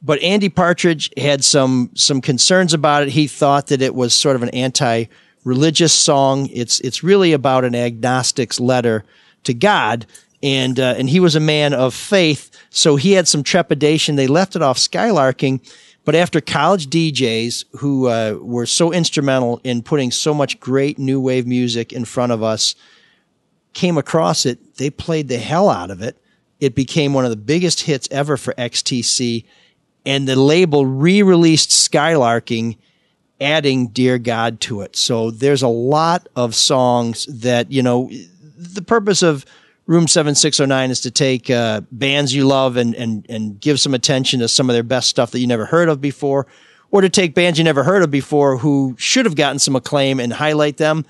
But 0.00 0.22
Andy 0.22 0.48
Partridge 0.48 1.10
had 1.16 1.42
some 1.42 1.90
some 1.96 2.20
concerns 2.20 2.72
about 2.72 3.02
it. 3.02 3.08
He 3.08 3.26
thought 3.26 3.66
that 3.66 3.82
it 3.82 3.96
was 3.96 4.14
sort 4.14 4.36
of 4.36 4.44
an 4.44 4.50
anti 4.50 5.06
religious 5.44 5.92
song. 5.92 6.48
It's 6.52 6.80
it's 6.80 7.04
really 7.04 7.32
about 7.32 7.64
an 7.64 7.74
agnostic's 7.74 8.58
letter 8.58 9.04
to 9.44 9.54
God, 9.54 10.06
and 10.42 10.80
uh, 10.80 10.94
and 10.96 11.08
he 11.08 11.20
was 11.20 11.36
a 11.36 11.40
man 11.40 11.72
of 11.72 11.94
faith, 11.94 12.50
so 12.70 12.96
he 12.96 13.12
had 13.12 13.28
some 13.28 13.42
trepidation. 13.42 14.16
They 14.16 14.26
left 14.26 14.56
it 14.56 14.62
off 14.62 14.78
Skylarking, 14.78 15.60
but 16.04 16.14
after 16.14 16.40
college 16.40 16.88
DJs 16.88 17.64
who 17.78 18.08
uh, 18.08 18.38
were 18.40 18.66
so 18.66 18.92
instrumental 18.92 19.60
in 19.64 19.82
putting 19.82 20.10
so 20.10 20.34
much 20.34 20.60
great 20.60 20.98
new 20.98 21.20
wave 21.20 21.46
music 21.46 21.92
in 21.92 22.04
front 22.04 22.32
of 22.32 22.42
us 22.42 22.74
came 23.74 23.98
across 23.98 24.46
it, 24.46 24.76
they 24.76 24.88
played 24.88 25.28
the 25.28 25.38
hell 25.38 25.68
out 25.68 25.90
of 25.90 26.00
it. 26.00 26.16
It 26.60 26.74
became 26.74 27.12
one 27.12 27.24
of 27.24 27.30
the 27.30 27.36
biggest 27.36 27.82
hits 27.82 28.08
ever 28.10 28.36
for 28.36 28.54
XTC, 28.54 29.44
and 30.06 30.28
the 30.28 30.36
label 30.36 30.86
re-released 30.86 31.70
Skylarking 31.70 32.76
adding 33.44 33.88
Dear 33.88 34.18
God 34.18 34.60
to 34.62 34.80
it. 34.80 34.96
So 34.96 35.30
there's 35.30 35.62
a 35.62 35.68
lot 35.68 36.26
of 36.34 36.54
songs 36.54 37.26
that, 37.26 37.70
you 37.70 37.82
know, 37.82 38.10
the 38.56 38.82
purpose 38.82 39.22
of 39.22 39.44
Room 39.86 40.08
7609 40.08 40.90
is 40.90 41.00
to 41.02 41.10
take 41.10 41.50
uh, 41.50 41.82
bands 41.92 42.34
you 42.34 42.46
love 42.46 42.78
and, 42.78 42.94
and, 42.94 43.26
and 43.28 43.60
give 43.60 43.78
some 43.78 43.92
attention 43.92 44.40
to 44.40 44.48
some 44.48 44.70
of 44.70 44.74
their 44.74 44.82
best 44.82 45.10
stuff 45.10 45.30
that 45.32 45.40
you 45.40 45.46
never 45.46 45.66
heard 45.66 45.90
of 45.90 46.00
before, 46.00 46.46
or 46.90 47.02
to 47.02 47.10
take 47.10 47.34
bands 47.34 47.58
you 47.58 47.64
never 47.64 47.84
heard 47.84 48.02
of 48.02 48.10
before 48.10 48.56
who 48.56 48.94
should 48.98 49.26
have 49.26 49.36
gotten 49.36 49.58
some 49.58 49.76
acclaim 49.76 50.18
and 50.20 50.32
highlight 50.32 50.78
them. 50.78 51.04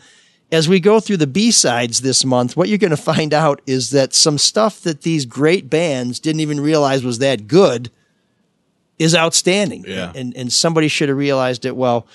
As 0.50 0.68
we 0.68 0.80
go 0.80 0.98
through 0.98 1.18
the 1.18 1.26
B 1.28 1.52
sides 1.52 2.00
this 2.00 2.24
month, 2.24 2.56
what 2.56 2.68
you're 2.68 2.78
going 2.78 2.90
to 2.90 2.96
find 2.96 3.32
out 3.32 3.60
is 3.66 3.90
that 3.90 4.12
some 4.12 4.38
stuff 4.38 4.80
that 4.80 5.02
these 5.02 5.24
great 5.24 5.70
bands 5.70 6.18
didn't 6.18 6.40
even 6.40 6.60
realize 6.60 7.04
was 7.04 7.20
that 7.20 7.46
good 7.46 7.90
is 8.98 9.14
outstanding. 9.14 9.84
Yeah. 9.86 10.12
And 10.14 10.36
and 10.36 10.52
somebody 10.52 10.88
should 10.88 11.08
have 11.08 11.18
realized 11.18 11.64
it. 11.64 11.76
Well, 11.76 12.06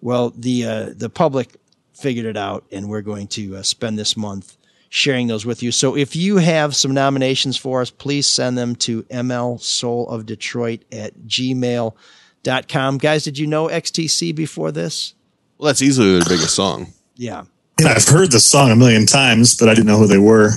well, 0.00 0.30
the 0.30 0.64
uh, 0.66 0.90
the 0.94 1.08
public 1.08 1.56
figured 1.94 2.26
it 2.26 2.36
out, 2.36 2.64
and 2.72 2.88
we're 2.88 3.02
going 3.02 3.28
to 3.28 3.56
uh, 3.56 3.62
spend 3.62 3.98
this 3.98 4.16
month 4.16 4.56
sharing 4.88 5.26
those 5.26 5.46
with 5.46 5.62
you. 5.62 5.72
So 5.72 5.96
if 5.96 6.14
you 6.14 6.36
have 6.36 6.76
some 6.76 6.92
nominations 6.92 7.56
for 7.56 7.80
us, 7.80 7.90
please 7.90 8.26
send 8.26 8.58
them 8.58 8.74
to 8.76 9.04
mlsoulofdetroit 9.04 10.82
at 10.92 11.18
gmail.com. 11.20 12.98
Guys, 12.98 13.24
did 13.24 13.38
you 13.38 13.46
know 13.46 13.68
XTC 13.68 14.34
before 14.34 14.70
this? 14.70 15.14
Well, 15.56 15.68
that's 15.68 15.80
easily 15.80 16.12
their 16.18 16.28
biggest 16.28 16.54
song. 16.54 16.92
Yeah. 17.14 17.44
Yeah, 17.80 17.94
I've 17.96 18.06
heard 18.06 18.32
the 18.32 18.40
song 18.40 18.70
a 18.70 18.76
million 18.76 19.06
times, 19.06 19.56
but 19.56 19.70
I 19.70 19.74
didn't 19.74 19.86
know 19.86 19.96
who 19.96 20.06
they 20.06 20.18
were. 20.18 20.50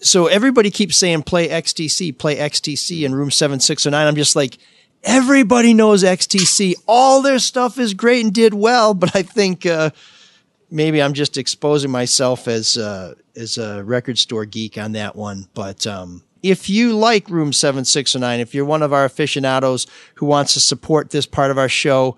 So 0.00 0.26
everybody 0.26 0.70
keeps 0.70 0.96
saying 0.96 1.22
play 1.22 1.48
XTC, 1.48 2.18
play 2.18 2.36
XTC 2.36 3.04
in 3.04 3.14
room 3.14 3.30
7609. 3.30 4.06
I'm 4.06 4.16
just 4.16 4.34
like, 4.34 4.58
everybody 5.04 5.74
knows 5.74 6.02
XTC. 6.02 6.74
All 6.88 7.22
their 7.22 7.38
stuff 7.38 7.78
is 7.78 7.94
great 7.94 8.24
and 8.24 8.34
did 8.34 8.54
well, 8.54 8.94
but 8.94 9.14
I 9.14 9.22
think 9.22 9.66
uh, 9.66 9.90
maybe 10.70 11.00
I'm 11.02 11.14
just 11.14 11.36
exposing 11.36 11.90
myself 11.90 12.48
as 12.48 12.76
uh, 12.76 13.14
as 13.36 13.58
a 13.58 13.84
record 13.84 14.18
store 14.18 14.44
geek 14.44 14.78
on 14.78 14.92
that 14.92 15.14
one. 15.14 15.48
But 15.54 15.86
um, 15.86 16.24
if 16.42 16.68
you 16.68 16.96
like 16.96 17.28
Room 17.30 17.52
7609, 17.52 18.40
if 18.40 18.54
you're 18.54 18.64
one 18.64 18.82
of 18.82 18.92
our 18.92 19.04
aficionados 19.04 19.86
who 20.16 20.26
wants 20.26 20.54
to 20.54 20.60
support 20.60 21.10
this 21.10 21.26
part 21.26 21.50
of 21.50 21.58
our 21.58 21.68
show, 21.68 22.16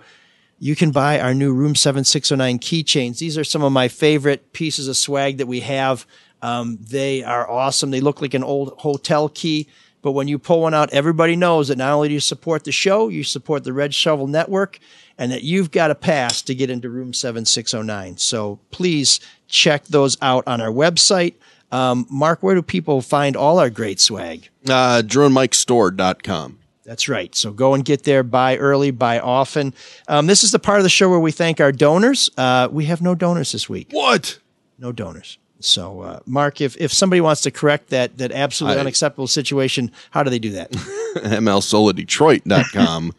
you 0.58 0.74
can 0.74 0.90
buy 0.90 1.20
our 1.20 1.34
new 1.34 1.52
Room 1.52 1.74
7609 1.74 2.58
keychains. 2.58 3.18
These 3.18 3.36
are 3.36 3.44
some 3.44 3.62
of 3.62 3.72
my 3.72 3.88
favorite 3.88 4.52
pieces 4.52 4.88
of 4.88 4.96
swag 4.96 5.38
that 5.38 5.46
we 5.46 5.60
have. 5.60 6.06
Um, 6.42 6.78
they 6.80 7.22
are 7.22 7.48
awesome. 7.48 7.90
They 7.90 8.00
look 8.00 8.22
like 8.22 8.34
an 8.34 8.44
old 8.44 8.74
hotel 8.78 9.28
key. 9.28 9.68
But 10.06 10.12
when 10.12 10.28
you 10.28 10.38
pull 10.38 10.60
one 10.60 10.72
out, 10.72 10.92
everybody 10.92 11.34
knows 11.34 11.66
that 11.66 11.78
not 11.78 11.92
only 11.92 12.06
do 12.06 12.14
you 12.14 12.20
support 12.20 12.62
the 12.62 12.70
show, 12.70 13.08
you 13.08 13.24
support 13.24 13.64
the 13.64 13.72
Red 13.72 13.92
Shovel 13.92 14.28
Network, 14.28 14.78
and 15.18 15.32
that 15.32 15.42
you've 15.42 15.72
got 15.72 15.90
a 15.90 15.96
pass 15.96 16.42
to 16.42 16.54
get 16.54 16.70
into 16.70 16.88
room 16.88 17.12
7609. 17.12 18.16
So 18.18 18.60
please 18.70 19.18
check 19.48 19.84
those 19.86 20.16
out 20.22 20.44
on 20.46 20.60
our 20.60 20.70
website. 20.70 21.34
Um, 21.72 22.06
Marc, 22.08 22.40
where 22.40 22.54
do 22.54 22.62
people 22.62 23.02
find 23.02 23.34
all 23.34 23.58
our 23.58 23.68
great 23.68 23.98
swag? 23.98 24.48
Uh, 24.64 25.02
DrewandMikeStore.com. 25.04 26.60
That's 26.84 27.08
right. 27.08 27.34
So 27.34 27.50
go 27.50 27.74
and 27.74 27.84
get 27.84 28.04
there, 28.04 28.22
buy 28.22 28.58
early, 28.58 28.92
buy 28.92 29.18
often. 29.18 29.74
Um, 30.06 30.28
this 30.28 30.44
is 30.44 30.52
the 30.52 30.60
part 30.60 30.78
of 30.78 30.84
the 30.84 30.88
show 30.88 31.10
where 31.10 31.18
we 31.18 31.32
thank 31.32 31.60
our 31.60 31.72
donors. 31.72 32.30
Uh, 32.38 32.68
we 32.70 32.84
have 32.84 33.02
no 33.02 33.16
donors 33.16 33.50
this 33.50 33.68
week. 33.68 33.88
What? 33.90 34.38
No 34.78 34.92
donors. 34.92 35.38
So, 35.66 36.00
uh, 36.00 36.20
Marc, 36.26 36.60
if, 36.60 36.76
if 36.78 36.92
somebody 36.92 37.20
wants 37.20 37.42
to 37.42 37.50
correct 37.50 37.90
that 37.90 38.18
that 38.18 38.32
absolutely 38.32 38.78
I- 38.78 38.80
unacceptable 38.80 39.26
situation, 39.26 39.90
how 40.10 40.22
do 40.22 40.30
they 40.30 40.38
do 40.38 40.50
that? 40.52 40.70
MLSoulofDetroit.com. 41.16 43.12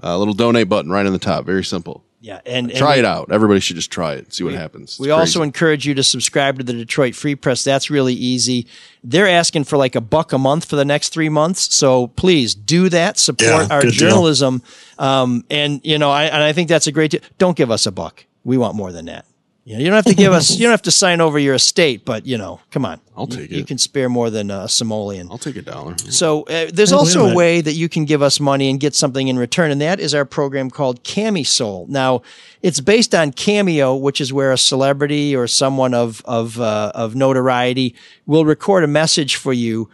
A 0.00 0.18
little 0.18 0.34
donate 0.34 0.68
button 0.68 0.90
right 0.90 1.06
on 1.06 1.12
the 1.12 1.18
top. 1.18 1.44
Very 1.46 1.64
simple. 1.64 2.02
Yeah, 2.20 2.40
and, 2.46 2.70
and 2.70 2.78
try 2.78 2.94
we- 2.94 3.00
it 3.00 3.04
out. 3.04 3.30
Everybody 3.30 3.60
should 3.60 3.76
just 3.76 3.90
try 3.90 4.14
it. 4.14 4.32
See 4.32 4.44
what 4.44 4.54
happens. 4.54 4.98
We 4.98 5.08
It's 5.08 5.12
also 5.18 5.42
encourage 5.42 5.86
you 5.86 5.94
to 5.94 6.02
subscribe 6.02 6.56
to 6.58 6.64
the 6.64 6.72
Detroit 6.72 7.14
Free 7.14 7.34
Press. 7.34 7.62
That's 7.64 7.90
really 7.90 8.14
easy. 8.14 8.66
They're 9.02 9.28
asking 9.28 9.64
for 9.64 9.76
like 9.76 9.94
a 9.94 10.00
buck 10.00 10.32
a 10.32 10.38
month 10.38 10.64
for 10.64 10.76
the 10.76 10.86
next 10.86 11.10
three 11.10 11.28
months. 11.28 11.74
So 11.74 12.06
please 12.08 12.54
do 12.54 12.88
that. 12.88 13.18
Support 13.18 13.68
Yeah, 13.68 13.74
our 13.74 13.82
journalism. 13.82 14.62
Um, 14.98 15.44
and 15.50 15.80
you 15.84 15.98
know, 15.98 16.10
I, 16.10 16.24
and 16.24 16.42
I 16.42 16.52
think 16.54 16.68
that's 16.70 16.86
a 16.86 16.92
great. 16.92 17.14
don't 17.38 17.56
give 17.56 17.70
us 17.70 17.86
a 17.86 17.92
buck. 17.92 18.24
We 18.42 18.56
want 18.56 18.74
more 18.74 18.90
than 18.90 19.04
that. 19.06 19.26
You, 19.64 19.76
know, 19.76 19.80
you 19.80 19.86
don't 19.86 19.94
have 19.94 20.04
to 20.04 20.14
give 20.14 20.32
us. 20.32 20.50
You 20.50 20.64
don't 20.64 20.72
have 20.72 20.82
to 20.82 20.90
sign 20.90 21.22
over 21.22 21.38
your 21.38 21.54
estate, 21.54 22.04
but 22.04 22.26
you 22.26 22.36
know, 22.36 22.60
come 22.70 22.84
on. 22.84 23.00
I'll 23.16 23.26
take 23.26 23.50
You 23.50 23.56
it. 23.56 23.60
You 23.60 23.64
can 23.64 23.78
spare 23.78 24.10
more 24.10 24.28
than 24.28 24.50
a 24.50 24.68
simoleon. 24.68 25.28
I'll 25.30 25.38
take 25.38 25.56
a 25.56 25.62
dollar. 25.62 25.96
So 26.10 26.42
uh, 26.42 26.70
there's 26.70 26.90
Hey, 26.90 26.96
wait 26.96 26.96
a 26.96 26.96
also 26.96 27.26
a 27.30 27.34
way 27.34 27.62
that 27.62 27.72
you 27.72 27.88
can 27.88 28.04
give 28.04 28.20
us 28.20 28.38
money 28.38 28.68
and 28.68 28.78
get 28.78 28.94
something 28.94 29.26
in 29.26 29.38
return, 29.38 29.70
and 29.70 29.80
that 29.80 30.00
is 30.00 30.14
our 30.14 30.26
program 30.26 30.70
called 30.70 31.02
Camisoul. 31.02 31.88
Now, 31.88 32.20
it's 32.60 32.80
based 32.80 33.14
on 33.14 33.32
Cameo, 33.32 33.94
which 33.94 34.20
is 34.20 34.34
where 34.34 34.52
a 34.52 34.58
celebrity 34.58 35.34
or 35.34 35.46
someone 35.46 35.94
of 35.94 36.22
of 36.26 36.60
uh, 36.60 36.92
of 36.94 37.14
notoriety 37.14 37.94
will 38.26 38.44
record 38.44 38.84
a 38.84 38.88
message 38.88 39.36
for 39.36 39.54
you. 39.54 39.88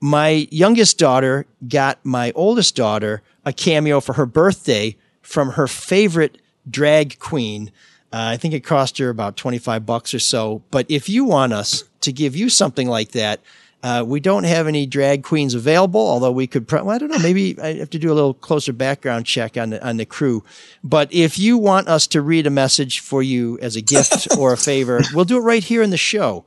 My 0.00 0.46
youngest 0.50 0.98
daughter 0.98 1.46
got 1.66 1.98
my 2.04 2.30
oldest 2.34 2.76
daughter 2.76 3.22
a 3.46 3.54
cameo 3.54 4.00
for 4.00 4.14
her 4.14 4.26
birthday 4.26 4.96
from 5.22 5.52
her 5.52 5.66
favorite 5.66 6.36
drag 6.68 7.18
queen. 7.18 7.70
Uh, 8.14 8.30
I 8.30 8.36
think 8.36 8.54
it 8.54 8.60
cost 8.60 8.98
her 8.98 9.08
about 9.08 9.36
25 9.36 9.84
bucks 9.84 10.14
or 10.14 10.20
so. 10.20 10.62
But 10.70 10.88
if 10.88 11.08
you 11.08 11.24
want 11.24 11.52
us 11.52 11.82
to 12.02 12.12
give 12.12 12.36
you 12.36 12.48
something 12.48 12.86
like 12.86 13.10
that, 13.10 13.40
uh, 13.82 14.04
we 14.06 14.20
don't 14.20 14.44
have 14.44 14.68
any 14.68 14.86
drag 14.86 15.24
queens 15.24 15.52
available, 15.52 16.00
although 16.00 16.30
we 16.30 16.46
could, 16.46 16.68
pro- 16.68 16.84
well, 16.84 16.94
I 16.94 16.98
don't 16.98 17.10
know, 17.10 17.18
maybe 17.18 17.58
I 17.62 17.72
have 17.74 17.90
to 17.90 17.98
do 17.98 18.12
a 18.12 18.14
little 18.14 18.32
closer 18.32 18.72
background 18.72 19.26
check 19.26 19.56
on 19.56 19.70
the, 19.70 19.84
on 19.84 19.96
the 19.96 20.06
crew. 20.06 20.44
But 20.84 21.12
if 21.12 21.40
you 21.40 21.58
want 21.58 21.88
us 21.88 22.06
to 22.06 22.22
read 22.22 22.46
a 22.46 22.50
message 22.50 23.00
for 23.00 23.20
you 23.20 23.58
as 23.60 23.74
a 23.74 23.82
gift 23.82 24.28
or 24.38 24.52
a 24.52 24.56
favor, 24.56 25.00
we'll 25.12 25.24
do 25.24 25.38
it 25.38 25.40
right 25.40 25.64
here 25.64 25.82
in 25.82 25.90
the 25.90 25.96
show 25.96 26.44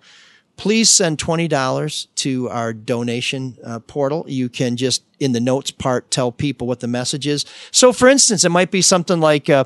please 0.57 0.89
send 0.89 1.19
$20 1.19 2.07
to 2.15 2.49
our 2.49 2.73
donation 2.73 3.55
uh, 3.63 3.77
portal. 3.77 4.25
You 4.27 4.49
can 4.49 4.75
just 4.75 5.03
in 5.19 5.31
the 5.31 5.39
notes 5.39 5.69
part 5.69 6.09
tell 6.09 6.31
people 6.31 6.67
what 6.67 6.79
the 6.79 6.87
message 6.87 7.27
is. 7.27 7.45
So 7.71 7.93
for 7.93 8.07
instance, 8.07 8.43
it 8.43 8.49
might 8.49 8.71
be 8.71 8.81
something 8.81 9.19
like, 9.19 9.49
uh, 9.49 9.65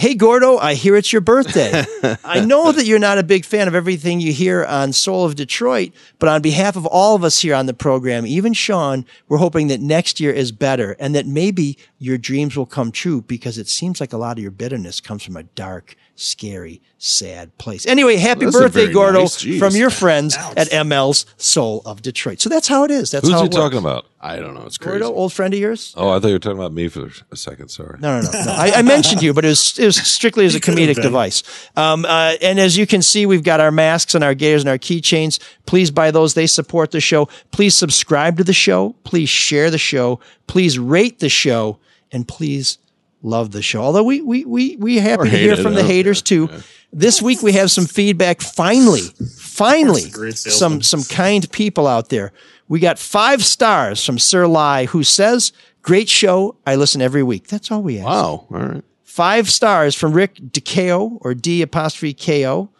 Hey 0.00 0.14
Gordo, 0.14 0.58
I 0.58 0.74
hear 0.74 0.94
it's 0.94 1.12
your 1.12 1.20
birthday. 1.20 1.84
I 2.24 2.38
know 2.38 2.70
that 2.70 2.86
you're 2.86 3.00
not 3.00 3.18
a 3.18 3.24
big 3.24 3.44
fan 3.44 3.66
of 3.66 3.74
everything 3.74 4.20
you 4.20 4.32
hear 4.32 4.64
on 4.64 4.92
Soul 4.92 5.24
of 5.24 5.34
Detroit, 5.34 5.90
but 6.20 6.28
on 6.28 6.40
behalf 6.40 6.76
of 6.76 6.86
all 6.86 7.16
of 7.16 7.24
us 7.24 7.40
here 7.40 7.52
on 7.52 7.66
the 7.66 7.74
program, 7.74 8.24
even 8.24 8.52
Shawn, 8.52 9.04
we're 9.26 9.38
hoping 9.38 9.66
that 9.66 9.80
next 9.80 10.20
year 10.20 10.30
is 10.30 10.52
better 10.52 10.94
and 11.00 11.16
that 11.16 11.26
maybe 11.26 11.76
your 11.98 12.16
dreams 12.16 12.56
will 12.56 12.64
come 12.64 12.92
true 12.92 13.22
because 13.22 13.58
it 13.58 13.66
seems 13.66 14.00
like 14.00 14.12
a 14.12 14.18
lot 14.18 14.38
of 14.38 14.42
your 14.42 14.52
bitterness 14.52 15.00
comes 15.00 15.24
from 15.24 15.36
a 15.36 15.42
dark, 15.42 15.96
scary, 16.18 16.82
sad 16.98 17.56
place. 17.58 17.86
Anyway, 17.86 18.16
happy 18.16 18.44
That's 18.44 18.56
birthday, 18.56 18.92
Gordo, 18.92 19.20
nice. 19.20 19.58
From 19.58 19.76
your 19.76 19.88
friends 19.88 20.36
at 20.56 20.68
ML's 20.72 21.26
Soul 21.36 21.80
of 21.86 22.02
Detroit. 22.02 22.40
So 22.40 22.48
that's 22.48 22.66
how 22.66 22.84
it 22.84 22.90
is. 22.90 23.10
That's 23.12 23.26
Who's 23.26 23.34
how 23.34 23.42
he 23.42 23.46
it 23.46 23.52
talking 23.52 23.78
about? 23.78 24.06
I 24.20 24.36
don't 24.36 24.54
know. 24.54 24.64
It's 24.64 24.78
crazy. 24.78 24.98
Gordo, 24.98 25.14
old 25.14 25.32
friend 25.32 25.54
of 25.54 25.60
yours? 25.60 25.94
Oh, 25.96 26.10
I 26.10 26.18
thought 26.18 26.28
you 26.28 26.34
were 26.34 26.38
talking 26.40 26.58
about 26.58 26.72
me 26.72 26.88
for 26.88 27.10
a 27.30 27.36
second. 27.36 27.68
Sorry. 27.68 27.98
No, 28.00 28.20
no, 28.20 28.30
no. 28.30 28.44
no. 28.44 28.52
I, 28.52 28.72
I 28.76 28.82
mentioned 28.82 29.22
you, 29.22 29.32
but 29.32 29.44
it 29.44 29.48
was, 29.48 29.78
it 29.78 29.86
was 29.86 29.96
strictly 29.96 30.44
as 30.44 30.54
a 30.56 30.60
comedic 30.60 31.00
device. 31.00 31.44
Um, 31.76 32.04
uh, 32.04 32.34
and 32.42 32.58
as 32.58 32.76
you 32.76 32.86
can 32.86 33.00
see, 33.00 33.24
we've 33.24 33.44
got 33.44 33.60
our 33.60 33.70
masks 33.70 34.16
and 34.16 34.24
our 34.24 34.34
gaiters 34.34 34.62
and 34.62 34.68
our 34.68 34.78
keychains. 34.78 35.38
Please 35.66 35.92
buy 35.92 36.10
those. 36.10 36.34
They 36.34 36.48
support 36.48 36.90
the 36.90 37.00
show. 37.00 37.26
Please 37.52 37.76
subscribe 37.76 38.36
to 38.38 38.44
the 38.44 38.52
show. 38.52 38.96
Please 39.04 39.28
share 39.28 39.70
the 39.70 39.78
show. 39.78 40.18
Please 40.48 40.78
rate 40.78 41.20
the 41.20 41.28
show. 41.28 41.78
And 42.10 42.26
please 42.26 42.78
love 43.22 43.50
the 43.50 43.62
show. 43.62 43.82
Although 43.82 44.04
we, 44.04 44.20
we, 44.20 44.44
we, 44.44 44.76
we 44.76 44.96
happy 44.96 45.22
Or 45.22 45.24
to 45.24 45.30
hear 45.30 45.52
it, 45.52 45.58
from 45.58 45.72
I 45.72 45.76
the 45.76 45.82
haters 45.82 46.22
too. 46.22 46.48
This 46.92 47.20
week 47.20 47.42
we 47.42 47.52
have 47.52 47.70
some 47.70 47.86
feedback. 47.86 48.40
Finally, 48.40 49.02
finally, 49.36 50.10
some 50.34 50.80
some 50.82 51.02
kind 51.04 51.50
people 51.52 51.86
out 51.86 52.08
there. 52.08 52.32
We 52.68 52.80
got 52.80 52.98
five 52.98 53.44
stars 53.44 54.04
from 54.04 54.18
Sir 54.18 54.46
Lai, 54.46 54.86
who 54.86 55.02
says, 55.02 55.52
"Great 55.82 56.08
show. 56.08 56.56
I 56.66 56.76
listen 56.76 57.02
every 57.02 57.22
week." 57.22 57.48
That's 57.48 57.70
all 57.70 57.82
we 57.82 57.98
ask. 57.98 58.06
Wow. 58.06 58.46
All 58.50 58.58
right. 58.58 58.84
Five 59.04 59.50
stars 59.50 59.94
from 59.94 60.12
Rick 60.12 60.36
DeKo 60.36 61.18
or 61.20 61.34
D 61.34 61.60
apostrophe 61.60 62.14
K-O. 62.14 62.70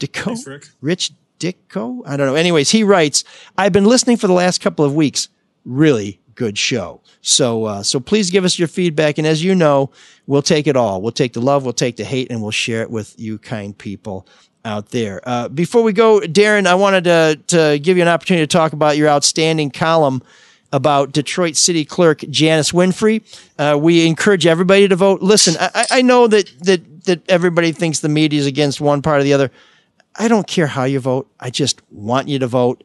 DeKo? 0.00 0.24
Thanks, 0.24 0.46
Rick. 0.46 0.68
Rich 0.80 1.12
Dicko? 1.38 2.02
I 2.06 2.16
don't 2.16 2.26
know. 2.26 2.34
Anyways, 2.34 2.70
he 2.70 2.82
writes, 2.82 3.22
I've 3.56 3.72
been 3.72 3.84
listening 3.84 4.16
for 4.16 4.26
the 4.26 4.32
last 4.32 4.60
couple 4.60 4.84
of 4.84 4.94
weeks. 4.94 5.28
Really 5.64 6.20
good 6.34 6.58
show. 6.58 7.00
So, 7.20 7.64
uh, 7.64 7.82
so 7.82 8.00
please 8.00 8.30
give 8.30 8.44
us 8.44 8.58
your 8.58 8.68
feedback. 8.68 9.18
And 9.18 9.26
as 9.26 9.42
you 9.42 9.54
know, 9.54 9.90
we'll 10.26 10.42
take 10.42 10.66
it 10.66 10.76
all. 10.76 11.00
We'll 11.00 11.12
take 11.12 11.32
the 11.32 11.40
love, 11.40 11.64
we'll 11.64 11.72
take 11.72 11.96
the 11.96 12.04
hate, 12.04 12.30
and 12.30 12.42
we'll 12.42 12.50
share 12.50 12.82
it 12.82 12.90
with 12.90 13.14
you 13.18 13.38
kind 13.38 13.76
people 13.76 14.26
out 14.64 14.90
there. 14.90 15.20
Uh, 15.28 15.48
before 15.48 15.82
we 15.82 15.92
go, 15.92 16.20
Darren, 16.20 16.66
I 16.66 16.74
wanted 16.74 17.04
to, 17.04 17.40
to 17.48 17.78
give 17.78 17.96
you 17.96 18.02
an 18.02 18.08
opportunity 18.08 18.46
to 18.46 18.50
talk 18.52 18.72
about 18.72 18.96
your 18.96 19.08
outstanding 19.08 19.70
column 19.70 20.22
about 20.72 21.12
Detroit 21.12 21.54
City 21.54 21.84
Clerk 21.84 22.20
Janice 22.30 22.72
Winfrey. 22.72 23.22
Uh, 23.58 23.78
we 23.78 24.06
encourage 24.06 24.46
everybody 24.46 24.88
to 24.88 24.96
vote. 24.96 25.22
Listen, 25.22 25.54
I, 25.60 25.86
I- 25.90 26.02
know 26.02 26.26
that 26.26 26.52
that 26.60 27.04
that 27.04 27.30
everybody 27.30 27.70
thinks 27.72 28.00
the 28.00 28.08
media 28.08 28.40
is 28.40 28.46
against 28.46 28.80
one 28.80 29.00
part 29.02 29.20
or 29.20 29.22
the 29.22 29.34
other. 29.34 29.50
I 30.16 30.26
don't 30.28 30.46
care 30.46 30.66
how 30.66 30.84
you 30.84 30.98
vote. 30.98 31.30
I 31.38 31.50
just 31.50 31.80
want 31.90 32.28
you 32.28 32.38
to 32.40 32.46
vote. 32.46 32.82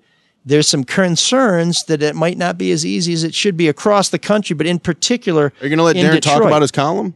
There's 0.49 0.67
some 0.67 0.83
concerns 0.83 1.83
that 1.83 2.01
it 2.01 2.15
might 2.15 2.35
not 2.35 2.57
be 2.57 2.71
as 2.71 2.83
easy 2.83 3.13
as 3.13 3.23
it 3.23 3.35
should 3.35 3.55
be 3.55 3.67
across 3.67 4.09
the 4.09 4.17
country, 4.17 4.55
but 4.55 4.65
in 4.65 4.79
particular, 4.79 5.45
Are 5.45 5.53
you 5.61 5.69
going 5.69 5.77
to 5.77 5.83
let 5.83 5.95
in 5.95 6.07
Darren 6.07 6.19
talk 6.21 6.41
about 6.41 6.63
his 6.63 6.71
column? 6.71 7.13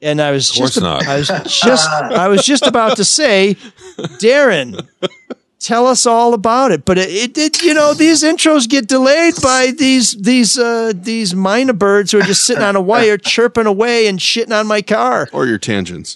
And 0.00 0.22
I 0.22 0.30
was 0.30 0.50
course 0.50 0.74
just, 0.74 0.80
not. 0.80 1.06
I 1.06 1.18
was 1.18 1.28
just, 1.28 1.88
I 1.90 2.28
was 2.28 2.46
just 2.46 2.66
about 2.66 2.96
to 2.96 3.04
say, 3.04 3.56
Darren, 4.20 4.88
tell 5.60 5.86
us 5.86 6.06
all 6.06 6.32
about 6.32 6.72
it. 6.72 6.86
But 6.86 6.96
it, 6.96 7.10
it 7.10 7.34
did, 7.34 7.60
you 7.62 7.74
know, 7.74 7.92
these 7.92 8.22
intros 8.22 8.66
get 8.66 8.88
delayed 8.88 9.34
by 9.42 9.72
these 9.76 10.12
these 10.12 10.58
uh, 10.58 10.94
these 10.94 11.34
mynah 11.34 11.78
birds 11.78 12.12
who 12.12 12.20
are 12.20 12.22
just 12.22 12.46
sitting 12.46 12.64
on 12.64 12.74
a 12.74 12.80
wire, 12.80 13.18
chirping 13.18 13.66
away 13.66 14.06
and 14.06 14.18
shitting 14.18 14.58
on 14.58 14.66
my 14.66 14.80
car. 14.80 15.28
Or 15.30 15.44
your 15.44 15.58
tangents? 15.58 16.14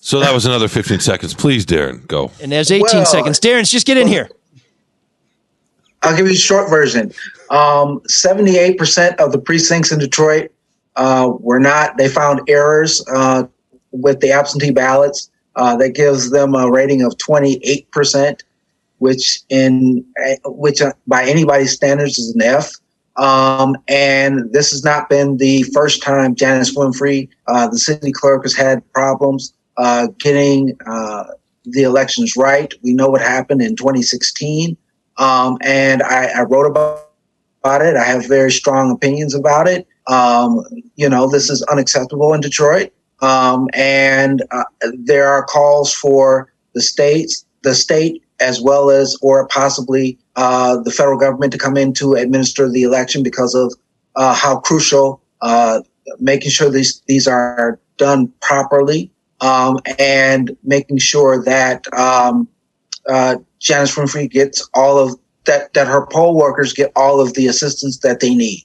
So 0.00 0.20
that 0.20 0.32
was 0.32 0.46
another 0.46 0.68
15 0.68 1.00
seconds. 1.00 1.34
Please, 1.34 1.66
Darren, 1.66 2.06
go. 2.06 2.30
And 2.40 2.52
there's 2.52 2.70
18 2.70 2.82
Well- 2.82 3.06
seconds. 3.06 3.40
Darren, 3.40 3.68
just 3.68 3.88
get 3.88 3.96
in 3.96 4.06
here. 4.06 4.28
I'll 6.06 6.16
give 6.16 6.26
you 6.26 6.32
a 6.32 6.36
short 6.36 6.70
version. 6.70 7.12
Um, 7.50 8.00
78% 8.08 9.16
of 9.16 9.32
the 9.32 9.38
precincts 9.38 9.90
in 9.90 9.98
Detroit 9.98 10.52
uh, 10.94 11.32
were 11.40 11.58
not, 11.58 11.96
they 11.98 12.08
found 12.08 12.40
errors 12.48 13.04
uh, 13.12 13.44
with 13.90 14.20
the 14.20 14.30
absentee 14.30 14.70
ballots. 14.70 15.30
Uh, 15.56 15.74
that 15.74 15.94
gives 15.94 16.30
them 16.30 16.54
a 16.54 16.70
rating 16.70 17.02
of 17.02 17.16
28%, 17.16 18.42
which 18.98 19.40
in 19.48 20.04
eh, 20.22 20.36
which 20.44 20.82
uh, 20.82 20.92
by 21.06 21.24
anybody's 21.24 21.72
standards 21.72 22.18
is 22.18 22.34
an 22.34 22.42
F. 22.42 22.70
Um, 23.16 23.74
and 23.88 24.52
this 24.52 24.70
has 24.72 24.84
not 24.84 25.08
been 25.08 25.38
the 25.38 25.62
first 25.74 26.02
time 26.02 26.34
Janice 26.34 26.76
Winfrey, 26.76 27.30
uh, 27.48 27.68
the 27.68 27.78
city 27.78 28.12
clerk, 28.12 28.42
has 28.42 28.54
had 28.54 28.82
problems 28.92 29.54
uh, 29.78 30.08
getting 30.18 30.76
uh, 30.86 31.24
the 31.64 31.84
elections 31.84 32.36
right. 32.36 32.74
We 32.82 32.92
know 32.92 33.08
what 33.08 33.22
happened 33.22 33.62
in 33.62 33.76
2016, 33.76 34.76
um, 35.18 35.58
and 35.62 36.02
I, 36.02 36.26
I 36.26 36.42
wrote 36.42 36.66
about, 36.66 37.10
about 37.62 37.82
it. 37.82 37.96
I 37.96 38.04
have 38.04 38.26
very 38.26 38.50
strong 38.50 38.90
opinions 38.90 39.34
about 39.34 39.68
it. 39.68 39.86
Um, 40.06 40.62
you 40.96 41.08
know, 41.08 41.28
this 41.28 41.50
is 41.50 41.62
unacceptable 41.64 42.32
in 42.32 42.40
Detroit, 42.40 42.92
um, 43.20 43.68
and 43.74 44.42
uh, 44.50 44.64
there 44.98 45.28
are 45.28 45.44
calls 45.44 45.92
for 45.92 46.52
the 46.74 46.82
states, 46.82 47.44
the 47.62 47.74
state, 47.74 48.22
as 48.40 48.60
well 48.60 48.90
as 48.90 49.16
or 49.22 49.48
possibly 49.48 50.18
uh, 50.36 50.76
the 50.82 50.90
federal 50.90 51.18
government 51.18 51.52
to 51.52 51.58
come 51.58 51.76
in 51.76 51.92
to 51.94 52.14
administer 52.14 52.70
the 52.70 52.82
election 52.82 53.22
because 53.22 53.54
of 53.54 53.74
uh, 54.14 54.34
how 54.34 54.58
crucial 54.58 55.20
uh, 55.40 55.80
making 56.20 56.50
sure 56.50 56.70
these 56.70 57.02
these 57.06 57.26
are 57.26 57.78
done 57.96 58.32
properly 58.40 59.10
um, 59.40 59.78
and 59.98 60.56
making 60.62 60.98
sure 60.98 61.42
that 61.42 61.92
um, 61.94 62.48
uh, 63.08 63.36
Janice 63.60 63.94
Winfrey 63.94 64.30
gets 64.30 64.68
all 64.74 64.98
of 64.98 65.18
that 65.44 65.72
that 65.74 65.86
her 65.86 66.06
poll 66.06 66.36
workers 66.36 66.72
get 66.72 66.90
all 66.96 67.20
of 67.20 67.34
the 67.34 67.46
assistance 67.46 67.98
that 67.98 68.20
they 68.20 68.34
need. 68.34 68.64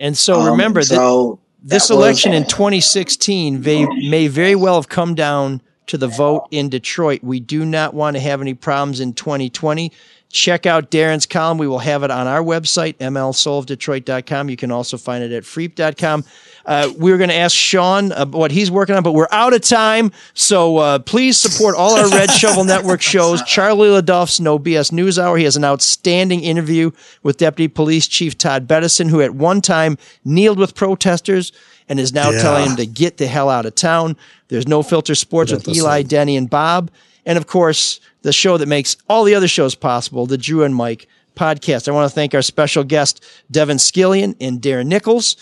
And 0.00 0.16
so 0.18 0.40
Um, 0.40 0.50
remember 0.50 0.80
that 0.80 0.94
so 0.96 1.38
this 1.62 1.88
that 1.88 1.94
was- 1.94 2.02
election 2.02 2.32
in 2.34 2.44
2016 2.46 3.60
may, 3.62 3.86
may 4.08 4.28
very 4.28 4.54
well 4.54 4.74
have 4.74 4.88
come 4.88 5.14
down 5.14 5.62
to 5.86 5.96
the 5.96 6.08
vote 6.08 6.48
in 6.50 6.68
Detroit. 6.68 7.20
We 7.22 7.38
do 7.40 7.64
not 7.64 7.94
want 7.94 8.16
to 8.16 8.20
have 8.20 8.40
any 8.40 8.54
problems 8.54 8.98
in 9.00 9.12
2020. 9.12 9.92
Check 10.32 10.66
out 10.66 10.90
Darren's 10.90 11.24
column. 11.26 11.56
We 11.58 11.68
will 11.68 11.78
have 11.78 12.02
it 12.02 12.10
on 12.10 12.26
our 12.26 12.42
website, 12.42 12.96
mlsoulofdetroit.com. 12.98 14.50
You 14.50 14.56
can 14.56 14.70
also 14.72 14.96
find 14.98 15.22
it 15.22 15.32
at 15.32 15.44
freep.com. 15.44 16.24
Uh, 16.66 16.92
we're 16.98 17.16
going 17.16 17.30
to 17.30 17.34
ask 17.36 17.56
Shawn 17.56 18.10
uh, 18.10 18.26
what 18.26 18.50
he's 18.50 18.70
working 18.72 18.96
on, 18.96 19.02
but 19.04 19.12
we're 19.12 19.28
out 19.30 19.54
of 19.54 19.60
time. 19.60 20.10
So 20.34 20.78
uh, 20.78 20.98
please 20.98 21.38
support 21.38 21.76
all 21.76 21.96
our 21.96 22.08
Red 22.10 22.28
Shovel 22.30 22.64
Network 22.74 23.00
shows. 23.00 23.40
Charlie 23.44 23.88
LeDuff's 23.88 24.40
No 24.40 24.58
BS 24.58 24.90
News 24.90 25.16
Hour. 25.18 25.36
He 25.36 25.44
has 25.44 25.56
an 25.56 25.64
outstanding 25.64 26.40
interview 26.42 26.90
with 27.22 27.36
Deputy 27.36 27.68
Police 27.68 28.08
Chief 28.08 28.36
Todd 28.36 28.66
Bettison, 28.66 29.08
who 29.08 29.20
at 29.20 29.34
one 29.34 29.60
time 29.60 29.96
kneeled 30.24 30.58
with 30.58 30.74
protesters 30.74 31.52
and 31.88 32.00
is 32.00 32.12
now 32.12 32.30
Yeah. 32.30 32.42
telling 32.42 32.66
them 32.66 32.76
to 32.78 32.86
get 32.86 33.18
the 33.18 33.28
hell 33.28 33.48
out 33.48 33.64
of 33.64 33.76
town. 33.76 34.16
There's 34.48 34.66
no 34.66 34.82
filter 34.82 35.14
sports 35.14 35.52
with. 35.52 35.68
Eli, 35.68 36.02
Denny, 36.02 36.36
and 36.36 36.50
Bob. 36.50 36.90
And 37.24 37.38
of 37.38 37.46
course, 37.46 38.00
the 38.22 38.32
show 38.32 38.56
that 38.58 38.66
makes 38.66 38.96
all 39.08 39.22
the 39.22 39.36
other 39.36 39.46
shows 39.48 39.76
possible, 39.76 40.26
the 40.26 40.36
Drew 40.38 40.64
and 40.64 40.74
Mike 40.74 41.06
podcast. 41.36 41.86
I 41.86 41.92
want 41.92 42.10
to 42.10 42.14
thank 42.14 42.34
our 42.34 42.42
special 42.42 42.82
guest, 42.82 43.24
Devin 43.52 43.76
Scillian 43.76 44.34
and 44.40 44.60
Darren 44.60 44.86
Nichols, 44.86 45.36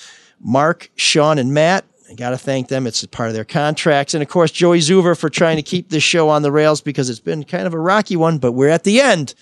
Marc, 0.44 0.90
Shawn, 0.94 1.38
and 1.38 1.52
Matt. 1.52 1.84
I 2.08 2.14
got 2.14 2.30
to 2.30 2.38
thank 2.38 2.68
them. 2.68 2.86
It's 2.86 3.02
a 3.02 3.08
part 3.08 3.28
of 3.30 3.34
their 3.34 3.46
contracts. 3.46 4.14
And 4.14 4.22
of 4.22 4.28
course, 4.28 4.52
Joey 4.52 4.78
Zuver 4.78 5.18
for 5.18 5.30
trying 5.30 5.56
to 5.56 5.62
keep 5.62 5.88
this 5.88 6.02
show 6.02 6.28
on 6.28 6.42
the 6.42 6.52
rails 6.52 6.80
because 6.82 7.08
it's 7.10 7.18
been 7.18 7.44
kind 7.44 7.66
of 7.66 7.74
a 7.74 7.78
rocky 7.78 8.14
one, 8.14 8.38
but 8.38 8.52
we're 8.52 8.68
at 8.68 8.84
the 8.84 9.00
end. 9.00 9.34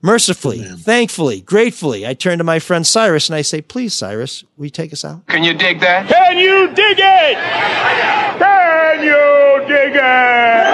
Mercifully, 0.00 0.62
thankfully, 0.62 1.40
gratefully, 1.40 2.06
I 2.06 2.14
turn 2.14 2.38
to 2.38 2.44
my 2.44 2.60
friend 2.60 2.86
Cyrus 2.86 3.28
and 3.28 3.34
I 3.34 3.42
say, 3.42 3.60
please, 3.60 3.92
Cyrus, 3.94 4.44
will 4.56 4.66
you 4.66 4.70
take 4.70 4.92
us 4.92 5.04
out? 5.04 5.26
Can 5.26 5.42
you 5.42 5.54
dig 5.54 5.80
that? 5.80 6.06
Can 6.08 6.38
you 6.38 6.68
dig 6.68 6.98
it? 7.00 7.36
Can 8.38 9.02
you 9.02 9.66
dig 9.66 9.96
it? 9.96 10.68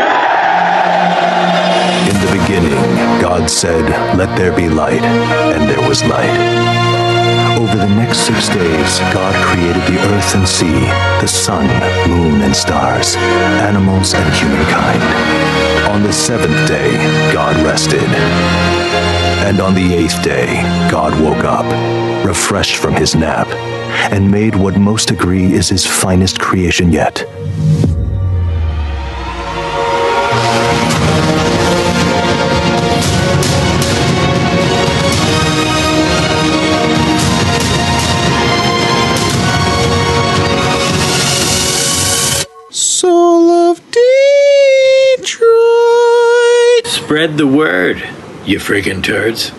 In 2.10 2.16
the 2.20 2.30
beginning, 2.38 2.82
God 3.22 3.48
said, 3.48 3.88
Let 4.18 4.36
there 4.36 4.54
be 4.54 4.68
light, 4.68 5.00
and 5.02 5.70
there 5.70 5.88
was 5.88 6.04
light. 6.04 6.93
Over 7.74 7.86
the 7.88 7.94
next 7.96 8.18
six 8.18 8.48
days, 8.50 9.00
God 9.12 9.34
created 9.46 9.82
the 9.92 10.00
earth 10.14 10.34
and 10.36 10.46
sea, 10.46 10.86
the 11.20 11.26
sun, 11.26 11.66
moon, 12.08 12.40
and 12.42 12.54
stars, 12.54 13.16
animals, 13.16 14.14
and 14.14 14.32
humankind. 14.32 15.02
On 15.90 16.04
the 16.04 16.12
seventh 16.12 16.68
day, 16.68 16.92
God 17.32 17.56
rested. 17.66 18.04
And 19.48 19.58
on 19.58 19.74
the 19.74 19.92
eighth 19.92 20.22
day, 20.22 20.62
God 20.88 21.20
woke 21.20 21.42
up, 21.42 21.66
refreshed 22.24 22.76
from 22.76 22.94
his 22.94 23.16
nap, 23.16 23.48
and 24.12 24.30
made 24.30 24.54
what 24.54 24.76
most 24.76 25.10
agree 25.10 25.52
is 25.52 25.68
his 25.68 25.84
finest 25.84 26.38
creation 26.38 26.92
yet. 26.92 27.24
Spread 47.04 47.36
the 47.36 47.46
word, 47.46 47.98
you 48.46 48.58
friggin' 48.58 49.04
turds. 49.04 49.52